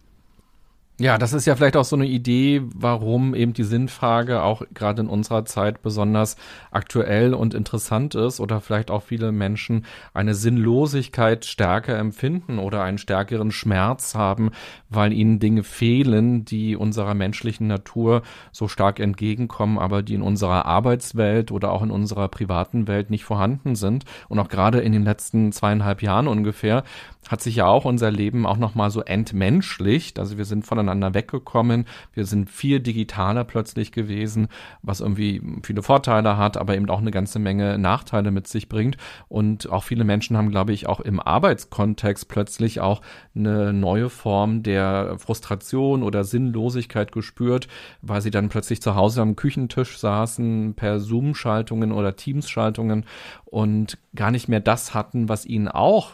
Ja, 1.02 1.18
das 1.18 1.34
ist 1.34 1.48
ja 1.48 1.56
vielleicht 1.56 1.78
auch 1.78 1.84
so 1.84 1.96
eine 1.96 2.06
Idee, 2.06 2.62
warum 2.76 3.34
eben 3.34 3.54
die 3.54 3.64
Sinnfrage 3.64 4.44
auch 4.44 4.62
gerade 4.72 5.02
in 5.02 5.08
unserer 5.08 5.46
Zeit 5.46 5.82
besonders 5.82 6.36
aktuell 6.70 7.34
und 7.34 7.56
interessant 7.56 8.14
ist 8.14 8.40
oder 8.40 8.62
vielleicht 8.62 8.92
auch 8.92 9.02
viele 9.02 9.32
Menschen 9.32 9.88
eine 10.14 10.36
Sinnlosigkeit 10.36 11.46
stärker 11.46 11.98
empfinden 11.98 12.60
oder 12.60 12.84
einen 12.84 13.00
stärkeren 13.00 13.50
Schmerz 13.50 14.14
haben, 14.14 14.52
weil 14.92 15.12
ihnen 15.12 15.40
Dinge 15.40 15.64
fehlen, 15.64 16.46
die 16.46 16.76
unserer 16.76 17.16
menschlichen 17.16 17.66
Natur 17.66 18.22
so 18.52 18.68
stark 18.68 19.00
entgegenkommen, 19.00 19.80
aber 19.80 20.04
die 20.04 20.14
in 20.14 20.22
unserer 20.22 20.68
Arbeitswelt 20.68 21.52
oder 21.52 21.72
auch 21.72 21.82
in 21.82 21.90
unserer 21.90 22.28
privaten 22.28 22.88
Welt 22.88 23.10
nicht 23.10 23.24
vorhanden 23.24 23.74
sind. 23.74 24.06
Und 24.30 24.38
auch 24.38 24.50
gerade 24.50 24.82
in 24.82 24.92
den 24.92 25.04
letzten 25.04 25.52
zweieinhalb 25.52 26.04
Jahren 26.04 26.28
ungefähr 26.28 26.84
hat 27.30 27.42
sich 27.42 27.56
ja 27.56 27.68
auch 27.68 27.86
unser 27.86 28.12
Leben 28.12 28.46
auch 28.46 28.58
nochmal 28.58 28.90
so 28.90 29.02
entmenschlicht. 29.02 30.20
Also 30.20 30.38
wir 30.38 30.46
sind 30.46 30.66
voneinander 30.66 31.14
weggekommen. 31.14 31.86
Wir 32.14 32.26
sind 32.26 32.50
viel 32.50 32.80
digitaler 32.80 33.44
plötzlich 33.44 33.92
gewesen, 33.92 34.48
was 34.82 35.02
irgendwie 35.02 35.42
viele 35.64 35.84
Vorteile 35.84 36.38
hat, 36.38 36.58
aber 36.58 36.76
eben 36.76 36.90
auch 36.90 37.00
eine 37.00 37.12
ganze 37.12 37.40
Menge 37.40 37.78
Nachteile 37.78 38.32
mit 38.32 38.48
sich 38.48 38.68
bringt. 38.70 38.98
Und 39.28 39.70
auch 39.70 39.84
viele 39.84 40.04
Menschen 40.04 40.36
haben, 40.36 40.50
glaube 40.50 40.74
ich, 40.74 40.88
auch 40.88 41.00
im 41.00 41.20
Arbeitskontext 41.20 42.28
plötzlich 42.28 42.82
auch 42.82 43.02
eine 43.36 43.72
neue 43.72 44.10
Form 44.10 44.64
der 44.64 45.18
Frustration 45.20 46.04
oder 46.04 46.24
Sinnlosigkeit 46.24 47.12
gespürt, 47.12 47.68
weil 48.02 48.22
sie 48.22 48.32
dann 48.32 48.50
plötzlich 48.50 48.82
zu 48.82 48.96
Hause 48.96 49.22
am 49.22 49.36
Küchentisch 49.36 50.00
saßen, 50.00 50.74
per 50.76 51.00
Zoom-Schaltungen 51.00 51.92
oder 51.92 52.16
Teams-Schaltungen 52.16 53.06
und 53.46 53.98
gar 54.16 54.32
nicht 54.32 54.48
mehr 54.48 54.60
das 54.60 54.94
hatten, 54.94 55.30
was 55.30 55.46
ihnen 55.46 55.68
auch 55.68 56.14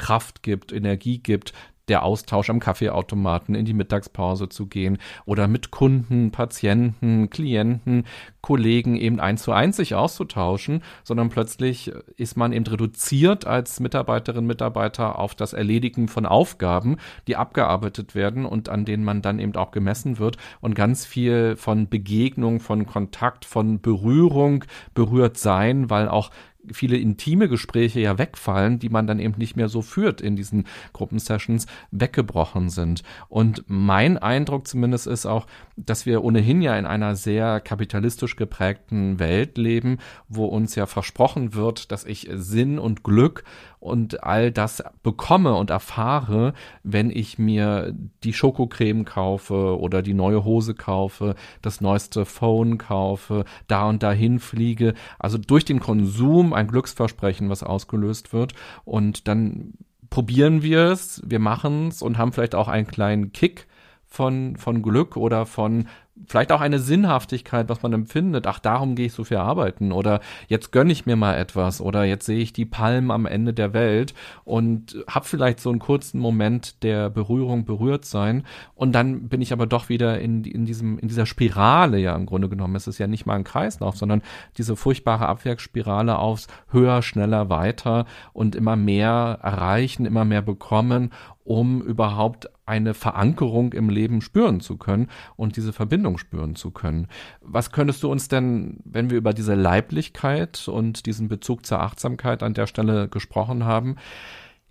Kraft 0.00 0.42
gibt, 0.42 0.72
Energie 0.72 1.18
gibt, 1.18 1.52
der 1.90 2.04
Austausch 2.04 2.48
am 2.48 2.60
Kaffeeautomaten 2.60 3.54
in 3.54 3.64
die 3.64 3.74
Mittagspause 3.74 4.48
zu 4.48 4.66
gehen 4.66 4.98
oder 5.26 5.48
mit 5.48 5.70
Kunden, 5.72 6.30
Patienten, 6.30 7.28
Klienten, 7.30 8.04
Kollegen 8.40 8.96
eben 8.96 9.20
eins 9.20 9.42
zu 9.42 9.52
eins 9.52 9.76
sich 9.76 9.94
auszutauschen, 9.94 10.82
sondern 11.02 11.28
plötzlich 11.28 11.92
ist 12.16 12.36
man 12.36 12.52
eben 12.52 12.66
reduziert 12.66 13.44
als 13.44 13.80
Mitarbeiterin, 13.80 14.46
Mitarbeiter 14.46 15.18
auf 15.18 15.34
das 15.34 15.52
Erledigen 15.52 16.06
von 16.06 16.26
Aufgaben, 16.26 16.96
die 17.26 17.36
abgearbeitet 17.36 18.14
werden 18.14 18.46
und 18.46 18.68
an 18.68 18.84
denen 18.84 19.04
man 19.04 19.20
dann 19.20 19.40
eben 19.40 19.56
auch 19.56 19.72
gemessen 19.72 20.18
wird 20.18 20.36
und 20.60 20.74
ganz 20.74 21.04
viel 21.04 21.56
von 21.56 21.88
Begegnung, 21.88 22.60
von 22.60 22.86
Kontakt, 22.86 23.44
von 23.44 23.80
Berührung 23.80 24.64
berührt 24.94 25.36
sein, 25.36 25.90
weil 25.90 26.08
auch 26.08 26.30
viele 26.72 26.96
intime 26.96 27.48
Gespräche 27.48 28.00
ja 28.00 28.18
wegfallen, 28.18 28.78
die 28.78 28.88
man 28.88 29.06
dann 29.06 29.18
eben 29.18 29.34
nicht 29.38 29.56
mehr 29.56 29.68
so 29.68 29.82
führt 29.82 30.20
in 30.20 30.36
diesen 30.36 30.64
Gruppensessions, 30.92 31.66
weggebrochen 31.90 32.70
sind. 32.70 33.02
Und 33.28 33.64
mein 33.66 34.18
Eindruck 34.18 34.66
zumindest 34.66 35.06
ist 35.06 35.26
auch, 35.26 35.46
dass 35.76 36.06
wir 36.06 36.22
ohnehin 36.24 36.62
ja 36.62 36.76
in 36.76 36.86
einer 36.86 37.16
sehr 37.16 37.60
kapitalistisch 37.60 38.36
geprägten 38.36 39.18
Welt 39.18 39.58
leben, 39.58 39.98
wo 40.28 40.46
uns 40.46 40.74
ja 40.74 40.86
versprochen 40.86 41.54
wird, 41.54 41.92
dass 41.92 42.04
ich 42.04 42.28
Sinn 42.32 42.78
und 42.78 43.02
Glück 43.02 43.44
und 43.80 44.22
all 44.22 44.52
das 44.52 44.84
bekomme 45.02 45.54
und 45.54 45.70
erfahre, 45.70 46.52
wenn 46.82 47.10
ich 47.10 47.38
mir 47.38 47.94
die 48.22 48.34
Schokocreme 48.34 49.06
kaufe 49.06 49.80
oder 49.80 50.02
die 50.02 50.12
neue 50.12 50.44
Hose 50.44 50.74
kaufe, 50.74 51.34
das 51.62 51.80
neueste 51.80 52.26
Phone 52.26 52.76
kaufe, 52.76 53.44
da 53.68 53.88
und 53.88 54.02
dahin 54.02 54.38
fliege. 54.38 54.92
Also 55.18 55.38
durch 55.38 55.64
den 55.64 55.80
Konsum 55.80 56.49
ein 56.54 56.68
Glücksversprechen, 56.68 57.48
was 57.48 57.62
ausgelöst 57.62 58.32
wird. 58.32 58.54
Und 58.84 59.28
dann 59.28 59.74
probieren 60.10 60.62
wir 60.62 60.86
es, 60.86 61.22
wir 61.24 61.38
machen 61.38 61.88
es 61.88 62.02
und 62.02 62.18
haben 62.18 62.32
vielleicht 62.32 62.54
auch 62.54 62.68
einen 62.68 62.86
kleinen 62.86 63.32
Kick 63.32 63.66
von, 64.06 64.56
von 64.56 64.82
Glück 64.82 65.16
oder 65.16 65.46
von 65.46 65.86
vielleicht 66.26 66.52
auch 66.52 66.60
eine 66.60 66.78
Sinnhaftigkeit, 66.78 67.68
was 67.68 67.82
man 67.82 67.92
empfindet. 67.92 68.46
Ach, 68.46 68.58
darum 68.58 68.94
gehe 68.94 69.06
ich 69.06 69.12
so 69.12 69.24
viel 69.24 69.38
arbeiten 69.38 69.92
oder 69.92 70.20
jetzt 70.48 70.72
gönne 70.72 70.92
ich 70.92 71.06
mir 71.06 71.16
mal 71.16 71.36
etwas 71.36 71.80
oder 71.80 72.04
jetzt 72.04 72.26
sehe 72.26 72.38
ich 72.38 72.52
die 72.52 72.64
Palmen 72.64 73.10
am 73.10 73.26
Ende 73.26 73.52
der 73.52 73.72
Welt 73.72 74.14
und 74.44 75.04
habe 75.08 75.26
vielleicht 75.26 75.60
so 75.60 75.70
einen 75.70 75.78
kurzen 75.78 76.20
Moment 76.20 76.82
der 76.82 77.10
Berührung 77.10 77.64
berührt 77.64 78.04
sein 78.04 78.44
und 78.74 78.92
dann 78.92 79.28
bin 79.28 79.40
ich 79.42 79.52
aber 79.52 79.66
doch 79.66 79.88
wieder 79.88 80.20
in, 80.20 80.44
in 80.44 80.66
diesem 80.66 80.98
in 80.98 81.08
dieser 81.08 81.26
Spirale 81.26 81.98
ja 81.98 82.14
im 82.14 82.26
Grunde 82.26 82.48
genommen. 82.48 82.76
Es 82.76 82.86
ist 82.86 82.98
ja 82.98 83.06
nicht 83.06 83.26
mal 83.26 83.34
ein 83.34 83.44
Kreislauf, 83.44 83.96
sondern 83.96 84.22
diese 84.58 84.76
furchtbare 84.76 85.26
Abwärtsspirale 85.26 86.18
aufs 86.18 86.48
höher, 86.70 87.02
schneller, 87.02 87.48
weiter 87.48 88.06
und 88.32 88.54
immer 88.54 88.76
mehr 88.76 89.38
erreichen, 89.42 90.06
immer 90.06 90.24
mehr 90.24 90.42
bekommen 90.42 91.10
um 91.44 91.82
überhaupt 91.82 92.48
eine 92.66 92.94
Verankerung 92.94 93.72
im 93.72 93.88
Leben 93.88 94.20
spüren 94.20 94.60
zu 94.60 94.76
können 94.76 95.08
und 95.36 95.56
diese 95.56 95.72
Verbindung 95.72 96.18
spüren 96.18 96.54
zu 96.54 96.70
können. 96.70 97.08
Was 97.40 97.72
könntest 97.72 98.02
du 98.02 98.10
uns 98.10 98.28
denn, 98.28 98.78
wenn 98.84 99.10
wir 99.10 99.18
über 99.18 99.32
diese 99.32 99.54
Leiblichkeit 99.54 100.68
und 100.68 101.06
diesen 101.06 101.28
Bezug 101.28 101.66
zur 101.66 101.80
Achtsamkeit 101.80 102.42
an 102.42 102.54
der 102.54 102.66
Stelle 102.66 103.08
gesprochen 103.08 103.64
haben, 103.64 103.96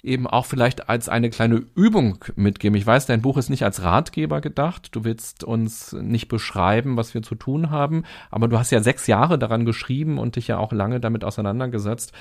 eben 0.04 0.28
auch 0.28 0.46
vielleicht 0.46 0.90
als 0.90 1.10
eine 1.10 1.30
kleine 1.30 1.64
Übung 1.76 2.24
mitgeben. 2.36 2.78
Ich 2.78 2.88
weiß, 2.88 3.06
dein 3.06 3.22
Buch 3.22 3.38
ist 3.38 3.50
nicht 3.50 3.64
als 3.64 3.84
Ratgeber 3.84 4.42
gedacht. 4.42 4.96
Du 4.96 5.04
willst 5.04 5.44
uns 5.44 5.94
nicht 5.94 6.28
beschreiben, 6.28 6.96
was 6.98 7.14
wir 7.14 7.22
zu 7.22 7.36
tun 7.36 7.70
haben, 7.70 8.04
aber 8.32 8.48
du 8.48 8.58
hast 8.58 8.72
ja 8.72 8.82
sechs 8.82 9.08
Jahre 9.08 9.38
daran 9.38 9.66
geschrieben 9.66 10.18
und 10.18 10.36
dich 10.36 10.48
ja 10.48 10.58
auch 10.58 10.72
lange 10.72 11.00
damit 11.00 11.24
auseinandergesetzt. 11.24 12.14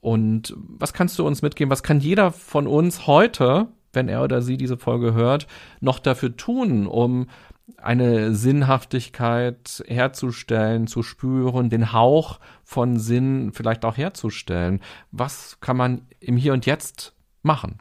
Und 0.00 0.54
was 0.56 0.92
kannst 0.92 1.18
du 1.18 1.26
uns 1.26 1.42
mitgeben? 1.42 1.70
Was 1.70 1.82
kann 1.82 2.00
jeder 2.00 2.32
von 2.32 2.66
uns 2.66 3.06
heute 3.06 3.68
wenn 3.96 4.08
er 4.08 4.22
oder 4.22 4.42
sie 4.42 4.56
diese 4.56 4.76
Folge 4.76 5.12
hört, 5.12 5.48
noch 5.80 5.98
dafür 5.98 6.36
tun, 6.36 6.86
um 6.86 7.26
eine 7.78 8.34
Sinnhaftigkeit 8.34 9.82
herzustellen, 9.88 10.86
zu 10.86 11.02
spüren, 11.02 11.68
den 11.68 11.92
Hauch 11.92 12.38
von 12.62 12.98
Sinn 12.98 13.50
vielleicht 13.52 13.84
auch 13.84 13.96
herzustellen? 13.96 14.80
Was 15.10 15.58
kann 15.60 15.76
man 15.76 16.02
im 16.20 16.36
Hier 16.36 16.52
und 16.52 16.66
Jetzt 16.66 17.14
machen? 17.42 17.78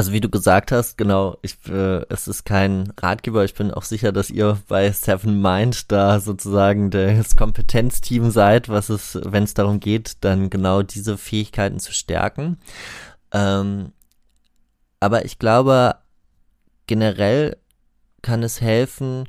Also 0.00 0.12
wie 0.14 0.22
du 0.22 0.30
gesagt 0.30 0.72
hast, 0.72 0.96
genau, 0.96 1.36
ich, 1.42 1.58
äh, 1.68 2.06
es 2.08 2.26
ist 2.26 2.44
kein 2.46 2.90
Ratgeber. 2.98 3.44
Ich 3.44 3.52
bin 3.52 3.70
auch 3.70 3.82
sicher, 3.82 4.12
dass 4.12 4.30
ihr 4.30 4.58
bei 4.66 4.90
Seven 4.92 5.42
Mind 5.42 5.92
da 5.92 6.20
sozusagen 6.20 6.88
das 6.88 7.36
Kompetenzteam 7.36 8.30
seid, 8.30 8.70
was 8.70 8.88
es, 8.88 9.20
wenn 9.22 9.44
es 9.44 9.52
darum 9.52 9.78
geht, 9.78 10.24
dann 10.24 10.48
genau 10.48 10.80
diese 10.80 11.18
Fähigkeiten 11.18 11.80
zu 11.80 11.92
stärken. 11.92 12.56
Ähm, 13.32 13.92
aber 15.00 15.26
ich 15.26 15.38
glaube, 15.38 15.96
generell 16.86 17.58
kann 18.22 18.42
es 18.42 18.62
helfen, 18.62 19.28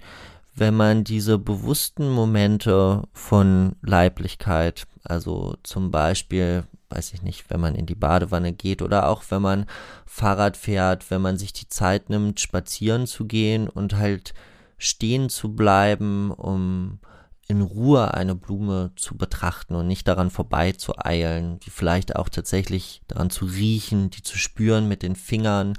wenn 0.55 0.77
man 0.77 1.03
diese 1.03 1.37
bewussten 1.37 2.09
Momente 2.09 3.09
von 3.11 3.75
Leiblichkeit, 3.81 4.87
also 5.03 5.57
zum 5.63 5.91
Beispiel 5.91 6.63
weiß 6.91 7.13
ich 7.13 7.21
nicht, 7.21 7.49
wenn 7.49 7.59
man 7.59 7.75
in 7.75 7.85
die 7.85 7.95
Badewanne 7.95 8.53
geht 8.53 8.81
oder 8.81 9.07
auch 9.07 9.23
wenn 9.29 9.41
man 9.41 9.65
Fahrrad 10.05 10.57
fährt, 10.57 11.09
wenn 11.09 11.21
man 11.21 11.37
sich 11.37 11.53
die 11.53 11.67
Zeit 11.67 12.09
nimmt, 12.09 12.39
spazieren 12.39 13.07
zu 13.07 13.25
gehen 13.25 13.69
und 13.69 13.95
halt 13.95 14.33
stehen 14.77 15.29
zu 15.29 15.55
bleiben, 15.55 16.31
um 16.31 16.99
in 17.47 17.61
Ruhe 17.61 18.13
eine 18.13 18.33
Blume 18.33 18.91
zu 18.95 19.17
betrachten 19.17 19.75
und 19.75 19.87
nicht 19.87 20.07
daran 20.07 20.29
vorbei 20.29 20.71
zu 20.71 20.97
eilen, 20.97 21.59
die 21.59 21.69
vielleicht 21.69 22.15
auch 22.15 22.29
tatsächlich 22.29 23.01
daran 23.07 23.29
zu 23.29 23.45
riechen, 23.45 24.09
die 24.09 24.23
zu 24.23 24.37
spüren 24.37 24.87
mit 24.87 25.03
den 25.03 25.15
Fingern. 25.15 25.73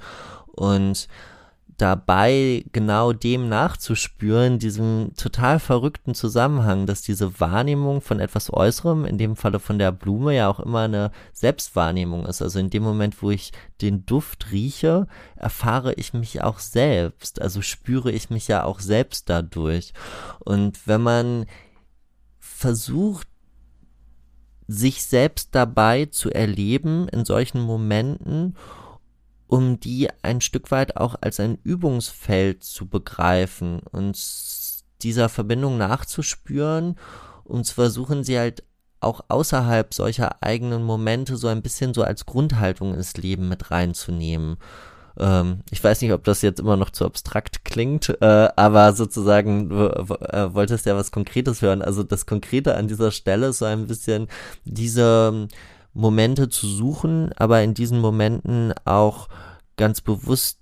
Und 0.45 1.07
dabei 1.77 2.65
genau 2.71 3.13
dem 3.13 3.49
nachzuspüren, 3.49 4.59
diesem 4.59 5.11
total 5.15 5.59
verrückten 5.59 6.13
Zusammenhang, 6.13 6.85
dass 6.85 7.01
diese 7.01 7.39
Wahrnehmung 7.39 8.01
von 8.01 8.19
etwas 8.19 8.51
Äußerem, 8.53 9.05
in 9.05 9.17
dem 9.17 9.35
Falle 9.35 9.59
von 9.59 9.79
der 9.79 9.91
Blume, 9.91 10.35
ja 10.35 10.49
auch 10.49 10.59
immer 10.59 10.81
eine 10.81 11.11
Selbstwahrnehmung 11.31 12.25
ist. 12.25 12.41
Also 12.41 12.59
in 12.59 12.69
dem 12.69 12.83
Moment, 12.83 13.21
wo 13.21 13.31
ich 13.31 13.51
den 13.81 14.05
Duft 14.05 14.51
rieche, 14.51 15.07
erfahre 15.35 15.93
ich 15.93 16.13
mich 16.13 16.41
auch 16.41 16.59
selbst, 16.59 17.41
also 17.41 17.61
spüre 17.61 18.11
ich 18.11 18.29
mich 18.29 18.47
ja 18.47 18.63
auch 18.63 18.79
selbst 18.79 19.29
dadurch. 19.29 19.93
Und 20.39 20.87
wenn 20.87 21.01
man 21.01 21.45
versucht, 22.39 23.27
sich 24.67 25.03
selbst 25.03 25.49
dabei 25.51 26.05
zu 26.05 26.31
erleben 26.31 27.07
in 27.09 27.25
solchen 27.25 27.61
Momenten 27.61 28.55
um 29.47 29.79
die 29.79 30.09
ein 30.21 30.41
Stück 30.41 30.71
weit 30.71 30.97
auch 30.97 31.15
als 31.21 31.39
ein 31.39 31.57
Übungsfeld 31.63 32.63
zu 32.63 32.87
begreifen 32.87 33.81
und 33.91 34.17
dieser 35.01 35.29
Verbindung 35.29 35.77
nachzuspüren 35.77 36.95
und 37.43 37.65
zu 37.65 37.75
versuchen, 37.75 38.23
sie 38.23 38.39
halt 38.39 38.63
auch 38.99 39.21
außerhalb 39.27 39.93
solcher 39.93 40.41
eigenen 40.41 40.83
Momente 40.83 41.35
so 41.35 41.47
ein 41.49 41.61
bisschen 41.61 41.93
so 41.93 42.03
als 42.03 42.25
Grundhaltung 42.25 42.95
ins 42.95 43.15
Leben 43.17 43.49
mit 43.49 43.69
reinzunehmen. 43.69 44.57
Ähm, 45.19 45.59
ich 45.69 45.83
weiß 45.83 46.01
nicht, 46.01 46.13
ob 46.13 46.23
das 46.23 46.41
jetzt 46.41 46.59
immer 46.59 46.77
noch 46.77 46.89
zu 46.89 47.05
abstrakt 47.05 47.65
klingt, 47.65 48.09
äh, 48.21 48.49
aber 48.55 48.93
sozusagen 48.93 49.69
äh, 49.71 50.53
wolltest 50.53 50.85
ja 50.85 50.95
was 50.95 51.11
Konkretes 51.11 51.61
hören. 51.61 51.81
Also 51.81 52.03
das 52.03 52.25
Konkrete 52.25 52.75
an 52.75 52.87
dieser 52.87 53.11
Stelle 53.11 53.47
ist 53.47 53.59
so 53.59 53.65
ein 53.65 53.87
bisschen 53.87 54.27
diese 54.63 55.47
Momente 55.93 56.49
zu 56.49 56.67
suchen, 56.67 57.31
aber 57.33 57.61
in 57.63 57.73
diesen 57.73 57.99
Momenten 57.99 58.73
auch 58.85 59.29
ganz 59.77 60.01
bewusst 60.01 60.59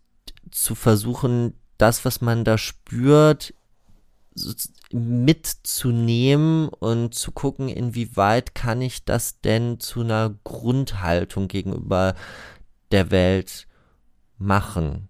zu 0.52 0.76
versuchen, 0.76 1.53
das, 1.78 2.06
was 2.06 2.22
man 2.22 2.44
da 2.44 2.58
spürt, 2.58 3.53
mitzunehmen 4.91 6.70
und 6.70 7.16
zu 7.16 7.32
gucken, 7.32 7.70
inwieweit 7.70 8.56
kann 8.56 8.82
ich 8.82 9.06
das 9.06 9.41
denn 9.41 9.80
zu 9.80 10.02
einer 10.02 10.36
Grundhaltung 10.44 11.48
gegenüber 11.48 12.16
der 12.91 13.12
Welt 13.12 13.68
machen. 14.38 15.08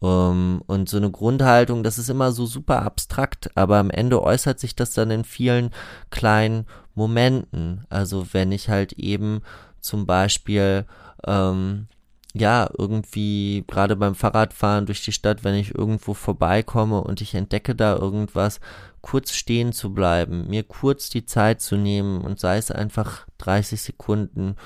Um, 0.00 0.62
und 0.68 0.88
so 0.88 0.96
eine 0.96 1.10
Grundhaltung, 1.10 1.82
das 1.82 1.98
ist 1.98 2.08
immer 2.08 2.30
so 2.30 2.46
super 2.46 2.82
abstrakt, 2.82 3.50
aber 3.56 3.78
am 3.78 3.90
Ende 3.90 4.22
äußert 4.22 4.60
sich 4.60 4.76
das 4.76 4.92
dann 4.92 5.10
in 5.10 5.24
vielen 5.24 5.70
kleinen 6.10 6.66
Momenten. 6.98 7.86
Also 7.88 8.26
wenn 8.32 8.52
ich 8.52 8.68
halt 8.68 8.92
eben 8.92 9.40
zum 9.80 10.04
Beispiel 10.04 10.84
ähm, 11.26 11.88
ja, 12.34 12.68
irgendwie 12.76 13.64
gerade 13.66 13.96
beim 13.96 14.14
Fahrradfahren 14.14 14.86
durch 14.86 15.02
die 15.02 15.12
Stadt, 15.12 15.44
wenn 15.44 15.54
ich 15.54 15.74
irgendwo 15.74 16.14
vorbeikomme 16.14 17.00
und 17.00 17.20
ich 17.20 17.34
entdecke 17.34 17.74
da 17.74 17.96
irgendwas, 17.96 18.60
kurz 19.00 19.32
stehen 19.32 19.72
zu 19.72 19.94
bleiben, 19.94 20.48
mir 20.48 20.62
kurz 20.62 21.08
die 21.08 21.24
Zeit 21.24 21.60
zu 21.60 21.76
nehmen 21.76 22.20
und 22.20 22.38
sei 22.38 22.58
es 22.58 22.70
einfach 22.70 23.26
30 23.38 23.80
Sekunden, 23.80 24.56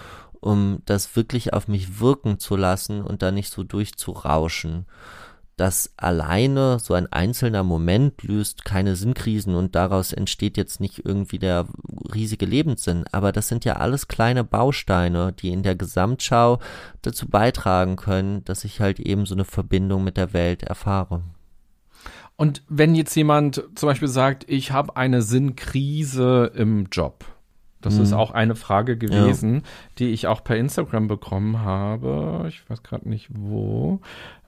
um 0.41 0.83
das 0.87 1.15
wirklich 1.15 1.53
auf 1.53 1.69
mich 1.69 2.01
wirken 2.01 2.39
zu 2.41 2.57
lassen 2.57 3.03
und 3.03 3.23
da 3.23 3.31
nicht 3.31 3.53
so 3.53 3.63
durchzurauschen. 3.63 4.87
Das 5.57 5.93
alleine, 5.97 6.79
so 6.79 6.95
ein 6.95 7.13
einzelner 7.13 7.63
Moment 7.63 8.23
löst 8.23 8.65
keine 8.65 8.97
Sinnkrisen 8.97 9.55
und 9.55 9.75
daraus 9.75 10.13
entsteht 10.13 10.57
jetzt 10.57 10.81
nicht 10.81 11.05
irgendwie 11.05 11.39
der 11.39 11.67
riesige 12.15 12.47
Lebenssinn. 12.47 13.05
Aber 13.13 13.33
das 13.33 13.49
sind 13.49 13.65
ja 13.65 13.75
alles 13.75 14.09
kleine 14.09 14.45
Bausteine, 14.45 15.33
die 15.33 15.51
in 15.51 15.63
der 15.63 15.77
Gesamtschau 15.77 16.59
dazu 17.03 17.29
beitragen 17.29 17.97
können, 17.97 18.45
dass 18.45 18.65
ich 18.65 18.81
halt 18.81 18.99
eben 18.99 19.27
so 19.27 19.35
eine 19.35 19.45
Verbindung 19.45 20.05
mit 20.05 20.17
der 20.17 20.33
Welt 20.33 20.63
erfahre. 20.63 21.23
Und 22.37 22.63
wenn 22.69 22.95
jetzt 22.95 23.15
jemand 23.15 23.63
zum 23.75 23.89
Beispiel 23.89 24.09
sagt, 24.09 24.49
ich 24.49 24.73
habe 24.73 24.97
eine 24.97 25.23
Sinnkrise 25.23 26.51
im 26.55 26.87
Job, 26.91 27.25
das 27.83 27.97
mhm. 27.97 28.03
ist 28.03 28.13
auch 28.13 28.31
eine 28.31 28.55
Frage 28.55 28.97
gewesen, 28.97 29.57
ja. 29.57 29.61
die 29.99 30.09
ich 30.09 30.27
auch 30.27 30.43
per 30.43 30.57
Instagram 30.57 31.09
bekommen 31.09 31.61
habe. 31.61 32.47
Ich 32.49 32.69
weiß 32.71 32.83
gerade 32.83 33.09
nicht 33.09 33.29
wo. 33.33 34.01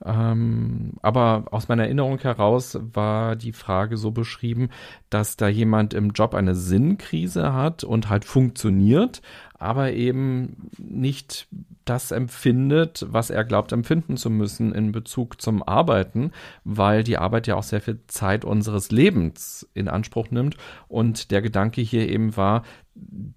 Ähm, 0.05 0.95
aber 1.03 1.45
aus 1.51 1.69
meiner 1.69 1.85
Erinnerung 1.85 2.19
heraus 2.19 2.79
war 2.93 3.37
die 3.37 3.53
Frage 3.53 3.97
so 3.97 4.11
beschrieben, 4.11 4.71
dass 5.11 5.37
da 5.37 5.49
jemand 5.49 5.95
im 5.95 6.11
Job 6.11 6.35
eine 6.35 6.55
Sinnkrise 6.55 7.53
hat 7.53 7.85
und 7.85 8.09
halt 8.09 8.25
funktioniert, 8.25 9.21
aber 9.65 9.93
eben 9.93 10.69
nicht 10.79 11.49
das 11.87 12.11
empfindet, 12.11 13.07
was 13.09 13.31
er 13.31 13.45
glaubt 13.45 13.73
empfinden 13.73 14.17
zu 14.17 14.31
müssen 14.31 14.75
in 14.75 14.93
Bezug 14.93 15.41
zum 15.41 15.63
Arbeiten, 15.63 16.33
weil 16.65 17.03
die 17.03 17.19
Arbeit 17.19 17.47
ja 17.47 17.57
auch 17.57 17.63
sehr 17.63 17.81
viel 17.81 18.01
Zeit 18.07 18.45
unseres 18.45 18.91
Lebens 18.91 19.69
in 19.75 19.89
Anspruch 19.89 20.31
nimmt. 20.31 20.57
Und 20.87 21.31
der 21.31 21.43
Gedanke 21.43 21.81
hier 21.81 22.09
eben 22.09 22.37
war, 22.37 22.63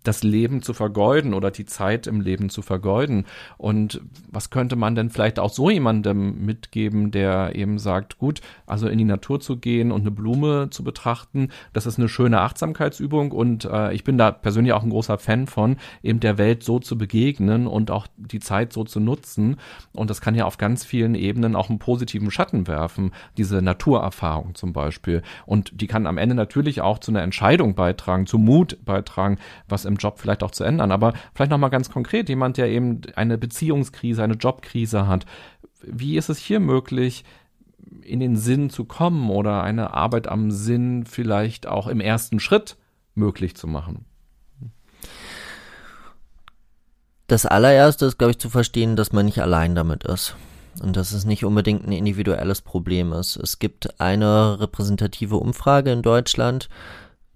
das 0.04 0.24
Leben 0.24 0.62
zu 0.62 0.74
vergeuden 0.74 1.34
oder 1.34 1.50
die 1.50 1.66
Zeit 1.66 2.06
im 2.06 2.22
Leben 2.22 2.50
zu 2.50 2.62
vergeuden. 2.62 3.26
Und 3.58 4.02
was 4.30 4.52
könnte 4.52 4.76
man 4.76 4.94
denn 4.94 5.10
vielleicht 5.10 5.40
auch 5.40 5.50
so 5.50 5.70
jemandem 5.70 6.46
mitgeben, 6.46 7.10
der 7.10 7.56
eben 7.56 7.80
sagt, 7.80 8.20
gut, 8.20 8.42
also 8.68 8.88
in 8.88 9.00
die 9.00 9.04
Natur 9.04 9.40
zu 9.40 9.58
gehen 9.58 9.92
und 9.92 10.02
eine 10.02 10.12
Blume 10.12 10.70
zu 10.70 10.84
betrachten, 10.84 11.50
das 11.74 11.88
ist 11.88 11.98
eine 11.98 12.08
schöne 12.08 12.42
Achtsamkeitsübung 12.42 13.32
und 13.32 13.66
äh, 13.66 13.94
ich 13.94 14.04
bin 14.04 14.18
da 14.18 14.32
persönlich 14.32 14.74
auch 14.74 14.84
ein 14.84 14.92
großer 14.92 15.18
Fan 15.18 15.48
von, 15.48 15.78
eben 16.04 16.17
der 16.24 16.38
Welt 16.38 16.64
so 16.64 16.80
zu 16.80 16.98
begegnen 16.98 17.68
und 17.68 17.92
auch 17.92 18.08
die 18.18 18.40
Zeit 18.40 18.74
so 18.74 18.84
zu 18.84 19.00
nutzen. 19.00 19.58
Und 19.94 20.10
das 20.10 20.22
kann 20.22 20.36
ja 20.36 20.46
auf 20.46 20.58
ganz 20.58 20.86
vielen 20.86 21.16
Ebenen 21.16 21.56
auch 21.56 21.70
einen 21.70 21.80
positiven 21.80 22.32
Schatten 22.32 22.68
werfen, 22.68 23.12
diese 23.38 23.62
Naturerfahrung 23.62 24.56
zum 24.56 24.74
Beispiel. 24.74 25.22
Und 25.46 25.82
die 25.82 25.88
kann 25.88 26.08
am 26.08 26.18
Ende 26.18 26.36
natürlich 26.36 26.82
auch 26.82 27.00
zu 27.00 27.12
einer 27.12 27.22
Entscheidung 27.22 27.76
beitragen, 27.76 28.26
zu 28.26 28.38
Mut 28.38 28.78
beitragen, 28.86 29.38
was 29.68 29.86
im 29.86 29.96
Job 29.96 30.20
vielleicht 30.20 30.44
auch 30.44 30.52
zu 30.52 30.64
ändern. 30.64 30.92
Aber 30.92 31.14
vielleicht 31.34 31.52
nochmal 31.52 31.70
ganz 31.70 31.90
konkret, 31.90 32.30
jemand, 32.30 32.58
der 32.58 32.70
eben 32.70 33.02
eine 33.16 33.38
Beziehungskrise, 33.38 34.24
eine 34.24 34.36
Jobkrise 34.36 35.08
hat. 35.08 35.26
Wie 35.84 36.18
ist 36.18 36.30
es 36.30 36.40
hier 36.40 36.60
möglich, 36.60 37.24
in 38.02 38.20
den 38.20 38.36
Sinn 38.36 38.70
zu 38.70 38.86
kommen 38.86 39.30
oder 39.30 39.64
eine 39.64 39.94
Arbeit 39.94 40.28
am 40.28 40.52
Sinn 40.52 41.06
vielleicht 41.06 41.68
auch 41.68 41.88
im 41.88 42.00
ersten 42.00 42.40
Schritt 42.40 42.78
möglich 43.16 43.56
zu 43.56 43.68
machen? 43.68 44.06
Das 47.28 47.46
allererste 47.46 48.06
ist, 48.06 48.18
glaube 48.18 48.32
ich, 48.32 48.40
zu 48.40 48.50
verstehen, 48.50 48.96
dass 48.96 49.12
man 49.12 49.26
nicht 49.26 49.42
allein 49.42 49.76
damit 49.76 50.06
ist. 50.06 50.36
Und 50.82 50.96
dass 50.96 51.12
es 51.12 51.26
nicht 51.26 51.44
unbedingt 51.44 51.86
ein 51.86 51.92
individuelles 51.92 52.62
Problem 52.62 53.12
ist. 53.12 53.36
Es 53.36 53.60
gibt 53.60 54.00
eine 54.00 54.60
repräsentative 54.60 55.38
Umfrage 55.38 55.92
in 55.92 56.02
Deutschland, 56.02 56.70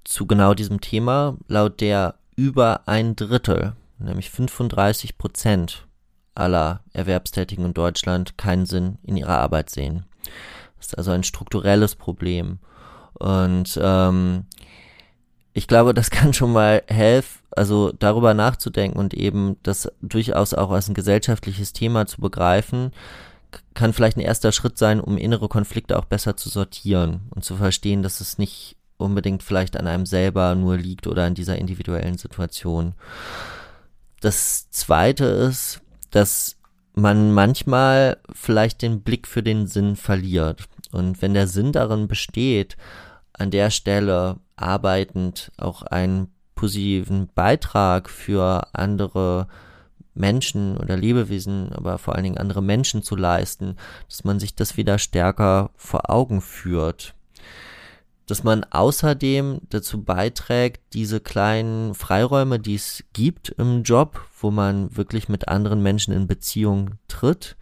zu 0.04 0.26
genau 0.26 0.54
diesem 0.54 0.82
Thema, 0.82 1.38
laut 1.48 1.82
der 1.82 2.16
über 2.36 2.88
ein 2.88 3.16
Drittel, 3.16 3.74
nämlich 4.00 4.30
35 4.30 5.18
Prozent 5.18 5.88
aller 6.34 6.82
Erwerbstätigen 6.94 7.66
in 7.66 7.74
Deutschland 7.74 8.38
keinen 8.38 8.66
Sinn 8.66 8.98
in 9.04 9.18
ihrer 9.18 9.40
Arbeit 9.40 9.70
sehen. 9.70 10.06
Das 10.78 10.88
ist 10.88 10.98
also 10.98 11.12
ein 11.12 11.24
strukturelles 11.24 11.96
Problem. 11.96 12.60
Und 13.14 13.80
ähm, 13.82 14.46
ich 15.54 15.68
glaube, 15.68 15.94
das 15.94 16.10
kann 16.10 16.34
schon 16.34 16.54
mal 16.54 16.84
helfen, 16.88 17.41
also 17.52 17.92
darüber 17.92 18.34
nachzudenken 18.34 18.98
und 18.98 19.14
eben 19.14 19.58
das 19.64 19.92
durchaus 20.02 20.54
auch 20.54 20.72
als 20.72 20.90
ein 20.90 20.94
gesellschaftliches 20.94 21.74
Thema 21.74 22.06
zu 22.06 22.22
begreifen, 22.22 22.92
kann 23.74 23.94
vielleicht 23.94 24.18
ein 24.18 24.22
erster 24.22 24.52
Schritt 24.52 24.78
sein, 24.78 25.02
um 25.02 25.18
innere 25.18 25.50
Konflikte 25.50 25.98
auch 25.98 26.06
besser 26.06 26.38
zu 26.38 26.50
sortieren 26.50 27.22
und 27.32 27.44
zu 27.44 27.58
verstehen, 27.58 28.04
dass 28.04 28.22
es 28.22 28.38
nicht 28.38 28.78
unbedingt 28.98 29.44
vielleicht 29.44 29.78
an 29.78 29.88
einem 29.88 30.06
selber 30.06 30.56
nur 30.56 30.78
liegt 30.78 31.08
oder 31.08 31.26
an 31.26 31.36
dieser 31.36 31.58
individuellen 31.58 32.18
Situation. 32.18 32.94
Das 34.22 34.70
zweite 34.70 35.26
ist, 35.26 35.82
dass 36.12 36.58
man 36.94 37.34
manchmal 37.34 38.18
vielleicht 38.32 38.82
den 38.82 39.02
Blick 39.02 39.28
für 39.28 39.44
den 39.44 39.68
Sinn 39.68 39.96
verliert. 39.96 40.66
Und 40.92 41.22
wenn 41.22 41.34
der 41.34 41.48
Sinn 41.48 41.72
darin 41.72 42.08
besteht, 42.08 42.78
an 43.34 43.50
der 43.50 43.70
Stelle 43.70 44.38
arbeitend 44.56 45.52
auch 45.58 45.82
einen 45.82 46.28
positiven 46.62 47.28
Beitrag 47.34 48.08
für 48.08 48.68
andere 48.74 49.48
Menschen 50.14 50.78
oder 50.78 50.96
Lebewesen, 50.96 51.74
aber 51.74 51.98
vor 51.98 52.14
allen 52.14 52.24
Dingen 52.24 52.38
andere 52.38 52.62
Menschen 52.62 53.02
zu 53.02 53.16
leisten, 53.16 53.78
dass 54.08 54.26
man 54.26 54.40
sich 54.40 54.54
das 54.54 54.78
wieder 54.78 55.00
stärker 55.00 55.72
vor 55.76 56.12
Augen 56.12 56.40
führt. 56.40 57.16
Dass 58.28 58.44
man 58.44 58.64
außerdem 58.64 59.62
dazu 59.70 60.04
beiträgt, 60.04 60.94
diese 60.94 61.20
kleinen 61.20 61.96
Freiräume, 61.96 62.60
die 62.60 62.76
es 62.76 63.06
gibt 63.14 63.50
im 63.50 63.82
Job, 63.82 64.22
wo 64.40 64.52
man 64.52 64.96
wirklich 64.96 65.30
mit 65.30 65.48
anderen 65.48 65.82
Menschen 65.82 66.14
in 66.14 66.28
Beziehung 66.28 66.92
tritt, 67.08 67.58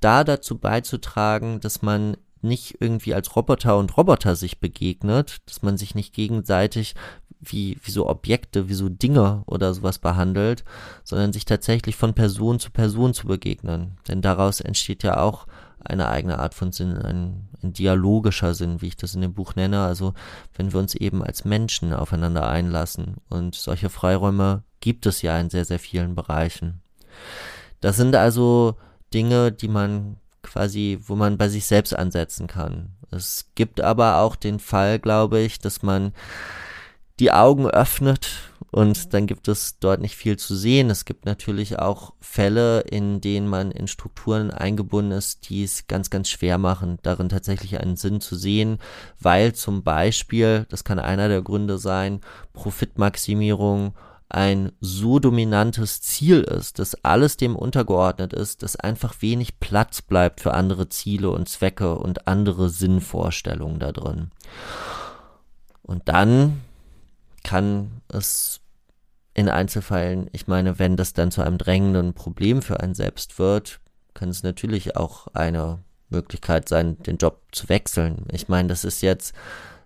da 0.00 0.24
dazu 0.24 0.58
beizutragen, 0.58 1.60
dass 1.60 1.80
man 1.80 2.18
nicht 2.42 2.76
irgendwie 2.80 3.14
als 3.14 3.34
Roboter 3.34 3.78
und 3.78 3.96
Roboter 3.96 4.36
sich 4.36 4.58
begegnet, 4.60 5.38
dass 5.46 5.62
man 5.62 5.78
sich 5.78 5.94
nicht 5.94 6.12
gegenseitig 6.12 6.94
wie, 7.42 7.78
wie 7.82 7.90
so 7.90 8.08
Objekte, 8.08 8.68
wie 8.68 8.74
so 8.74 8.88
Dinge 8.88 9.42
oder 9.46 9.74
sowas 9.74 9.98
behandelt, 9.98 10.64
sondern 11.04 11.32
sich 11.32 11.44
tatsächlich 11.44 11.96
von 11.96 12.14
Person 12.14 12.60
zu 12.60 12.70
Person 12.70 13.14
zu 13.14 13.26
begegnen. 13.26 13.98
Denn 14.08 14.22
daraus 14.22 14.60
entsteht 14.60 15.02
ja 15.02 15.20
auch 15.20 15.46
eine 15.84 16.08
eigene 16.08 16.38
Art 16.38 16.54
von 16.54 16.70
Sinn, 16.70 16.96
ein, 16.96 17.48
ein 17.62 17.72
dialogischer 17.72 18.54
Sinn, 18.54 18.80
wie 18.80 18.88
ich 18.88 18.96
das 18.96 19.14
in 19.14 19.20
dem 19.20 19.34
Buch 19.34 19.56
nenne. 19.56 19.84
Also 19.84 20.14
wenn 20.54 20.72
wir 20.72 20.78
uns 20.78 20.94
eben 20.94 21.22
als 21.22 21.44
Menschen 21.44 21.92
aufeinander 21.92 22.48
einlassen. 22.48 23.16
Und 23.28 23.54
solche 23.56 23.90
Freiräume 23.90 24.62
gibt 24.80 25.06
es 25.06 25.22
ja 25.22 25.38
in 25.38 25.50
sehr, 25.50 25.64
sehr 25.64 25.80
vielen 25.80 26.14
Bereichen. 26.14 26.80
Das 27.80 27.96
sind 27.96 28.14
also 28.14 28.76
Dinge, 29.12 29.50
die 29.50 29.68
man 29.68 30.16
quasi, 30.42 30.98
wo 31.02 31.16
man 31.16 31.38
bei 31.38 31.48
sich 31.48 31.66
selbst 31.66 31.96
ansetzen 31.96 32.46
kann. 32.46 32.90
Es 33.10 33.50
gibt 33.54 33.80
aber 33.80 34.18
auch 34.18 34.36
den 34.36 34.58
Fall, 34.58 34.98
glaube 34.98 35.40
ich, 35.40 35.58
dass 35.58 35.82
man 35.82 36.12
die 37.22 37.30
Augen 37.30 37.68
öffnet 37.68 38.30
und 38.72 39.14
dann 39.14 39.28
gibt 39.28 39.46
es 39.46 39.78
dort 39.78 40.00
nicht 40.00 40.16
viel 40.16 40.36
zu 40.38 40.56
sehen. 40.56 40.90
Es 40.90 41.04
gibt 41.04 41.24
natürlich 41.24 41.78
auch 41.78 42.14
Fälle, 42.20 42.80
in 42.80 43.20
denen 43.20 43.46
man 43.46 43.70
in 43.70 43.86
Strukturen 43.86 44.50
eingebunden 44.50 45.12
ist, 45.12 45.48
die 45.48 45.62
es 45.62 45.86
ganz, 45.86 46.10
ganz 46.10 46.28
schwer 46.28 46.58
machen, 46.58 46.98
darin 47.04 47.28
tatsächlich 47.28 47.78
einen 47.78 47.94
Sinn 47.94 48.20
zu 48.20 48.34
sehen, 48.34 48.78
weil 49.20 49.52
zum 49.52 49.84
Beispiel, 49.84 50.66
das 50.68 50.82
kann 50.82 50.98
einer 50.98 51.28
der 51.28 51.42
Gründe 51.42 51.78
sein, 51.78 52.22
Profitmaximierung 52.54 53.94
ein 54.28 54.72
so 54.80 55.20
dominantes 55.20 56.00
Ziel 56.00 56.40
ist, 56.40 56.80
dass 56.80 57.04
alles 57.04 57.36
dem 57.36 57.54
untergeordnet 57.54 58.32
ist, 58.32 58.64
dass 58.64 58.74
einfach 58.74 59.14
wenig 59.20 59.60
Platz 59.60 60.02
bleibt 60.02 60.40
für 60.40 60.54
andere 60.54 60.88
Ziele 60.88 61.30
und 61.30 61.48
Zwecke 61.48 61.94
und 61.94 62.26
andere 62.26 62.68
Sinnvorstellungen 62.68 63.78
da 63.78 63.92
drin. 63.92 64.32
Und 65.82 66.08
dann 66.08 66.62
kann 67.44 68.02
es 68.08 68.60
in 69.34 69.48
Einzelfällen, 69.48 70.28
ich 70.32 70.46
meine, 70.46 70.78
wenn 70.78 70.96
das 70.96 71.14
dann 71.14 71.30
zu 71.30 71.42
einem 71.42 71.58
drängenden 71.58 72.12
Problem 72.14 72.62
für 72.62 72.80
einen 72.80 72.94
selbst 72.94 73.38
wird, 73.38 73.80
kann 74.14 74.28
es 74.28 74.42
natürlich 74.42 74.96
auch 74.96 75.28
eine 75.28 75.78
Möglichkeit 76.10 76.68
sein, 76.68 76.98
den 77.02 77.16
Job 77.16 77.40
zu 77.50 77.68
wechseln. 77.68 78.26
Ich 78.30 78.48
meine, 78.48 78.68
das 78.68 78.84
ist 78.84 79.00
jetzt 79.00 79.34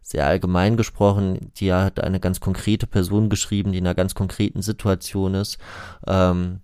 sehr 0.03 0.27
allgemein 0.27 0.77
gesprochen, 0.77 1.53
die 1.57 1.73
hat 1.73 2.01
eine 2.01 2.21
ganz 2.21 2.41
konkrete 2.41 2.87
Person 2.87 3.29
geschrieben, 3.29 3.73
die 3.73 3.79
in 3.79 3.87
einer 3.87 3.95
ganz 3.95 4.15
konkreten 4.15 4.63
Situation 4.63 5.35
ist. 5.35 5.59
Ähm, 6.07 6.61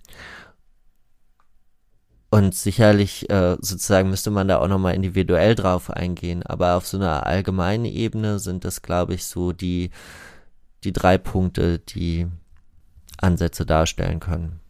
und 2.30 2.54
sicherlich 2.54 3.28
äh, 3.30 3.56
sozusagen 3.60 4.08
müsste 4.08 4.30
man 4.30 4.48
da 4.48 4.58
auch 4.58 4.68
nochmal 4.68 4.94
individuell 4.94 5.54
drauf 5.54 5.90
eingehen. 5.90 6.42
Aber 6.42 6.76
auf 6.76 6.86
so 6.86 6.96
einer 6.96 7.26
allgemeinen 7.26 7.84
Ebene 7.84 8.38
sind 8.38 8.64
das, 8.64 8.80
glaube 8.80 9.14
ich, 9.14 9.24
so 9.26 9.52
die, 9.52 9.90
die 10.84 10.92
drei 10.92 11.18
Punkte, 11.18 11.78
die 11.78 12.26
Ansätze 13.18 13.64
darstellen 13.66 14.20
können. 14.20 14.60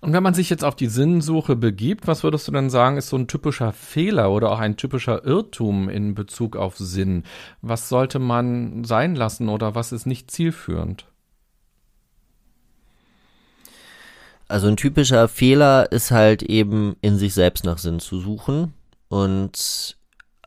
Und 0.00 0.12
wenn 0.12 0.22
man 0.22 0.34
sich 0.34 0.50
jetzt 0.50 0.64
auf 0.64 0.76
die 0.76 0.88
Sinnsuche 0.88 1.56
begibt, 1.56 2.06
was 2.06 2.22
würdest 2.22 2.46
du 2.48 2.52
denn 2.52 2.70
sagen, 2.70 2.96
ist 2.96 3.08
so 3.08 3.16
ein 3.16 3.28
typischer 3.28 3.72
Fehler 3.72 4.30
oder 4.30 4.50
auch 4.52 4.58
ein 4.58 4.76
typischer 4.76 5.24
Irrtum 5.24 5.88
in 5.88 6.14
Bezug 6.14 6.56
auf 6.56 6.76
Sinn? 6.76 7.24
Was 7.62 7.88
sollte 7.88 8.18
man 8.18 8.84
sein 8.84 9.14
lassen 9.14 9.48
oder 9.48 9.74
was 9.74 9.92
ist 9.92 10.06
nicht 10.06 10.30
zielführend? 10.30 11.06
Also 14.48 14.68
ein 14.68 14.76
typischer 14.76 15.28
Fehler 15.28 15.92
ist 15.92 16.10
halt 16.10 16.42
eben 16.42 16.96
in 17.02 17.18
sich 17.18 17.34
selbst 17.34 17.64
nach 17.64 17.78
Sinn 17.78 18.00
zu 18.00 18.18
suchen 18.18 18.72
und 19.08 19.97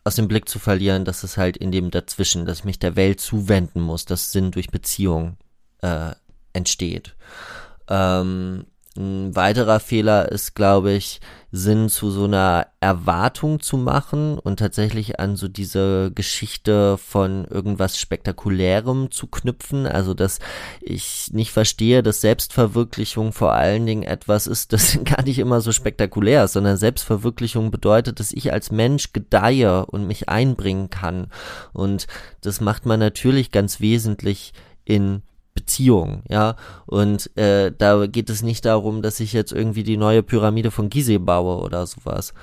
aus 0.04 0.16
dem 0.16 0.28
Blick 0.28 0.50
zu 0.50 0.60
verlieren, 0.60 1.06
dass 1.06 1.24
es 1.24 1.38
halt 1.38 1.58
in 1.58 1.72
dem 1.72 1.92
Dazwischen, 1.92 2.46
dass 2.46 2.60
ich 2.60 2.66
mich 2.66 2.80
der 2.80 2.96
Welt 2.96 3.20
zuwenden 3.20 3.82
muss, 3.82 4.06
dass 4.06 4.32
Sinn 4.32 4.52
durch 4.52 4.70
Beziehung 4.70 5.38
äh, 5.82 6.12
entsteht. 6.54 7.16
Ähm, 7.88 8.66
ein 8.98 9.36
weiterer 9.36 9.80
Fehler 9.80 10.30
ist, 10.32 10.54
glaube 10.54 10.92
ich, 10.92 11.22
Sinn 11.54 11.88
zu 11.90 12.12
so 12.12 12.26
einer 12.26 12.68
Erwartung 12.80 13.62
zu 13.62 13.78
machen 13.78 14.38
und 14.38 14.60
tatsächlich 14.60 15.20
an 15.20 15.36
so 15.36 15.48
diese 15.48 16.12
Geschichte 16.14 16.98
von 16.98 17.46
irgendwas 17.46 17.98
Spektakulärem 17.98 19.12
zu 19.12 19.28
knüpfen. 19.28 19.86
Also, 19.86 20.14
dass 20.14 20.40
ich 20.82 21.30
nicht 21.32 21.52
verstehe, 21.52 22.04
dass 22.04 22.22
Selbstverwirklichung 22.22 23.32
vor 23.32 23.54
allen 23.54 23.86
Dingen 23.86 24.04
etwas 24.04 24.46
ist, 24.48 24.74
das 24.74 25.00
gar 25.06 25.24
nicht 25.24 25.40
immer 25.40 25.62
so 25.62 25.72
spektakulär 25.72 26.46
ist, 26.46 26.54
sondern 26.54 26.76
Selbstverwirklichung 26.76 27.72
bedeutet, 27.72 28.20
dass 28.20 28.34
ich 28.34 28.52
als 28.52 28.72
Mensch 28.72 29.14
gedeihe 29.14 29.86
und 29.86 30.08
mich 30.08 30.28
einbringen 30.28 30.90
kann. 30.90 31.28
Und 31.72 32.08
das 32.42 32.60
macht 32.60 32.86
man 32.86 33.00
natürlich 33.00 33.52
ganz 33.52 33.80
wesentlich 33.80 34.54
in 34.84 35.22
Beziehung, 35.62 36.24
ja. 36.28 36.56
Und 36.88 37.36
äh, 37.38 37.72
da 37.72 38.08
geht 38.08 38.32
es 38.32 38.42
nicht 38.42 38.66
darum, 38.66 39.04
dass 39.04 39.20
ich 39.20 39.32
jetzt 39.32 39.52
irgendwie 39.52 39.84
die 39.84 39.98
neue 39.98 40.24
Pyramide 40.24 40.72
von 40.72 40.90
Gizeh 40.90 41.20
baue 41.20 41.62
oder 41.62 41.86
sowas. 41.86 42.34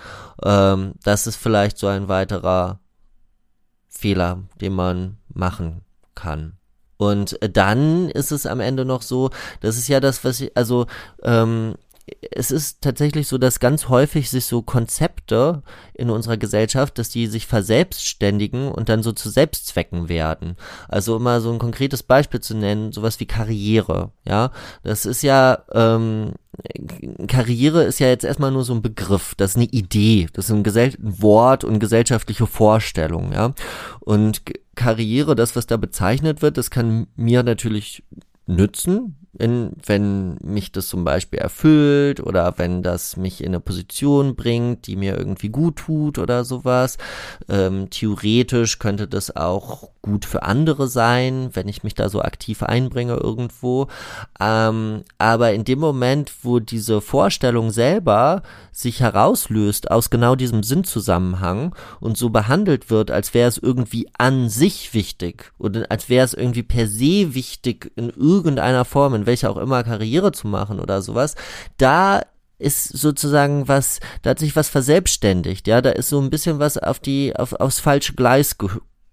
Ähm, 0.45 0.93
das 1.03 1.27
ist 1.27 1.37
vielleicht 1.37 1.79
so 1.79 1.89
ein 1.89 2.07
weiterer 2.07 2.79
Fehler, 3.89 4.45
den 4.61 4.73
man 4.75 5.19
machen 5.35 5.81
kann. 6.15 6.53
Und 6.97 7.43
äh, 7.43 7.51
dann 7.51 8.09
ist 8.09 8.31
es 8.31 8.47
am 8.47 8.61
Ende 8.61 8.85
noch 8.85 9.03
so, 9.03 9.31
das 9.61 9.77
ist 9.77 9.89
ja 9.89 9.99
das, 9.99 10.23
was 10.23 10.41
ich, 10.41 10.57
also 10.57 10.87
ähm, 11.25 11.75
es 12.31 12.51
ist 12.51 12.83
tatsächlich 12.83 13.27
so, 13.29 13.39
dass 13.39 13.61
ganz 13.61 13.89
häufig 13.89 14.31
sich 14.31 14.47
so 14.47 14.63
Konzepte 14.63 15.63
in 15.95 16.11
unserer 16.11 16.37
Gesellschaft, 16.37 16.99
dass 16.99 17.09
die 17.09 17.27
sich 17.27 17.47
verselbstständigen 17.47 18.71
und 18.71 18.89
dann 18.89 19.03
so 19.03 19.13
zu 19.13 19.31
Selbstzwecken 19.31 20.09
werden. 20.09 20.57
Also 20.89 21.17
immer 21.17 21.41
so 21.41 21.53
ein 21.53 21.59
konkretes 21.59 22.03
Beispiel 22.03 22.41
zu 22.41 22.57
nennen, 22.57 22.93
sowas 22.93 23.21
wie 23.21 23.27
Karriere, 23.27 24.13
ja. 24.25 24.53
Das 24.83 25.07
ist 25.07 25.23
ja, 25.23 25.65
ähm, 25.73 26.33
Karriere 27.27 27.85
ist 27.85 28.01
ja 28.01 28.09
jetzt 28.09 28.25
erstmal 28.25 28.51
nur 28.51 28.65
so 28.65 28.75
ein 28.75 28.83
Begriff, 28.83 29.35
das 29.37 29.53
ist 29.53 29.57
eine 29.57 29.67
Idee, 29.67 30.29
das 30.33 30.47
ist 30.47 30.53
ein, 30.53 30.63
Gesell 30.63 30.95
ein 30.99 31.23
Wort 31.23 31.65
und 31.65 31.79
gesellschaftliche 31.79 32.47
Vorstellung, 32.47 33.33
ja. 33.33 33.55
Und 34.01 34.43
Karriere, 34.75 35.35
das, 35.35 35.57
was 35.57 35.67
da 35.67 35.77
bezeichnet 35.77 36.43
wird, 36.43 36.57
das 36.57 36.71
kann 36.71 37.09
mir 37.17 37.43
natürlich 37.43 38.05
nützen, 38.47 39.17
in, 39.39 39.73
wenn 39.85 40.37
mich 40.43 40.73
das 40.73 40.89
zum 40.89 41.05
Beispiel 41.05 41.39
erfüllt 41.39 42.21
oder 42.21 42.55
wenn 42.59 42.83
das 42.83 43.17
mich 43.17 43.41
in 43.41 43.49
eine 43.49 43.61
Position 43.61 44.35
bringt, 44.35 44.87
die 44.87 44.97
mir 44.97 45.17
irgendwie 45.17 45.49
gut 45.49 45.77
tut 45.77 46.19
oder 46.19 46.45
sowas. 46.45 46.99
Ähm, 47.49 47.89
theoretisch 47.91 48.79
könnte 48.79 49.07
das 49.07 49.35
auch 49.35 49.91
gut 50.03 50.25
für 50.25 50.43
andere 50.43 50.89
sein, 50.89 51.51
wenn 51.53 51.69
ich 51.69 51.85
mich 51.85 51.95
da 51.95 52.09
so 52.09 52.23
aktiv 52.23 52.63
einbringe 52.63 53.15
irgendwo. 53.15 53.89
Ähm, 54.41 55.05
aber 55.19 55.53
in 55.53 55.65
dem 55.65 55.79
Moment, 55.79 56.33
wo 56.43 56.59
diese 56.59 57.01
Vorstellung 57.01 57.71
selber 57.71 58.43
sich 58.73 59.01
herauslöst 59.01 59.91
aus 59.91 60.11
genau 60.11 60.35
diesem 60.35 60.63
Sinnzusammenhang 60.63 61.75
und 62.01 62.17
so 62.17 62.31
behandelt 62.31 62.91
wird, 62.91 63.11
als 63.11 63.35
wäre 63.35 63.49
es 63.49 63.59
irgendwie 63.59 64.09
an 64.19 64.49
sich 64.49 64.95
wichtig 64.95 65.53
oder 65.59 65.87
als 65.91 66.09
wäre 66.09 66.25
es 66.25 66.35
irgendwie 66.35 66.63
per 66.63 66.87
se 66.87 67.35
wichtig 67.35 67.93
in 67.97 68.11
irgendeiner 68.11 68.85
Form, 68.85 69.15
in 69.15 69.27
welcher 69.29 69.51
auch 69.51 69.57
immer 69.57 69.85
Karriere 69.85 70.33
zu 70.33 70.49
machen 70.49 70.81
oder 70.81 71.01
sowas, 71.03 71.37
da 71.77 72.23
ist 72.59 72.89
sozusagen 72.89 73.69
was, 73.69 74.01
da 74.23 74.31
hat 74.31 74.41
sich 74.41 74.57
was 74.57 74.69
verselbstständigt, 74.69 75.69
ja, 75.69 75.81
da 75.81 75.91
ist 75.91 76.09
so 76.09 76.21
ein 76.21 76.31
bisschen 76.31 76.59
was 76.59 76.77
auf 76.77 76.99
die, 76.99 77.37
auf, 77.37 77.53
aufs 77.53 77.79
falsche 77.79 78.15
Gleis 78.15 78.59
ge 78.59 78.69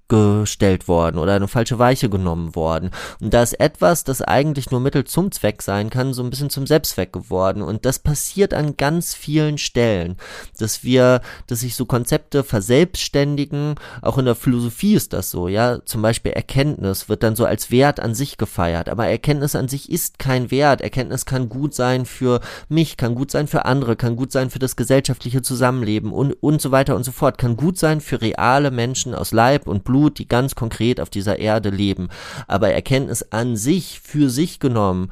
gestellt 0.07 0.87
worden 0.87 1.17
oder 1.17 1.33
eine 1.33 1.47
falsche 1.47 1.79
Weiche 1.79 2.09
genommen 2.09 2.55
worden. 2.55 2.91
Und 3.19 3.33
da 3.33 3.41
ist 3.41 3.59
etwas, 3.59 4.03
das 4.03 4.21
eigentlich 4.21 4.69
nur 4.69 4.79
Mittel 4.79 5.05
zum 5.05 5.31
Zweck 5.31 5.61
sein 5.61 5.89
kann, 5.89 6.13
so 6.13 6.23
ein 6.23 6.29
bisschen 6.29 6.49
zum 6.49 6.67
Selbstzweck 6.67 7.11
geworden. 7.11 7.63
Und 7.63 7.85
das 7.85 7.99
passiert 7.99 8.53
an 8.53 8.77
ganz 8.77 9.15
vielen 9.15 9.57
Stellen, 9.57 10.17
dass 10.59 10.83
wir, 10.83 11.21
dass 11.47 11.61
sich 11.61 11.75
so 11.75 11.85
Konzepte 11.85 12.43
verselbstständigen. 12.43 13.75
Auch 14.01 14.17
in 14.17 14.25
der 14.25 14.35
Philosophie 14.35 14.93
ist 14.93 15.13
das 15.13 15.31
so, 15.31 15.47
ja. 15.47 15.79
Zum 15.85 16.01
Beispiel 16.01 16.33
Erkenntnis 16.33 17.09
wird 17.09 17.23
dann 17.23 17.35
so 17.35 17.45
als 17.45 17.71
Wert 17.71 17.99
an 17.99 18.13
sich 18.13 18.37
gefeiert. 18.37 18.89
Aber 18.89 19.07
Erkenntnis 19.07 19.55
an 19.55 19.67
sich 19.67 19.91
ist 19.91 20.19
kein 20.19 20.51
Wert. 20.51 20.81
Erkenntnis 20.81 21.25
kann 21.25 21.49
gut 21.49 21.73
sein 21.73 22.05
für 22.05 22.41
mich, 22.69 22.97
kann 22.97 23.15
gut 23.15 23.31
sein 23.31 23.47
für 23.47 23.65
andere, 23.65 23.95
kann 23.95 24.15
gut 24.15 24.31
sein 24.31 24.51
für 24.51 24.59
das 24.59 24.75
gesellschaftliche 24.75 25.41
Zusammenleben 25.41 26.11
und, 26.11 26.33
und 26.33 26.61
so 26.61 26.71
weiter 26.71 26.95
und 26.95 27.03
so 27.03 27.11
fort. 27.11 27.39
Kann 27.39 27.57
gut 27.57 27.79
sein 27.79 28.01
für 28.01 28.21
reale 28.21 28.69
Menschen 28.69 29.15
aus 29.15 29.31
Leib 29.31 29.65
und 29.65 29.83
Blut 29.83 29.94
Blut, 29.95 30.19
die 30.19 30.27
ganz 30.27 30.55
konkret 30.55 30.99
auf 30.99 31.09
dieser 31.09 31.39
Erde 31.39 31.69
leben. 31.69 32.09
Aber 32.47 32.71
Erkenntnis 32.71 33.23
an 33.31 33.55
sich, 33.55 34.01
für 34.01 34.29
sich 34.29 34.59
genommen, 34.59 35.11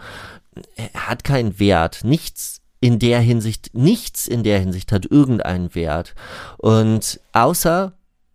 hat 0.94 1.24
keinen 1.24 1.58
Wert. 1.58 2.02
Nichts 2.04 2.60
in 2.82 3.00
der 3.00 3.22
Hinsicht, 3.22 3.70
nichts 3.74 4.28
in 4.28 4.44
der 4.44 4.60
Hinsicht 4.60 4.92
hat 4.92 5.06
irgendeinen 5.06 5.74
Wert. 5.74 6.16
Und 6.58 7.22
außer 7.32 7.94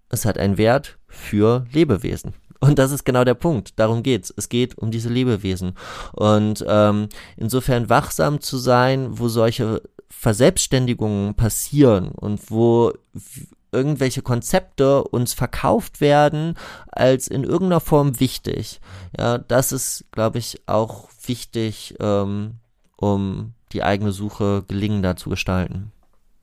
es 0.09 0.25
hat 0.25 0.39
einen 0.39 0.57
Wert 0.57 0.99
für 1.07 1.67
Lebewesen. 1.71 2.33
Und 2.61 2.79
das 2.79 2.93
ist 2.93 3.05
genau 3.05 3.25
der 3.25 3.35
Punkt. 3.35 3.79
Darum 3.79 4.03
geht's. 4.03 4.33
Es 4.35 4.49
geht 4.49 4.79
um 4.79 4.91
diese 4.91 5.11
Lebewesen. 5.11 5.75
Und 6.13 6.65
ähm, 6.67 7.09
insofern 7.37 7.91
wachsam 7.91 8.41
zu 8.41 8.57
sein, 8.57 9.19
wo 9.19 9.29
solche 9.29 9.83
Verselbstständigungen 10.09 11.35
passieren 11.35 12.09
und 12.09 12.51
wo 12.51 12.95
irgendwelche 13.73 14.23
Konzepte 14.23 15.05
uns 15.05 15.35
verkauft 15.35 16.01
werden 16.01 16.55
als 16.89 17.29
in 17.29 17.45
irgendeiner 17.45 17.81
Form 17.81 18.21
wichtig. 18.21 18.81
Ja, 19.17 19.39
das 19.39 19.73
ist, 19.73 20.05
glaube 20.13 20.39
ich, 20.39 20.63
auch 20.67 21.09
wichtig, 21.25 21.95
ähm, 22.01 22.55
um 22.97 23.55
die 23.73 23.83
eigene 23.83 24.13
Suche 24.13 24.65
gelingender 24.67 25.17
zu 25.17 25.31
gestalten. 25.31 25.93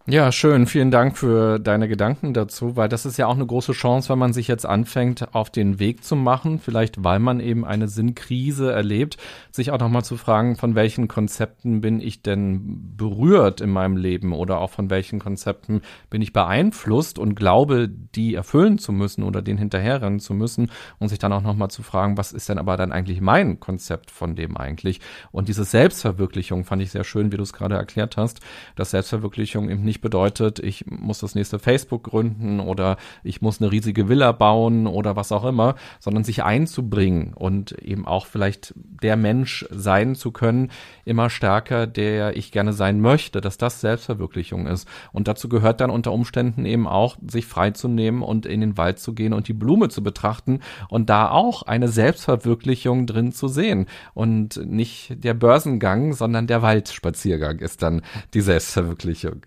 Ja, 0.07 0.31
schön. 0.31 0.67
Vielen 0.67 0.91
Dank 0.91 1.17
für 1.17 1.57
deine 1.57 1.87
Gedanken 1.87 2.35
dazu, 2.35 2.75
weil 2.75 2.87
das 2.87 3.07
ist 3.07 3.17
ja 3.17 3.25
auch 3.25 3.33
eine 3.33 3.47
große 3.47 3.71
Chance, 3.71 4.09
wenn 4.09 4.19
man 4.19 4.33
sich 4.33 4.47
jetzt 4.47 4.63
anfängt, 4.63 5.33
auf 5.33 5.49
den 5.49 5.79
Weg 5.79 6.03
zu 6.03 6.15
machen, 6.15 6.59
vielleicht 6.59 7.03
weil 7.03 7.17
man 7.17 7.39
eben 7.39 7.65
eine 7.65 7.87
Sinnkrise 7.87 8.71
erlebt, 8.71 9.17
sich 9.49 9.71
auch 9.71 9.79
nochmal 9.79 10.05
zu 10.05 10.15
fragen, 10.15 10.57
von 10.57 10.75
welchen 10.75 11.07
Konzepten 11.07 11.81
bin 11.81 11.99
ich 11.99 12.21
denn 12.21 12.95
berührt 12.95 13.61
in 13.61 13.71
meinem 13.71 13.97
Leben 13.97 14.31
oder 14.33 14.59
auch 14.59 14.69
von 14.69 14.91
welchen 14.91 15.17
Konzepten 15.17 15.81
bin 16.11 16.21
ich 16.21 16.33
beeinflusst 16.33 17.17
und 17.17 17.33
glaube, 17.33 17.89
die 17.89 18.35
erfüllen 18.35 18.77
zu 18.77 18.91
müssen 18.91 19.23
oder 19.23 19.41
den 19.41 19.57
hinterherrennen 19.57 20.19
zu 20.19 20.35
müssen 20.35 20.69
und 20.99 21.07
sich 21.07 21.17
dann 21.17 21.33
auch 21.33 21.41
nochmal 21.41 21.71
zu 21.71 21.81
fragen, 21.81 22.15
was 22.15 22.31
ist 22.31 22.47
denn 22.47 22.59
aber 22.59 22.77
dann 22.77 22.91
eigentlich 22.91 23.21
mein 23.21 23.59
Konzept 23.59 24.11
von 24.11 24.35
dem 24.35 24.55
eigentlich? 24.55 25.01
Und 25.31 25.47
diese 25.47 25.63
Selbstverwirklichung 25.63 26.63
fand 26.63 26.83
ich 26.83 26.91
sehr 26.91 27.03
schön, 27.03 27.31
wie 27.31 27.37
du 27.37 27.43
es 27.43 27.53
gerade 27.53 27.73
erklärt 27.73 28.17
hast, 28.17 28.41
dass 28.75 28.91
Selbstverwirklichung 28.91 29.67
eben 29.71 29.81
nicht 29.81 29.94
nicht 29.95 30.01
bedeutet, 30.01 30.59
ich 30.59 30.85
muss 30.87 31.19
das 31.19 31.35
nächste 31.35 31.57
Facebook 31.57 32.03
gründen 32.03 32.59
oder 32.59 32.97
ich 33.23 33.41
muss 33.41 33.61
eine 33.61 33.71
riesige 33.71 34.09
Villa 34.09 34.33
bauen 34.33 34.87
oder 34.87 35.15
was 35.15 35.31
auch 35.31 35.45
immer, 35.45 35.75
sondern 36.01 36.25
sich 36.25 36.43
einzubringen 36.43 37.33
und 37.33 37.71
eben 37.71 38.05
auch 38.05 38.25
vielleicht 38.25 38.73
der 38.75 39.15
Mensch 39.15 39.65
sein 39.71 40.15
zu 40.15 40.31
können, 40.31 40.69
immer 41.05 41.29
stärker, 41.29 41.87
der 41.87 42.35
ich 42.35 42.51
gerne 42.51 42.73
sein 42.73 42.99
möchte, 42.99 43.39
dass 43.39 43.57
das 43.57 43.79
Selbstverwirklichung 43.79 44.67
ist. 44.67 44.85
Und 45.13 45.29
dazu 45.29 45.47
gehört 45.47 45.79
dann 45.79 45.91
unter 45.91 46.11
Umständen 46.11 46.65
eben 46.65 46.87
auch, 46.87 47.15
sich 47.25 47.45
freizunehmen 47.45 48.21
und 48.21 48.45
in 48.45 48.59
den 48.59 48.77
Wald 48.77 48.99
zu 48.99 49.13
gehen 49.13 49.31
und 49.31 49.47
die 49.47 49.53
Blume 49.53 49.87
zu 49.87 50.03
betrachten 50.03 50.59
und 50.89 51.09
da 51.09 51.29
auch 51.29 51.61
eine 51.63 51.87
Selbstverwirklichung 51.87 53.07
drin 53.07 53.31
zu 53.31 53.47
sehen. 53.47 53.85
Und 54.13 54.57
nicht 54.65 55.23
der 55.23 55.35
Börsengang, 55.35 56.11
sondern 56.11 56.47
der 56.47 56.61
Waldspaziergang 56.61 57.59
ist 57.59 57.81
dann 57.81 58.01
die 58.33 58.41
Selbstverwirklichung. 58.41 59.45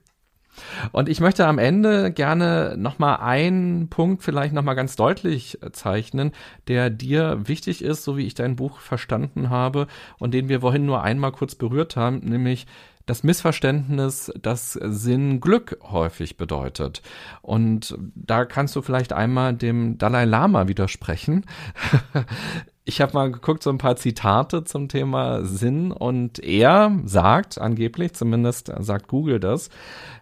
Und 0.93 1.09
ich 1.09 1.21
möchte 1.21 1.47
am 1.47 1.59
Ende 1.59 2.13
gerne 2.13 2.77
nochmal 2.77 3.19
einen 3.19 3.89
Punkt 3.89 4.23
vielleicht 4.23 4.55
nochmal 4.55 4.77
ganz 4.77 4.97
deutlich 4.97 5.59
zeichnen, 5.73 6.33
der 6.69 6.91
dir 6.91 7.49
wichtig 7.49 7.83
ist, 7.83 8.05
so 8.05 8.17
wie 8.17 8.27
ich 8.27 8.35
dein 8.35 8.57
Buch 8.57 8.81
verstanden 8.81 9.51
habe 9.51 9.87
und 10.19 10.35
den 10.35 10.49
wir 10.49 10.61
vorhin 10.61 10.87
nur 10.87 11.03
einmal 11.03 11.33
kurz 11.33 11.55
berührt 11.55 11.97
haben, 11.97 12.19
nämlich 12.19 12.67
das 13.09 13.23
Missverständnis, 13.23 14.31
dass 14.41 14.75
Sinn 14.75 15.41
Glück 15.41 15.79
häufig 15.83 16.37
bedeutet. 16.37 17.01
Und 17.41 17.97
da 18.15 18.45
kannst 18.45 18.77
du 18.77 18.83
vielleicht 18.83 19.15
einmal 19.15 19.55
dem 19.55 19.97
Dalai 19.97 20.27
Lama 20.27 20.69
widersprechen. 20.69 21.47
ich 22.89 23.03
habe 23.03 23.13
mal 23.13 23.31
geguckt, 23.31 23.63
so 23.63 23.69
ein 23.69 23.77
paar 23.77 23.97
Zitate 23.97 24.65
zum 24.65 24.89
Thema 24.89 25.45
Sinn 25.45 25.93
und 25.93 26.39
er 26.39 26.99
sagt, 27.05 27.61
angeblich, 27.61 28.15
zumindest 28.15 28.73
sagt 28.79 29.09
Google 29.09 29.41
das, 29.41 29.69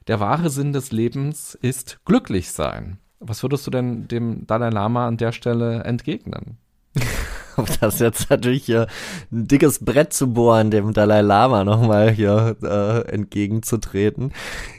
der 0.08 0.18
wahre 0.18 0.50
Sinn 0.50 0.72
des 0.72 0.90
Lebens 0.90 1.54
ist 1.54 2.00
glücklich 2.04 2.50
sein. 2.50 2.98
Was 3.20 3.44
würdest 3.44 3.66
du 3.68 3.70
denn 3.70 4.08
dem 4.08 4.48
Dalai 4.48 4.70
Lama 4.70 5.06
an 5.06 5.16
der 5.16 5.30
Stelle 5.30 5.84
entgegnen? 5.84 6.58
das 7.80 7.94
ist 7.94 8.00
jetzt 8.00 8.30
natürlich 8.30 8.64
hier 8.64 8.88
ein 9.30 9.46
dickes 9.46 9.84
Brett 9.84 10.12
zu 10.12 10.32
bohren, 10.32 10.72
dem 10.72 10.92
Dalai 10.92 11.20
Lama 11.20 11.62
nochmal 11.62 12.10
hier 12.10 12.56
äh, 12.64 13.08
entgegenzutreten. 13.12 14.32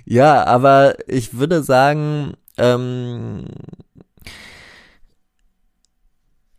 Ja, 0.03 0.45
aber 0.45 0.95
ich 1.07 1.37
würde 1.39 1.63
sagen, 1.63 2.33
ähm, 2.57 3.45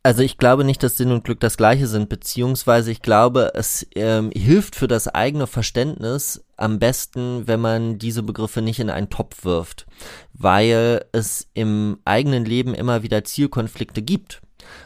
Also 0.09 0.23
ich 0.23 0.39
glaube 0.39 0.65
nicht, 0.65 0.83
dass 0.83 0.97
Sinn 0.97 1.13
und 1.13 1.25
Glück 1.25 1.39
das 1.39 1.59
gleiche 1.59 1.87
sind, 1.87 2.09
beziehungsweise 2.09 2.91
ich 2.91 3.03
glaube, 3.03 3.53
es 3.53 3.87
ähm, 3.95 4.31
hilft 4.35 4.75
für 4.75 4.89
das 4.89 5.07
eigene 5.07 5.47
Verständnis 5.47 6.43
am 6.57 6.79
besten, 6.79 7.47
wenn 7.47 7.61
man 7.61 7.99
diese 7.99 8.23
Begriffe 8.23 8.63
nicht 8.63 8.81
in 8.81 8.89
einen 8.89 9.11
Topf 9.11 9.45
wirft, 9.45 9.87
weil 10.33 11.05
es 11.13 11.51
im 11.53 11.99
eigenen 12.07 12.47
Leben 12.47 12.73
immer 12.73 13.03
wieder 13.03 13.23
Zielkonflikte 13.23 14.01
gibt. 14.01 14.41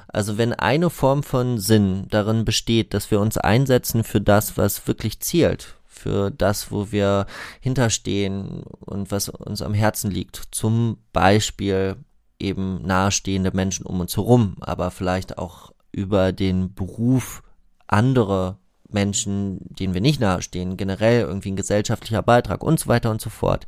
Also 0.09 0.39
wenn 0.39 0.55
eine 0.55 0.91
Form 0.91 1.23
von 1.23 1.57
Sinn 1.57 2.09
darin 2.11 2.45
besteht, 2.45 2.93
dass 2.93 3.13
wir 3.13 3.21
uns 3.21 3.39
einsetzen 3.39 4.03
für 4.03 4.21
das, 4.21 4.57
was 4.57 4.89
wirklich 4.89 5.21
zählt, 5.21 5.77
für 5.87 6.33
das, 6.33 6.73
wo 6.73 6.91
wir 6.91 7.27
hinterstehen 7.61 8.65
und 8.81 9.13
was 9.13 9.29
uns 9.29 9.63
am 9.63 9.73
Herzen 9.73 10.11
liegt, 10.11 10.49
zum 10.51 10.99
Beispiel 11.13 11.95
eben 12.43 12.83
nahestehende 12.83 13.53
Menschen 13.55 13.87
um 13.87 14.01
uns 14.01 14.17
herum, 14.17 14.57
aber 14.61 14.91
vielleicht 14.91 15.39
auch 15.39 15.73
über 15.93 16.33
den 16.33 16.75
Beruf 16.75 17.43
anderer 17.87 18.59
Menschen, 18.89 19.59
denen 19.61 19.95
wir 19.95 20.01
nicht 20.01 20.21
nahestehen, 20.21 20.77
generell 20.77 21.23
irgendwie 21.23 21.53
ein 21.53 21.57
gesellschaftlicher 21.57 22.23
Beitrag 22.23 22.63
und 22.63 22.79
so 22.79 22.89
weiter 22.89 23.11
und 23.11 23.21
so 23.21 23.31
fort. 23.31 23.67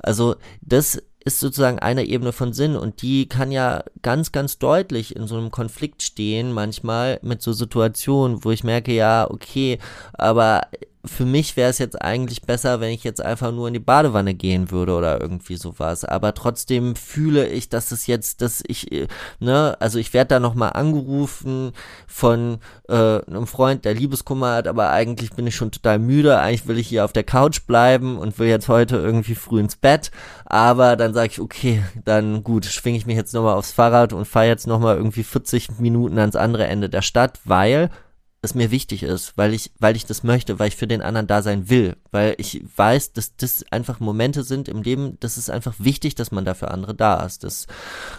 Also 0.00 0.36
das 0.62 1.02
ist 1.24 1.40
sozusagen 1.40 1.78
eine 1.78 2.04
Ebene 2.04 2.32
von 2.32 2.52
Sinn 2.52 2.76
und 2.76 3.00
die 3.00 3.28
kann 3.28 3.50
ja 3.50 3.82
ganz, 4.02 4.30
ganz 4.30 4.58
deutlich 4.58 5.16
in 5.16 5.26
so 5.26 5.36
einem 5.36 5.50
Konflikt 5.50 6.02
stehen, 6.02 6.52
manchmal 6.52 7.18
mit 7.22 7.40
so 7.40 7.52
Situationen, 7.52 8.44
wo 8.44 8.50
ich 8.50 8.62
merke, 8.62 8.92
ja, 8.92 9.30
okay, 9.30 9.78
aber 10.12 10.62
für 11.06 11.24
mich 11.24 11.56
wäre 11.56 11.70
es 11.70 11.78
jetzt 11.78 12.00
eigentlich 12.00 12.42
besser, 12.42 12.80
wenn 12.80 12.90
ich 12.90 13.04
jetzt 13.04 13.20
einfach 13.20 13.52
nur 13.52 13.68
in 13.68 13.74
die 13.74 13.80
Badewanne 13.80 14.34
gehen 14.34 14.70
würde 14.70 14.94
oder 14.94 15.20
irgendwie 15.20 15.56
sowas. 15.56 16.04
Aber 16.04 16.34
trotzdem 16.34 16.96
fühle 16.96 17.46
ich, 17.46 17.68
dass 17.68 17.92
es 17.92 18.06
jetzt, 18.06 18.40
dass 18.40 18.62
ich, 18.66 18.90
äh, 18.92 19.08
ne, 19.40 19.76
also 19.80 19.98
ich 19.98 20.14
werde 20.14 20.28
da 20.28 20.40
nochmal 20.40 20.72
angerufen 20.72 21.72
von 22.06 22.58
äh, 22.88 23.20
einem 23.26 23.46
Freund, 23.46 23.84
der 23.84 23.94
Liebeskummer 23.94 24.54
hat, 24.54 24.68
aber 24.68 24.90
eigentlich 24.90 25.32
bin 25.32 25.46
ich 25.46 25.56
schon 25.56 25.70
total 25.70 25.98
müde. 25.98 26.38
Eigentlich 26.38 26.66
will 26.66 26.78
ich 26.78 26.88
hier 26.88 27.04
auf 27.04 27.12
der 27.12 27.24
Couch 27.24 27.66
bleiben 27.66 28.18
und 28.18 28.38
will 28.38 28.48
jetzt 28.48 28.68
heute 28.68 28.96
irgendwie 28.96 29.34
früh 29.34 29.60
ins 29.60 29.76
Bett. 29.76 30.10
Aber 30.46 30.96
dann 30.96 31.14
sage 31.14 31.28
ich, 31.32 31.40
okay, 31.40 31.82
dann 32.04 32.42
gut, 32.42 32.64
schwinge 32.64 32.96
ich 32.96 33.06
mich 33.06 33.16
jetzt 33.16 33.34
nochmal 33.34 33.54
aufs 33.54 33.72
Fahrrad 33.72 34.12
und 34.12 34.26
fahre 34.26 34.46
jetzt 34.46 34.66
nochmal 34.66 34.96
irgendwie 34.96 35.24
40 35.24 35.78
Minuten 35.78 36.18
ans 36.18 36.36
andere 36.36 36.66
Ende 36.66 36.88
der 36.88 37.02
Stadt, 37.02 37.40
weil 37.44 37.90
es 38.44 38.54
mir 38.54 38.70
wichtig 38.70 39.02
ist, 39.02 39.36
weil 39.36 39.54
ich, 39.54 39.72
weil 39.78 39.96
ich 39.96 40.06
das 40.06 40.22
möchte, 40.22 40.58
weil 40.58 40.68
ich 40.68 40.76
für 40.76 40.86
den 40.86 41.02
anderen 41.02 41.26
da 41.26 41.42
sein 41.42 41.68
will, 41.68 41.96
weil 42.10 42.34
ich 42.38 42.62
weiß, 42.76 43.12
dass 43.12 43.36
das 43.36 43.64
einfach 43.70 44.00
Momente 44.00 44.44
sind 44.44 44.68
im 44.68 44.82
Leben, 44.82 45.16
das 45.20 45.38
ist 45.38 45.50
einfach 45.50 45.74
wichtig, 45.78 46.14
dass 46.14 46.30
man 46.30 46.44
da 46.44 46.54
für 46.54 46.70
andere 46.70 46.94
da 46.94 47.24
ist. 47.24 47.44
Das, 47.44 47.66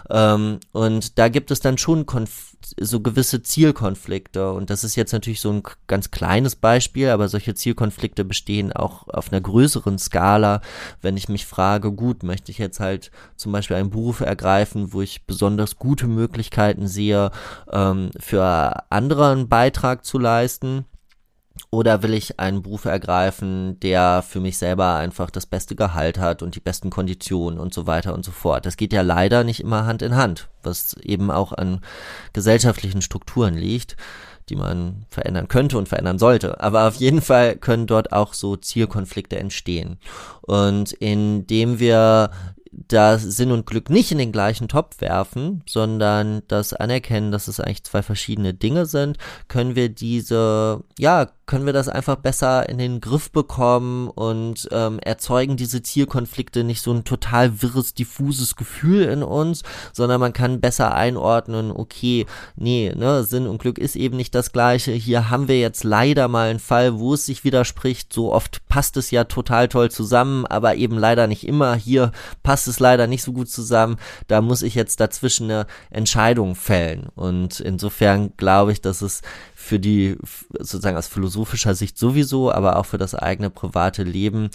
ähm, 0.09 0.59
und 0.71 1.17
da 1.17 1.29
gibt 1.29 1.51
es 1.51 1.59
dann 1.59 1.77
schon 1.77 2.05
Konf 2.05 2.55
so 2.79 2.99
gewisse 2.99 3.43
Zielkonflikte 3.43 4.51
und 4.51 4.71
das 4.71 4.83
ist 4.83 4.95
jetzt 4.95 5.11
natürlich 5.11 5.39
so 5.39 5.51
ein 5.51 5.63
ganz 5.87 6.09
kleines 6.09 6.55
Beispiel, 6.55 7.09
aber 7.09 7.27
solche 7.27 7.53
Zielkonflikte 7.53 8.25
bestehen 8.25 8.73
auch 8.73 9.07
auf 9.07 9.31
einer 9.31 9.41
größeren 9.41 9.99
Skala, 9.99 10.61
wenn 11.01 11.15
ich 11.15 11.29
mich 11.29 11.45
frage, 11.45 11.91
gut, 11.91 12.23
möchte 12.23 12.51
ich 12.51 12.57
jetzt 12.57 12.79
halt 12.79 13.11
zum 13.35 13.51
Beispiel 13.51 13.77
einen 13.77 13.91
Beruf 13.91 14.21
ergreifen, 14.21 14.93
wo 14.93 15.01
ich 15.01 15.25
besonders 15.25 15.75
gute 15.77 16.07
Möglichkeiten 16.07 16.87
sehe, 16.87 17.31
ähm, 17.71 18.09
für 18.19 18.83
andere 18.89 19.31
einen 19.31 19.47
Beitrag 19.47 20.03
zu 20.03 20.14
leisten 20.17 20.85
oder 21.69 22.03
will 22.03 22.13
ich 22.13 22.39
einen 22.39 22.61
Beruf 22.61 22.85
ergreifen, 22.85 23.79
der 23.79 24.23
für 24.27 24.39
mich 24.39 24.57
selber 24.57 24.95
einfach 24.95 25.29
das 25.29 25.45
beste 25.45 25.75
Gehalt 25.75 26.17
hat 26.19 26.41
und 26.43 26.55
die 26.55 26.59
besten 26.59 26.89
Konditionen 26.89 27.59
und 27.59 27.73
so 27.73 27.87
weiter 27.87 28.13
und 28.13 28.25
so 28.25 28.31
fort. 28.31 28.65
Das 28.65 28.77
geht 28.77 28.93
ja 28.93 29.01
leider 29.01 29.43
nicht 29.43 29.61
immer 29.61 29.85
Hand 29.85 30.01
in 30.01 30.15
Hand, 30.15 30.49
was 30.63 30.95
eben 31.01 31.31
auch 31.31 31.53
an 31.53 31.81
gesellschaftlichen 32.33 33.01
Strukturen 33.01 33.53
liegt, 33.53 33.95
die 34.49 34.55
man 34.55 35.05
verändern 35.09 35.47
könnte 35.47 35.77
und 35.77 35.87
verändern 35.87 36.19
sollte. 36.19 36.59
Aber 36.59 36.87
auf 36.87 36.95
jeden 36.95 37.21
Fall 37.21 37.55
können 37.55 37.87
dort 37.87 38.11
auch 38.11 38.33
so 38.33 38.57
Zielkonflikte 38.57 39.39
entstehen. 39.39 39.97
Und 40.41 40.91
indem 40.91 41.79
wir 41.79 42.31
das 42.87 43.23
Sinn 43.23 43.51
und 43.51 43.65
Glück 43.65 43.89
nicht 43.89 44.11
in 44.11 44.17
den 44.17 44.31
gleichen 44.31 44.67
Topf 44.67 45.01
werfen, 45.01 45.63
sondern 45.67 46.43
das 46.47 46.73
anerkennen, 46.73 47.31
dass 47.31 47.47
es 47.47 47.59
eigentlich 47.59 47.83
zwei 47.83 48.01
verschiedene 48.01 48.53
Dinge 48.53 48.85
sind, 48.85 49.17
können 49.47 49.75
wir 49.75 49.89
diese, 49.89 50.83
ja, 50.99 51.27
können 51.45 51.65
wir 51.65 51.73
das 51.73 51.89
einfach 51.89 52.15
besser 52.15 52.67
in 52.69 52.77
den 52.77 53.01
Griff 53.01 53.31
bekommen 53.31 54.09
und 54.09 54.67
ähm, 54.71 54.99
erzeugen 54.99 55.57
diese 55.57 55.83
Zielkonflikte 55.83 56.63
nicht 56.63 56.81
so 56.81 56.91
ein 56.91 57.03
total 57.03 57.61
wirres, 57.61 57.93
diffuses 57.93 58.55
Gefühl 58.55 59.03
in 59.03 59.21
uns, 59.21 59.61
sondern 59.93 60.19
man 60.19 60.33
kann 60.33 60.59
besser 60.59 60.95
einordnen, 60.95 61.71
okay, 61.71 62.25
nee, 62.55 62.91
ne, 62.95 63.23
Sinn 63.23 63.47
und 63.47 63.61
Glück 63.61 63.77
ist 63.77 63.95
eben 63.95 64.17
nicht 64.17 64.33
das 64.33 64.51
gleiche. 64.51 64.91
Hier 64.91 65.29
haben 65.29 65.47
wir 65.47 65.59
jetzt 65.59 65.83
leider 65.83 66.27
mal 66.27 66.49
einen 66.49 66.59
Fall, 66.59 66.99
wo 66.99 67.13
es 67.13 67.25
sich 67.25 67.43
widerspricht. 67.43 68.11
So 68.11 68.33
oft 68.33 68.67
passt 68.67 68.97
es 68.97 69.11
ja 69.11 69.25
total 69.25 69.67
toll 69.67 69.91
zusammen, 69.91 70.45
aber 70.45 70.75
eben 70.75 70.97
leider 70.97 71.27
nicht 71.27 71.47
immer. 71.47 71.75
Hier 71.75 72.11
passt 72.43 72.67
es 72.67 72.79
leider 72.79 73.07
nicht 73.07 73.23
so 73.23 73.33
gut 73.33 73.49
zusammen. 73.49 73.97
Da 74.27 74.41
muss 74.41 74.63
ich 74.63 74.75
jetzt 74.75 74.99
dazwischen 74.99 75.51
eine 75.51 75.67
Entscheidung 75.91 76.55
fällen. 76.55 77.07
Und 77.15 77.59
insofern 77.59 78.33
glaube 78.37 78.71
ich, 78.71 78.81
dass 78.81 79.01
es 79.01 79.21
für 79.65 79.79
die, 79.79 80.15
sozusagen 80.59 80.95
aus 80.95 81.07
philosophischer 81.07 81.73
Sicht 81.73 81.97
sowieso, 81.97 82.51
aber 82.51 82.77
auch 82.77 82.85
für 82.85 82.99
das 82.99 83.15
eigene 83.15 83.49
private 83.49 84.03
Leben 84.03 84.51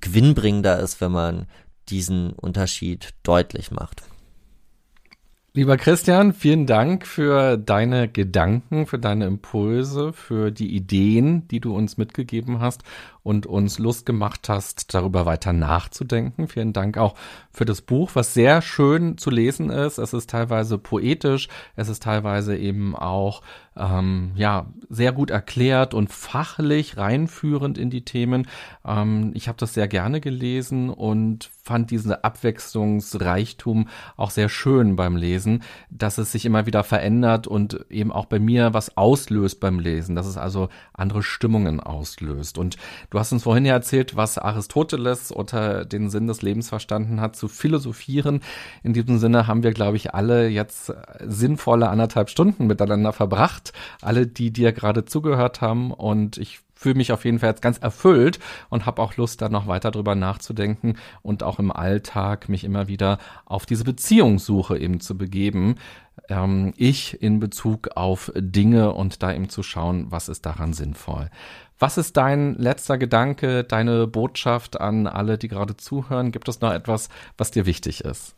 gewinnbringender 0.00 0.78
ist, 0.80 1.02
wenn 1.02 1.12
man 1.12 1.46
diesen 1.90 2.32
Unterschied 2.32 3.10
deutlich 3.22 3.70
macht. 3.70 4.02
Lieber 5.54 5.78
Christian, 5.78 6.34
vielen 6.34 6.66
Dank 6.66 7.06
für 7.06 7.56
deine 7.56 8.06
Gedanken, 8.06 8.86
für 8.86 8.98
deine 8.98 9.24
Impulse, 9.24 10.12
für 10.12 10.50
die 10.50 10.76
Ideen, 10.76 11.48
die 11.48 11.58
du 11.58 11.74
uns 11.74 11.96
mitgegeben 11.96 12.60
hast 12.60 12.82
und 13.22 13.46
uns 13.46 13.78
Lust 13.78 14.06
gemacht 14.06 14.48
hast, 14.48 14.94
darüber 14.94 15.26
weiter 15.26 15.52
nachzudenken. 15.52 16.48
Vielen 16.48 16.72
Dank 16.72 16.96
auch 16.96 17.14
für 17.50 17.64
das 17.64 17.82
Buch, 17.82 18.10
was 18.14 18.34
sehr 18.34 18.62
schön 18.62 19.18
zu 19.18 19.30
lesen 19.30 19.70
ist. 19.70 19.98
Es 19.98 20.12
ist 20.12 20.30
teilweise 20.30 20.78
poetisch, 20.78 21.48
es 21.76 21.88
ist 21.88 22.02
teilweise 22.02 22.56
eben 22.56 22.94
auch 22.96 23.42
ähm, 23.76 24.32
ja 24.34 24.66
sehr 24.88 25.12
gut 25.12 25.30
erklärt 25.30 25.94
und 25.94 26.10
fachlich 26.10 26.96
reinführend 26.96 27.78
in 27.78 27.90
die 27.90 28.04
Themen. 28.04 28.48
Ähm, 28.84 29.32
ich 29.34 29.48
habe 29.48 29.58
das 29.58 29.74
sehr 29.74 29.88
gerne 29.88 30.20
gelesen 30.20 30.90
und 30.90 31.50
fand 31.62 31.90
diesen 31.90 32.12
Abwechslungsreichtum 32.12 33.88
auch 34.16 34.30
sehr 34.30 34.48
schön 34.48 34.96
beim 34.96 35.16
Lesen, 35.16 35.37
dass 35.90 36.16
es 36.16 36.32
sich 36.32 36.46
immer 36.46 36.64
wieder 36.64 36.82
verändert 36.82 37.46
und 37.46 37.84
eben 37.90 38.10
auch 38.10 38.26
bei 38.26 38.38
mir 38.38 38.72
was 38.72 38.96
auslöst 38.96 39.60
beim 39.60 39.80
Lesen, 39.80 40.16
dass 40.16 40.26
es 40.26 40.38
also 40.38 40.70
andere 40.94 41.22
Stimmungen 41.22 41.80
auslöst. 41.80 42.56
Und 42.56 42.76
du 43.10 43.18
Du 43.18 43.20
hast 43.20 43.32
uns 43.32 43.42
vorhin 43.42 43.66
ja 43.66 43.72
erzählt, 43.72 44.14
was 44.14 44.38
Aristoteles 44.38 45.32
unter 45.32 45.84
den 45.84 46.08
Sinn 46.08 46.28
des 46.28 46.40
Lebens 46.40 46.68
verstanden 46.68 47.20
hat, 47.20 47.34
zu 47.34 47.48
philosophieren. 47.48 48.42
In 48.84 48.92
diesem 48.92 49.18
Sinne 49.18 49.48
haben 49.48 49.64
wir, 49.64 49.72
glaube 49.72 49.96
ich, 49.96 50.14
alle 50.14 50.46
jetzt 50.46 50.92
sinnvolle 51.26 51.88
anderthalb 51.88 52.30
Stunden 52.30 52.68
miteinander 52.68 53.12
verbracht. 53.12 53.72
Alle, 54.02 54.28
die 54.28 54.52
dir 54.52 54.70
gerade 54.70 55.04
zugehört 55.04 55.60
haben. 55.60 55.90
Und 55.90 56.38
ich 56.38 56.60
fühle 56.78 56.94
mich 56.94 57.10
auf 57.10 57.24
jeden 57.24 57.40
Fall 57.40 57.48
jetzt 57.50 57.62
ganz 57.62 57.78
erfüllt 57.78 58.38
und 58.68 58.86
habe 58.86 59.02
auch 59.02 59.16
Lust, 59.16 59.42
da 59.42 59.48
noch 59.48 59.66
weiter 59.66 59.90
drüber 59.90 60.14
nachzudenken 60.14 60.96
und 61.22 61.42
auch 61.42 61.58
im 61.58 61.72
Alltag 61.72 62.48
mich 62.48 62.62
immer 62.62 62.86
wieder 62.86 63.18
auf 63.46 63.66
diese 63.66 63.82
Beziehungssuche 63.82 64.78
eben 64.78 65.00
zu 65.00 65.18
begeben. 65.18 65.74
Ähm, 66.28 66.72
ich 66.76 67.20
in 67.20 67.40
Bezug 67.40 67.96
auf 67.96 68.32
Dinge 68.36 68.92
und 68.92 69.24
da 69.24 69.32
eben 69.32 69.48
zu 69.48 69.64
schauen, 69.64 70.06
was 70.10 70.28
ist 70.28 70.46
daran 70.46 70.72
sinnvoll. 70.72 71.30
Was 71.80 71.98
ist 71.98 72.16
dein 72.16 72.54
letzter 72.54 72.96
Gedanke, 72.96 73.64
deine 73.64 74.06
Botschaft 74.06 74.80
an 74.80 75.08
alle, 75.08 75.36
die 75.36 75.48
gerade 75.48 75.76
zuhören? 75.76 76.30
Gibt 76.30 76.48
es 76.48 76.60
noch 76.60 76.72
etwas, 76.72 77.08
was 77.36 77.50
dir 77.50 77.66
wichtig 77.66 78.04
ist? 78.04 78.37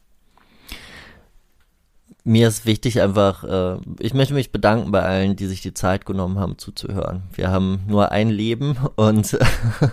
Mir 2.31 2.47
ist 2.47 2.65
wichtig 2.65 3.01
einfach, 3.03 3.43
äh, 3.43 3.81
ich 3.99 4.15
möchte 4.15 4.35
mich 4.35 4.53
bedanken 4.53 4.93
bei 4.93 5.03
allen, 5.03 5.35
die 5.35 5.49
sich 5.49 5.63
die 5.63 5.75
Zeit 5.75 6.07
genommen 6.07 6.39
haben 6.39 6.59
zuzuhören. 6.59 7.25
Wir 7.33 7.51
haben 7.51 7.81
nur 7.89 8.13
ein 8.13 8.31
Leben 8.31 8.77
und 8.95 9.37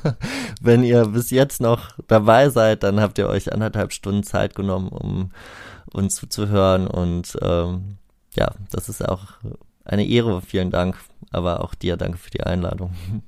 wenn 0.61 0.83
ihr 0.83 1.07
bis 1.07 1.31
jetzt 1.31 1.61
noch 1.61 1.93
dabei 2.07 2.49
seid, 2.49 2.83
dann 2.83 3.01
habt 3.01 3.17
ihr 3.17 3.27
euch 3.27 3.51
anderthalb 3.51 3.91
Stunden 3.91 4.21
Zeit 4.21 4.53
genommen, 4.53 4.89
um 4.89 5.31
uns 5.91 6.17
zuzuhören 6.17 6.85
und 6.85 7.35
ähm, 7.41 7.97
ja, 8.35 8.51
das 8.69 8.87
ist 8.87 9.03
auch 9.03 9.23
eine 9.83 10.05
Ehre. 10.05 10.43
Vielen 10.43 10.69
Dank, 10.69 10.95
aber 11.31 11.63
auch 11.63 11.73
dir 11.73 11.97
danke 11.97 12.19
für 12.19 12.29
die 12.29 12.43
Einladung. 12.43 12.93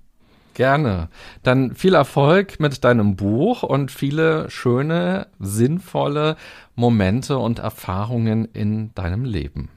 Gerne. 0.60 1.08
Dann 1.42 1.74
viel 1.74 1.94
Erfolg 1.94 2.60
mit 2.60 2.84
deinem 2.84 3.16
Buch 3.16 3.64
und 3.64 3.92
viele 3.92 4.50
schöne, 4.50 5.28
sinnvolle 5.40 6.36
Momente 6.76 7.38
und 7.38 7.60
Erfahrungen 7.60 8.44
in 8.44 8.94
deinem 8.94 9.24
Leben. 9.24 9.70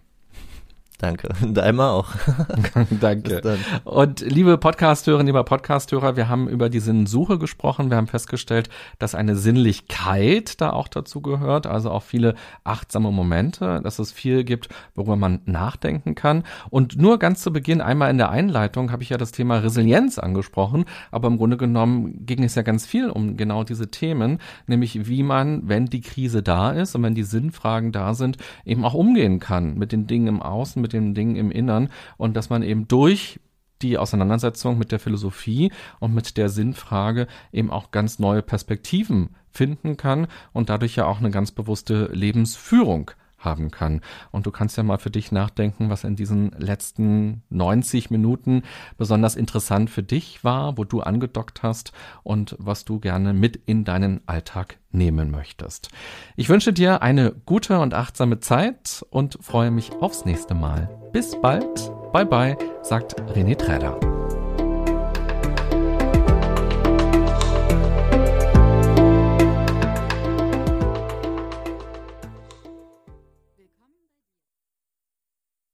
Danke. 1.02 1.30
Deinem 1.52 1.80
auch. 1.80 2.10
Danke. 3.00 3.58
Und 3.82 4.20
liebe 4.20 4.56
Podcasthörerinnen, 4.56 5.26
lieber 5.26 5.42
Podcasthörer, 5.42 6.14
wir 6.14 6.28
haben 6.28 6.48
über 6.48 6.68
die 6.68 6.78
Sinnsuche 6.78 7.40
gesprochen. 7.40 7.90
Wir 7.90 7.96
haben 7.96 8.06
festgestellt, 8.06 8.70
dass 9.00 9.16
eine 9.16 9.34
Sinnlichkeit 9.34 10.60
da 10.60 10.70
auch 10.70 10.86
dazu 10.86 11.20
gehört, 11.20 11.66
also 11.66 11.90
auch 11.90 12.04
viele 12.04 12.36
achtsame 12.62 13.10
Momente, 13.10 13.80
dass 13.82 13.98
es 13.98 14.12
viel 14.12 14.44
gibt, 14.44 14.68
worüber 14.94 15.16
man 15.16 15.40
nachdenken 15.44 16.14
kann. 16.14 16.44
Und 16.70 16.96
nur 16.96 17.18
ganz 17.18 17.42
zu 17.42 17.52
Beginn 17.52 17.80
einmal 17.80 18.08
in 18.08 18.18
der 18.18 18.30
Einleitung 18.30 18.92
habe 18.92 19.02
ich 19.02 19.08
ja 19.08 19.18
das 19.18 19.32
Thema 19.32 19.56
Resilienz 19.56 20.20
angesprochen, 20.20 20.84
aber 21.10 21.26
im 21.26 21.36
Grunde 21.36 21.56
genommen 21.56 22.24
ging 22.24 22.44
es 22.44 22.54
ja 22.54 22.62
ganz 22.62 22.86
viel 22.86 23.10
um 23.10 23.36
genau 23.36 23.64
diese 23.64 23.90
Themen, 23.90 24.38
nämlich 24.68 25.08
wie 25.08 25.24
man, 25.24 25.68
wenn 25.68 25.86
die 25.86 26.00
Krise 26.00 26.44
da 26.44 26.70
ist 26.70 26.94
und 26.94 27.02
wenn 27.02 27.16
die 27.16 27.24
Sinnfragen 27.24 27.90
da 27.90 28.14
sind, 28.14 28.36
eben 28.64 28.84
auch 28.84 28.94
umgehen 28.94 29.40
kann 29.40 29.76
mit 29.76 29.90
den 29.90 30.06
Dingen 30.06 30.28
im 30.28 30.40
Außen, 30.40 30.80
mit 30.80 30.91
den 30.92 31.14
Dingen 31.14 31.36
im 31.36 31.50
Innern 31.50 31.88
und 32.16 32.34
dass 32.36 32.50
man 32.50 32.62
eben 32.62 32.88
durch 32.88 33.40
die 33.82 33.98
Auseinandersetzung 33.98 34.78
mit 34.78 34.92
der 34.92 35.00
Philosophie 35.00 35.72
und 35.98 36.14
mit 36.14 36.36
der 36.36 36.48
Sinnfrage 36.48 37.26
eben 37.52 37.70
auch 37.70 37.90
ganz 37.90 38.18
neue 38.18 38.42
Perspektiven 38.42 39.30
finden 39.50 39.96
kann 39.96 40.28
und 40.52 40.68
dadurch 40.68 40.96
ja 40.96 41.06
auch 41.06 41.18
eine 41.18 41.30
ganz 41.30 41.50
bewusste 41.50 42.08
Lebensführung 42.12 43.10
haben 43.44 43.70
kann. 43.70 44.00
Und 44.30 44.46
du 44.46 44.50
kannst 44.50 44.76
ja 44.76 44.82
mal 44.82 44.98
für 44.98 45.10
dich 45.10 45.32
nachdenken, 45.32 45.90
was 45.90 46.04
in 46.04 46.16
diesen 46.16 46.50
letzten 46.58 47.42
90 47.50 48.10
Minuten 48.10 48.62
besonders 48.98 49.36
interessant 49.36 49.90
für 49.90 50.02
dich 50.02 50.44
war, 50.44 50.78
wo 50.78 50.84
du 50.84 51.00
angedockt 51.00 51.62
hast 51.62 51.92
und 52.22 52.56
was 52.58 52.84
du 52.84 53.00
gerne 53.00 53.32
mit 53.32 53.56
in 53.66 53.84
deinen 53.84 54.20
Alltag 54.26 54.78
nehmen 54.90 55.30
möchtest. 55.30 55.88
Ich 56.36 56.48
wünsche 56.48 56.72
dir 56.72 57.02
eine 57.02 57.32
gute 57.46 57.78
und 57.80 57.94
achtsame 57.94 58.40
Zeit 58.40 59.04
und 59.10 59.38
freue 59.40 59.70
mich 59.70 59.92
aufs 60.00 60.24
nächste 60.24 60.54
Mal. 60.54 60.88
Bis 61.12 61.40
bald. 61.40 61.92
Bye 62.12 62.26
bye, 62.26 62.56
sagt 62.82 63.20
René 63.32 63.56
Träder. 63.56 64.21